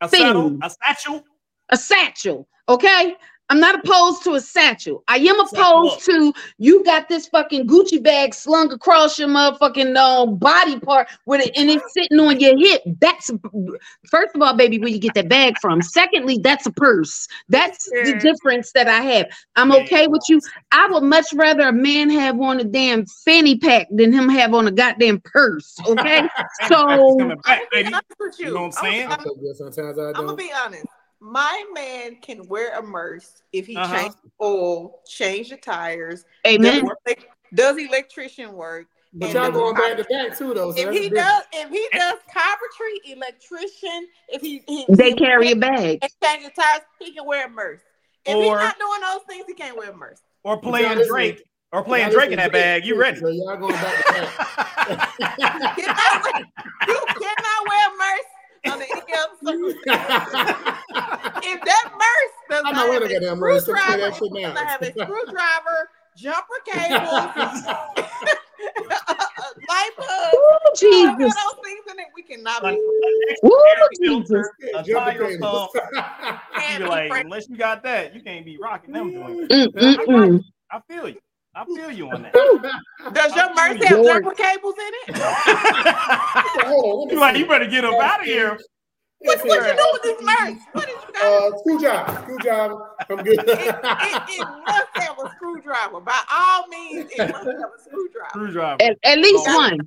A 0.00 0.08
saddle, 0.08 0.58
a 0.62 0.70
satchel. 0.70 1.24
a 1.70 1.76
satchel. 1.76 2.48
Okay. 2.68 3.16
I'm 3.52 3.60
not 3.60 3.74
opposed 3.84 4.22
to 4.24 4.32
a 4.32 4.40
satchel. 4.40 5.04
I 5.08 5.16
am 5.18 5.38
opposed 5.38 6.06
to 6.06 6.32
you 6.56 6.82
got 6.84 7.10
this 7.10 7.28
fucking 7.28 7.68
Gucci 7.68 8.02
bag 8.02 8.32
slung 8.32 8.72
across 8.72 9.18
your 9.18 9.28
motherfucking 9.28 9.94
um, 9.94 10.38
body 10.38 10.80
part 10.80 11.08
with 11.26 11.42
it 11.42 11.50
and 11.54 11.68
it's 11.68 11.84
sitting 11.92 12.18
on 12.18 12.40
your 12.40 12.56
hip. 12.56 12.80
That's 12.98 13.30
first 14.08 14.34
of 14.34 14.40
all, 14.40 14.56
baby, 14.56 14.78
where 14.78 14.88
you 14.88 14.98
get 14.98 15.12
that 15.16 15.28
bag 15.28 15.58
from. 15.60 15.82
Secondly, 15.82 16.38
that's 16.42 16.64
a 16.64 16.72
purse. 16.72 17.28
That's 17.50 17.84
the 17.90 18.18
difference 18.22 18.72
that 18.72 18.88
I 18.88 19.02
have. 19.02 19.26
I'm 19.56 19.70
okay 19.70 20.06
with 20.06 20.22
you. 20.30 20.40
I 20.70 20.88
would 20.90 21.02
much 21.02 21.26
rather 21.34 21.68
a 21.68 21.72
man 21.74 22.08
have 22.08 22.40
on 22.40 22.58
a 22.58 22.64
damn 22.64 23.04
fanny 23.04 23.58
pack 23.58 23.86
than 23.90 24.14
him 24.14 24.30
have 24.30 24.54
on 24.54 24.66
a 24.66 24.72
goddamn 24.72 25.20
purse. 25.26 25.76
Okay. 25.86 26.26
So- 26.68 27.16
coming 27.18 27.38
back, 27.44 27.70
baby. 27.70 27.86
I'm 27.88 27.92
gonna 27.92 28.02
with 28.18 28.38
you. 28.38 28.46
You 28.46 28.54
know 28.54 28.60
what 28.62 28.66
I'm 28.66 28.72
saying? 28.72 29.08
I'm, 29.10 29.20
Sometimes 29.54 29.98
I 29.98 30.02
I'm 30.04 30.12
gonna 30.14 30.26
don't. 30.28 30.38
be 30.38 30.50
honest. 30.54 30.86
My 31.24 31.64
man 31.72 32.16
can 32.20 32.48
wear 32.48 32.76
a 32.76 32.82
merce 32.82 33.42
if 33.52 33.66
he 33.66 33.76
Uh-huh. 33.76 33.94
changes 33.96 34.16
oil, 34.40 35.00
change 35.06 35.50
the 35.50 35.56
tires, 35.56 36.24
amen. 36.44 36.84
does, 37.06 37.14
does 37.54 37.78
electrician 37.78 38.52
work. 38.54 38.88
But 39.14 39.26
And 39.26 39.34
y'all 39.34 39.42
then- 39.44 39.52
going 39.52 39.74
back 39.76 39.96
to 39.98 40.04
back 40.04 40.36
too, 40.36 40.52
though. 40.52 40.72
So 40.72 40.80
If 40.80 40.90
he 40.90 41.08
different. 41.10 41.14
does, 41.26 41.42
if 41.52 41.68
he 41.70 41.88
does 41.92 42.18
carpentry, 42.32 43.12
electrician, 43.12 44.08
if 44.30 44.40
he, 44.42 44.64
he 44.66 44.84
They 44.88 45.10
he- 45.10 45.16
carry 45.16 45.52
a 45.52 45.56
bag. 45.56 45.98
and 46.02 46.10
change 46.24 46.44
the 46.44 46.50
tires, 46.60 46.80
he 46.98 47.12
can 47.12 47.24
wear 47.24 47.46
a 47.46 47.50
merce. 47.50 47.82
If 48.24 48.34
Or- 48.34 48.42
he's 48.42 48.50
not 48.52 48.78
doing 48.80 49.00
those 49.02 49.20
things, 49.28 49.44
he 49.46 49.54
can't 49.54 49.76
wear 49.76 49.90
a 49.90 49.96
merce. 49.96 50.20
Or 50.42 50.56
playing 50.58 50.96
listen- 50.96 51.12
Drake. 51.12 51.42
Or 51.74 51.82
playing 51.84 52.08
Y'all 52.08 52.14
Drake 52.16 52.30
in 52.32 52.36
that 52.38 52.46
to 52.48 52.52
bag. 52.52 52.84
You 52.84 52.96
ready? 52.96 53.18
So 53.20 53.28
y'all 53.28 53.56
going 53.56 53.72
back 53.72 54.04
to 54.04 54.12
back. 54.12 55.18
You 55.18 55.36
cannot 55.84 56.22
wear, 56.24 56.44
you 56.88 57.00
cannot 57.06 57.68
wear 57.68 57.88
a 57.88 57.92
merce 57.96 58.28
on 58.70 58.78
the 58.78 58.86
end 58.92 59.02
circumstance. 59.42 60.78
If 61.44 61.64
that 61.64 61.90
merce 61.92 62.34
does 62.50 62.62
I'm 62.64 62.74
not 62.74 62.86
not 62.86 62.92
have 62.92 63.02
a 63.02 63.06
a 63.06 63.08
goddamn 63.08 63.38
merce, 63.38 63.66
so 63.66 63.72
play 63.72 63.82
screwdriver, 63.82 64.00
that 64.00 64.14
shit 64.14 64.22
if 64.22 64.36
it 64.36 64.42
does 64.42 64.54
not 64.54 64.68
have 64.68 64.82
a 64.82 64.92
screwdriver, 64.92 65.90
jumper 66.16 66.60
cables, 66.66 67.64
light 69.68 69.90
bulb, 69.98 70.34
Ooh, 70.34 70.76
Jesus. 70.76 71.14
Jesus. 71.16 71.34
those 71.34 71.58
things 71.64 71.84
in 71.90 71.98
it, 71.98 72.06
we 72.14 72.22
cannot 72.22 72.62
be. 72.62 72.80
Ooh, 73.44 73.88
Jesus. 74.00 74.28
filter, 74.28 74.50
a 74.74 74.82
Jumper 74.84 75.12
tire 75.12 75.38
pump. 75.38 75.70
You 75.74 75.80
can't 76.54 76.78
be 76.78 76.84
be 76.84 76.90
like, 76.90 77.24
unless 77.24 77.48
you 77.48 77.56
got 77.56 77.82
that, 77.82 78.14
you 78.14 78.22
can't 78.22 78.44
be 78.44 78.58
rocking 78.58 78.92
them 78.92 79.12
joints. 79.12 79.52
Mm, 79.52 79.66
mm, 79.74 79.96
mm. 80.06 80.44
I 80.70 80.80
feel 80.88 81.08
you. 81.08 81.18
I 81.54 81.64
feel 81.66 81.90
you 81.90 82.10
on 82.10 82.22
that. 82.22 82.32
Does 83.12 83.36
your 83.36 83.54
merce 83.54 83.84
have 83.84 83.98
Lord. 83.98 84.22
jumper 84.24 84.34
cables 84.34 84.74
in 84.78 85.14
it? 85.14 85.22
Hold 86.66 87.08
on, 87.08 87.14
you 87.14 87.20
like, 87.20 87.36
you 87.36 87.46
better 87.46 87.66
get 87.66 87.84
up 87.84 88.00
out 88.00 88.20
of 88.20 88.26
here. 88.26 88.58
What, 89.24 89.38
Yes, 89.38 89.44
what 89.44 89.62
sir. 89.62 89.68
you 89.68 89.76
do 89.76 89.88
with 89.92 90.02
this 90.02 90.22
merce? 90.22 90.58
What 90.72 90.86
did 90.86 90.96
you 90.96 91.12
got? 91.12 91.52
Uh, 91.52 91.58
screwdriver, 91.58 92.22
screwdriver. 92.22 92.90
I'm 93.08 93.16
good. 93.18 93.38
it, 93.38 93.48
it, 93.48 94.22
it 94.28 94.48
must 94.66 94.86
have 94.94 95.16
a 95.18 95.30
screwdriver. 95.36 96.00
By 96.00 96.18
all 96.32 96.66
means, 96.68 97.08
it 97.12 97.18
must 97.18 97.34
have 97.34 97.46
a 97.46 97.82
screwdriver. 97.84 98.28
Screwdriver. 98.30 98.82
At, 98.82 98.96
at 99.04 99.18
least 99.18 99.44
Oh. 99.48 99.56
one. 99.56 99.78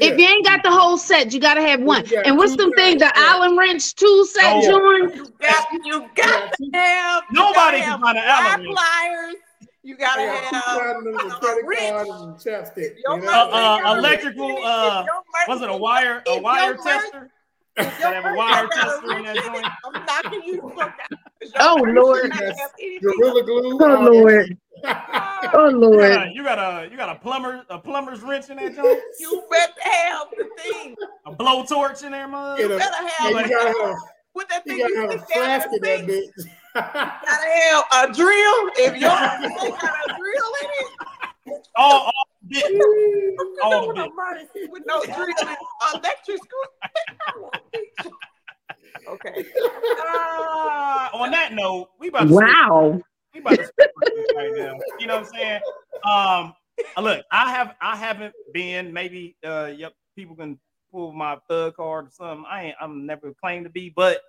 If 0.00 0.18
you 0.18 0.26
ain't 0.26 0.44
got 0.46 0.62
the 0.64 0.70
whole 0.70 0.96
set, 0.96 1.32
you 1.34 1.38
gotta 1.38 1.60
have 1.60 1.80
one. 1.82 2.04
Yeah, 2.06 2.22
And 2.24 2.38
what's 2.38 2.52
two 2.56 2.62
them 2.64 2.72
things? 2.72 3.00
The 3.00 3.12
yeah. 3.14 3.34
Allen 3.34 3.56
wrench 3.58 3.94
tool 3.94 4.24
set, 4.24 4.42
Oh. 4.46 4.62
John? 4.62 5.14
You 5.16 5.32
got, 5.38 5.66
you 5.84 6.08
got 6.16 6.52
to 6.54 6.70
have. 6.72 7.22
Nobody 7.30 7.80
can 7.80 8.00
find 8.00 8.16
an 8.18 8.24
Allen 8.26 8.62
wrench. 8.64 8.74
pliers. 8.78 9.34
You 9.84 9.96
gotta 9.96 10.22
I 10.22 10.26
got 10.26 10.50
two 10.50 10.56
have 10.56 10.64
platinums, 10.96 11.22
a 11.24 11.26
a 11.26 11.30
credit 11.40 11.64
wrench. 11.66 11.90
card, 12.08 12.08
and 12.08 12.36
chapstick. 12.36 12.94
Your 13.04 13.16
You 13.16 13.22
merch- 13.22 13.24
know? 13.24 13.50
Uh, 13.52 13.80
uh, 13.84 13.94
electrical, 13.98 14.64
uh, 14.64 15.00
if 15.00 15.06
your 15.06 15.14
merch- 15.16 15.48
Was 15.48 15.62
it 15.62 15.70
a 15.70 15.76
wire 15.76 16.22
a 16.28 16.40
wire 16.40 16.74
tester? 16.76 17.30
if 17.76 17.86
have 17.86 18.24
a 18.26 18.34
wire 18.36 18.68
tester 18.68 19.16
in 19.16 19.24
that 19.24 19.36
joint. 19.36 19.66
I'm 19.84 20.04
knocking 20.04 20.42
you 20.44 20.56
the 20.60 20.68
fuck 20.74 20.94
out. 21.00 21.18
'Cause 21.40 21.52
your 21.52 21.62
Oh, 21.62 21.74
Lord. 22.02 22.30
does 22.30 22.40
not 22.40 22.56
have 22.58 22.70
anything. 22.80 23.00
Gorilla 23.18 23.42
glue. 23.42 23.78
Oh 23.80 23.96
all 23.96 24.04
that. 24.04 24.10
Lord. 24.12 24.58
Oh 25.54 25.68
You 25.68 25.76
Lord. 25.78 26.00
got, 26.14 26.26
a, 26.26 26.30
you 26.32 26.44
got 26.44 26.58
a 26.58 26.88
you 26.90 26.96
got 26.96 27.08
a 27.16 27.18
plumber 27.18 27.64
a 27.68 27.78
plumber's 27.78 28.20
wrench 28.20 28.50
in 28.50 28.56
that 28.58 28.74
joint? 28.76 29.00
You 29.18 29.42
better 29.50 29.72
have 29.80 30.28
the 30.36 30.48
thing. 30.62 30.96
A 31.26 31.32
blowtorch 31.32 32.04
in 32.04 32.12
there, 32.12 32.28
mother? 32.28 32.60
You 32.62 32.68
better 32.68 33.08
have 33.08 33.30
you 33.30 33.48
gotta 33.48 33.78
have, 33.86 33.96
with 34.34 34.48
that 34.48 34.64
thing 34.64 34.78
you 34.78 34.86
you, 34.88 34.94
gotta 34.94 35.12
have 35.12 35.20
a 35.20 35.24
stick 35.24 35.36
flask 35.36 35.68
in 35.68 35.74
in 35.74 35.80
that 35.82 36.00
bitch. 36.06 36.46
Gotta 36.74 37.20
have 37.26 37.84
a 38.10 38.12
drill. 38.12 38.70
If 38.76 38.96
your 39.00 39.10
thing 39.60 39.70
got 39.80 39.94
a 40.06 40.14
drill 40.18 40.52
in 40.62 40.70
it, 40.80 41.62
All, 41.76 41.92
all 42.06 42.12
bit. 42.48 42.64
All 43.62 43.88
with, 43.88 43.96
the 43.96 44.02
no 44.02 44.12
mercy, 44.14 44.68
with 44.70 44.82
no 44.86 45.02
drill 45.04 45.26
in 45.42 45.48
it, 45.48 45.58
electric 45.94 46.38
screw. 46.38 47.50
okay. 49.08 49.44
Ah, 50.00 51.10
on 51.14 51.30
that 51.30 51.52
note, 51.52 51.90
we 51.98 52.08
about 52.08 52.28
to 52.28 52.34
Wow. 52.34 53.00
we 53.34 53.40
about 53.40 53.56
to 53.56 53.72
right 54.36 54.52
now. 54.56 54.78
You 54.98 55.06
know 55.06 55.16
what 55.20 55.26
I'm 55.28 55.34
saying? 55.34 55.60
Um, 56.04 56.54
uh, 56.96 57.00
look, 57.00 57.24
I 57.30 57.50
have 57.52 57.74
I 57.80 57.96
haven't 57.96 58.34
been. 58.52 58.92
Maybe 58.92 59.36
uh, 59.44 59.72
yep, 59.76 59.92
people 60.16 60.36
can 60.36 60.58
pull 60.90 61.12
my 61.12 61.38
thug 61.48 61.76
card 61.76 62.06
or 62.06 62.10
something. 62.10 62.44
I 62.48 62.64
ain't. 62.66 62.76
I'm 62.80 63.06
never 63.06 63.32
claimed 63.40 63.64
to 63.66 63.70
be. 63.70 63.90
But 63.94 64.20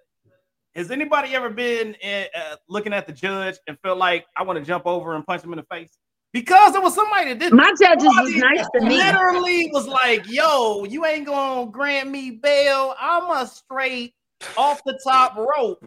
has 0.76 0.90
anybody 0.92 1.36
ever 1.36 1.50
been 1.50 1.96
uh, 2.04 2.08
uh, 2.38 2.56
looking 2.68 2.94
at 2.94 3.06
the 3.08 3.14
judge 3.14 3.56
and 3.68 3.78
felt 3.82 3.98
like 3.98 4.26
I 4.36 4.44
want 4.44 4.60
to 4.60 4.66
jump 4.66 4.86
over 4.86 5.16
and 5.16 5.26
punch 5.26 5.44
him 5.44 5.54
in 5.54 5.58
the 5.58 5.66
face? 5.72 5.98
Because 6.32 6.74
there 6.74 6.82
was 6.82 6.96
somebody 6.96 7.30
that 7.30 7.40
did. 7.40 7.54
My 7.54 7.72
judges 7.80 8.04
was 8.06 8.36
nice 8.36 8.66
to 8.76 8.82
me. 8.82 8.98
Literally 8.98 9.70
was 9.72 9.88
like, 9.88 10.28
"Yo, 10.28 10.84
you 10.86 11.06
ain't 11.06 11.28
gonna 11.28 11.70
grant 11.70 12.10
me 12.10 12.32
bail. 12.32 12.96
I'm 13.00 13.30
a 13.30 13.46
straight 13.48 14.16
off 14.58 14.82
the 14.84 15.00
top 15.04 15.38
rope." 15.38 15.86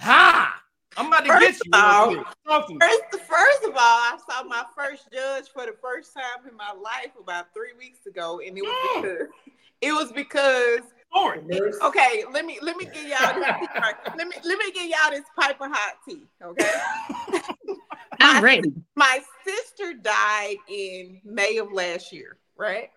Ha! 0.00 0.60
I'm 0.96 1.08
about 1.08 1.20
to 1.24 1.38
get 1.40 1.54
you. 1.64 1.70
of 1.72 1.84
all- 1.84 2.08
real 2.14 2.24
quick. 2.24 2.36
Talk 2.46 2.66
to 2.68 2.74
me. 2.74 2.78
First, 2.80 3.24
first 3.26 3.64
of 3.64 3.70
all, 3.70 3.76
I 3.78 4.18
saw 4.30 4.42
my 4.44 4.64
first 4.76 5.08
judge 5.12 5.48
for 5.52 5.66
the 5.66 5.74
first 5.82 6.14
time 6.14 6.48
in 6.48 6.56
my 6.56 6.72
life 6.72 7.10
about 7.20 7.46
three 7.52 7.72
weeks 7.78 8.06
ago, 8.06 8.40
and 8.46 8.56
it 8.56 8.62
was 8.62 8.72
Mm. 8.96 9.02
because 9.02 9.28
it 9.80 9.92
was 9.92 10.12
because 10.12 10.80
Story. 11.14 11.40
okay. 11.82 12.24
Let 12.32 12.44
me 12.44 12.58
let 12.62 12.76
me 12.76 12.86
give 12.86 13.06
y'all 13.06 13.34
this 13.34 13.44
tea 13.60 13.68
right- 13.80 13.94
let 14.16 14.26
me 14.28 14.36
let 14.44 14.58
me 14.58 14.70
give 14.72 14.84
y'all 14.86 15.10
this 15.10 15.24
piping 15.38 15.70
hot 15.70 15.94
tea. 16.08 16.22
Okay, 16.42 16.70
I'm 18.20 18.42
ready. 18.42 18.72
my 18.96 19.20
sister 19.46 19.94
died 19.94 20.56
in 20.68 21.20
May 21.24 21.58
of 21.58 21.72
last 21.72 22.12
year. 22.12 22.36
Right, 22.56 22.90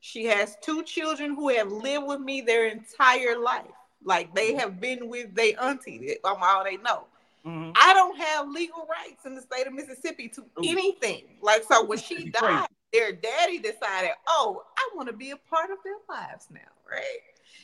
she 0.00 0.24
has 0.26 0.56
two 0.62 0.82
children 0.82 1.34
who 1.34 1.48
have 1.50 1.70
lived 1.70 2.06
with 2.06 2.20
me 2.20 2.40
their 2.40 2.66
entire 2.68 3.38
life. 3.38 3.64
Like 4.02 4.34
they 4.34 4.54
have 4.54 4.80
been 4.80 5.08
with 5.08 5.34
their 5.34 5.52
auntie. 5.62 6.16
I'm 6.24 6.42
all 6.42 6.64
they 6.64 6.76
know. 6.78 7.04
Mhm. 7.46 7.72
I 7.76 7.92
don't 7.94 8.16
have 8.18 8.48
legal 8.48 8.86
rights 8.90 9.26
in 9.26 9.34
the 9.34 9.42
state 9.42 9.66
of 9.66 9.72
Mississippi 9.74 10.28
to 10.28 10.40
Ooh. 10.42 10.62
anything. 10.64 11.24
Like 11.42 11.64
so, 11.64 11.84
when 11.84 11.98
she 11.98 12.30
died, 12.30 12.66
their 12.92 13.12
daddy 13.12 13.58
decided, 13.58 14.10
"Oh, 14.26 14.62
I 14.76 14.88
want 14.94 15.08
to 15.08 15.14
be 15.14 15.30
a 15.30 15.36
part 15.36 15.70
of 15.70 15.78
their 15.84 15.96
lives 16.08 16.46
now." 16.50 16.60
Right. 16.90 17.20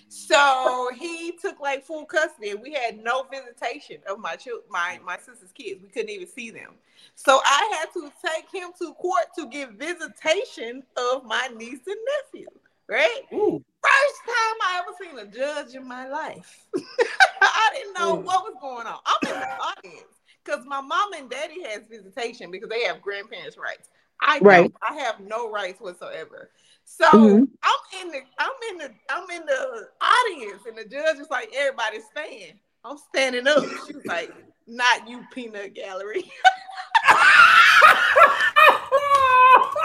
So 0.09 0.91
he 0.99 1.33
took 1.41 1.61
like 1.61 1.85
full 1.85 2.05
custody. 2.05 2.51
And 2.51 2.61
we 2.61 2.73
had 2.73 2.99
no 3.03 3.25
visitation 3.31 3.99
of 4.09 4.19
my 4.19 4.37
my 4.71 4.99
my 5.05 5.17
sister's 5.17 5.53
kids. 5.53 5.83
We 5.83 5.89
couldn't 5.89 6.11
even 6.11 6.27
see 6.29 6.51
them. 6.51 6.75
So 7.15 7.41
I 7.45 7.77
had 7.79 7.93
to 7.95 8.11
take 8.25 8.47
him 8.53 8.71
to 8.81 8.93
court 8.95 9.27
to 9.39 9.47
get 9.49 9.73
visitation 9.73 10.83
of 10.97 11.25
my 11.25 11.49
niece 11.57 11.81
and 11.87 11.97
nephew. 12.33 12.49
Right. 12.89 13.23
Ooh. 13.33 13.63
First 13.83 14.21
time 14.27 14.57
I 14.63 14.83
ever 14.83 14.97
seen 15.01 15.19
a 15.19 15.31
judge 15.31 15.75
in 15.75 15.87
my 15.87 16.09
life. 16.09 16.67
I 17.43 17.71
didn't 17.75 17.95
know 17.95 18.19
Mm. 18.19 18.25
what 18.25 18.45
was 18.45 18.55
going 18.61 18.87
on. 18.87 18.99
I'm 19.07 19.35
in 19.35 19.41
the 19.41 19.47
audience 19.47 20.15
because 20.45 20.65
my 20.67 20.81
mom 20.81 21.13
and 21.15 21.31
daddy 21.31 21.63
has 21.65 21.83
visitation 21.89 22.51
because 22.51 22.69
they 22.69 22.83
have 22.85 23.01
grandparents' 23.01 23.57
rights. 23.57 23.89
I. 24.21 24.39
Right. 24.41 24.73
I 24.83 24.95
have 24.95 25.21
no 25.21 25.51
rights 25.51 25.81
whatsoever. 25.81 26.51
So 26.91 27.07
Mhm. 27.13 27.49
I'm 27.63 28.03
in 28.03 28.09
the 28.11 28.21
I'm 28.39 28.51
in 28.71 28.79
the 28.79 28.93
I'm 29.09 29.31
in 29.31 29.47
the 29.47 29.89
audience 30.01 30.63
and 30.67 30.77
the 30.77 30.85
judge 30.85 31.19
is 31.19 31.31
like 31.31 31.49
everybody's 31.55 32.05
stand. 32.07 32.59
I'm 32.85 32.99
standing 32.99 33.47
up. 33.47 33.65
She 33.87 33.95
was 33.95 34.07
like, 34.07 34.35
not 34.67 35.09
you 35.09 35.25
peanut 35.33 35.75
gallery. 35.75 36.31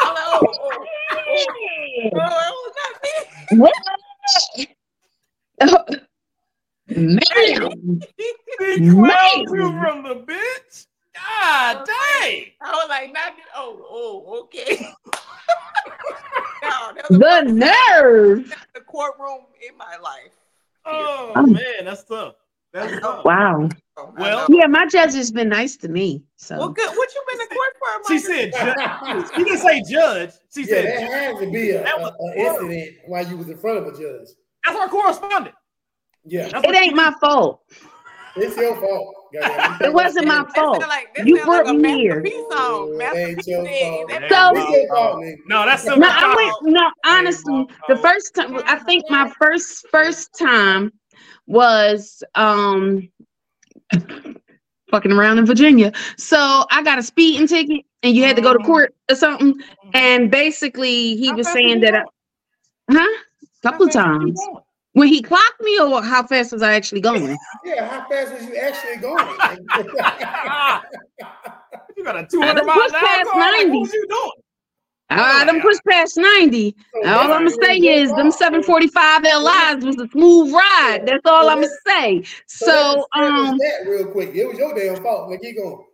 Oh, 0.07 0.43
oh, 0.57 0.85
oh, 1.27 2.11
oh, 2.15 2.71
not 2.77 2.95
me. 3.03 3.13
What? 3.59 3.73
Man. 6.87 8.01
He 8.17 8.79
clowned 8.89 8.95
Man. 8.95 9.53
you 9.53 9.79
from 9.81 10.03
the 10.03 10.15
bitch. 10.15 10.87
God 11.15 11.77
oh, 11.81 11.85
dang. 12.21 12.45
I 12.61 12.71
was 12.71 12.89
like, 12.89 13.13
not 13.13 13.35
me. 13.37 13.43
Oh, 13.55 13.85
oh, 13.89 14.39
okay. 14.43 14.77
no, 16.63 16.91
that 16.93 17.05
The 17.09 17.41
nerve. 17.51 18.53
the 18.73 18.81
courtroom 18.81 19.41
in 19.67 19.77
my 19.77 19.97
life. 20.01 20.31
Oh 20.85 21.31
Oh. 21.35 21.45
man, 21.47 21.85
that's 21.85 22.03
tough. 22.03 22.35
That's 22.73 22.99
tough. 23.01 23.23
Wow. 23.25 23.69
Oh, 23.97 24.13
Well- 24.17 24.47
Yeah, 24.49 24.67
my 24.67 24.85
judge 24.85 25.13
has 25.13 25.31
been 25.31 25.49
nice 25.49 25.77
to 25.77 25.87
me. 25.87 26.23
well, 26.49 26.67
So 26.67 26.69
good. 26.69 26.89
What 26.97 27.09
you 27.15 27.23
been 27.29 27.47
to 27.47 27.55
court 27.55 27.73
for? 27.79 27.87
She 28.07 28.15
Micah? 28.15 28.51
said 28.53 28.75
judge. 28.75 29.27
She 29.35 29.43
didn't 29.43 29.59
say 29.59 29.81
judge. 29.89 30.31
She 30.53 30.61
Yeah, 30.61 30.67
said 30.67 30.85
that 30.85 30.99
judge. 30.99 31.09
had 31.09 31.37
to 31.39 31.51
be 31.51 31.71
a, 31.71 31.83
That 31.83 31.97
a, 31.97 32.01
was 32.01 32.13
a 32.35 32.39
incident 32.39 32.95
while 33.07 33.25
you 33.27 33.37
was 33.37 33.49
in 33.49 33.57
front 33.57 33.77
of 33.79 33.87
a 33.87 33.91
judge. 33.91 34.27
That's 34.65 34.77
our 34.77 34.89
correspondent. 34.89 35.55
Yeah, 36.25 36.49
That's 36.49 36.67
it 36.67 36.75
ain't 36.75 36.95
my 36.95 37.13
fault. 37.21 37.61
it's 38.35 38.57
your 38.57 38.75
fault. 38.81 39.24
Goddamn. 39.41 39.87
It 39.87 39.93
wasn't 39.93 40.27
my 40.27 40.37
That 40.43 40.55
fault. 40.55 40.79
like, 40.87 41.13
that 41.15 41.27
You 41.27 41.37
sound 41.37 41.49
like 41.49 41.63
brought 41.63 41.75
a 41.75 41.77
me 41.77 41.81
Master 41.81 41.97
here. 41.97 42.21
P 42.23 42.45
song. 42.51 42.97
Master 42.97 43.17
Ain't 43.19 43.45
P 43.45 43.51
your 43.51 43.65
said, 43.65 43.81
fault. 43.81 44.09
that- 44.09 44.29
So- 44.29 44.51
It's 44.61 44.69
your 44.71 44.87
fault, 44.87 45.15
nigga. 45.17 45.35
No, 45.47 45.65
that's 45.65 45.85
No, 45.85 45.95
I 45.99 46.35
went. 46.61 46.73
No, 46.73 46.91
honestly, 47.05 47.67
the 47.87 47.95
first 47.97 48.35
time 48.35 48.61
I 48.65 48.75
think 48.79 49.03
my 49.09 49.31
first 49.39 49.87
first 49.91 50.37
time 50.37 50.91
was 51.47 52.23
um 52.35 53.07
fucking 54.91 55.11
around 55.11 55.37
in 55.39 55.45
Virginia. 55.45 55.91
So 56.17 56.65
I 56.71 56.83
got 56.83 56.97
a 56.99 57.03
speeding 57.03 57.47
ticket, 57.47 57.85
and 58.03 58.15
you 58.15 58.23
had 58.23 58.35
to 58.35 58.41
go 58.41 58.53
to 58.53 58.59
court 58.63 58.95
or 59.09 59.15
something. 59.15 59.55
And 59.93 60.29
basically, 60.31 61.15
he 61.17 61.31
was 61.33 61.51
saying 61.51 61.81
that, 61.81 61.95
I, 61.95 62.03
huh? 62.91 62.99
A 63.65 63.71
couple 63.71 63.87
How 63.87 63.91
fast 63.93 63.95
were 64.07 64.11
you 64.13 64.19
times 64.19 64.39
going? 64.45 64.63
When 64.95 65.07
he 65.07 65.21
clocked 65.21 65.61
me, 65.61 65.79
or 65.79 66.01
how 66.01 66.25
fast 66.25 66.51
was 66.51 66.63
I 66.63 66.73
actually 66.73 67.01
going? 67.01 67.37
Yeah, 67.63 67.87
how 67.87 68.07
fast 68.09 68.33
was 68.33 68.45
you 68.45 68.55
actually 68.55 68.97
going? 68.97 69.37
You 71.97 72.03
got 72.03 72.17
a 72.17 72.27
200 72.27 72.55
done 72.55 72.65
mile 72.65 72.75
an 72.75 72.81
pushed 72.81 72.95
hour 72.95 73.01
past 73.07 73.29
car? 73.29 73.39
Like, 73.39 73.51
90. 73.57 73.69
what 73.71 73.79
was 73.81 73.93
you 73.93 74.07
doing? 74.09 74.31
I 75.09 75.45
done 75.45 75.61
pushed 75.61 75.85
past 75.87 76.17
ninety. 76.17 76.75
So 76.93 77.09
All 77.09 77.31
I'm 77.31 77.45
gonna 77.45 77.51
say 77.63 77.77
is 77.77 78.11
them 78.13 78.31
745 78.31 79.23
LIs 79.23 79.85
was 79.85 79.95
a 79.97 80.07
smooth 80.09 80.53
ride. 80.53 81.03
That's 81.05 81.21
all 81.25 81.43
So 81.43 81.49
I'm 81.49 81.61
gonna 81.61 81.67
say. 81.87 82.23
So, 82.47 82.65
So 82.65 83.07
um 83.13 83.57
that 83.57 83.87
real 83.87 84.07
quick. 84.07 84.33
It 84.33 84.45
was 84.45 84.57
your 84.57 84.73
damn 84.73 85.01
fault. 85.01 85.29
Like 85.29 85.41
keep 85.41 85.57
going. 85.57 85.85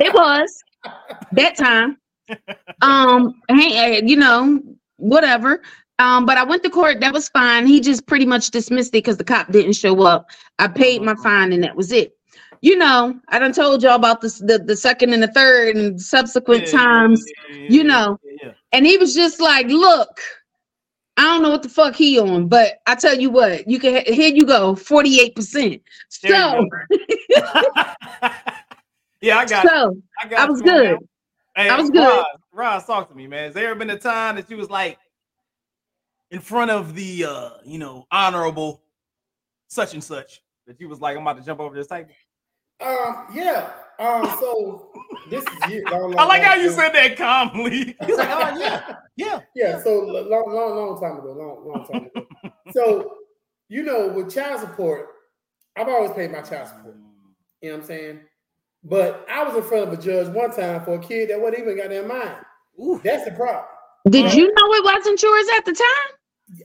it 0.00 0.14
was 0.14 0.62
that 1.32 1.56
time. 1.56 1.98
Um 2.80 3.34
hey, 3.48 4.02
you 4.04 4.16
know, 4.16 4.62
whatever. 4.96 5.62
Um, 5.98 6.26
but 6.26 6.36
I 6.36 6.44
went 6.44 6.62
to 6.64 6.70
court, 6.70 7.00
that 7.00 7.12
was 7.12 7.28
fine. 7.28 7.66
He 7.66 7.80
just 7.80 8.06
pretty 8.06 8.26
much 8.26 8.50
dismissed 8.50 8.90
it 8.90 9.04
because 9.04 9.16
the 9.16 9.24
cop 9.24 9.52
didn't 9.52 9.74
show 9.74 10.02
up. 10.02 10.26
I 10.58 10.66
paid 10.68 11.02
my 11.02 11.14
fine 11.16 11.52
and 11.52 11.62
that 11.62 11.76
was 11.76 11.92
it. 11.92 12.16
You 12.62 12.76
know, 12.76 13.20
I 13.28 13.38
done 13.38 13.52
told 13.52 13.82
y'all 13.82 13.94
about 13.94 14.20
this 14.20 14.38
the, 14.38 14.58
the 14.58 14.76
second 14.76 15.12
and 15.12 15.22
the 15.22 15.28
third 15.28 15.76
and 15.76 16.00
subsequent 16.00 16.64
Yeah, 16.66 16.78
times. 16.78 17.24
yeah, 17.50 17.56
yeah, 17.56 17.70
you 17.70 17.84
know. 17.84 18.18
And 18.72 18.86
he 18.86 18.96
was 18.96 19.14
just 19.14 19.40
like, 19.40 19.66
look, 19.68 20.20
I 21.16 21.22
don't 21.22 21.42
know 21.42 21.50
what 21.50 21.62
the 21.62 21.68
fuck 21.68 21.94
he 21.94 22.18
on, 22.18 22.48
but 22.48 22.78
I 22.86 22.96
tell 22.96 23.16
you 23.16 23.30
what, 23.30 23.68
you 23.70 23.78
can 23.78 24.02
here 24.06 24.34
you 24.34 24.46
go, 24.46 24.74
48%. 24.74 25.80
So 26.08 26.28
yeah, 29.20 29.38
I 29.38 29.46
got. 29.46 29.68
so 29.68 29.96
I 30.20 30.26
got. 30.26 30.40
I 30.40 30.50
was 30.50 30.60
you 30.64 30.70
on 30.72 30.76
that 30.78 30.90
good. 30.90 30.98
Hey, 31.54 31.68
I 31.68 31.80
was 31.80 31.90
good. 31.90 32.24
Roz, 32.52 32.84
talk 32.86 33.08
to 33.10 33.14
me, 33.14 33.26
man. 33.28 33.44
Has 33.44 33.54
there 33.54 33.70
ever 33.70 33.78
been 33.78 33.90
a 33.90 33.98
time 33.98 34.36
that 34.36 34.50
you 34.50 34.56
was 34.56 34.70
like 34.70 34.98
in 36.34 36.40
front 36.40 36.68
of 36.68 36.94
the, 36.96 37.24
uh, 37.24 37.50
you 37.64 37.78
know, 37.78 38.06
honorable 38.10 38.82
such 39.68 39.94
and 39.94 40.02
such 40.02 40.42
that 40.66 40.80
you 40.80 40.88
was 40.88 41.00
like, 41.00 41.16
I'm 41.16 41.22
about 41.22 41.36
to 41.38 41.44
jump 41.44 41.60
over 41.60 41.76
this 41.76 41.86
table? 41.86 42.10
Um, 42.84 43.26
yeah. 43.32 43.70
Um, 44.00 44.24
so 44.40 44.90
this 45.30 45.44
is 45.44 45.70
year, 45.70 45.84
long, 45.92 46.10
long, 46.10 46.18
I 46.18 46.24
like 46.24 46.42
how 46.42 46.56
you 46.56 46.66
ago. 46.66 46.76
said 46.76 46.88
that 46.92 47.16
calmly. 47.16 47.96
He's 48.06 48.16
like, 48.16 48.28
oh 48.30 48.58
yeah, 48.58 48.96
yeah. 49.16 49.40
Yeah, 49.54 49.80
so 49.80 50.00
long, 50.00 50.52
long, 50.52 50.76
long 50.76 51.00
time 51.00 51.18
ago, 51.18 51.32
long, 51.32 51.68
long 51.68 51.86
time 51.86 52.10
ago. 52.12 52.26
so, 52.72 53.14
you 53.68 53.84
know, 53.84 54.08
with 54.08 54.34
child 54.34 54.58
support, 54.60 55.06
I've 55.76 55.88
always 55.88 56.10
paid 56.12 56.32
my 56.32 56.42
child 56.42 56.66
support. 56.68 56.96
You 57.62 57.70
know 57.70 57.76
what 57.76 57.82
I'm 57.82 57.86
saying? 57.86 58.20
But 58.82 59.24
I 59.30 59.44
was 59.44 59.54
in 59.54 59.62
front 59.62 59.86
of 59.92 59.96
a 59.96 60.02
judge 60.02 60.26
one 60.34 60.50
time 60.50 60.84
for 60.84 60.94
a 60.96 60.98
kid 60.98 61.30
that 61.30 61.40
wasn't 61.40 61.60
even 61.60 61.76
got 61.76 61.90
their 61.90 62.06
mind. 62.06 62.38
Ooh. 62.80 63.00
That's 63.04 63.24
the 63.24 63.30
problem. 63.30 63.64
Did 64.10 64.24
Right. 64.26 64.34
you 64.34 64.46
know 64.52 64.72
it 64.74 64.84
wasn't 64.84 65.22
yours 65.22 65.46
at 65.56 65.64
the 65.64 65.72
time? 65.72 66.16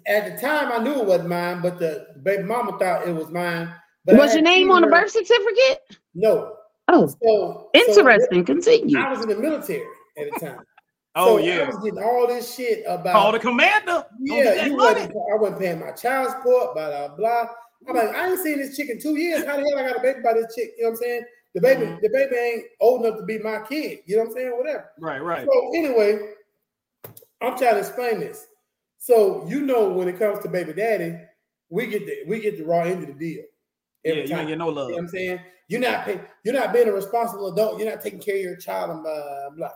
At 0.08 0.36
the 0.36 0.42
time, 0.42 0.72
I 0.72 0.84
knew 0.84 1.02
it 1.02 1.06
wasn't 1.06 1.30
mine, 1.30 1.62
but 1.62 1.80
the 1.80 2.08
baby 2.24 2.44
mama 2.44 2.78
thought 2.78 3.08
it 3.08 3.16
was 3.16 3.30
mine. 3.30 3.74
But 4.06 4.18
Was 4.18 4.34
your 4.34 4.44
name 4.44 4.72
on 4.72 4.82
the 4.82 4.88
birth 4.88 5.12
certificate? 5.12 5.98
No. 6.14 6.56
Oh, 6.88 7.08
So 7.08 7.16
so 7.20 7.70
interesting. 7.74 8.44
Continue. 8.44 8.98
I 9.00 9.10
was 9.12 9.22
in 9.22 9.30
the 9.30 9.36
military 9.38 9.86
at 10.18 10.34
the 10.34 10.40
time. 10.46 10.60
Oh 11.16 11.38
So 11.38 11.38
I 11.38 11.42
yeah. 11.42 11.66
was 11.66 11.78
getting 11.84 12.04
all 12.04 12.28
this 12.28 12.56
shit 12.56 12.84
about 12.88 13.14
Call 13.14 13.32
the 13.32 13.40
commander. 13.40 14.06
Yeah, 14.22 14.68
you 14.68 14.76
wasn't, 14.76 15.12
I 15.12 15.36
wasn't 15.38 15.60
paying 15.60 15.80
my 15.80 15.92
child 15.92 16.30
support, 16.32 16.76
blah 16.76 17.08
blah 17.08 17.16
blah. 17.16 17.46
I'm 17.88 17.96
like, 17.96 18.16
I 18.16 18.30
ain't 18.30 18.40
seen 18.40 18.60
this 18.60 18.78
chick 18.78 18.90
in 18.90 19.00
two 19.02 19.18
years. 19.18 19.44
How 19.46 19.56
the 19.58 19.64
hell 19.64 19.80
I 19.80 19.88
got 19.88 19.98
a 19.98 20.02
baby 20.02 20.20
by 20.24 20.34
this 20.34 20.54
chick? 20.56 20.70
You 20.78 20.84
know 20.84 20.90
what 20.92 20.98
I'm 20.98 21.02
saying? 21.02 21.22
The 21.56 21.62
baby, 21.62 21.86
Mhm. 21.88 22.02
the 22.02 22.10
baby 22.10 22.36
ain't 22.36 22.66
old 22.80 23.06
enough 23.06 23.18
to 23.20 23.26
be 23.26 23.40
my 23.40 23.60
kid. 23.68 24.00
You 24.06 24.18
know 24.18 24.24
what 24.24 24.30
I'm 24.30 24.34
saying? 24.36 24.52
Whatever. 24.58 24.92
Right, 25.00 25.22
right. 25.24 25.48
So 25.52 25.72
anyway, 25.76 26.34
I'm 27.42 27.58
trying 27.58 27.74
to 27.74 27.80
explain 27.80 28.20
this. 28.20 28.46
So 29.00 29.46
you 29.48 29.62
know, 29.62 29.90
when 29.90 30.08
it 30.08 30.20
comes 30.20 30.40
to 30.44 30.50
baby 30.50 30.74
daddy, 30.74 31.18
we 31.70 31.88
get 31.88 32.06
the 32.06 32.24
we 32.28 32.40
get 32.40 32.58
the 32.58 32.66
raw 32.66 32.82
end 32.84 33.02
of 33.02 33.08
the 33.08 33.14
deal. 33.14 33.44
Yeah, 34.04 34.12
every 34.12 34.22
you 34.24 34.28
time. 34.30 34.40
ain't 34.40 34.50
get 34.50 34.58
no 34.58 34.68
love. 34.68 34.90
You 34.90 34.96
know 34.96 34.98
what 34.98 35.04
I'm 35.04 35.10
saying? 35.10 35.40
You're 35.68 35.82
not 35.82 36.06
paying, 36.06 36.22
you're 36.44 36.54
not 36.54 36.74
being 36.74 36.88
a 36.88 36.92
responsible 36.92 37.52
adult. 37.52 37.80
You're 37.80 37.90
not 37.90 38.02
taking 38.02 38.20
care 38.20 38.36
of 38.36 38.42
your 38.42 38.56
child 38.58 38.92
and 38.92 39.04
blah 39.04 39.50
blah. 39.56 39.70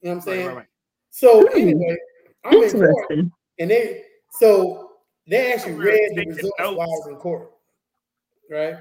You 0.00 0.10
know 0.10 0.10
what 0.10 0.12
I'm 0.16 0.20
saying? 0.20 0.46
right, 0.48 0.56
right. 0.56 0.66
So 1.10 1.46
Hmm. 1.48 1.56
anyway, 1.58 1.96
I'm 2.44 2.62
in 2.62 2.70
court. 2.70 3.10
And 3.58 3.70
they 3.70 4.02
so 4.30 4.90
they 5.28 5.52
actually 5.52 5.74
read 5.74 6.10
the 6.10 6.16
taking 6.16 6.34
results 6.34 6.58
while 6.58 6.80
I 6.80 6.86
was 6.86 7.06
in 7.08 7.16
court, 7.16 7.52
right? 8.50 8.74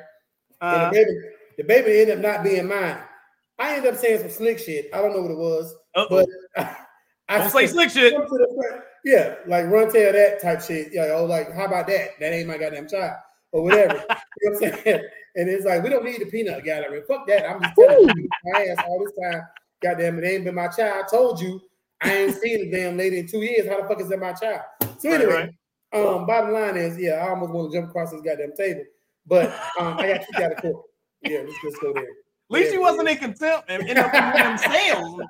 Uh, 0.61 0.65
and 0.65 0.81
the 0.95 0.99
baby, 0.99 1.11
the 1.57 1.63
baby 1.63 2.01
ended 2.01 2.17
up 2.17 2.23
not 2.23 2.43
being 2.43 2.67
mine. 2.67 2.97
I 3.59 3.75
ended 3.75 3.93
up 3.93 3.99
saying 3.99 4.21
some 4.21 4.29
slick 4.29 4.57
shit. 4.57 4.89
I 4.93 5.01
don't 5.01 5.13
know 5.13 5.21
what 5.21 5.31
it 5.31 5.37
was, 5.37 5.75
uh-oh. 5.95 6.25
but 6.55 6.67
I, 7.33 7.37
don't 7.39 7.49
say 7.49 7.67
slick 7.67 7.89
shit. 7.89 8.13
come 8.13 8.23
to 8.23 8.29
the 8.29 8.53
front- 8.55 8.83
Yeah, 9.03 9.35
like 9.47 9.65
run 9.65 9.91
tell 9.91 10.11
that 10.11 10.41
type 10.41 10.61
shit. 10.61 10.89
Yeah, 10.91 11.13
oh, 11.15 11.25
like 11.25 11.53
how 11.53 11.65
about 11.65 11.87
that? 11.87 12.19
That 12.19 12.33
ain't 12.33 12.47
my 12.47 12.57
goddamn 12.57 12.87
child 12.87 13.15
or 13.51 13.63
whatever. 13.63 13.93
you 14.41 14.51
know 14.51 14.59
what 14.59 14.69
I'm 14.69 14.83
saying? 14.83 15.01
And 15.35 15.49
it's 15.49 15.65
like 15.65 15.83
we 15.83 15.89
don't 15.89 16.05
need 16.05 16.21
the 16.21 16.25
peanut 16.25 16.63
gallery. 16.63 17.01
Fuck 17.07 17.27
that. 17.27 17.49
I'm 17.49 17.61
just 17.61 17.75
telling 17.75 18.17
you 18.17 18.29
my 18.45 18.65
ass 18.65 18.83
all 18.87 19.03
this 19.03 19.31
time. 19.31 19.41
Goddamn, 19.81 20.19
it 20.19 20.27
ain't 20.27 20.45
been 20.45 20.55
my 20.55 20.67
child. 20.67 21.05
I 21.05 21.09
told 21.09 21.41
you 21.41 21.59
I 22.01 22.13
ain't 22.13 22.35
seen 22.35 22.69
the 22.69 22.77
damn 22.77 22.97
lady 22.97 23.19
in 23.19 23.27
two 23.27 23.41
years. 23.41 23.67
How 23.67 23.81
the 23.81 23.87
fuck 23.87 23.99
is 23.99 24.09
that 24.09 24.19
my 24.19 24.33
child? 24.33 24.61
So 24.99 25.09
Right, 25.09 25.21
anyway, 25.21 25.57
um, 25.93 26.25
bottom 26.25 26.53
line 26.53 26.77
is, 26.77 26.97
yeah, 26.97 27.13
I 27.13 27.29
almost 27.29 27.51
want 27.51 27.71
to 27.71 27.77
jump 27.77 27.89
across 27.89 28.11
this 28.11 28.21
goddamn 28.21 28.53
table, 28.55 28.83
but 29.25 29.49
um, 29.79 29.97
I 29.97 30.07
got 30.07 30.19
kicked 30.19 30.39
out 30.39 30.51
of 30.51 30.57
court. 30.57 30.85
Yeah, 31.21 31.39
let's 31.39 31.61
just 31.63 31.81
go 31.81 31.93
there. 31.93 32.03
At 32.03 32.09
least 32.49 32.73
you 32.73 32.81
wasn't 32.81 33.09
in 33.09 33.17
contempt 33.17 33.69
and 33.69 33.81
ended 33.81 33.97
up 33.97 34.13
in 34.13 34.23
one 34.23 34.53
of 34.53 34.59
sales. 34.59 35.21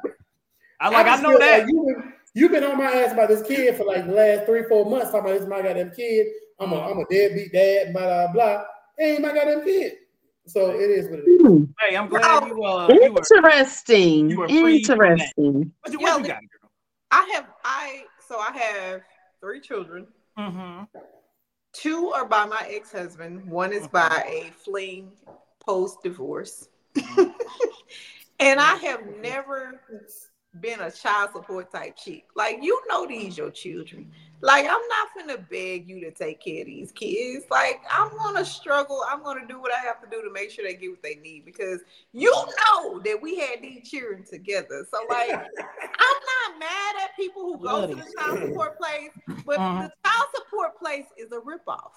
I 0.84 0.90
like, 0.90 1.06
I 1.06 1.10
just 1.12 1.24
know 1.24 1.30
feel 1.30 1.40
that. 1.40 1.60
like 1.60 1.68
you've 1.70 1.86
been 1.86 2.14
you've 2.34 2.52
been 2.52 2.64
on 2.64 2.78
my 2.78 2.92
ass 2.92 3.14
about 3.14 3.30
this 3.30 3.42
kid 3.48 3.76
for 3.78 3.86
like 3.86 4.06
the 4.06 4.12
last 4.12 4.46
three, 4.46 4.64
four 4.64 4.90
months. 4.90 5.12
Talking 5.12 5.20
about 5.22 5.34
this 5.34 5.44
is 5.44 5.48
my 5.48 5.62
goddamn 5.62 5.92
kid. 5.92 6.28
I'm 6.60 6.74
a 6.74 6.82
I'm 6.82 6.98
a 7.00 7.06
deadbeat 7.10 7.52
dad. 7.54 7.94
Blah 7.94 8.28
blah 8.28 8.34
blah. 8.34 8.64
Ain't 9.00 9.22
my 9.22 9.34
goddamn 9.34 9.64
kid. 9.64 9.94
So 10.46 10.72
it 10.72 10.90
is 10.90 11.10
what 11.10 11.20
it 11.20 11.24
is. 11.24 11.68
Hey, 11.80 11.96
I'm 11.96 12.10
glad 12.10 12.48
you 12.48 12.64
uh 12.64 12.90
you 12.92 13.14
were 13.14 13.22
Interesting. 13.38 14.30
you 14.30 14.40
were 14.40 14.50
free 14.50 14.84
from 14.84 14.98
that. 15.00 15.06
Interesting. 15.38 15.72
what 15.82 15.94
you, 15.94 16.00
what 16.00 16.20
you 16.20 16.28
Yeah, 16.28 16.34
got, 16.34 16.42
girl? 16.42 16.72
I 17.12 17.32
have 17.36 17.48
I 17.64 18.04
so 18.28 18.38
I 18.40 18.52
have 18.58 19.02
three 19.40 19.62
children. 19.62 20.08
Mm-hmm. 20.38 20.84
Two 21.72 22.10
are 22.10 22.26
by 22.26 22.46
my 22.46 22.68
ex-husband. 22.70 23.46
One 23.50 23.72
is 23.72 23.88
by 23.88 24.24
a 24.28 24.52
fling 24.52 25.12
post-divorce. 25.66 26.68
and 28.40 28.60
I 28.60 28.76
have 28.84 29.02
never 29.22 29.82
been 30.60 30.80
a 30.82 30.92
child 30.92 31.32
support 31.34 31.72
type 31.72 31.96
chick. 31.98 32.26
Like 32.36 32.58
you 32.62 32.80
know 32.90 33.08
these 33.08 33.38
your 33.38 33.52
children. 33.52 34.12
Like 34.42 34.66
I'm 34.66 34.82
not 34.90 35.08
gonna 35.18 35.38
beg 35.50 35.88
you 35.88 36.00
to 36.02 36.12
take 36.12 36.42
care 36.44 36.62
of 36.62 36.68
these 36.68 36.92
kids. 36.92 37.46
Like 37.50 37.82
I'm 37.90 38.10
gonna 38.18 38.46
struggle. 38.46 39.02
I'm 39.10 39.24
gonna 39.24 39.48
do 39.48 39.60
what 39.60 39.72
I 39.74 39.80
have 39.86 40.02
to 40.02 40.10
do 40.10 40.22
to 40.22 40.32
make 40.32 40.52
sure 40.52 40.66
they 40.66 40.76
get 40.76 40.90
what 40.92 41.02
they 41.04 41.16
need 41.16 41.46
because 41.46 41.82
you 42.12 42.32
know 42.32 43.00
that 43.00 43.20
we 43.22 43.38
had 43.40 43.62
these 43.62 43.90
children 43.90 44.24
together. 44.24 44.86
So 44.92 44.98
like 45.10 45.40
I'm 46.00 46.20
not 46.52 46.60
mad 46.60 46.96
at 47.04 47.16
people 47.16 47.44
who 47.44 47.60
go 47.62 47.82
to 47.82 47.94
the 47.96 48.02
child 48.18 48.38
support 48.40 48.78
place, 48.78 49.12
but 49.46 49.60
Uh-huh. 49.60 49.82
the 49.82 49.92
child 50.06 50.28
support 50.36 50.78
place 50.78 51.06
is 51.18 51.32
a 51.32 51.40
ripoff. 51.40 51.92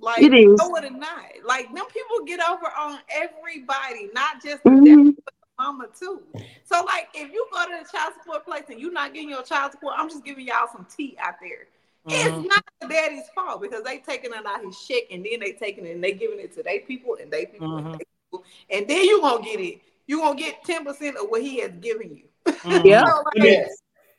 Like 0.00 0.22
It 0.24 0.32
is. 0.34 0.58
no, 0.60 0.74
it 0.76 0.90
not. 0.92 1.24
Like 1.44 1.66
them 1.74 1.84
people 1.92 2.24
get 2.26 2.40
over 2.40 2.66
on 2.78 2.98
everybody, 3.10 4.10
not 4.14 4.42
just 4.42 4.64
the 4.64 4.72
Mhm. 4.72 5.16
Mama 5.60 5.88
too. 5.98 6.22
So 6.64 6.82
like 6.84 7.08
if 7.14 7.30
you 7.32 7.46
go 7.52 7.64
to 7.66 7.84
the 7.84 7.88
child 7.90 8.14
support 8.18 8.46
place 8.46 8.64
and 8.70 8.80
you're 8.80 8.92
not 8.92 9.12
getting 9.12 9.28
your 9.28 9.42
child 9.42 9.72
support, 9.72 9.94
I'm 9.98 10.08
just 10.08 10.24
giving 10.24 10.46
y'all 10.46 10.68
some 10.72 10.86
tea 10.96 11.16
out 11.20 11.34
there. 11.40 11.66
Mhm. 12.06 12.40
It's 12.40 12.48
not 12.48 12.64
the 12.80 12.88
daddy's 12.88 13.28
fault 13.34 13.60
because 13.60 13.82
they 13.82 13.98
taking 13.98 14.30
it 14.32 14.46
out 14.46 14.64
his 14.64 14.78
check 14.86 15.02
and 15.10 15.24
then 15.24 15.40
they 15.40 15.52
taking 15.52 15.84
it 15.84 15.94
and 15.94 16.02
they 16.02 16.12
giving 16.12 16.40
it 16.40 16.54
to 16.56 16.62
their 16.62 16.80
people 16.80 17.18
and 17.20 17.30
they 17.30 17.44
people, 17.44 17.76
and, 17.76 17.86
Mhm. 17.86 17.98
they 17.98 18.04
people 18.30 18.44
and 18.70 18.88
then 18.88 19.04
you 19.04 19.20
gonna 19.20 19.44
get 19.44 19.60
it. 19.60 19.82
You 20.06 20.20
gonna 20.20 20.38
get 20.38 20.64
10% 20.64 21.16
of 21.18 21.28
what 21.28 21.42
he 21.42 21.60
has 21.60 21.72
given 21.72 22.16
you. 22.16 22.24
Mhm. 22.46 22.86
Yeah. 22.86 23.04
So, 23.04 23.22
like, 23.24 23.34
Yes. 23.44 23.76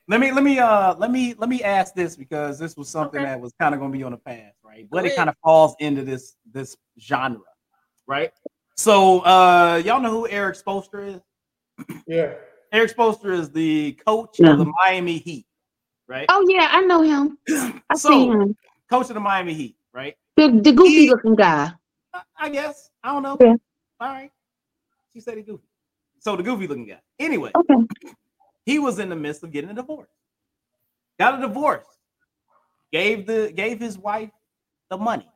Let 0.07 0.19
me 0.19 0.31
let 0.31 0.43
me 0.43 0.59
uh 0.59 0.95
let 0.95 1.09
me 1.09 1.35
let 1.37 1.49
me 1.49 1.63
ask 1.63 1.93
this 1.95 2.15
because 2.15 2.59
this 2.59 2.75
was 2.75 2.89
something 2.89 3.21
Okay. 3.21 3.29
that 3.31 3.39
was 3.39 3.53
kind 3.59 3.73
of 3.73 3.79
gonna 3.79 3.93
be 3.93 4.03
on 4.03 4.11
the 4.11 4.17
path, 4.17 4.53
right? 4.63 4.87
But 4.91 5.05
it 5.05 5.15
kind 5.15 5.29
of 5.29 5.35
falls 5.43 5.75
into 5.79 6.03
this 6.03 6.35
this 6.51 6.75
genre, 6.99 7.39
right? 8.07 8.31
So 8.75 9.19
uh 9.21 9.81
y'all 9.85 10.01
know 10.01 10.11
who 10.11 10.27
Erik 10.27 10.57
Spoelstra 10.57 11.15
is? 11.15 11.21
Yeah. 12.07 12.33
Erik 12.71 12.95
Spoelstra 12.95 13.37
is 13.37 13.51
the 13.51 13.93
coach 14.05 14.39
No. 14.39 14.53
of 14.53 14.59
the 14.59 14.65
Miami 14.85 15.17
Heat, 15.17 15.45
right? 16.07 16.25
Oh 16.29 16.45
yeah, 16.49 16.69
I 16.71 16.81
know 16.81 17.01
him. 17.01 17.37
I 17.89 17.95
So- 17.95 18.09
see 18.09 18.27
him. 18.27 18.55
Coach 18.89 19.09
of 19.09 19.13
the 19.15 19.19
Miami 19.21 19.53
Heat, 19.53 19.75
right? 19.93 20.15
The, 20.35 20.49
the 20.49 20.71
goofy 20.73 20.89
He- 20.91 21.09
looking 21.09 21.35
guy. 21.35 21.71
I- 22.13 22.21
I 22.37 22.49
guess. 22.49 22.89
I 23.03 23.13
don't 23.13 23.23
know. 23.23 23.37
Yeah. 23.39 23.55
All 23.99 24.07
right. 24.09 24.31
She 25.13 25.19
said 25.19 25.37
he 25.37 25.43
goofy. 25.43 25.63
So 26.19 26.35
the 26.35 26.43
goofy 26.43 26.67
looking 26.67 26.85
guy. 26.85 27.01
Anyway, 27.19 27.51
Okay. 27.55 27.75
he 28.65 28.79
was 28.79 28.99
in 28.99 29.09
the 29.09 29.15
midst 29.15 29.43
of 29.43 29.51
getting 29.51 29.69
a 29.69 29.73
divorce. 29.73 30.09
Got 31.19 31.37
a 31.39 31.41
divorce. 31.41 31.85
Gave 32.91 33.25
the 33.25 33.51
gave 33.55 33.79
his 33.79 33.97
wife 33.97 34.31
the 34.89 34.97
money. 34.97 35.29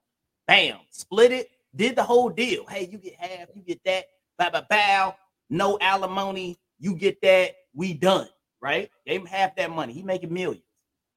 Bam. 0.48 0.80
Split 0.92 1.32
it. 1.32 1.50
Did 1.76 1.96
the 1.96 2.04
whole 2.04 2.30
deal. 2.30 2.66
Hey, 2.68 2.88
you 2.92 2.98
get 2.98 3.16
half, 3.16 3.48
you 3.56 3.62
get 3.62 3.82
that. 3.86 4.06
Bow, 4.38 4.50
bow, 4.50 4.66
bow. 4.70 5.16
No 5.50 5.78
alimony. 5.80 6.58
You 6.80 6.96
get 6.96 7.22
that. 7.22 7.52
We 7.74 7.94
done. 7.94 8.28
Right? 8.62 8.90
Gave 9.06 9.22
him 9.22 9.28
half 9.28 9.56
that 9.58 9.72
money. 9.72 9.94
He 9.94 10.02
making 10.02 10.34
millions. 10.34 10.64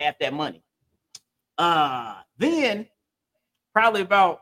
Half 0.00 0.18
that 0.20 0.32
money. 0.32 0.62
Uh 1.56 2.16
then 2.36 2.86
probably 3.72 4.02
about 4.02 4.40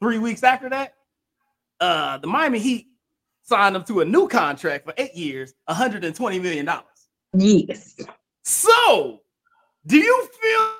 three 0.00 0.18
weeks 0.18 0.42
after 0.42 0.68
that, 0.70 0.94
uh 1.80 2.18
the 2.18 2.26
Miami 2.26 2.58
Heat 2.58 2.88
signed 3.42 3.76
him 3.76 3.84
to 3.84 4.00
a 4.00 4.04
new 4.04 4.28
contract 4.28 4.84
for 4.84 4.94
eight 4.96 5.14
years, 5.14 5.54
120 5.66 6.38
million 6.38 6.66
dollars. 6.66 6.84
Yes. 7.32 7.96
So, 8.42 9.20
do 9.86 9.96
you 9.96 10.28
feel 10.40 10.70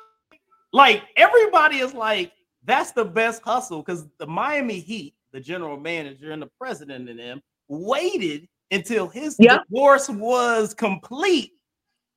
like 0.72 1.02
everybody 1.16 1.78
is 1.78 1.94
like 1.94 2.32
that's 2.64 2.92
the 2.92 3.04
best 3.04 3.42
hustle 3.42 3.80
because 3.80 4.06
the 4.18 4.26
Miami 4.26 4.78
Heat, 4.80 5.14
the 5.32 5.40
general 5.40 5.78
manager 5.78 6.32
and 6.32 6.40
the 6.40 6.50
president 6.58 7.08
and 7.08 7.18
them 7.18 7.42
waited 7.68 8.48
until 8.70 9.08
his 9.08 9.36
Yep. 9.38 9.62
divorce 9.68 10.08
was 10.08 10.74
complete 10.74 11.52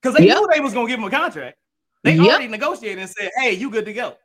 because 0.02 0.16
they 0.18 0.26
Yep. 0.26 0.38
knew 0.38 0.48
they 0.52 0.60
was 0.60 0.74
gonna 0.74 0.88
give 0.88 1.00
him 1.00 1.06
a 1.06 1.10
contract. 1.10 1.58
They 2.04 2.18
Yep. 2.18 2.28
already 2.28 2.48
negotiated 2.48 3.00
and 3.00 3.10
said, 3.10 3.32
"Hey, 3.38 3.54
you 3.54 3.70
good 3.70 3.86
to 3.86 3.94
go." 3.94 4.18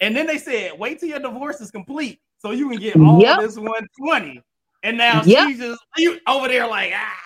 And 0.00 0.16
then 0.16 0.26
they 0.26 0.38
said, 0.38 0.78
"Wait 0.78 0.98
till 1.00 1.08
your 1.08 1.18
divorce 1.18 1.60
is 1.60 1.70
complete 1.70 2.20
so 2.38 2.52
you 2.52 2.68
can 2.68 2.78
get 2.78 2.96
all 2.96 3.20
Yep. 3.20 3.38
this 3.38 3.56
120." 3.58 4.42
And 4.82 4.96
now 4.96 5.22
Yep. 5.22 5.44
she's 5.44 5.58
just 5.58 5.80
you 5.96 6.18
over 6.26 6.48
there 6.48 6.66
like, 6.66 6.92
ah, 6.94 7.16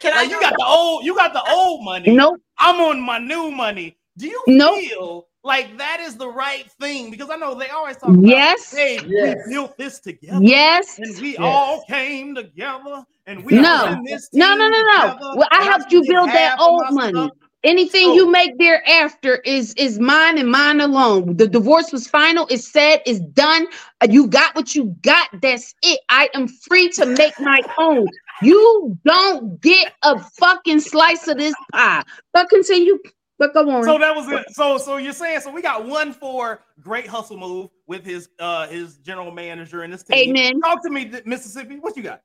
Can 0.00 0.14
I 0.14 0.22
you 0.22 0.40
got 0.40 0.54
the 0.56 0.64
old, 0.64 1.04
you 1.04 1.14
got 1.14 1.32
the 1.32 1.42
old 1.42 1.84
money. 1.84 2.10
Nope. 2.10 2.40
I'm 2.58 2.80
on 2.80 3.00
my 3.00 3.18
new 3.18 3.50
money. 3.50 3.96
Do 4.16 4.26
you 4.26 4.42
Nope. 4.46 4.80
feel 4.80 5.28
like 5.44 5.76
that 5.78 5.98
is 6.00 6.16
the 6.16 6.28
right 6.28 6.70
thing? 6.80 7.10
Because 7.10 7.30
I 7.30 7.36
know 7.36 7.54
they 7.54 7.68
always 7.68 7.96
talk 7.96 8.10
about, 8.10 8.24
Yes. 8.24 8.70
hey, 8.72 8.98
Yes. 9.06 9.36
we 9.46 9.52
built 9.54 9.76
this 9.76 10.00
together, 10.00 10.38
Yes. 10.42 10.98
and 10.98 11.20
we 11.20 11.30
Yes. 11.32 11.38
all 11.40 11.82
came 11.88 12.34
together, 12.34 13.04
and 13.26 13.44
we 13.44 13.54
No. 13.60 14.00
this 14.06 14.28
No, 14.32 14.54
no, 14.54 14.68
no, 14.68 14.80
no. 14.82 15.16
Well, 15.36 15.48
I 15.50 15.64
helped 15.64 15.92
you 15.92 16.02
build 16.06 16.28
that 16.30 16.58
old 16.60 16.84
money. 16.90 17.12
stuff." 17.12 17.30
Anything 17.64 18.06
So- 18.06 18.14
you 18.14 18.28
make 18.28 18.58
thereafter 18.58 19.36
is 19.44 19.72
is 19.74 20.00
mine 20.00 20.36
and 20.36 20.50
mine 20.50 20.80
alone. 20.80 21.36
The 21.36 21.46
divorce 21.46 21.92
was 21.92 22.08
final. 22.08 22.48
It's 22.50 22.66
said. 22.66 23.02
It's 23.06 23.20
done. 23.20 23.68
Uh, 24.00 24.08
You 24.10 24.26
got 24.26 24.56
what 24.56 24.74
you 24.74 24.96
got. 25.02 25.28
That's 25.40 25.72
it. 25.82 26.00
I 26.08 26.28
am 26.34 26.48
free 26.48 26.88
to 26.90 27.06
make 27.06 27.38
my 27.38 27.60
own. 27.78 28.08
You 28.42 28.98
don't 29.04 29.60
get 29.60 29.92
a 30.02 30.18
fucking 30.18 30.80
slice 30.80 31.28
of 31.28 31.38
this 31.38 31.54
pie. 31.72 32.02
But 32.32 32.48
continue. 32.48 32.98
But 33.42 33.54
go 33.54 33.68
on. 33.68 33.82
So 33.82 33.98
that 33.98 34.14
was 34.14 34.28
it. 34.28 34.54
So 34.54 34.78
so 34.78 34.98
you're 34.98 35.12
saying 35.12 35.40
so 35.40 35.50
we 35.50 35.62
got 35.62 35.84
one 35.84 36.12
for 36.12 36.62
great 36.80 37.08
hustle 37.08 37.36
move 37.36 37.70
with 37.88 38.04
his 38.04 38.28
uh 38.38 38.68
his 38.68 38.98
general 38.98 39.32
manager 39.32 39.82
and 39.82 39.92
his 39.92 40.04
team. 40.04 40.30
Amen. 40.30 40.60
Talk 40.60 40.80
to 40.84 40.90
me, 40.90 41.10
Mississippi. 41.24 41.80
What 41.80 41.96
you 41.96 42.04
got? 42.04 42.22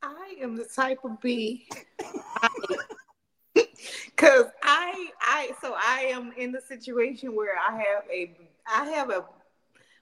I 0.00 0.36
am 0.40 0.54
the 0.54 0.64
type 0.64 1.00
of 1.02 1.20
bee. 1.20 1.66
Cause 4.14 4.44
I 4.62 5.08
I 5.20 5.50
so 5.60 5.74
I 5.76 6.02
am 6.12 6.32
in 6.36 6.52
the 6.52 6.60
situation 6.60 7.34
where 7.34 7.56
I 7.58 7.72
have 7.78 8.04
a 8.12 8.36
I 8.72 8.84
have 8.90 9.10
a 9.10 9.24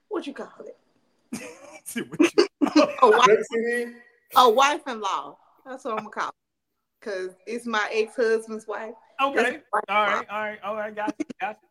what 0.08 0.26
you 0.26 0.34
call 0.34 0.52
it 0.66 0.76
See 1.86 2.02
what 2.02 2.20
you- 2.20 2.46
a 3.00 3.08
wife 3.08 3.46
a 4.36 4.50
wife 4.50 4.86
in 4.86 5.00
law. 5.00 5.38
That's 5.64 5.86
what 5.86 5.92
I'm 5.92 6.00
gonna 6.00 6.10
call 6.10 6.28
it. 6.28 6.34
Cause 7.00 7.30
it's 7.46 7.64
my 7.64 7.88
ex 7.90 8.16
husband's 8.16 8.68
wife. 8.68 8.92
Okay. 9.20 9.60
All 9.88 10.06
right. 10.06 10.26
All 10.30 10.40
right. 10.40 10.58
All 10.62 10.76
right. 10.76 10.94
Got 10.94 11.14
you. 11.18 11.26
Got 11.40 11.58
you. 11.62 11.68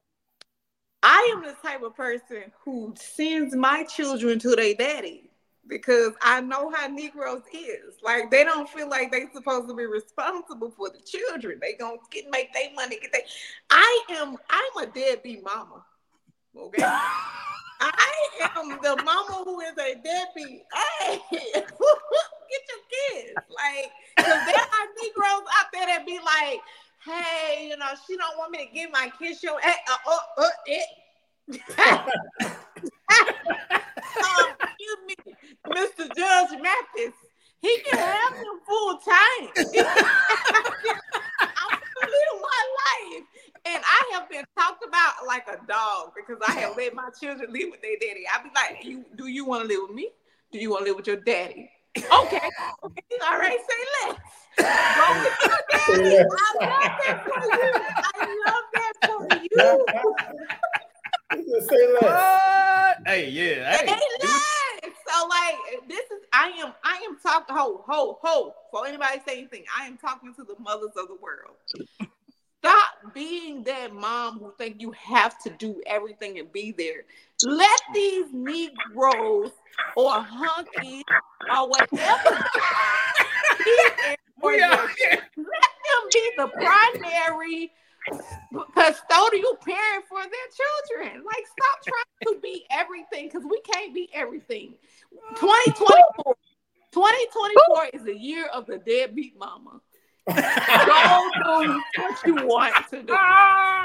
I 1.04 1.34
am 1.36 1.44
the 1.44 1.56
type 1.62 1.84
of 1.84 1.96
person 1.96 2.52
who 2.64 2.94
sends 2.98 3.56
my 3.56 3.84
children 3.84 4.40
to 4.40 4.56
their 4.56 4.74
daddy 4.74 5.30
because 5.68 6.14
I 6.22 6.42
know 6.42 6.72
how 6.72 6.88
Negroes 6.88 7.44
is. 7.54 7.96
Like 8.04 8.32
they 8.32 8.44
don't 8.44 8.68
feel 8.70 8.90
like 8.90 9.12
they 9.12 9.26
supposed 9.34 9.68
to 9.70 9.76
be 9.76 9.86
responsible 9.86 10.72
for 10.72 10.90
the 10.90 11.00
children. 11.00 11.60
They 11.62 11.74
gonna 11.74 11.98
get 12.12 12.26
make 12.32 12.54
their 12.54 12.74
money. 12.74 12.98
Get 13.00 13.12
they. 13.12 13.24
I 13.70 14.04
am. 14.12 14.36
I'm 14.50 14.84
a 14.84 14.92
deadbeat 14.92 15.44
mama. 15.44 15.86
Okay. 16.58 16.84
I 16.84 18.12
am 18.56 18.70
the 18.82 19.02
mama 19.04 19.44
who 19.44 19.60
is 19.62 19.74
a 19.78 19.96
deadbeat. 19.96 20.64
Hey, 20.74 21.20
get 21.32 22.64
your 22.70 22.82
kids. 22.92 23.40
Like, 23.50 23.92
because 24.16 24.46
there 24.46 24.56
are 24.56 24.88
Negroes 25.02 25.48
out 25.60 25.68
there 25.74 25.86
that 25.88 26.06
be 26.06 26.20
like, 26.20 26.62
hey, 27.06 27.68
you 27.70 27.78
know, 27.78 27.88
she 28.08 28.18
don't 28.18 28.38
want 28.38 28.52
me 28.52 28.66
to 28.66 28.74
give 28.74 28.92
my 28.92 29.12
kids 29.20 29.44
your 29.44 29.56
uh, 29.56 29.72
uh, 30.08 30.18
uh, 30.38 30.50
it. 30.66 30.88
um, 34.24 34.50
excuse 34.62 34.98
me, 35.08 35.16
Mr. 35.68 36.16
Judge 36.16 36.60
Mathis. 36.62 37.14
He 37.62 37.78
can 37.84 37.98
have 37.98 38.34
them 38.44 38.60
full 38.68 38.98
time. 39.00 39.50
I'm 41.40 41.80
living 42.02 42.42
my 42.42 42.64
life. 42.82 43.24
And 43.68 43.84
I 43.84 44.12
have 44.14 44.30
been 44.30 44.46
talked 44.58 44.84
about 44.88 45.26
like 45.26 45.48
a 45.48 45.58
dog 45.66 46.12
because 46.16 46.42
I 46.48 46.60
have 46.60 46.78
let 46.78 46.94
my 46.94 47.10
children 47.20 47.52
live 47.52 47.70
with 47.72 47.82
their 47.82 47.98
daddy. 48.00 48.26
I 48.32 48.44
be 48.44 48.50
like, 48.54 48.86
you 48.86 49.06
do 49.16 49.28
you 49.28 49.46
want 49.46 49.64
to 49.64 49.68
live 49.68 49.88
with 49.88 49.96
me? 49.96 50.12
Do 50.52 50.60
you 50.60 50.70
want 50.70 50.86
to 50.86 50.92
live 50.92 50.98
with 50.98 51.08
your 51.08 51.18
daddy? 51.18 51.70
Okay. 51.98 52.50
okay. 52.84 53.04
All 53.26 53.38
right, 53.40 53.58
say 53.58 53.82
less. 54.08 54.20
Go 54.58 55.06
with 55.20 55.38
your 55.44 55.62
daddy. 55.72 56.18
I 56.20 56.50
love 56.62 56.92
that 57.06 57.18
for 57.26 57.44
you. 57.46 57.72
I 58.04 58.16
love 58.46 58.66
that 58.74 58.94
for 59.06 59.22
you. 59.30 59.88
Just 61.56 61.70
say 61.70 61.88
less. 61.94 62.04
What? 62.04 62.98
Hey, 63.08 63.30
yeah. 63.30 63.78
Hey. 63.78 63.88
Hey, 63.88 64.00
less. 64.22 64.94
So 65.08 65.28
like 65.28 65.88
this 65.88 66.00
is 66.00 66.24
I 66.34 66.50
am 66.60 66.74
I 66.84 66.98
am 67.08 67.18
talking 67.22 67.56
ho 67.56 67.84
ho 67.86 68.20
ho 68.22 68.54
for 68.72 68.88
anybody 68.88 69.22
say 69.28 69.40
anything. 69.40 69.64
I 69.78 69.86
am 69.86 69.98
talking 69.98 70.34
to 70.36 70.44
the 70.44 70.56
mothers 70.60 70.92
of 70.98 71.08
the 71.08 71.18
world. 71.22 71.56
Stop 72.60 73.14
being 73.14 73.64
that 73.66 73.94
mom 73.94 74.40
who 74.40 74.52
think 74.58 74.82
you 74.82 74.92
have 74.92 75.38
to 75.44 75.52
do 75.52 75.82
everything 75.86 76.40
and 76.40 76.52
be 76.52 76.72
there. 76.72 77.04
Let 77.44 77.80
these 77.94 78.26
Negroes 78.34 79.52
or 79.96 80.14
hunky 80.22 81.04
or 81.52 81.70
whatever 81.70 81.90
they 82.00 82.10
are 82.10 83.58
be 83.58 83.78
there 83.98 84.16
for 84.40 84.52
We 84.52 84.58
your 84.58 84.66
out 84.66 84.90
here. 84.98 85.20
let 85.38 85.72
them 85.86 86.10
be 86.14 86.32
the 86.38 86.48
primary 86.48 87.72
custodial 88.76 89.60
parent 89.62 90.06
for 90.08 90.22
their 90.22 90.50
children. 91.00 91.24
Like, 91.26 91.46
stop 91.48 91.84
trying 91.86 92.36
to 92.36 92.40
be 92.42 92.66
everything 92.72 93.28
because 93.28 93.44
we 93.50 93.60
can't 93.62 93.94
be 93.94 94.10
everything. 94.14 94.76
2024, 95.40 96.36
2024 96.92 97.90
is 97.94 98.04
the 98.04 98.16
year 98.18 98.46
of 98.54 98.66
the 98.68 98.78
deadbeat 98.78 99.38
mama. 99.38 99.82
Go 100.28 101.30
do 101.64 101.82
what 101.98 102.26
you 102.26 102.36
want 102.48 102.74
to 102.90 103.04
do. 103.04 103.16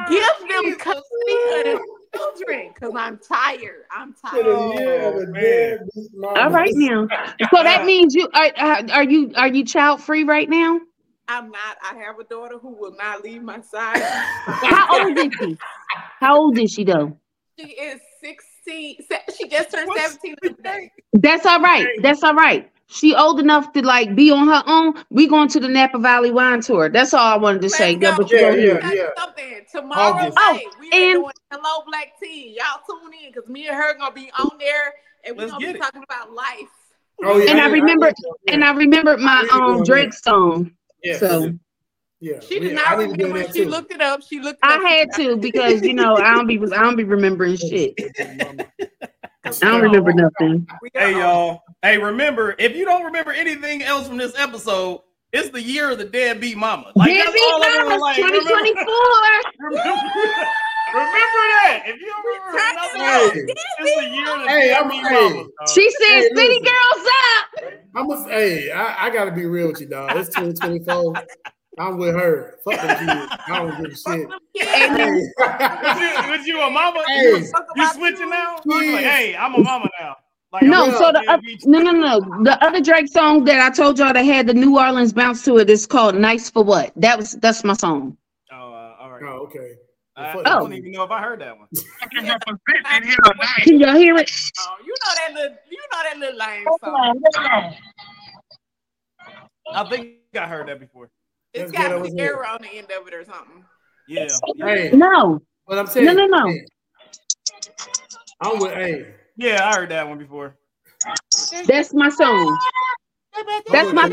Give 0.08 0.48
them 0.48 0.78
custody 0.78 1.70
of 1.72 1.80
children 2.14 2.70
because 2.74 2.92
I'm 2.96 3.18
tired. 3.18 3.84
I'm 3.90 4.14
tired. 4.14 4.46
year 4.46 5.24
Oh, 5.26 5.26
man. 5.26 5.78
All 6.24 6.50
right 6.50 6.72
now. 6.74 7.08
So 7.54 7.62
that 7.62 7.84
means 7.84 8.14
you 8.14 8.28
are 8.32 8.50
are 8.56 8.90
are 8.90 9.04
you 9.04 9.32
are 9.36 9.48
you 9.48 9.64
child 9.64 10.02
free 10.02 10.24
right 10.24 10.48
now? 10.48 10.80
I'm 11.28 11.50
not. 11.50 11.76
I 11.82 11.94
have 11.94 12.18
a 12.18 12.24
daughter 12.24 12.58
who 12.58 12.70
will 12.70 12.96
not 12.96 13.22
leave 13.22 13.42
my 13.42 13.60
side. 13.60 14.02
How 14.46 15.04
old 15.04 15.16
is 15.16 15.32
she? 15.38 15.56
How 16.18 16.36
old 16.36 16.58
is 16.58 16.72
she 16.72 16.84
though? 16.84 17.16
She 17.58 17.68
is 17.68 18.00
16. 18.20 18.96
She 19.36 19.48
just 19.48 19.70
turned 19.70 19.88
What's 19.88 20.02
17 20.02 20.34
the 20.42 20.50
other 20.50 20.62
day. 20.62 20.92
That's 21.12 21.46
all 21.46 21.60
right. 21.60 21.86
That's 22.02 22.22
all 22.24 22.34
right. 22.34 22.70
She 22.92 23.14
old 23.14 23.38
enough 23.38 23.72
to 23.74 23.82
like 23.86 24.16
be 24.16 24.30
on 24.32 24.48
her 24.48 24.64
own. 24.66 24.94
We 25.10 25.28
going 25.28 25.48
to 25.50 25.60
the 25.60 25.68
Napa 25.68 25.98
Valley 25.98 26.32
wine 26.32 26.60
tour. 26.60 26.88
That's 26.88 27.14
all 27.14 27.24
I 27.24 27.36
wanted 27.36 27.62
to 27.62 27.70
say. 27.70 27.96
Let's 27.96 28.16
Go, 28.18 28.24
go. 28.24 28.24
but 28.24 28.30
you 28.32 28.38
Yeah, 28.38 28.80
go 28.80 28.90
yeah. 28.92 29.08
something. 29.16 29.60
Tomorrow 29.72 30.14
August. 30.26 30.34
night, 30.36 30.64
we 30.80 30.86
and- 30.92 31.22
doing 31.22 31.32
Hello 31.52 31.84
Black 31.86 32.14
Tea. 32.20 32.58
Y'all 32.58 32.80
tune 32.88 33.12
in 33.24 33.32
because 33.32 33.48
me 33.48 33.68
and 33.68 33.76
her 33.76 33.96
gonna 33.96 34.12
be 34.12 34.30
on 34.38 34.50
there 34.58 34.92
and 35.24 35.36
we're 35.36 35.42
Let's 35.44 35.52
gonna 35.52 35.66
be 35.66 35.78
it. 35.78 35.80
talking 35.80 36.02
about 36.02 36.32
life. 36.32 36.46
Oh, 37.22 37.36
yeah, 37.38 37.50
And 37.52 37.60
I 37.60 37.66
yeah, 37.66 37.72
remember- 37.72 38.06
think 38.06 38.16
so, 38.22 38.34
yeah. 38.46 38.54
And 38.54 38.64
I 38.64 38.72
remember 38.72 39.16
my 39.18 39.46
I 39.52 39.56
really 39.56 39.72
um 39.72 39.78
do. 39.78 39.84
Drake 39.84 40.12
song. 40.12 40.72
yeah. 41.04 41.16
So 41.18 41.52
yeah. 42.22 42.40
She 42.40 42.58
did 42.58 42.72
I 42.76 42.96
not 42.96 42.98
need 42.98 43.10
to 43.10 43.16
do 43.16 43.24
remember. 43.28 43.46
that 43.46 43.54
She 43.56 43.62
too. 43.64 43.70
looked 43.70 43.92
it 43.92 44.00
up. 44.00 44.20
She 44.28 44.40
looked. 44.40 44.58
It 44.64 44.68
I 44.68 44.76
up. 44.76 44.82
had 44.82 45.12
to 45.16 45.36
because 45.36 45.82
you 45.82 45.94
know 45.94 46.16
I 46.16 46.34
don't 46.34 46.46
be 46.48 46.56
I 46.58 46.82
don't 46.82 46.96
be 46.96 47.04
remembering 47.04 47.56
shit. 47.56 47.94
I 49.44 49.50
don't 49.60 49.80
remember 49.82 50.12
nothing. 50.12 50.66
Hey, 50.94 51.12
y'all. 51.12 51.62
Hey, 51.82 51.96
remember, 51.98 52.54
if 52.58 52.76
you 52.76 52.84
don't 52.84 53.04
remember 53.04 53.32
anything 53.32 53.82
else 53.82 54.06
from 54.06 54.18
this 54.18 54.38
episode, 54.38 55.00
it's 55.32 55.48
the 55.50 55.62
year 55.62 55.90
of 55.90 55.98
the 55.98 56.04
deadbeat 56.04 56.56
mama. 56.58 56.92
Like, 56.94 57.10
Deadbeat 57.10 57.42
all 57.44 57.60
Mamas 57.60 58.00
like. 58.00 58.16
2024. 58.16 58.84
remember, 59.60 59.90
remember 60.92 61.44
that. 61.64 61.82
If 61.86 62.00
you 62.00 62.06
don't 62.06 62.26
remember 62.26 62.74
nothing 62.74 63.00
else, 63.02 63.32
Hey, 63.32 63.44
it's 63.78 63.96
the 64.00 64.08
year 64.14 64.34
of 64.34 64.42
the 64.42 64.48
Hey, 64.48 64.72
I'm- 64.72 64.88
deadbeat 64.88 65.06
hey. 65.06 65.28
mama. 65.30 65.44
dog. 65.44 65.68
She 65.74 65.90
said, 65.90 66.06
Hey, 66.08 66.28
"City 66.34 66.60
girls 66.60 67.06
up." 67.06 67.72
I'm 67.96 68.10
a, 68.10 68.24
hey, 68.28 68.70
I, 68.72 69.06
I 69.06 69.10
gotta 69.10 69.30
be 69.32 69.46
real 69.46 69.68
with 69.68 69.80
you, 69.80 69.86
dog. 69.86 70.10
It's 70.16 70.28
2024. 70.34 71.14
I'm 71.80 71.96
with 71.98 72.14
her. 72.14 72.58
Fuck 72.64 72.80
them 72.80 72.98
kids. 72.98 73.32
I 73.48 73.58
don't 73.58 73.82
give 73.82 73.92
a 73.92 73.94
Fuck 73.96 74.14
shit. 74.14 74.28
them 74.28 74.38
kids. 74.54 74.70
Amen. 74.74 75.32
Was 75.38 76.00
you, 76.00 76.30
was 76.30 76.46
you 76.46 76.60
a 76.60 76.70
mama? 76.70 77.02
Hey. 77.06 77.22
You, 77.22 77.46
Fuck 77.46 77.66
you 77.74 77.88
switching 77.94 78.30
now? 78.30 78.60
Like, 78.66 78.84
hey, 78.84 79.36
I'm 79.36 79.54
a 79.54 79.58
mama 79.58 79.88
now. 80.00 80.16
Like, 80.52 80.62
No, 80.64 80.86
I'm 80.86 80.92
so 80.92 81.12
the 81.12 81.20
oth- 81.20 81.26
deadbeat. 81.26 81.64
no, 81.66 81.78
no, 81.78 81.92
no. 81.92 82.20
The 82.44 82.62
other 82.64 82.80
Drake 82.80 83.08
song 83.08 83.44
that 83.44 83.60
I 83.60 83.70
told 83.74 83.98
y'all 83.98 84.12
that 84.12 84.22
had 84.24 84.46
the 84.46 84.54
New 84.54 84.78
Orleans 84.78 85.12
bounce 85.12 85.44
to 85.44 85.58
it 85.58 85.70
is 85.70 85.86
called 85.86 86.16
"Nice 86.16 86.50
for 86.50 86.62
What." 86.64 86.92
That 86.96 87.16
was 87.18 87.32
that's 87.32 87.62
my 87.64 87.72
song. 87.74 88.16
Oh, 88.52 88.56
uh, 88.56 88.96
all 89.00 89.10
right. 89.12 89.22
Oh, 89.24 89.46
okay. 89.46 89.74
I, 90.16 90.32
fuck 90.34 90.46
I 90.46 90.50
them 90.50 90.58
don't 90.64 90.72
even 90.74 90.90
know 90.90 91.04
if 91.04 91.10
I 91.12 91.22
heard 91.22 91.40
that 91.40 91.56
one. 91.56 91.68
Can 93.62 93.78
y'all 93.80 93.94
hear 93.94 94.16
it? 94.16 94.30
Oh, 94.58 94.74
you 94.84 94.92
know 94.92 95.14
that 95.14 95.34
little, 95.34 95.56
you 95.70 95.78
know 95.92 96.02
that 96.02 96.18
little 96.18 96.38
lame 96.38 96.66
song. 96.84 97.22
I 99.72 99.84
think 99.88 100.08
I 100.38 100.46
heard 100.48 100.66
that 100.68 100.80
before. 100.80 101.10
It's 101.52 101.72
Let's 101.72 101.72
got 101.72 101.92
over 101.92 102.04
an 102.04 102.16
here. 102.16 102.26
error 102.34 102.46
on 102.46 102.62
the 102.62 102.68
end 102.68 102.88
of 102.92 103.06
it 103.08 103.14
or 103.14 103.24
something. 103.24 103.64
Yeah. 104.06 104.26
yeah. 104.54 104.66
Hey, 104.66 104.90
No, 104.92 105.40
but 105.66 105.78
I'm 105.78 105.86
saying, 105.86 106.06
No, 106.06 106.12
no, 106.12 106.26
no. 106.26 106.54
I'm 108.40 108.58
with 108.60 108.72
hey. 108.72 109.14
Yeah, 109.36 109.68
I 109.68 109.74
heard 109.76 109.88
that 109.90 110.08
one 110.08 110.18
before. 110.18 110.56
that's 111.66 111.92
my 111.94 112.08
song. 112.08 112.58
That's 113.70 113.92
my- 113.92 114.08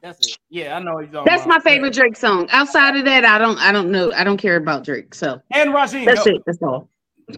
That's 0.00 0.26
it. 0.26 0.38
Yeah, 0.48 0.76
I 0.76 0.80
know 0.80 0.94
what 0.94 1.00
you're 1.04 1.12
talking 1.12 1.24
That's 1.32 1.46
my 1.46 1.58
favorite 1.60 1.92
Drake 1.92 2.16
song. 2.16 2.48
Outside 2.50 2.96
of 2.96 3.04
that, 3.04 3.24
I 3.24 3.36
don't, 3.38 3.58
I 3.58 3.72
don't 3.72 3.90
know, 3.90 4.12
I 4.12 4.24
don't 4.24 4.36
care 4.38 4.56
about 4.56 4.84
Drake. 4.84 5.14
So 5.14 5.40
And 5.52 5.70
Rasheen. 5.70 6.04
that's 6.04 6.24
go. 6.24 6.30
it. 6.36 6.42
That's 6.46 6.62
all. 6.62 6.88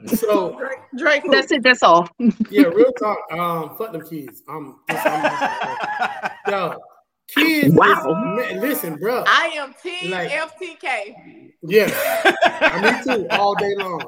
So 0.07 0.57
Drake, 0.57 0.79
Drake 0.97 1.23
who? 1.25 1.31
That's 1.31 1.51
it. 1.53 1.63
That's 1.63 1.83
all. 1.83 2.09
yeah, 2.51 2.63
real 2.65 2.93
talk. 2.93 3.19
Um, 3.33 3.77
fuck 3.77 3.93
them 3.93 4.07
kids. 4.09 4.43
I'm, 4.49 4.77
I'm 4.89 6.31
yo, 6.49 6.79
kids. 7.29 7.75
Wow. 7.75 8.37
man, 8.37 8.61
listen, 8.61 8.97
bro. 8.97 9.25
I 9.27 9.47
am 9.57 9.75
Team 9.83 10.11
Like- 10.13 10.31
FTK. 10.31 11.51
Yeah, 11.63 11.91
I 12.45 13.03
me 13.05 13.15
too. 13.17 13.27
All 13.31 13.55
day 13.57 13.75
long. 13.77 14.01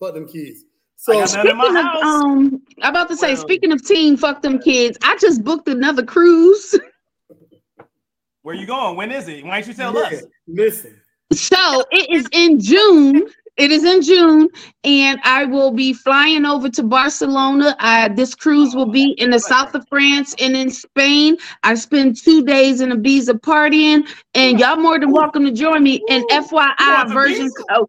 Fuck 0.00 0.14
them 0.14 0.28
kids. 0.28 0.64
So 0.96 1.18
I 1.18 1.24
got 1.24 1.34
none 1.34 1.48
in 1.48 1.56
my 1.56 1.64
Speaking 1.64 1.76
of, 1.78 1.84
house. 1.84 2.02
um, 2.04 2.62
I'm 2.82 2.90
about 2.90 3.08
to 3.08 3.16
say, 3.16 3.32
Well- 3.34 3.42
speaking 3.42 3.72
of 3.72 3.84
team, 3.86 4.16
fuck 4.16 4.42
them 4.42 4.58
kids. 4.58 4.98
I 5.02 5.16
just 5.18 5.42
booked 5.42 5.66
another 5.68 6.04
cruise. 6.04 6.78
Where 8.42 8.54
you 8.54 8.66
going? 8.66 8.96
When 8.96 9.10
is 9.12 9.28
it? 9.28 9.44
Why 9.44 9.60
don't 9.60 9.68
you 9.68 9.74
tell 9.74 9.94
yeah, 9.94 10.18
us? 10.18 10.24
listen. 10.46 11.00
So 11.32 11.84
it 11.90 12.10
is 12.10 12.28
in 12.32 12.60
June. 12.60 13.26
It 13.58 13.70
is 13.70 13.84
in 13.84 14.00
June, 14.00 14.48
and 14.82 15.20
I 15.24 15.44
will 15.44 15.70
be 15.72 15.92
flying 15.92 16.46
over 16.46 16.70
to 16.70 16.82
Barcelona. 16.82 17.76
I, 17.78 18.08
this 18.08 18.34
cruise 18.34 18.74
will 18.74 18.86
be 18.90 19.10
in 19.18 19.30
the 19.30 19.38
south 19.38 19.74
of 19.74 19.86
France 19.88 20.34
and 20.40 20.56
in 20.56 20.70
Spain. 20.70 21.36
I 21.62 21.74
spend 21.74 22.16
two 22.16 22.44
days 22.44 22.80
in 22.80 22.90
Ibiza 22.90 23.38
partying, 23.40 24.08
and 24.34 24.58
y'all 24.58 24.76
more 24.76 24.98
than 24.98 25.10
welcome 25.12 25.44
to 25.44 25.52
join 25.52 25.82
me. 25.82 26.02
And 26.08 26.24
FYI. 26.30 26.74
Ibiza? 26.78 27.50
Oh, 27.72 27.86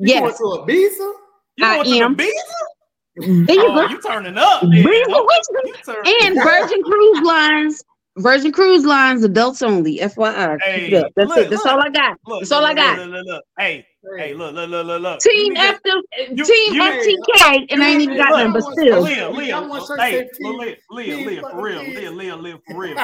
You 0.00 0.08
yes, 0.14 0.38
going 0.40 0.66
to 0.66 0.72
Ibiza? 0.72 1.12
You 1.56 1.64
I 1.66 1.76
am. 2.02 2.16
Ibiza? 2.16 3.46
There 3.46 3.54
you 3.56 3.66
Oh, 3.68 3.74
go. 3.74 3.88
you 3.88 4.00
turning 4.02 4.36
up. 4.38 4.62
man. 4.64 4.82
Bring 4.82 5.02
the 5.08 5.24
whiskey. 5.24 5.68
You 5.68 5.74
turn- 5.84 6.04
And 6.24 6.34
Virgin 6.42 6.82
Cruise 6.82 7.20
Lines. 7.22 7.84
Virgin 8.20 8.52
Cruise 8.52 8.84
Lines, 8.84 9.24
adults 9.24 9.62
only. 9.62 9.98
FYI. 9.98 10.58
Hey. 10.62 10.90
That's 11.16 11.28
look, 11.28 11.38
it. 11.38 11.50
That's 11.50 11.64
look. 11.64 11.66
all 11.74 11.80
I 11.80 11.88
got. 11.88 12.16
Look, 12.26 12.40
That's 12.40 12.52
all 12.52 12.64
I 12.64 12.74
got. 12.74 12.98
Look, 12.98 13.10
look, 13.10 13.26
look. 13.26 13.44
Hey, 13.58 13.86
hey, 14.16 14.34
look, 14.34 14.54
look, 14.54 14.70
look, 14.70 14.86
look, 14.86 15.02
look. 15.02 15.20
Team 15.20 15.34
You 15.46 15.48
need 15.54 15.58
F 15.58 15.80
you- 15.84 16.44
Team 16.44 16.74
you- 16.74 16.82
FTK, 16.82 17.66
and 17.70 17.82
I 17.82 17.88
ain't 17.90 18.02
even 18.02 18.16
got 18.16 18.30
Look, 18.30 18.38
none, 18.40 18.52
but 18.52 18.62
still. 18.72 19.00
Leah, 19.02 19.30
You 19.30 19.36
Leah, 19.36 19.52
got 19.52 19.68
one 19.68 19.86
shirt 19.86 20.00
hey, 20.00 20.12
said 20.12 20.28
Leah, 20.40 20.76
Leah, 20.90 21.16
Leah, 21.16 21.40
for 21.42 21.62
real. 21.62 21.82
Leah, 21.82 22.10
Leah, 22.10 22.36
Leah, 22.36 22.58
for 22.66 22.76
real. 22.78 22.96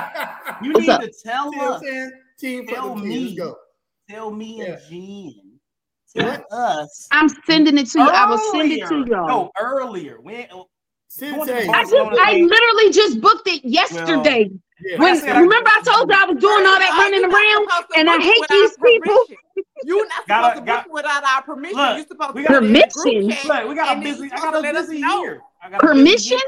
You 0.63 0.73
need 0.75 0.89
up? 0.91 1.01
to 1.01 1.13
tell 1.25 1.53
See 1.53 1.61
us. 1.61 1.83
Team 2.39 2.67
Tell 2.67 2.95
me. 2.97 3.29
kids. 3.31 3.39
Go. 3.39 3.57
tell 4.11 4.31
me 4.31 4.61
and 4.61 4.69
Yeah. 4.69 4.79
Jean, 4.89 5.61
tell 6.15 6.27
What? 6.27 6.45
us. 6.53 7.09
I'm 7.11 7.29
sending 7.47 7.79
it 7.79 7.89
to 7.91 7.99
you. 8.01 8.09
I 8.09 8.27
will 8.27 8.39
send 8.53 8.71
it 8.73 8.87
to 8.89 9.05
y'all. 9.09 9.27
No, 9.27 9.51
earlier. 9.59 10.21
When, 10.21 10.47
Send 11.09 11.37
Going 11.37 11.49
it 11.49 11.61
to 11.61 11.67
to 11.67 11.71
I 11.73 11.83
just, 11.83 11.95
I 11.95 12.33
literally 12.35 12.93
just 12.93 13.21
booked 13.23 13.49
it 13.49 13.65
yesterday. 13.65 14.51
Yeah. 14.81 14.99
when 14.99 15.13
I 15.13 15.17
said 15.17 15.37
I- 15.37 15.41
remember 15.41 15.71
I 15.73 15.81
told 15.85 16.11
you 16.11 16.17
I 16.17 16.25
was 16.27 16.37
doing 16.39 16.67
all 16.67 16.79
that 16.79 16.91
Oh, 16.93 17.03
running 17.03 17.25
around, 17.25 17.87
and 17.97 18.11
I 18.11 18.19
hate 18.23 18.41
without 18.41 18.55
these 18.55 18.77
people. 18.85 19.25
You're 19.85 20.05
not 20.07 20.13
supposed 20.13 20.29
Gotta- 20.29 20.55
to 20.55 20.61
book 20.61 20.67
got- 20.67 20.91
without 20.91 21.25
our 21.25 21.43
permission. 21.43 21.79
Look, 21.79 21.97
You're 21.97 22.07
supposed 22.07 22.35
we 22.35 22.43
to 22.43 22.49
got- 22.49 22.55
put 22.61 22.65
it 22.65 22.67
in 22.67 22.73
the 22.73 22.79
group 22.81 23.15
Permission? 23.15 23.49
look, 23.49 23.69
we 23.69 23.75
got 23.75 23.97
a 23.97 24.01
busy, 24.01 24.31
I 24.33 24.37
got 24.37 24.55
a 24.65 24.73
busy 24.73 24.99
year. 24.99 25.41
I 25.63 25.71
got 25.71 25.83
a 25.83 25.87
busy 25.87 25.99
Permission? 25.99 26.39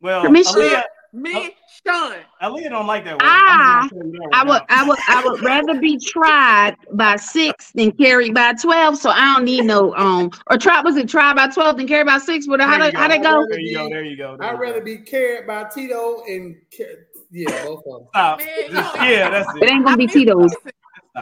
Well, 0.00 0.22
Permission? 0.22 0.60
Aaliyah, 0.60 0.82
Me, 1.12 1.56
Sean. 1.86 2.12
Aaliyah 2.42 2.68
don't 2.70 2.86
like 2.86 3.04
that 3.04 3.12
word. 3.14 3.20
Ah, 3.22 3.80
I'm 3.82 3.88
just 3.88 3.94
gonna 3.94 4.04
tell 4.04 4.12
you 4.12 4.18
that 4.20 4.36
I 4.36 4.44
would. 4.44 4.62
I 4.68 4.84
would, 4.88 4.98
I 5.08 5.24
would 5.24 5.42
rather 5.42 5.80
be 5.80 5.98
tried 5.98 6.76
by 6.92 7.16
six 7.16 7.70
than 7.72 7.90
carried 7.92 8.34
by 8.34 8.52
twelve. 8.60 8.98
So 8.98 9.10
I 9.10 9.34
don't 9.34 9.44
need 9.44 9.64
no 9.64 9.94
um 9.96 10.30
or 10.50 10.58
try 10.58 10.82
was 10.82 10.96
it 10.96 11.08
tried 11.08 11.36
by 11.36 11.46
twelve 11.48 11.78
than 11.78 11.86
carried 11.88 12.06
by 12.06 12.18
six? 12.18 12.46
But 12.46 12.60
how 12.60 12.76
did 12.78 12.92
how 12.94 13.08
they 13.08 13.16
go. 13.18 13.40
go? 13.42 13.46
There 13.48 13.60
you 13.60 13.74
go. 13.78 13.88
There 13.88 14.04
you 14.04 14.16
go. 14.16 14.36
there 14.36 14.48
I'd 14.48 14.52
you 14.56 14.60
rather 14.60 14.80
be 14.82 14.98
carried 14.98 15.46
by 15.46 15.64
Tito 15.74 16.22
and 16.28 16.56
ca- 16.76 16.84
yeah, 17.36 17.64
both 17.64 17.82
of 17.86 18.00
them. 18.00 18.08
Stop. 18.10 18.38
Man, 18.38 18.48
Just- 18.70 18.96
yeah, 18.96 19.30
that's 19.30 19.54
It 19.56 19.62
it. 19.62 19.70
ain't 19.70 19.84
gonna 19.84 19.96
be 19.96 20.04
I 20.04 20.12
Tito's. 20.12 20.56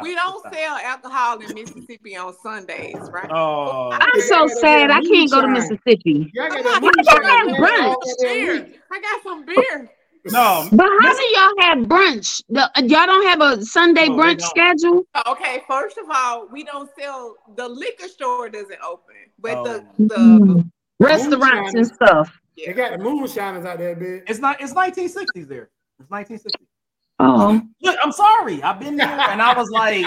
We 0.03 0.15
don't 0.15 0.43
sell 0.53 0.77
alcohol 0.77 1.39
in 1.41 1.55
Mississippi 1.55 2.17
on 2.17 2.35
Sundays, 2.43 2.97
right? 3.13 3.31
Oh, 3.31 3.91
I'm 3.93 4.21
so 4.23 4.49
sad. 4.49 4.91
I 4.91 5.01
can't 5.03 5.31
go 5.31 5.41
to 5.41 5.47
Mississippi. 5.49 6.31
Y'all 6.35 6.49
got 6.49 6.57
Come 6.57 6.65
that 6.65 6.77
on, 6.77 6.83
moonshine, 6.83 7.05
y'all 7.07 7.37
have 7.39 7.47
man, 7.47 7.61
brunch. 7.61 7.87
all 7.87 8.03
goddamn 8.19 8.35
beer. 8.47 8.55
week. 8.65 8.81
I 8.93 9.01
got 9.01 9.23
some 9.23 9.45
beer. 9.47 9.91
no. 10.33 10.69
But 10.73 10.89
how 11.01 11.15
do 11.15 11.23
y'all 11.23 11.53
have 11.61 11.79
brunch? 11.87 12.43
The, 12.49 12.71
y'all 12.89 13.07
don't 13.07 13.27
have 13.29 13.41
a 13.41 13.65
Sunday 13.65 14.09
No, 14.09 14.17
brunch 14.17 14.41
schedule? 14.41 15.07
Okay, 15.29 15.63
first 15.69 15.97
of 15.99 16.07
all, 16.13 16.49
we 16.51 16.65
don't 16.65 16.91
sell 16.99 17.37
the 17.57 17.69
liquor 17.69 18.09
store 18.09 18.49
doesn't 18.49 18.81
open, 18.85 19.15
but 19.39 19.63
the 19.63 19.85
Oh. 19.87 20.07
the 20.09 20.15
Mm. 20.17 20.71
Restaurants 20.99 21.75
and 21.75 21.87
stuff. 21.87 22.37
They 22.57 22.73
got 22.73 22.93
the 22.93 22.99
moonshiners 22.99 23.65
out 23.65 23.79
there, 23.79 23.95
bitch. 23.95 24.23
It's 24.29 24.39
not. 24.41 24.61
It's 24.61 24.73
1960s 24.73 25.47
there. 25.49 25.71
It's 26.01 26.09
1960s. 26.11 26.51
Oh, 27.21 27.49
um, 27.51 27.75
Look, 27.81 27.97
I'm 28.03 28.11
sorry. 28.11 28.61
I've 28.63 28.81
been 28.81 28.97
there, 28.97 29.07
and 29.07 29.41
I 29.41 29.57
was 29.57 29.71
like, 29.71 30.05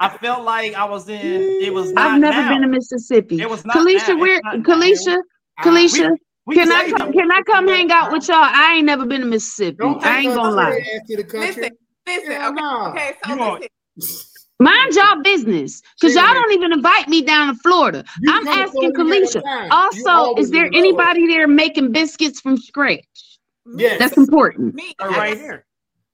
I 0.00 0.08
felt 0.18 0.44
like 0.44 0.74
I 0.74 0.84
was 0.84 1.08
in. 1.08 1.16
It 1.62 1.72
was 1.72 1.92
not. 1.92 2.10
I've 2.12 2.20
never 2.20 2.40
now. 2.40 2.48
been 2.48 2.62
to 2.62 2.68
Mississippi. 2.68 3.40
It 3.40 3.48
was 3.48 3.64
not 3.64 3.76
Kalisha, 3.76 4.08
now. 4.08 4.14
It's 4.14 4.20
where 4.20 4.40
not 4.42 4.56
now. 4.56 4.60
Uh, 4.60 4.64
Kalisha, 4.64 5.18
Kalisha, 5.60 6.10
We 6.46 6.56
can 6.56 6.72
I 6.72 6.90
come, 6.90 7.12
can 7.12 7.30
I 7.30 7.42
come 7.42 7.68
hang 7.68 7.92
out 7.92 8.10
with 8.10 8.26
y'all? 8.26 8.38
I 8.40 8.74
ain't 8.76 8.86
never 8.86 9.06
been 9.06 9.20
to 9.20 9.26
Mississippi. 9.26 9.76
Don't 9.78 10.04
I 10.04 10.20
ain't 10.22 10.34
gonna 10.34 10.50
lie. 10.54 10.78
ass 10.94 11.00
to 11.08 11.16
the 11.16 11.24
country. 11.24 11.46
listen, 11.48 11.70
listen. 12.06 12.32
Hell 12.32 12.50
Okay, 12.50 12.60
nah. 12.60 12.90
okay, 12.90 13.12
so 13.24 13.36
want- 13.36 13.64
listen. 13.96 14.24
Mind 14.60 14.94
y'all 14.96 15.22
business, 15.22 15.80
because 16.00 16.16
y'all 16.16 16.34
don't 16.34 16.50
even 16.52 16.72
invite 16.72 17.06
me 17.06 17.22
down 17.22 17.54
to 17.54 17.60
Florida. 17.60 18.04
You 18.20 18.32
I'm 18.32 18.48
asking 18.48 18.92
Florida, 18.92 18.98
Kalisha. 19.20 19.34
got 19.34 19.44
time. 19.44 19.90
You 19.94 20.04
Also, 20.08 20.34
is 20.40 20.50
there 20.50 20.66
anybody 20.74 21.28
there 21.28 21.46
making 21.46 21.92
biscuits 21.92 22.40
from 22.40 22.56
scratch? 22.56 23.04
Yes. 23.76 23.98
That's 23.98 24.16
important. 24.16 24.74
Me, 24.74 24.94
Or 25.00 25.10
I, 25.12 25.16
right 25.18 25.36
here. 25.36 25.64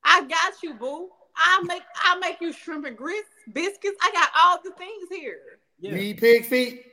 I 0.05 0.23
got 0.25 0.63
you, 0.63 0.75
boo. 0.75 1.09
I'll 1.37 1.65
make 1.65 1.83
I'll 2.05 2.19
make 2.19 2.41
you 2.41 2.53
shrimp 2.53 2.87
and 2.87 2.97
grits, 2.97 3.29
biscuits. 3.53 3.97
I 4.03 4.11
got 4.13 4.29
all 4.41 4.59
the 4.63 4.71
things 4.79 5.09
here. 5.11 5.59
You 5.81 5.91
Yeah. 5.91 5.97
eat 5.99 6.21
pig 6.21 6.45
feet. 6.47 6.85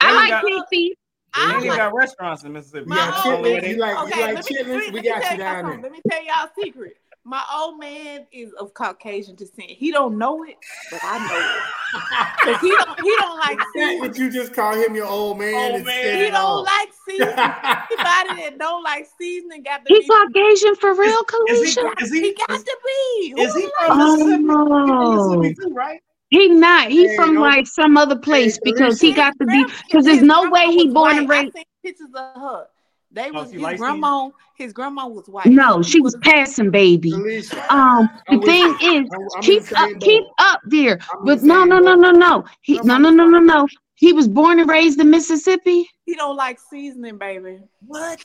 I 0.00 0.08
They 0.10 0.14
like 0.16 0.30
got- 0.30 0.44
pig 0.44 0.62
feet. 0.70 0.98
They 1.36 1.40
I 1.42 1.58
like, 1.58 1.76
got 1.78 1.94
restaurants 1.94 2.44
in 2.44 2.52
Mississippi. 2.52 2.84
You 2.90 2.94
got 2.94 3.14
chitlins. 3.24 3.68
You 3.68 3.76
like, 3.76 3.96
okay, 4.04 4.20
you 4.20 4.26
like 4.26 4.34
let 4.36 4.44
chitlins? 4.46 4.92
We 4.92 5.02
got 5.02 5.32
you 5.32 5.38
down 5.38 5.64
there. 5.70 5.80
Let 5.82 5.90
me 5.92 6.00
tell 6.08 6.24
y'all 6.24 6.34
a 6.44 6.50
secret. 6.62 6.96
My 7.26 7.42
old 7.54 7.78
man 7.80 8.26
is 8.32 8.52
of 8.54 8.74
Caucasian 8.74 9.34
descent. 9.34 9.70
He 9.70 9.90
don't 9.90 10.18
know 10.18 10.44
it, 10.44 10.56
but 10.90 11.00
I 11.02 11.18
know 11.18 11.38
it. 11.40 11.62
'Cause 12.44 12.60
he 12.60 12.70
don't 12.70 13.00
he 13.00 13.16
don't 13.16 13.38
like 13.38 13.56
The 13.58 13.64
fact 13.64 13.72
seasoning. 13.74 14.02
that 14.02 14.18
you 14.18 14.30
just 14.30 14.52
call 14.52 14.74
him 14.74 14.94
your 14.94 15.06
old 15.06 15.38
man. 15.38 15.54
Old 15.72 15.84
man. 15.86 16.16
He 16.18 16.24
don't 16.24 16.34
all. 16.34 16.62
like 16.64 16.88
seasoning. 17.08 17.28
Anybody 17.34 18.42
that 18.42 18.56
don't 18.58 18.82
like 18.82 19.06
seasoning 19.18 19.62
got 19.62 19.86
to 19.86 19.94
He 19.94 20.00
be. 20.00 20.06
Caucasian 20.06 20.74
for 20.76 20.92
real, 20.94 21.22
Is 21.48 21.74
he? 21.74 21.80
Kalisha? 21.80 22.02
Is 22.02 22.10
He 22.12 22.20
he? 22.20 22.34
got 22.34 22.58
to 22.58 22.76
be. 22.84 23.34
Is 23.40 23.54
he 23.54 23.62
Who 23.62 23.70
from 23.86 23.98
Mississippi? 23.98 24.36
He 24.36 24.46
from 24.46 24.82
Oh, 24.82 25.38
Mississippi 25.38 25.54
too, 25.68 25.74
right? 25.74 26.00
he 26.30 26.48
not. 26.48 26.90
He 26.90 27.06
Hey, 27.08 27.16
from 27.16 27.34
don't- 27.34 27.42
like 27.42 27.66
some 27.66 27.96
other 27.96 28.16
place 28.18 28.56
Hey, 28.56 28.60
because 28.72 29.00
he 29.00 29.12
got 29.14 29.32
to 29.40 29.46
be. 29.46 29.64
Because 29.86 30.04
there's 30.04 30.22
no 30.22 30.50
way 30.50 30.66
he 30.66 30.88
born 30.88 31.12
white. 31.12 31.18
and 31.20 31.28
raised. 31.30 31.56
I 31.56 31.58
seen 31.60 31.64
pictures 31.82 32.08
of 32.14 32.42
her. 32.42 32.66
They 33.14 33.30
Oh, 33.30 33.32
was 33.32 33.48
she 33.48 33.54
his 33.54 33.62
light-skinned? 33.62 33.78
grandma. 34.00 34.28
His 34.56 34.72
grandma 34.72 35.06
was 35.06 35.28
white. 35.28 35.46
No, 35.46 35.82
she 35.82 36.00
was 36.00 36.16
passing, 36.22 36.70
baby. 36.70 37.12
Alicia, 37.12 37.72
Um, 37.72 38.10
I'm 38.28 38.40
the 38.40 38.46
thing 38.46 38.66
you. 38.80 39.02
is, 39.02 39.10
I'm- 39.12 39.28
I'm 39.36 39.42
keep 39.42 39.62
up, 39.78 39.90
boat. 39.92 40.00
keep 40.02 40.24
up 40.38 40.60
there. 40.66 40.98
I'm 41.12 41.24
But 41.24 41.42
no, 41.42 41.64
no, 41.64 41.78
no, 41.78 41.94
no, 41.94 42.10
no. 42.10 42.44
He 42.60 42.80
no, 42.82 42.98
no, 42.98 43.10
no, 43.10 43.26
no, 43.26 43.38
no. 43.38 43.68
He 43.94 44.12
was 44.12 44.26
born 44.28 44.58
and 44.58 44.68
raised 44.68 45.00
in 45.00 45.10
Mississippi. 45.10 45.88
He 46.04 46.14
don't 46.16 46.36
like 46.36 46.58
seasoning, 46.58 47.16
baby. 47.18 47.60
What? 47.86 48.22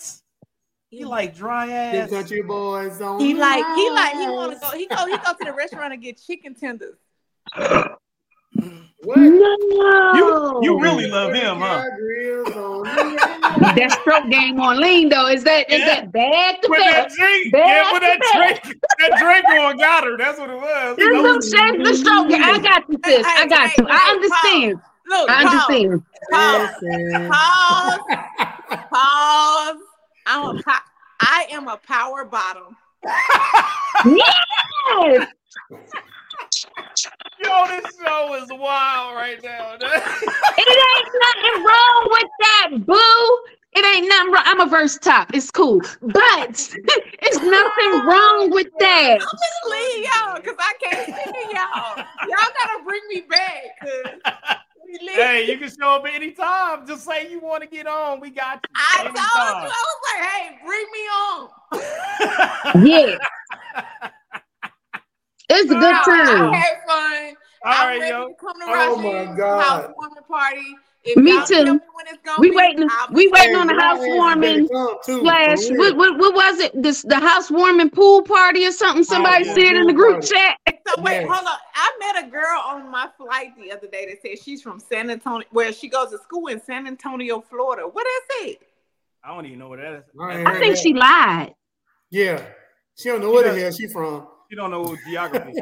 He 0.90 1.06
like 1.06 1.36
dry 1.36 1.68
Them 1.68 2.06
ass. 2.06 2.10
country 2.10 2.42
boys 2.42 3.00
on 3.00 3.20
He 3.20 3.36
like 3.36 3.64
he 3.76 3.90
like 3.92 4.14
he 4.16 4.28
want 4.28 4.54
to 4.54 4.60
go. 4.60 4.72
He 4.72 4.88
go 4.88 5.06
he 5.06 5.18
go 5.18 5.34
to 5.34 5.46
the 5.46 5.54
restaurant 5.54 5.94
and 5.94 6.02
get 6.02 6.20
chicken 6.20 6.56
tenders. 6.56 6.98
What? 9.04 9.18
No, 9.18 10.12
You 10.14 10.60
you 10.62 10.80
really 10.82 11.08
love 11.08 11.34
him, 11.34 11.58
huh? 11.60 11.84
Got 11.84 11.98
grills 11.98 12.56
on 12.56 12.84
that 13.76 13.98
stroke 14.02 14.30
game 14.30 14.60
on 14.60 14.80
lean 14.82 15.08
though. 15.10 15.28
Is 15.28 15.44
that 15.46 15.70
is 15.72 15.80
Yeah. 15.80 15.86
that 16.02 16.12
bad 16.12 16.62
to 16.62 16.68
With 16.70 16.80
bad? 16.80 17.10
that 17.10 17.12
drink, 17.18 17.52
Back 17.54 17.68
yeah, 17.68 17.94
with 17.94 18.02
that 18.02 18.22
to 18.22 18.38
drink, 18.38 18.82
that 19.00 19.20
drink 19.20 19.46
on 19.62 19.78
got 19.78 20.04
her. 20.04 20.18
That's 20.18 20.38
what 20.38 20.50
it 20.50 20.56
was. 20.58 20.98
This 20.98 21.08
little 21.08 21.42
shame 21.42 21.84
the 21.84 21.94
stroke. 21.96 22.28
game. 22.30 22.44
I 22.44 22.60
got 22.60 22.84
you, 22.90 23.00
sis. 23.06 23.26
I 23.26 23.48
got 23.48 23.78
you. 23.78 23.88
I 23.90 24.12
understand. 24.12 24.82
Look, 25.08 25.30
I 25.30 25.44
pause, 25.44 25.54
understand. 25.70 26.04
Pause. 26.32 26.70
Listen. 26.82 27.30
Pause. 27.32 28.00
Pause. 28.92 29.78
I'm 30.28 30.58
a 30.58 30.62
po- 30.62 30.86
I 31.22 31.48
am 31.52 31.68
a 31.70 31.78
power 31.78 32.26
bottom. 32.26 32.76
Yes. 34.06 35.28
Yo, 37.44 37.68
this 37.68 37.96
show 38.04 38.34
is 38.42 38.50
wild 38.50 39.16
right 39.16 39.42
now. 39.44 39.78
It 40.62 40.68
ain't 40.68 41.10
nothing 41.24 41.64
wrong 41.64 42.08
with 42.12 42.30
that, 42.40 42.86
boo. 42.86 43.40
It 43.74 43.86
ain't 43.96 44.10
nothing 44.10 44.34
wrong. 44.34 44.44
I'm 44.46 44.60
a 44.62 44.66
verse 44.66 44.98
top. 44.98 45.34
It's 45.34 45.50
cool. 45.52 45.82
But 46.02 46.50
it's 47.22 47.42
nothing 47.42 48.06
wrong 48.06 48.50
with 48.52 48.68
that. 48.80 49.18
I'm 49.22 49.40
gonna 49.40 49.72
leave 49.72 50.04
y'all 50.04 50.36
because 50.42 50.58
I 50.60 50.74
can't 50.84 51.06
see 51.06 51.54
y'all. 51.54 51.98
Y'all 52.28 52.54
gotta 52.60 52.84
bring 52.84 53.02
me 53.10 53.22
back. 53.22 53.80
'cause 53.82 54.36
we 54.86 55.00
leave. 55.00 55.10
hey, 55.16 55.52
you 55.52 55.58
can 55.60 55.70
show 55.70 55.92
up 55.96 56.06
anytime. 56.14 56.86
Just 56.86 57.06
say 57.06 57.30
you 57.32 57.40
want 57.40 57.64
to 57.64 57.70
get 57.70 57.88
on. 57.88 58.20
We 58.20 58.32
got 58.32 58.60
you. 58.70 58.76
I 58.76 59.04
told 59.04 59.16
you, 59.16 59.72
I 59.72 59.84
was 59.88 60.02
like, 60.10 60.24
hey, 60.30 60.60
bring 60.66 60.88
me 60.92 61.04
on. 61.24 61.50
Yeah. 62.88 63.18
It's 65.50 65.72
a 65.72 65.76
good 65.76 65.82
Wow, 65.82 66.04
time. 66.06 66.54
I 66.54 66.58
had 66.58 66.78
fun. 66.86 67.36
All 67.66 67.72
I'm 67.74 67.88
right, 67.88 68.00
ready 68.00 68.12
yo. 68.12 68.28
to 68.30 68.34
come 68.36 68.60
to 68.60 68.66
Oh 68.68 68.98
my 68.98 69.26
Raji's 69.26 69.38
God. 69.38 69.82
housewarming 69.84 70.24
party. 70.28 70.76
If 71.04 71.18
Me 71.18 71.44
too. 71.46 71.64
me 71.64 71.80
when 71.94 72.08
it's 72.08 72.20
gonna 72.24 72.40
We 72.42 72.52
be, 72.52 72.56
waiting. 72.56 72.88
I'll 72.90 73.14
We 73.14 73.28
waiting 73.30 73.56
on 73.56 73.68
the 73.68 73.74
Hey, 73.74 73.80
y'all 73.80 73.86
ass 73.92 74.00
better 74.00 74.62
housewarming 74.62 74.68
slash. 75.02 75.70
What, 75.72 75.98
what, 75.98 76.18
what 76.20 76.36
was 76.36 76.60
it? 76.60 76.72
This 76.82 77.02
the 77.04 77.16
housewarming 77.16 77.90
pool 77.90 78.22
party 78.22 78.66
or 78.66 78.72
something? 78.72 79.02
Oh, 79.02 79.06
somebody 79.06 79.46
yeah, 79.46 79.54
said 79.54 79.76
in 79.76 79.88
the 79.88 79.94
group 79.94 80.24
chat. 80.24 80.58
So 80.68 81.02
wait, 81.04 81.16
Yes. 81.16 81.26
hold 81.28 81.48
on. 81.48 81.58
I 81.76 82.14
met 82.14 82.28
a 82.28 82.30
girl 82.30 82.62
on 82.66 82.92
my 82.92 83.10
flight 83.18 83.56
the 83.58 83.72
other 83.72 83.88
day 83.88 84.06
that 84.08 84.22
said 84.22 84.44
she's 84.44 84.62
from 84.62 84.80
San 84.80 85.10
Antonio, 85.10 85.48
where 85.52 85.74
she 85.74 85.88
goes 85.88 86.12
to 86.12 86.18
school 86.20 86.48
in 86.48 86.62
San 86.62 86.86
Antonio, 86.88 87.42
Florida. 87.42 87.84
What 87.88 88.06
is 88.08 88.48
it? 88.48 88.62
I 89.24 89.34
don't 89.34 89.46
even 89.46 89.60
know 89.60 89.70
what 89.70 89.80
that 89.80 89.94
is. 89.94 90.04
I 90.22 90.36
I 90.46 90.60
think 90.60 90.76
that. 90.76 90.84
she 90.84 90.94
lied. 90.94 91.54
Yeah. 92.12 92.44
She 92.96 93.10
don't 93.10 93.22
know 93.22 93.32
where 93.32 93.44
the 93.44 93.58
Yeah. 93.58 93.64
hell 93.64 93.72
she 93.72 93.88
from. 93.88 94.28
You 94.50 94.58
don't 94.58 94.72
know 94.72 94.96
geography. 95.08 95.54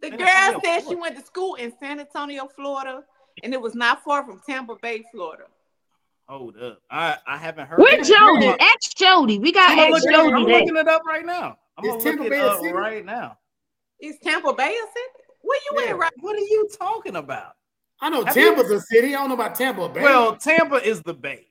The 0.00 0.08
San 0.08 0.18
girl 0.18 0.26
Antonio, 0.28 0.60
said 0.64 0.88
she 0.88 0.94
went 0.96 1.16
to 1.16 1.24
school 1.24 1.54
in 1.54 1.72
San 1.78 2.00
Antonio, 2.00 2.48
Florida, 2.56 3.04
and 3.44 3.54
it 3.54 3.60
was 3.60 3.76
not 3.76 4.02
far 4.02 4.24
from 4.26 4.40
Tampa 4.44 4.74
Bay, 4.82 5.04
Florida. 5.12 5.44
Hold 6.28 6.56
up. 6.60 6.80
I, 6.90 7.18
I 7.24 7.36
haven't 7.36 7.68
heard. 7.68 7.78
Where 7.78 7.98
that. 7.98 8.04
Jody? 8.04 8.48
I'm 8.48 8.56
Ex 8.58 8.94
Jody. 8.94 9.38
We 9.38 9.52
got 9.52 9.68
gonna 9.68 9.82
ex 9.82 9.90
look 9.92 10.02
it- 10.04 10.16
I'm 10.34 10.42
looking 10.42 10.76
it 10.76 10.88
up 10.88 11.02
right 11.06 11.24
now. 11.24 11.56
I'm 11.78 11.84
Is 11.84 11.90
gonna 11.92 12.02
Tampa 12.02 12.22
look 12.24 12.30
Bay 12.32 12.40
it 12.40 12.44
a 12.44 12.50
up 12.50 12.60
city? 12.62 12.72
right 12.72 13.04
now. 13.04 13.38
Is 14.00 14.16
Tampa 14.24 14.52
Bay 14.54 14.70
a 14.74 14.86
city? 14.88 15.24
Where 15.42 15.60
you 15.70 15.84
Yeah. 15.84 15.90
at, 15.90 15.98
right? 15.98 16.12
What 16.18 16.34
are 16.34 16.40
you 16.40 16.68
talking 16.76 17.14
about? 17.14 17.52
I 18.00 18.10
know 18.10 18.24
Have 18.24 18.36
you- 18.36 18.42
Tampa's 18.56 18.72
a 18.72 18.80
city. 18.80 19.14
I 19.14 19.18
don't 19.20 19.28
know 19.28 19.34
about 19.36 19.54
Tampa 19.54 19.88
Bay. 19.88 20.02
Well, 20.02 20.34
Tampa 20.34 20.84
is 20.84 21.00
the 21.02 21.14
Bay. 21.14 21.46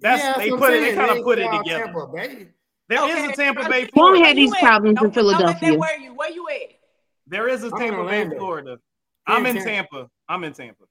That's 0.00 0.22
Yeah, 0.22 0.38
they 0.38 0.50
what 0.50 0.54
I'm 0.54 0.58
put 0.70 0.72
it. 0.72 0.80
They 0.80 0.94
kind 0.94 1.10
of 1.18 1.24
put 1.24 1.38
it 1.38 1.50
together. 1.58 1.84
Tampa 1.84 2.06
Bay. 2.06 2.48
There 2.92 3.08
is 3.08 3.24
Okay, 3.24 3.32
a 3.32 3.36
Tampa 3.36 3.68
Bay, 3.70 3.88
Where 3.94 4.12
Won't 4.12 4.26
have 4.26 4.36
these 4.36 4.52
at? 4.52 4.60
problems 4.60 4.98
in 4.98 5.02
Don't- 5.04 5.14
don't 5.14 5.24
let 5.24 5.38
them 5.38 5.54
Philadelphia. 5.56 5.78
Where 5.78 5.98
you? 6.00 6.14
Where 6.14 6.30
you 6.30 6.48
at? 6.48 6.78
There 7.26 7.48
is 7.48 7.64
a 7.64 7.68
I'm 7.68 7.72
in 7.72 7.78
Tampa 7.78 7.96
Bay, 7.96 8.00
Orlando. 8.02 8.36
Florida. 8.38 8.78
I'm 9.26 9.46
in 9.46 9.54
Tampa. 9.56 9.68
Tampa. 9.96 10.10
I'm 10.28 10.44
in 10.44 10.52
Tampa. 10.52 10.84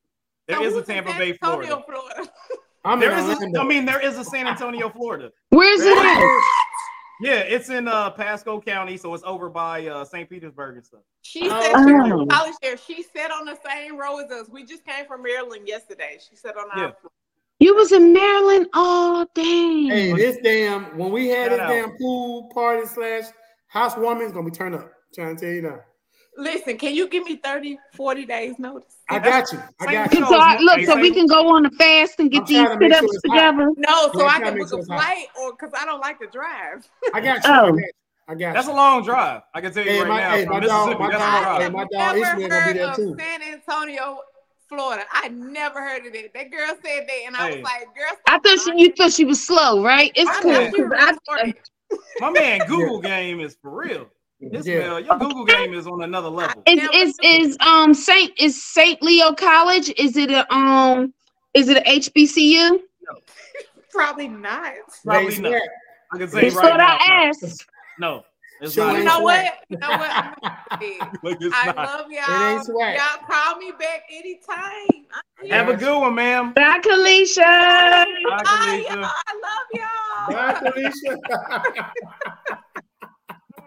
There 0.47 0.57
So 0.57 0.63
is 0.63 0.75
a 0.75 0.81
Tampa 0.81 1.09
San 1.11 1.19
Bay, 1.19 1.29
Antonio, 1.31 1.83
Florida. 1.83 1.83
Florida? 1.85 2.31
I'm 2.83 2.99
There 2.99 3.11
in 3.11 3.29
is. 3.29 3.55
A, 3.59 3.63
mean, 3.63 3.85
there 3.85 3.99
is 3.99 4.17
a 4.17 4.23
San 4.23 4.47
Antonio, 4.47 4.89
Florida. 4.89 5.31
Where's 5.49 5.81
it 5.81 5.95
at? 5.97 6.41
Yeah, 7.21 7.33
it's 7.41 7.69
in 7.69 7.87
uh 7.87 8.09
Pasco 8.09 8.59
County, 8.59 8.97
so 8.97 9.13
it's 9.13 9.23
over 9.23 9.47
by 9.49 9.85
uh 9.85 10.03
St. 10.03 10.27
Petersburg 10.27 10.77
and 10.77 10.85
stuff. 10.85 11.01
She 11.21 11.47
Oh, 11.47 11.61
said 11.61 11.75
okay. 11.75 11.85
she 12.07 12.11
was 12.13 12.21
a 12.23 12.25
college 12.25 12.55
there. 12.63 12.77
She 12.77 13.03
sat 13.03 13.29
on 13.29 13.45
the 13.45 13.59
same 13.63 13.95
row 13.95 14.17
as 14.17 14.31
us. 14.31 14.49
We 14.49 14.63
just 14.65 14.83
came 14.83 15.05
from 15.05 15.21
Maryland 15.21 15.67
yesterday. 15.67 16.17
She 16.27 16.35
sat 16.35 16.57
on 16.57 16.65
our 16.71 16.77
Yeah. 16.85 16.91
You 17.61 17.75
was 17.75 17.91
in 17.91 18.11
Maryland? 18.11 18.65
all 18.73 19.23
day. 19.35 19.85
Hey, 19.87 20.13
this 20.13 20.37
damn 20.43 20.97
when 20.97 21.11
we 21.11 21.27
had 21.29 21.49
Shout 21.51 21.51
this 21.51 21.59
out. 21.59 21.69
damn 21.69 21.97
pool 21.97 22.49
party 22.53 22.87
slash 22.87 23.25
housewarming, 23.67 24.23
it's 24.23 24.33
gonna 24.33 24.49
be 24.49 24.55
turned 24.55 24.73
up. 24.73 24.81
I'm 24.81 24.89
trying 25.13 25.35
to 25.35 25.45
tell 25.45 25.53
you 25.53 25.61
now. 25.61 25.79
Listen, 26.37 26.75
can 26.77 26.95
you 26.95 27.07
give 27.07 27.23
me 27.25 27.35
30, 27.35 27.77
40 27.93 28.25
days 28.25 28.55
notice? 28.57 28.95
I 29.11 29.19
got 29.19 29.51
you. 29.53 29.59
I 29.79 29.91
got 29.91 30.11
you. 30.13 30.25
so 30.25 30.39
I, 30.39 30.57
look, 30.57 30.81
so 30.85 30.95
we 30.99 31.11
can 31.13 31.27
go 31.27 31.49
on 31.55 31.67
a 31.67 31.69
fast 31.71 32.19
and 32.19 32.31
get 32.31 32.39
I'm 32.41 32.45
these 32.47 32.63
trying 32.63 32.79
to 32.79 32.87
make 32.87 32.93
sit 32.93 33.03
ups 33.03 33.11
sure 33.11 33.19
it's 33.23 33.27
hot. 33.27 33.51
together. 33.51 33.71
No, 33.77 34.11
so 34.13 34.21
Yeah, 34.21 34.25
I 34.27 34.39
can 34.39 34.57
makes 34.57 34.71
book 34.71 34.79
a 34.79 34.83
sense, 34.83 34.87
huh? 34.89 34.97
flight 34.97 35.25
or 35.39 35.51
because 35.51 35.71
I 35.79 35.85
don't 35.85 35.99
like 35.99 36.19
to 36.19 36.27
drive. 36.27 36.89
I 37.13 37.21
got 37.21 37.35
you. 37.43 37.49
Oh. 37.53 37.77
I 38.27 38.33
got 38.35 38.47
you. 38.47 38.53
That's 38.53 38.67
a 38.69 38.73
long 38.73 39.03
drive. 39.03 39.41
I 39.53 39.61
can 39.61 39.71
tell 39.73 39.83
you 39.85 39.91
Hey, 39.91 39.99
right 39.99 40.07
my- 40.07 40.19
now 40.21 40.31
hey, 40.31 40.45
from 40.45 40.53
my 40.53 40.59
dog- 40.61 40.87
Mississippi. 40.87 41.03
my 41.03 41.11
that's 41.11 41.21
a 41.21 41.25
dog- 41.27 41.43
long 41.43 41.43
hey, 41.43 41.59
drive. 41.59 41.73
my 41.73 41.81
I've 41.81 41.89
dog 41.89 41.99
never 41.99 42.17
Ishmael 42.17 42.31
gonna 42.31 42.47
be 42.47 42.55
heard 42.55 42.75
there 42.77 42.87
of 42.89 42.95
too. 42.95 43.15
San 43.19 43.41
Antonio, 43.53 44.19
Florida. 44.71 45.03
I 45.11 45.27
never 45.27 45.81
heard 45.81 46.05
of 46.05 46.15
it. 46.15 46.33
That 46.33 46.49
girl 46.49 46.67
said 46.83 47.05
that, 47.07 47.19
and 47.27 47.35
I 47.35 47.49
Hey. 47.49 47.55
was 47.57 47.63
like, 47.63 47.83
"Girl, 47.95 48.17
I 48.27 48.39
thought 48.39 48.59
she, 48.59 48.81
you 48.81 48.93
thought 48.93 49.11
she 49.11 49.25
was 49.25 49.45
slow, 49.45 49.83
right? 49.83 50.11
It's 50.15 50.29
I 50.29 50.41
cool. 50.41 50.53
thought 50.53 50.75
she 50.75 50.81
was 50.81 51.17
'cause 51.27 51.39
I- 51.43 51.53
My 52.21 52.29
man 52.31 52.65
Google 52.67 53.01
game 53.01 53.41
is 53.41 53.57
for 53.61 53.71
real. 53.71 54.07
This 54.39 54.65
Yeah. 54.65 54.75
yeah. 54.75 54.97
your 54.99 55.17
Google 55.19 55.43
game 55.45 55.73
is 55.73 55.87
on 55.87 56.01
another 56.03 56.29
level. 56.29 56.63
is 56.65 56.87
is 56.93 57.15
is 57.21 57.57
um 57.59 57.93
Saint 57.93 58.31
is 58.39 58.63
Saint 58.63 59.01
Leo 59.03 59.33
College? 59.33 59.91
Is 59.97 60.15
it 60.17 60.31
a 60.31 60.51
um 60.53 61.13
is 61.53 61.67
it 61.67 61.77
a 61.77 61.81
HBCU? 61.81 62.79
Probably 63.91 64.29
not. 64.29 64.73
Probably 65.05 65.37
not. 65.39 65.51
that. 65.51 65.69
I 66.13 66.17
can 66.17 66.27
say 66.29 66.41
That's 66.43 66.55
right 66.55 66.71
what 66.71 66.77
now. 66.77 66.97
I 66.99 67.25
asked. 67.27 67.65
No, 67.99 68.23
it's 68.61 68.75
You 68.77 68.83
know 69.03 69.19
swag. 69.19 69.23
what? 69.23 69.53
You 69.69 69.77
know 69.77 69.89
what? 69.89 70.11
I'm 70.11 70.33
gonna 70.41 70.57
say 70.79 70.87
it. 70.87 71.23
Look, 71.23 71.53
I 71.53 71.65
not. 71.67 71.75
love 71.77 72.11
y'all. 72.11 72.93
Y'all 72.93 73.25
call 73.27 73.57
me 73.57 73.71
back 73.79 74.03
anytime. 74.11 75.05
I'm 75.13 75.45
here. 75.45 75.55
Have 75.55 75.69
a 75.69 75.75
good 75.77 75.99
one, 75.99 76.15
ma'am. 76.15 76.53
Bye, 76.53 76.79
Kalisha. 76.79 77.37
Bye, 77.41 78.05
Bye, 78.43 78.85
y'all. 78.89 79.05
I 79.05 79.33
love 79.43 79.67
y'all. 79.73 80.61
Bye, 80.61 80.71
Felicia. 80.71 81.17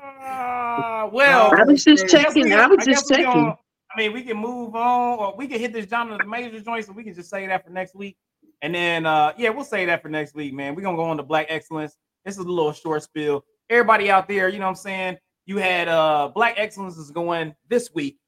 Uh, 0.02 1.08
well, 1.12 1.52
I 1.58 1.64
was 1.64 1.84
just 1.84 2.04
I 2.04 2.06
checking. 2.08 2.44
we- 2.44 2.52
I 2.54 2.66
was 2.66 2.78
I 2.80 2.84
just 2.92 3.08
guess 3.08 3.18
checking. 3.18 3.32
gonna- 3.32 3.58
I 3.94 3.98
mean, 3.98 4.12
we 4.12 4.22
can 4.22 4.36
move 4.36 4.74
on, 4.74 5.18
or 5.20 5.34
we 5.36 5.46
can 5.46 5.60
hit 5.60 5.72
this 5.72 5.88
genre 5.88 6.14
of 6.14 6.20
the 6.20 6.26
major 6.26 6.58
joints, 6.60 6.88
and 6.88 6.96
we 6.96 7.04
can 7.04 7.14
just 7.14 7.30
say 7.30 7.46
that 7.46 7.64
for 7.64 7.70
next 7.70 7.94
week. 7.94 8.16
And 8.62 8.74
then, 8.74 9.06
uh, 9.06 9.32
yeah, 9.38 9.50
we'll 9.50 9.64
say 9.64 9.84
that 9.86 10.02
for 10.02 10.08
next 10.08 10.34
week, 10.34 10.52
man. 10.52 10.74
We're 10.74 10.82
gonna 10.82 10.96
go 10.96 11.04
on 11.04 11.16
to 11.18 11.22
Black 11.22 11.46
Excellence. 11.48 11.96
This 12.24 12.34
is 12.36 12.44
a 12.44 12.48
little 12.48 12.72
short 12.72 13.02
spill. 13.02 13.44
Everybody 13.70 14.10
out 14.10 14.28
there, 14.28 14.48
you 14.48 14.58
know 14.58 14.66
what 14.66 14.70
I'm 14.70 14.76
saying? 14.76 15.18
You 15.46 15.58
had 15.58 15.88
uh 15.88 16.28
Black 16.34 16.54
Excellence 16.56 16.96
is 16.96 17.10
going 17.10 17.54
this 17.68 17.90
week 17.94 18.18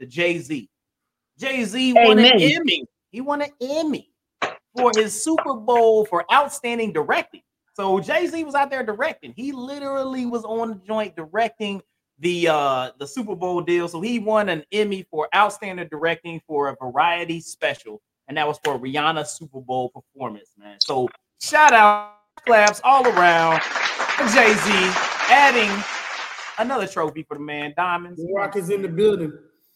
to 0.00 0.06
Jay-Z. 0.06 0.68
Jay-Z 1.38 1.92
won 1.94 2.18
an 2.18 2.40
Emmy. 2.40 2.84
He 3.10 3.20
won 3.20 3.42
an 3.42 3.50
Emmy 3.60 4.10
for 4.76 4.90
his 4.94 5.22
Super 5.22 5.54
Bowl 5.54 6.04
for 6.04 6.24
outstanding 6.32 6.92
directing. 6.92 7.42
So 7.74 8.00
Jay-Z 8.00 8.42
was 8.44 8.54
out 8.54 8.70
there 8.70 8.82
directing. 8.82 9.32
He 9.36 9.52
literally 9.52 10.26
was 10.26 10.44
on 10.44 10.68
the 10.68 10.74
joint 10.86 11.16
directing 11.16 11.80
the 12.18 12.48
uh 12.48 12.90
the 12.98 13.06
Super 13.06 13.36
Bowl 13.36 13.60
deal. 13.60 13.88
So 13.88 14.00
he 14.00 14.18
won 14.18 14.48
an 14.48 14.64
Emmy 14.72 15.06
for 15.10 15.28
outstanding 15.34 15.88
directing 15.88 16.40
for 16.46 16.68
a 16.68 16.76
variety 16.76 17.40
special, 17.40 18.00
and 18.26 18.36
that 18.36 18.48
was 18.48 18.58
for 18.64 18.78
Rihanna's 18.78 19.30
Super 19.32 19.60
Bowl 19.60 19.90
performance, 19.90 20.50
man. 20.58 20.78
So 20.80 21.08
shout 21.40 21.72
out, 21.72 22.14
claps 22.44 22.80
all 22.82 23.06
around 23.06 23.62
for 24.18 24.24
Jay-Z 24.34 24.72
adding 25.30 25.70
another 26.58 26.88
trophy 26.88 27.22
for 27.22 27.34
the 27.34 27.40
man, 27.40 27.72
Diamonds. 27.76 28.20
The 28.20 28.32
Rock 28.34 28.56
is 28.56 28.68
in 28.68 28.82
the 28.82 28.88
building. 28.88 29.30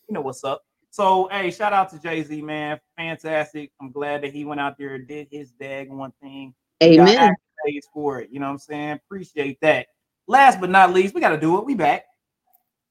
You 0.09 0.15
know 0.15 0.21
what's 0.21 0.43
up. 0.43 0.63
So 0.91 1.29
hey, 1.31 1.53
shout 1.53 1.73
out 1.73 1.91
to 1.91 2.01
Jay-Z, 2.01 2.43
man. 2.43 2.81
Fantastic. 2.97 3.71
I'm 3.81 3.93
glad 3.93 4.25
that 4.25 4.33
he 4.33 4.45
went 4.45 4.61
out 4.61 4.77
there 4.79 4.97
and 4.97 5.07
did 5.07 5.29
his 5.31 5.53
dag 5.53 5.91
one 5.91 6.13
thing. 6.21 6.55
Amen. 6.83 7.17
accolades 7.17 7.85
for 7.95 8.21
it. 8.21 8.31
You 8.33 8.41
know 8.41 8.47
what 8.47 8.55
I'm 8.55 8.59
saying? 8.59 8.99
Appreciate 9.07 9.61
that. 9.61 9.87
Last 10.27 10.61
but 10.61 10.71
not 10.71 10.93
least, 10.93 11.15
we 11.15 11.21
got 11.21 11.31
to 11.31 11.41
do 11.41 11.59
it. 11.59 11.65
We 11.65 11.77
back. 11.77 12.03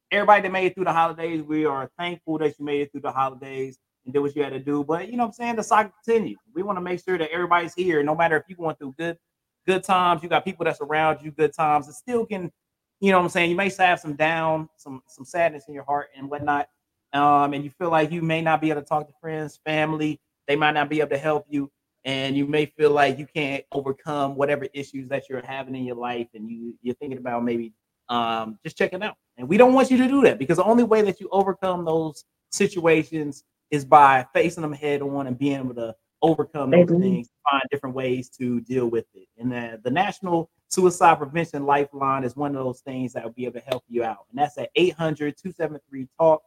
Everybody 0.09 0.43
that 0.43 0.51
made 0.53 0.67
it 0.67 0.75
through 0.75 0.85
the 0.85 0.93
holidays, 0.93 1.43
we 1.43 1.65
are 1.65 1.91
thankful 1.97 2.37
that 2.37 2.57
you 2.57 2.63
made 2.63 2.79
it 2.79 2.93
through 2.93 3.01
the 3.01 3.11
holidays 3.11 3.77
and 4.05 4.13
did 4.13 4.19
what 4.19 4.37
you 4.37 4.43
had 4.43 4.53
to 4.53 4.59
do. 4.59 4.85
But 4.85 5.09
you 5.09 5.17
know 5.17 5.23
what 5.23 5.29
I'm 5.29 5.33
saying? 5.33 5.55
The 5.57 5.63
cycle 5.63 5.91
continues. 6.05 6.39
We 6.55 6.63
want 6.63 6.77
to 6.77 6.81
make 6.81 7.03
sure 7.03 7.17
that 7.17 7.29
everybody's 7.29 7.73
here, 7.73 8.01
no 8.03 8.15
matter 8.15 8.37
if 8.37 8.43
you're 8.47 8.57
going 8.57 8.77
through 8.77 8.95
good, 8.97 9.17
good 9.65 9.83
times, 9.83 10.23
you 10.23 10.29
got 10.29 10.45
people 10.45 10.65
that's 10.65 10.81
around 10.81 11.19
you, 11.21 11.31
good 11.31 11.53
times. 11.53 11.87
It 11.87 11.93
still 11.93 12.25
can, 12.25 12.51
you 12.99 13.11
know 13.11 13.17
what 13.17 13.25
I'm 13.25 13.29
saying? 13.29 13.49
You 13.49 13.55
may 13.55 13.71
have 13.77 13.99
some 13.99 14.15
down, 14.15 14.69
some 14.77 15.01
some 15.07 15.25
sadness 15.25 15.65
in 15.67 15.73
your 15.73 15.83
heart 15.83 16.09
and 16.15 16.29
whatnot. 16.29 16.67
Um, 17.13 17.53
and 17.53 17.63
you 17.63 17.69
feel 17.69 17.89
like 17.89 18.11
you 18.11 18.21
may 18.21 18.41
not 18.41 18.61
be 18.61 18.69
able 18.69 18.81
to 18.81 18.87
talk 18.87 19.07
to 19.07 19.13
friends, 19.19 19.59
family, 19.65 20.21
they 20.47 20.55
might 20.55 20.71
not 20.71 20.89
be 20.89 20.99
able 20.99 21.09
to 21.09 21.17
help 21.17 21.45
you 21.49 21.71
and 22.03 22.35
you 22.35 22.45
may 22.47 22.65
feel 22.65 22.91
like 22.91 23.19
you 23.19 23.27
can't 23.27 23.63
overcome 23.71 24.35
whatever 24.35 24.67
issues 24.73 25.07
that 25.09 25.29
you're 25.29 25.45
having 25.45 25.75
in 25.75 25.83
your 25.85 25.95
life 25.95 26.27
and 26.33 26.49
you 26.49 26.75
you're 26.81 26.95
thinking 26.95 27.17
about 27.17 27.43
maybe 27.43 27.73
um 28.09 28.57
just 28.63 28.77
checking 28.77 29.03
out 29.03 29.15
and 29.37 29.47
we 29.47 29.57
don't 29.57 29.73
want 29.73 29.91
you 29.91 29.97
to 29.97 30.07
do 30.07 30.21
that 30.21 30.39
because 30.39 30.57
the 30.57 30.63
only 30.63 30.83
way 30.83 31.01
that 31.01 31.19
you 31.19 31.29
overcome 31.31 31.85
those 31.85 32.25
situations 32.51 33.43
is 33.69 33.85
by 33.85 34.25
facing 34.33 34.61
them 34.61 34.73
head 34.73 35.01
on 35.01 35.27
and 35.27 35.37
being 35.37 35.57
able 35.57 35.73
to 35.73 35.95
overcome 36.21 36.71
those 36.71 36.89
things 36.89 37.29
find 37.49 37.63
different 37.71 37.95
ways 37.95 38.29
to 38.29 38.59
deal 38.61 38.87
with 38.87 39.05
it. 39.13 39.27
And 39.37 39.51
the, 39.51 39.79
the 39.83 39.91
national 39.91 40.49
suicide 40.67 41.15
prevention 41.15 41.65
lifeline 41.65 42.23
is 42.23 42.35
one 42.35 42.55
of 42.55 42.63
those 42.63 42.81
things 42.81 43.13
that 43.13 43.23
will 43.23 43.31
be 43.31 43.45
able 43.45 43.59
to 43.59 43.65
help 43.65 43.83
you 43.87 44.03
out. 44.03 44.25
And 44.29 44.37
that's 44.39 44.57
at 44.57 44.69
800-273 44.75 46.07
talk 46.19 46.41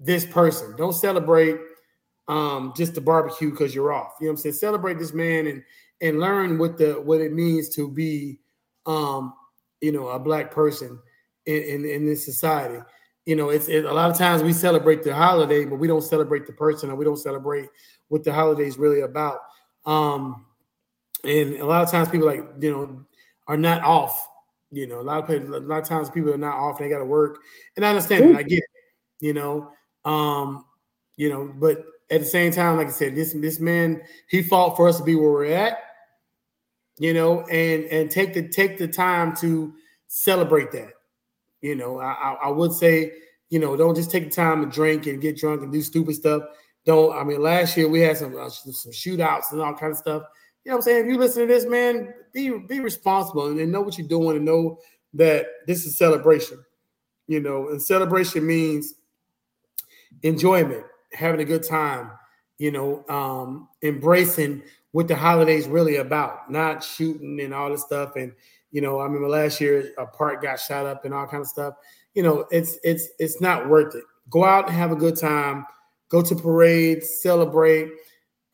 this 0.01 0.25
person. 0.25 0.75
Don't 0.77 0.95
celebrate 0.95 1.57
um, 2.29 2.73
just 2.77 2.95
the 2.95 3.01
barbecue 3.01 3.51
because 3.51 3.75
you're 3.75 3.93
off. 3.93 4.15
You 4.21 4.27
know 4.27 4.33
I'm 4.33 4.37
saying? 4.37 4.55
Celebrate 4.55 4.99
this 4.99 5.13
man 5.13 5.47
and 5.47 5.63
and 6.01 6.21
learn 6.21 6.59
what 6.59 6.79
the 6.79 6.95
what 6.95 7.21
it 7.21 7.33
means 7.33 7.69
to 7.71 7.91
be 7.91 8.39
um, 8.87 9.35
you 9.81 9.93
know 9.93 10.09
a 10.09 10.19
black 10.19 10.51
person 10.51 10.99
in, 11.47 11.63
in, 11.63 11.85
in 11.85 12.07
this 12.07 12.25
society. 12.25 12.79
You 13.27 13.37
know, 13.37 13.51
it's 13.51 13.69
it, 13.69 13.85
a 13.85 13.93
lot 13.93 14.11
of 14.11 14.17
times 14.17 14.43
we 14.43 14.53
celebrate 14.53 15.03
the 15.03 15.15
holiday, 15.15 15.65
but 15.65 15.77
we 15.77 15.87
don't 15.87 16.03
celebrate 16.03 16.47
the 16.47 16.53
person, 16.53 16.91
or 16.91 16.95
we 16.95 17.05
don't 17.05 17.19
celebrate 17.19 17.69
what 18.09 18.25
the 18.25 18.33
holiday 18.33 18.67
is 18.67 18.79
really 18.79 19.01
about. 19.01 19.41
Um, 19.85 20.47
and 21.25 21.57
a 21.57 21.67
lot 21.67 21.83
of 21.83 21.91
times 21.91 22.09
people 22.09 22.27
like 22.27 22.45
you 22.61 22.71
know 22.71 23.05
are 23.47 23.57
not 23.57 23.83
off. 23.83 24.27
You 24.71 24.87
know, 24.87 25.01
a 25.01 25.03
lot 25.03 25.19
of 25.19 25.29
people, 25.29 25.55
a 25.55 25.61
lot 25.61 25.83
of 25.83 25.89
times 25.89 26.11
people 26.11 26.33
are 26.33 26.39
not 26.39 26.57
off. 26.57 26.79
They 26.79 26.89
got 26.89 26.99
to 26.99 27.05
work, 27.05 27.39
and 27.77 27.85
I 27.85 27.91
understand. 27.91 28.37
I 28.37 28.43
get 28.43 28.59
it. 28.59 28.65
You 29.21 29.35
know, 29.35 29.73
um, 30.05 30.65
you 31.17 31.29
know, 31.29 31.53
but 31.55 31.85
at 32.11 32.21
the 32.21 32.27
same 32.27 32.53
time, 32.53 32.77
like 32.77 32.89
I 32.89 32.91
said, 32.91 33.15
this 33.15 33.33
this 33.35 33.61
man 33.61 34.03
he 34.29 34.43
fought 34.43 34.77
for 34.77 34.89
us 34.89 34.99
to 34.99 35.05
be 35.05 35.15
where 35.15 35.31
we're 35.31 35.45
at. 35.47 35.79
You 36.99 37.15
know, 37.15 37.43
and 37.43 37.85
and 37.85 38.11
take 38.11 38.35
the 38.35 38.49
take 38.49 38.79
the 38.79 38.89
time 38.89 39.37
to 39.37 39.73
celebrate 40.09 40.73
that. 40.73 40.93
You 41.61 41.75
know, 41.75 42.01
I, 42.01 42.37
I, 42.45 42.49
would 42.51 42.73
say, 42.73 43.13
you 43.51 43.59
know, 43.59 43.77
don't 43.77 43.97
just 43.97 44.11
take 44.11 44.25
the 44.25 44.31
time 44.31 44.65
to 44.65 44.71
drink 44.71 45.07
and 45.07 45.21
get 45.21 45.37
drunk 45.37 45.63
and 45.63 45.73
do 45.73 45.83
stupid 45.83 46.15
stuff. 46.15 46.43
Don't. 46.85 47.17
I 47.17 47.25
mean, 47.25 47.43
last 47.43 47.77
year 47.77 47.89
we 47.89 48.01
had 48.01 48.17
some 48.17 48.37
uh, 48.37 48.49
some 48.49 48.93
shootouts 48.93 49.53
and 49.53 49.61
all 49.61 49.75
kind 49.75 49.93
of 49.93 49.99
stuff. 49.99 50.23
You 50.65 50.71
know 50.71 50.77
what 50.77 50.79
I'm 50.79 50.83
saying? 50.83 51.05
If 51.05 51.13
you 51.13 51.19
listen 51.19 51.47
to 51.47 51.53
this, 51.53 51.67
man, 51.67 52.15
be 52.33 52.57
be 52.59 52.81
responsible 52.81 53.47
and, 53.47 53.59
and 53.59 53.73
know 53.73 53.81
what 53.81 53.99
you're 53.99 54.09
doing 54.09 54.37
and 54.37 54.45
know 54.45 54.79
that 55.15 55.47
this 55.67 55.85
is 55.85 55.99
celebration. 55.99 56.65
You 57.27 57.41
know, 57.41 57.69
and 57.69 57.83
celebration 57.83 58.47
means 58.47 58.95
enjoyment, 60.23 60.85
having 61.13 61.41
a 61.41 61.45
good 61.45 61.65
time. 61.65 62.13
You 62.59 62.71
know, 62.71 63.05
um, 63.09 63.69
embracing 63.83 64.63
what 64.93 65.09
the 65.09 65.17
holidays 65.17 65.69
really 65.69 65.97
about, 65.97 66.51
not 66.51 66.83
shooting 66.83 67.41
and 67.41 67.53
all 67.53 67.71
this 67.71 67.83
stuff. 67.83 68.17
And 68.17 68.33
you 68.71 68.81
know, 68.81 68.99
I 68.99 69.05
remember 69.05 69.29
last 69.29 69.61
year 69.61 69.93
a 69.99 70.07
park 70.07 70.43
got 70.43 70.61
shot 70.61 70.87
up 70.87 71.05
and 71.05 71.15
all 71.15 71.27
kind 71.27 71.41
of 71.41 71.47
stuff. 71.47 71.75
You 72.15 72.23
know, 72.23 72.47
it's 72.51 72.79
it's 72.83 73.09
it's 73.19 73.41
not 73.41 73.69
worth 73.69 73.95
it. 73.95 74.05
Go 74.31 74.45
out 74.45 74.69
and 74.69 74.77
have 74.77 74.93
a 74.93 74.97
good 74.97 75.17
time. 75.17 75.67
Go 76.11 76.23
to 76.23 76.35
parades, 76.35 77.21
celebrate, 77.21 77.91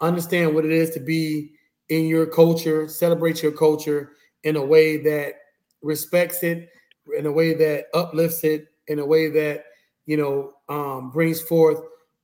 understand 0.00 0.54
what 0.54 0.64
it 0.64 0.72
is 0.72 0.90
to 0.90 1.00
be 1.00 1.52
in 1.88 2.06
your 2.06 2.26
culture, 2.26 2.88
celebrate 2.88 3.42
your 3.42 3.52
culture 3.52 4.12
in 4.42 4.56
a 4.56 4.64
way 4.64 4.96
that 4.98 5.34
respects 5.82 6.42
it, 6.42 6.68
in 7.16 7.26
a 7.26 7.32
way 7.32 7.54
that 7.54 7.86
uplifts 7.94 8.44
it, 8.44 8.68
in 8.88 8.98
a 8.98 9.06
way 9.06 9.30
that 9.30 9.64
you 10.06 10.16
know 10.16 10.52
um, 10.68 11.10
brings 11.10 11.40
forth 11.40 11.80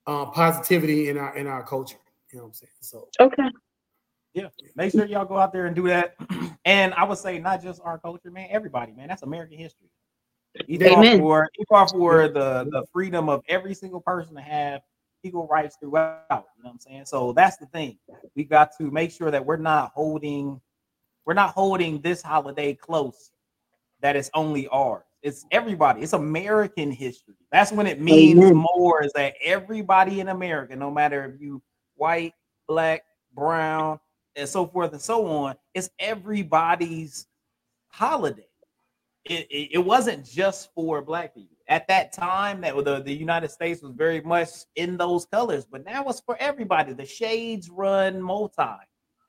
uh, 0.07 0.27
positivity 0.27 1.09
in 1.09 1.19
our 1.19 1.37
in 1.37 1.47
our 1.47 1.63
culture. 1.63 1.99
You 2.33 2.39
know 2.39 2.45
what 2.45 2.49
I'm 2.49 2.55
saying? 2.55 2.73
So 2.81 3.09
Okay. 3.21 3.51
Yeah, 4.35 4.49
make 4.77 4.93
sure 4.93 5.05
y'all 5.07 5.25
go 5.25 5.39
out 5.39 5.53
there 5.53 5.67
and 5.67 5.75
do 5.75 5.89
that. 5.89 6.17
And 6.67 6.93
I 6.93 7.05
would 7.05 7.17
say 7.17 7.39
not 7.39 7.63
just 7.63 7.81
our 7.85 7.99
culture, 7.99 8.31
man, 8.31 8.49
everybody, 8.51 8.93
man. 8.93 9.09
That's 9.09 9.23
American 9.23 9.57
history. 9.57 9.89
Amen. 10.83 11.19
for 11.19 11.49
fought 11.69 11.91
for 11.91 12.29
the 12.29 12.69
the 12.71 12.85
freedom 12.93 13.31
of 13.31 13.43
every 13.49 13.75
single 13.75 14.01
person 14.01 14.35
to 14.35 14.43
have 14.43 14.83
equal 15.23 15.47
rights 15.47 15.77
throughout. 15.81 16.19
You 16.31 16.37
know 16.37 16.45
what 16.63 16.73
I'm 16.73 16.79
saying? 16.81 17.05
So 17.07 17.33
that's 17.33 17.57
the 17.57 17.67
thing. 17.67 17.99
We 18.35 18.45
got 18.45 18.77
to 18.79 18.91
make 18.91 19.11
sure 19.11 19.31
that 19.31 19.45
we're 19.45 19.57
not 19.57 19.93
holding 19.95 20.61
we're 21.27 21.35
not 21.35 21.51
holding 21.51 22.01
this 22.01 22.23
holiday 22.23 22.75
close. 22.75 23.31
That 24.01 24.17
it's 24.17 24.31
only 24.35 24.67
ours. 24.69 25.05
It's 25.23 25.45
everybody. 25.51 26.01
It's 26.03 26.15
American 26.15 26.91
history. 26.91 27.35
That's 27.53 27.73
when 27.73 27.87
it 27.87 28.01
means 28.01 28.39
Amen. 28.39 28.65
more. 28.75 29.05
Is 29.05 29.13
that 29.15 29.35
everybody 29.45 30.21
in 30.21 30.29
America, 30.29 30.75
no 30.75 30.91
matter 30.91 31.25
if 31.25 31.41
you 31.41 31.63
white, 31.97 32.33
black, 32.67 33.05
brown, 33.35 34.01
and 34.37 34.49
so 34.49 34.67
forth 34.67 34.93
and 34.93 35.01
so 35.01 35.27
on, 35.27 35.55
it's 35.75 35.91
everybody's 35.99 37.27
holiday. 37.89 38.47
It, 39.25 39.47
it, 39.51 39.69
it 39.73 39.79
wasn't 39.79 40.25
just 40.25 40.73
for 40.75 41.03
black 41.03 41.35
people. 41.35 41.57
At 41.69 41.87
that 41.89 42.13
time, 42.13 42.63
that 42.63 42.75
the, 42.85 43.01
the 43.01 43.13
United 43.13 43.51
States 43.51 43.83
was 43.83 43.93
very 43.93 44.21
much 44.23 44.49
in 44.77 44.97
those 44.97 45.27
colors, 45.27 45.67
but 45.71 45.85
now 45.85 46.05
it's 46.09 46.21
for 46.21 46.37
everybody. 46.41 46.95
The 46.95 47.05
shades 47.05 47.69
run 47.71 48.21
multi, 48.21 48.63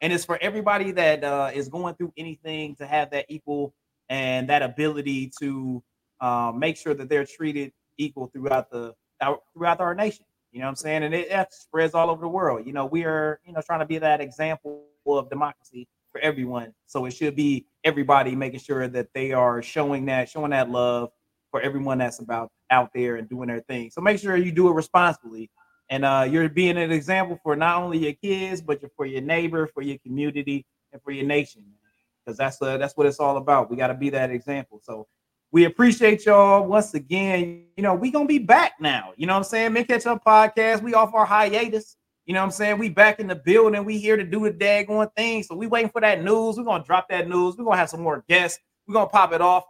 and 0.01 0.11
it's 0.11 0.25
for 0.25 0.39
everybody 0.41 0.91
that 0.91 1.23
uh, 1.23 1.51
is 1.53 1.69
going 1.69 1.95
through 1.95 2.13
anything 2.17 2.75
to 2.77 2.87
have 2.87 3.11
that 3.11 3.25
equal 3.29 3.75
and 4.09 4.49
that 4.49 4.63
ability 4.63 5.31
to 5.39 5.83
uh, 6.19 6.51
make 6.55 6.77
sure 6.77 6.93
that 6.93 7.09
they're 7.09 7.25
treated 7.25 7.73
equal 7.97 8.27
throughout 8.27 8.71
the 8.71 8.95
throughout 9.53 9.79
our 9.79 9.93
nation. 9.93 10.25
You 10.51 10.59
know 10.59 10.65
what 10.65 10.69
I'm 10.69 10.75
saying? 10.77 11.03
And 11.03 11.13
it, 11.13 11.29
that 11.29 11.53
spreads 11.53 11.93
all 11.93 12.09
over 12.09 12.21
the 12.21 12.27
world. 12.27 12.65
You 12.65 12.73
know, 12.73 12.85
we 12.85 13.05
are, 13.05 13.39
you 13.45 13.53
know, 13.53 13.61
trying 13.61 13.79
to 13.79 13.85
be 13.85 13.99
that 13.99 14.19
example 14.19 14.85
of 15.05 15.29
democracy 15.29 15.87
for 16.11 16.19
everyone. 16.21 16.73
So 16.87 17.05
it 17.05 17.11
should 17.11 17.35
be 17.35 17.65
everybody 17.83 18.35
making 18.35 18.59
sure 18.59 18.87
that 18.87 19.07
they 19.13 19.31
are 19.31 19.61
showing 19.61 20.05
that, 20.05 20.29
showing 20.29 20.51
that 20.51 20.69
love 20.69 21.11
for 21.51 21.61
everyone 21.61 21.97
that's 21.97 22.19
about 22.19 22.51
out 22.69 22.91
there 22.93 23.17
and 23.17 23.29
doing 23.29 23.47
their 23.47 23.61
thing. 23.61 23.89
So 23.91 24.01
make 24.01 24.19
sure 24.19 24.35
you 24.37 24.51
do 24.51 24.69
it 24.69 24.73
responsibly. 24.73 25.49
And 25.89 26.05
uh, 26.05 26.25
you're 26.29 26.47
being 26.47 26.77
an 26.77 26.91
example 26.91 27.37
for 27.43 27.55
not 27.55 27.81
only 27.81 27.97
your 27.97 28.13
kids, 28.13 28.61
but 28.61 28.81
for 28.95 29.05
your 29.05 29.21
neighbor, 29.21 29.67
for 29.67 29.81
your 29.81 29.97
community, 29.99 30.65
and 30.93 31.01
for 31.01 31.11
your 31.11 31.25
nation. 31.25 31.63
Because 32.25 32.37
that's 32.37 32.61
uh, 32.61 32.77
that's 32.77 32.95
what 32.95 33.07
it's 33.07 33.19
all 33.19 33.37
about. 33.37 33.69
We 33.69 33.75
got 33.75 33.87
to 33.87 33.93
be 33.93 34.09
that 34.11 34.31
example. 34.31 34.79
So 34.83 35.07
we 35.51 35.65
appreciate 35.65 36.25
y'all 36.25 36.65
once 36.65 36.93
again. 36.93 37.65
You 37.75 37.83
know, 37.83 37.93
we 37.93 38.09
gonna 38.09 38.25
be 38.25 38.39
back 38.39 38.73
now. 38.79 39.11
You 39.17 39.27
know 39.27 39.33
what 39.33 39.39
I'm 39.39 39.43
saying? 39.43 39.73
Mint 39.73 39.87
Ketchup 39.87 40.23
Podcast. 40.25 40.81
We 40.81 40.93
off 40.93 41.13
our 41.13 41.25
hiatus. 41.25 41.97
You 42.25 42.33
know 42.33 42.41
what 42.41 42.45
I'm 42.45 42.51
saying? 42.51 42.77
We 42.77 42.89
back 42.89 43.19
in 43.19 43.27
the 43.27 43.35
building. 43.35 43.83
We 43.83 43.97
here 43.97 44.15
to 44.15 44.23
do 44.23 44.41
the 44.41 44.51
daggone 44.51 45.13
thing. 45.15 45.43
So 45.43 45.55
we 45.55 45.67
waiting 45.67 45.89
for 45.89 46.01
that 46.01 46.23
news. 46.23 46.57
We're 46.57 46.63
gonna 46.63 46.83
drop 46.83 47.09
that 47.09 47.27
news. 47.27 47.57
We're 47.57 47.65
gonna 47.65 47.77
have 47.77 47.89
some 47.89 48.01
more 48.01 48.23
guests. 48.29 48.59
We're 48.87 48.93
gonna 48.93 49.09
pop 49.09 49.33
it 49.33 49.41
off. 49.41 49.63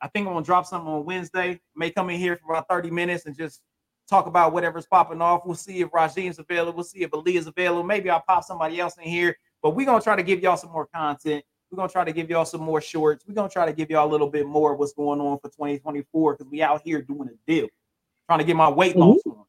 I 0.00 0.08
think 0.08 0.26
I'm 0.26 0.32
gonna 0.32 0.44
drop 0.44 0.66
something 0.66 0.90
on 0.90 1.04
Wednesday. 1.04 1.60
May 1.76 1.90
come 1.90 2.10
in 2.10 2.18
here 2.18 2.36
for 2.36 2.52
about 2.52 2.68
30 2.68 2.90
minutes 2.90 3.26
and 3.26 3.36
just 3.36 3.62
talk 4.08 4.26
about 4.26 4.52
whatever's 4.52 4.86
popping 4.86 5.20
off. 5.20 5.42
We'll 5.44 5.54
see 5.54 5.80
if 5.80 5.90
Rajeen's 5.90 6.38
available. 6.38 6.76
We'll 6.76 6.84
see 6.84 7.02
if 7.02 7.12
Ali 7.12 7.36
is 7.36 7.46
available. 7.46 7.84
Maybe 7.84 8.10
I'll 8.10 8.24
pop 8.26 8.44
somebody 8.44 8.80
else 8.80 8.96
in 8.96 9.04
here. 9.04 9.36
But 9.62 9.70
we're 9.70 9.86
gonna 9.86 10.02
try 10.02 10.16
to 10.16 10.22
give 10.22 10.40
y'all 10.40 10.56
some 10.56 10.72
more 10.72 10.86
content. 10.86 11.44
We're 11.70 11.76
gonna 11.76 11.88
try 11.88 12.04
to 12.04 12.12
give 12.12 12.28
y'all 12.28 12.44
some 12.44 12.62
more 12.62 12.80
shorts. 12.80 13.24
We're 13.26 13.34
gonna 13.34 13.48
try 13.48 13.66
to 13.66 13.72
give 13.72 13.90
y'all 13.90 14.08
a 14.08 14.10
little 14.10 14.28
bit 14.28 14.46
more 14.46 14.72
of 14.72 14.78
what's 14.78 14.92
going 14.92 15.20
on 15.20 15.38
for 15.38 15.48
2024 15.48 16.34
because 16.34 16.50
we 16.50 16.62
out 16.62 16.82
here 16.84 17.00
doing 17.00 17.28
a 17.28 17.50
deal, 17.50 17.68
trying 18.26 18.40
to 18.40 18.44
get 18.44 18.56
my 18.56 18.68
weight 18.68 18.96
loss 18.96 19.18
mm-hmm. 19.26 19.38
on. 19.38 19.44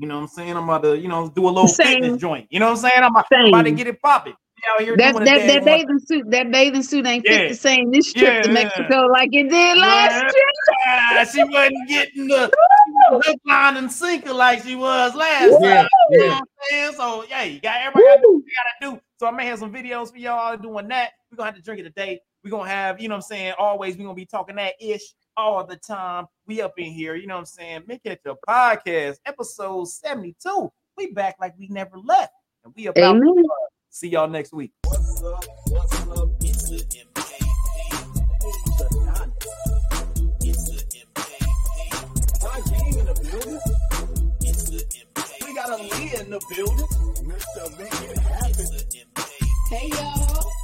You 0.00 0.08
know 0.08 0.14
what 0.16 0.22
I'm 0.22 0.28
saying? 0.28 0.56
I'm 0.56 0.64
about 0.64 0.82
to, 0.84 0.98
you 0.98 1.08
know, 1.08 1.28
do 1.28 1.44
a 1.46 1.50
little 1.50 1.68
Same. 1.68 2.00
fitness 2.00 2.18
joint. 2.22 2.46
You 2.48 2.58
know 2.58 2.70
what 2.70 2.78
I'm 2.82 2.90
saying? 2.90 3.02
I'm 3.02 3.10
about, 3.10 3.26
I'm 3.32 3.48
about 3.48 3.62
to 3.64 3.70
get 3.70 3.86
it 3.86 4.00
popping. 4.00 4.32
We 4.32 4.62
out 4.74 4.80
here 4.80 4.96
That 4.96 5.14
that, 5.26 5.46
that 5.46 5.64
bathing 5.66 5.98
suit, 5.98 6.30
that 6.30 6.50
bathing 6.50 6.82
suit 6.82 7.06
ain't 7.06 7.26
fit 7.26 7.42
Yeah. 7.42 7.48
the 7.48 7.54
same 7.54 7.90
this 7.90 8.10
trip 8.14 8.36
Yeah. 8.36 8.42
to 8.42 8.48
Mexico 8.48 9.02
like 9.12 9.28
it 9.32 9.50
did 9.50 9.76
last 9.76 10.14
Yeah. 10.14 10.20
trip. 10.22 10.34
Ah, 10.86 11.30
she 11.30 11.44
wasn't 11.44 11.88
getting 11.88 12.28
the 12.28 12.50
hook, 13.10 13.36
line, 13.44 13.76
and 13.76 13.92
sinker 13.92 14.32
like 14.32 14.62
she 14.62 14.74
was 14.74 15.14
last 15.14 15.50
time. 15.52 15.60
yeah, 15.60 15.86
You 16.10 16.18
know 16.18 16.26
what 16.28 16.32
I'm 16.32 16.46
saying? 16.70 16.92
So 16.94 17.24
yeah, 17.28 17.42
you 17.42 17.60
got 17.60 17.76
everybody 17.76 18.04
gotta 18.06 18.22
do 18.22 18.42
gotta 18.80 18.94
do. 18.96 19.00
So 19.18 19.26
I 19.26 19.30
may 19.32 19.44
have 19.46 19.58
some 19.58 19.72
videos 19.72 20.10
for 20.12 20.18
y'all 20.18 20.56
doing 20.56 20.88
that. 20.88 21.10
We're 21.30 21.36
gonna 21.36 21.48
have 21.50 21.56
to 21.56 21.62
drink 21.62 21.80
it 21.80 21.84
today. 21.84 22.20
We're 22.42 22.50
gonna 22.50 22.70
have, 22.70 23.00
you 23.02 23.08
know 23.08 23.16
what 23.16 23.24
I'm 23.24 23.36
saying, 23.36 23.54
always 23.58 23.98
we're 23.98 24.04
gonna 24.04 24.14
be 24.14 24.24
talking 24.24 24.56
that 24.56 24.74
ish 24.80 25.02
all 25.40 25.64
the 25.64 25.76
time. 25.76 26.26
We 26.46 26.60
up 26.60 26.78
in 26.78 26.92
here, 26.92 27.14
you 27.14 27.26
know 27.26 27.34
what 27.34 27.40
I'm 27.40 27.46
saying? 27.46 27.82
Mint 27.86 28.02
Ketchup 28.02 28.38
podcast, 28.46 29.16
episode 29.24 29.86
72. 29.88 30.70
We 30.96 31.12
back 31.12 31.36
like 31.40 31.54
we 31.58 31.68
never 31.68 31.96
left. 31.98 32.32
And 32.64 32.74
we 32.76 32.86
about 32.86 33.16
Amen. 33.16 33.22
to 33.22 33.40
uh, 33.40 33.66
see 33.88 34.08
y'all 34.08 34.28
next 34.28 34.52
week. 34.52 34.72
We 34.84 34.90
got 45.54 45.70
Ali 45.70 46.12
in 46.18 46.30
the 46.30 46.40
building. 46.54 46.86
Mr. 47.24 47.78
Make 47.78 48.10
It 48.10 48.18
Happen. 48.18 48.66
Hey, 49.70 49.88
y'all. 49.88 50.59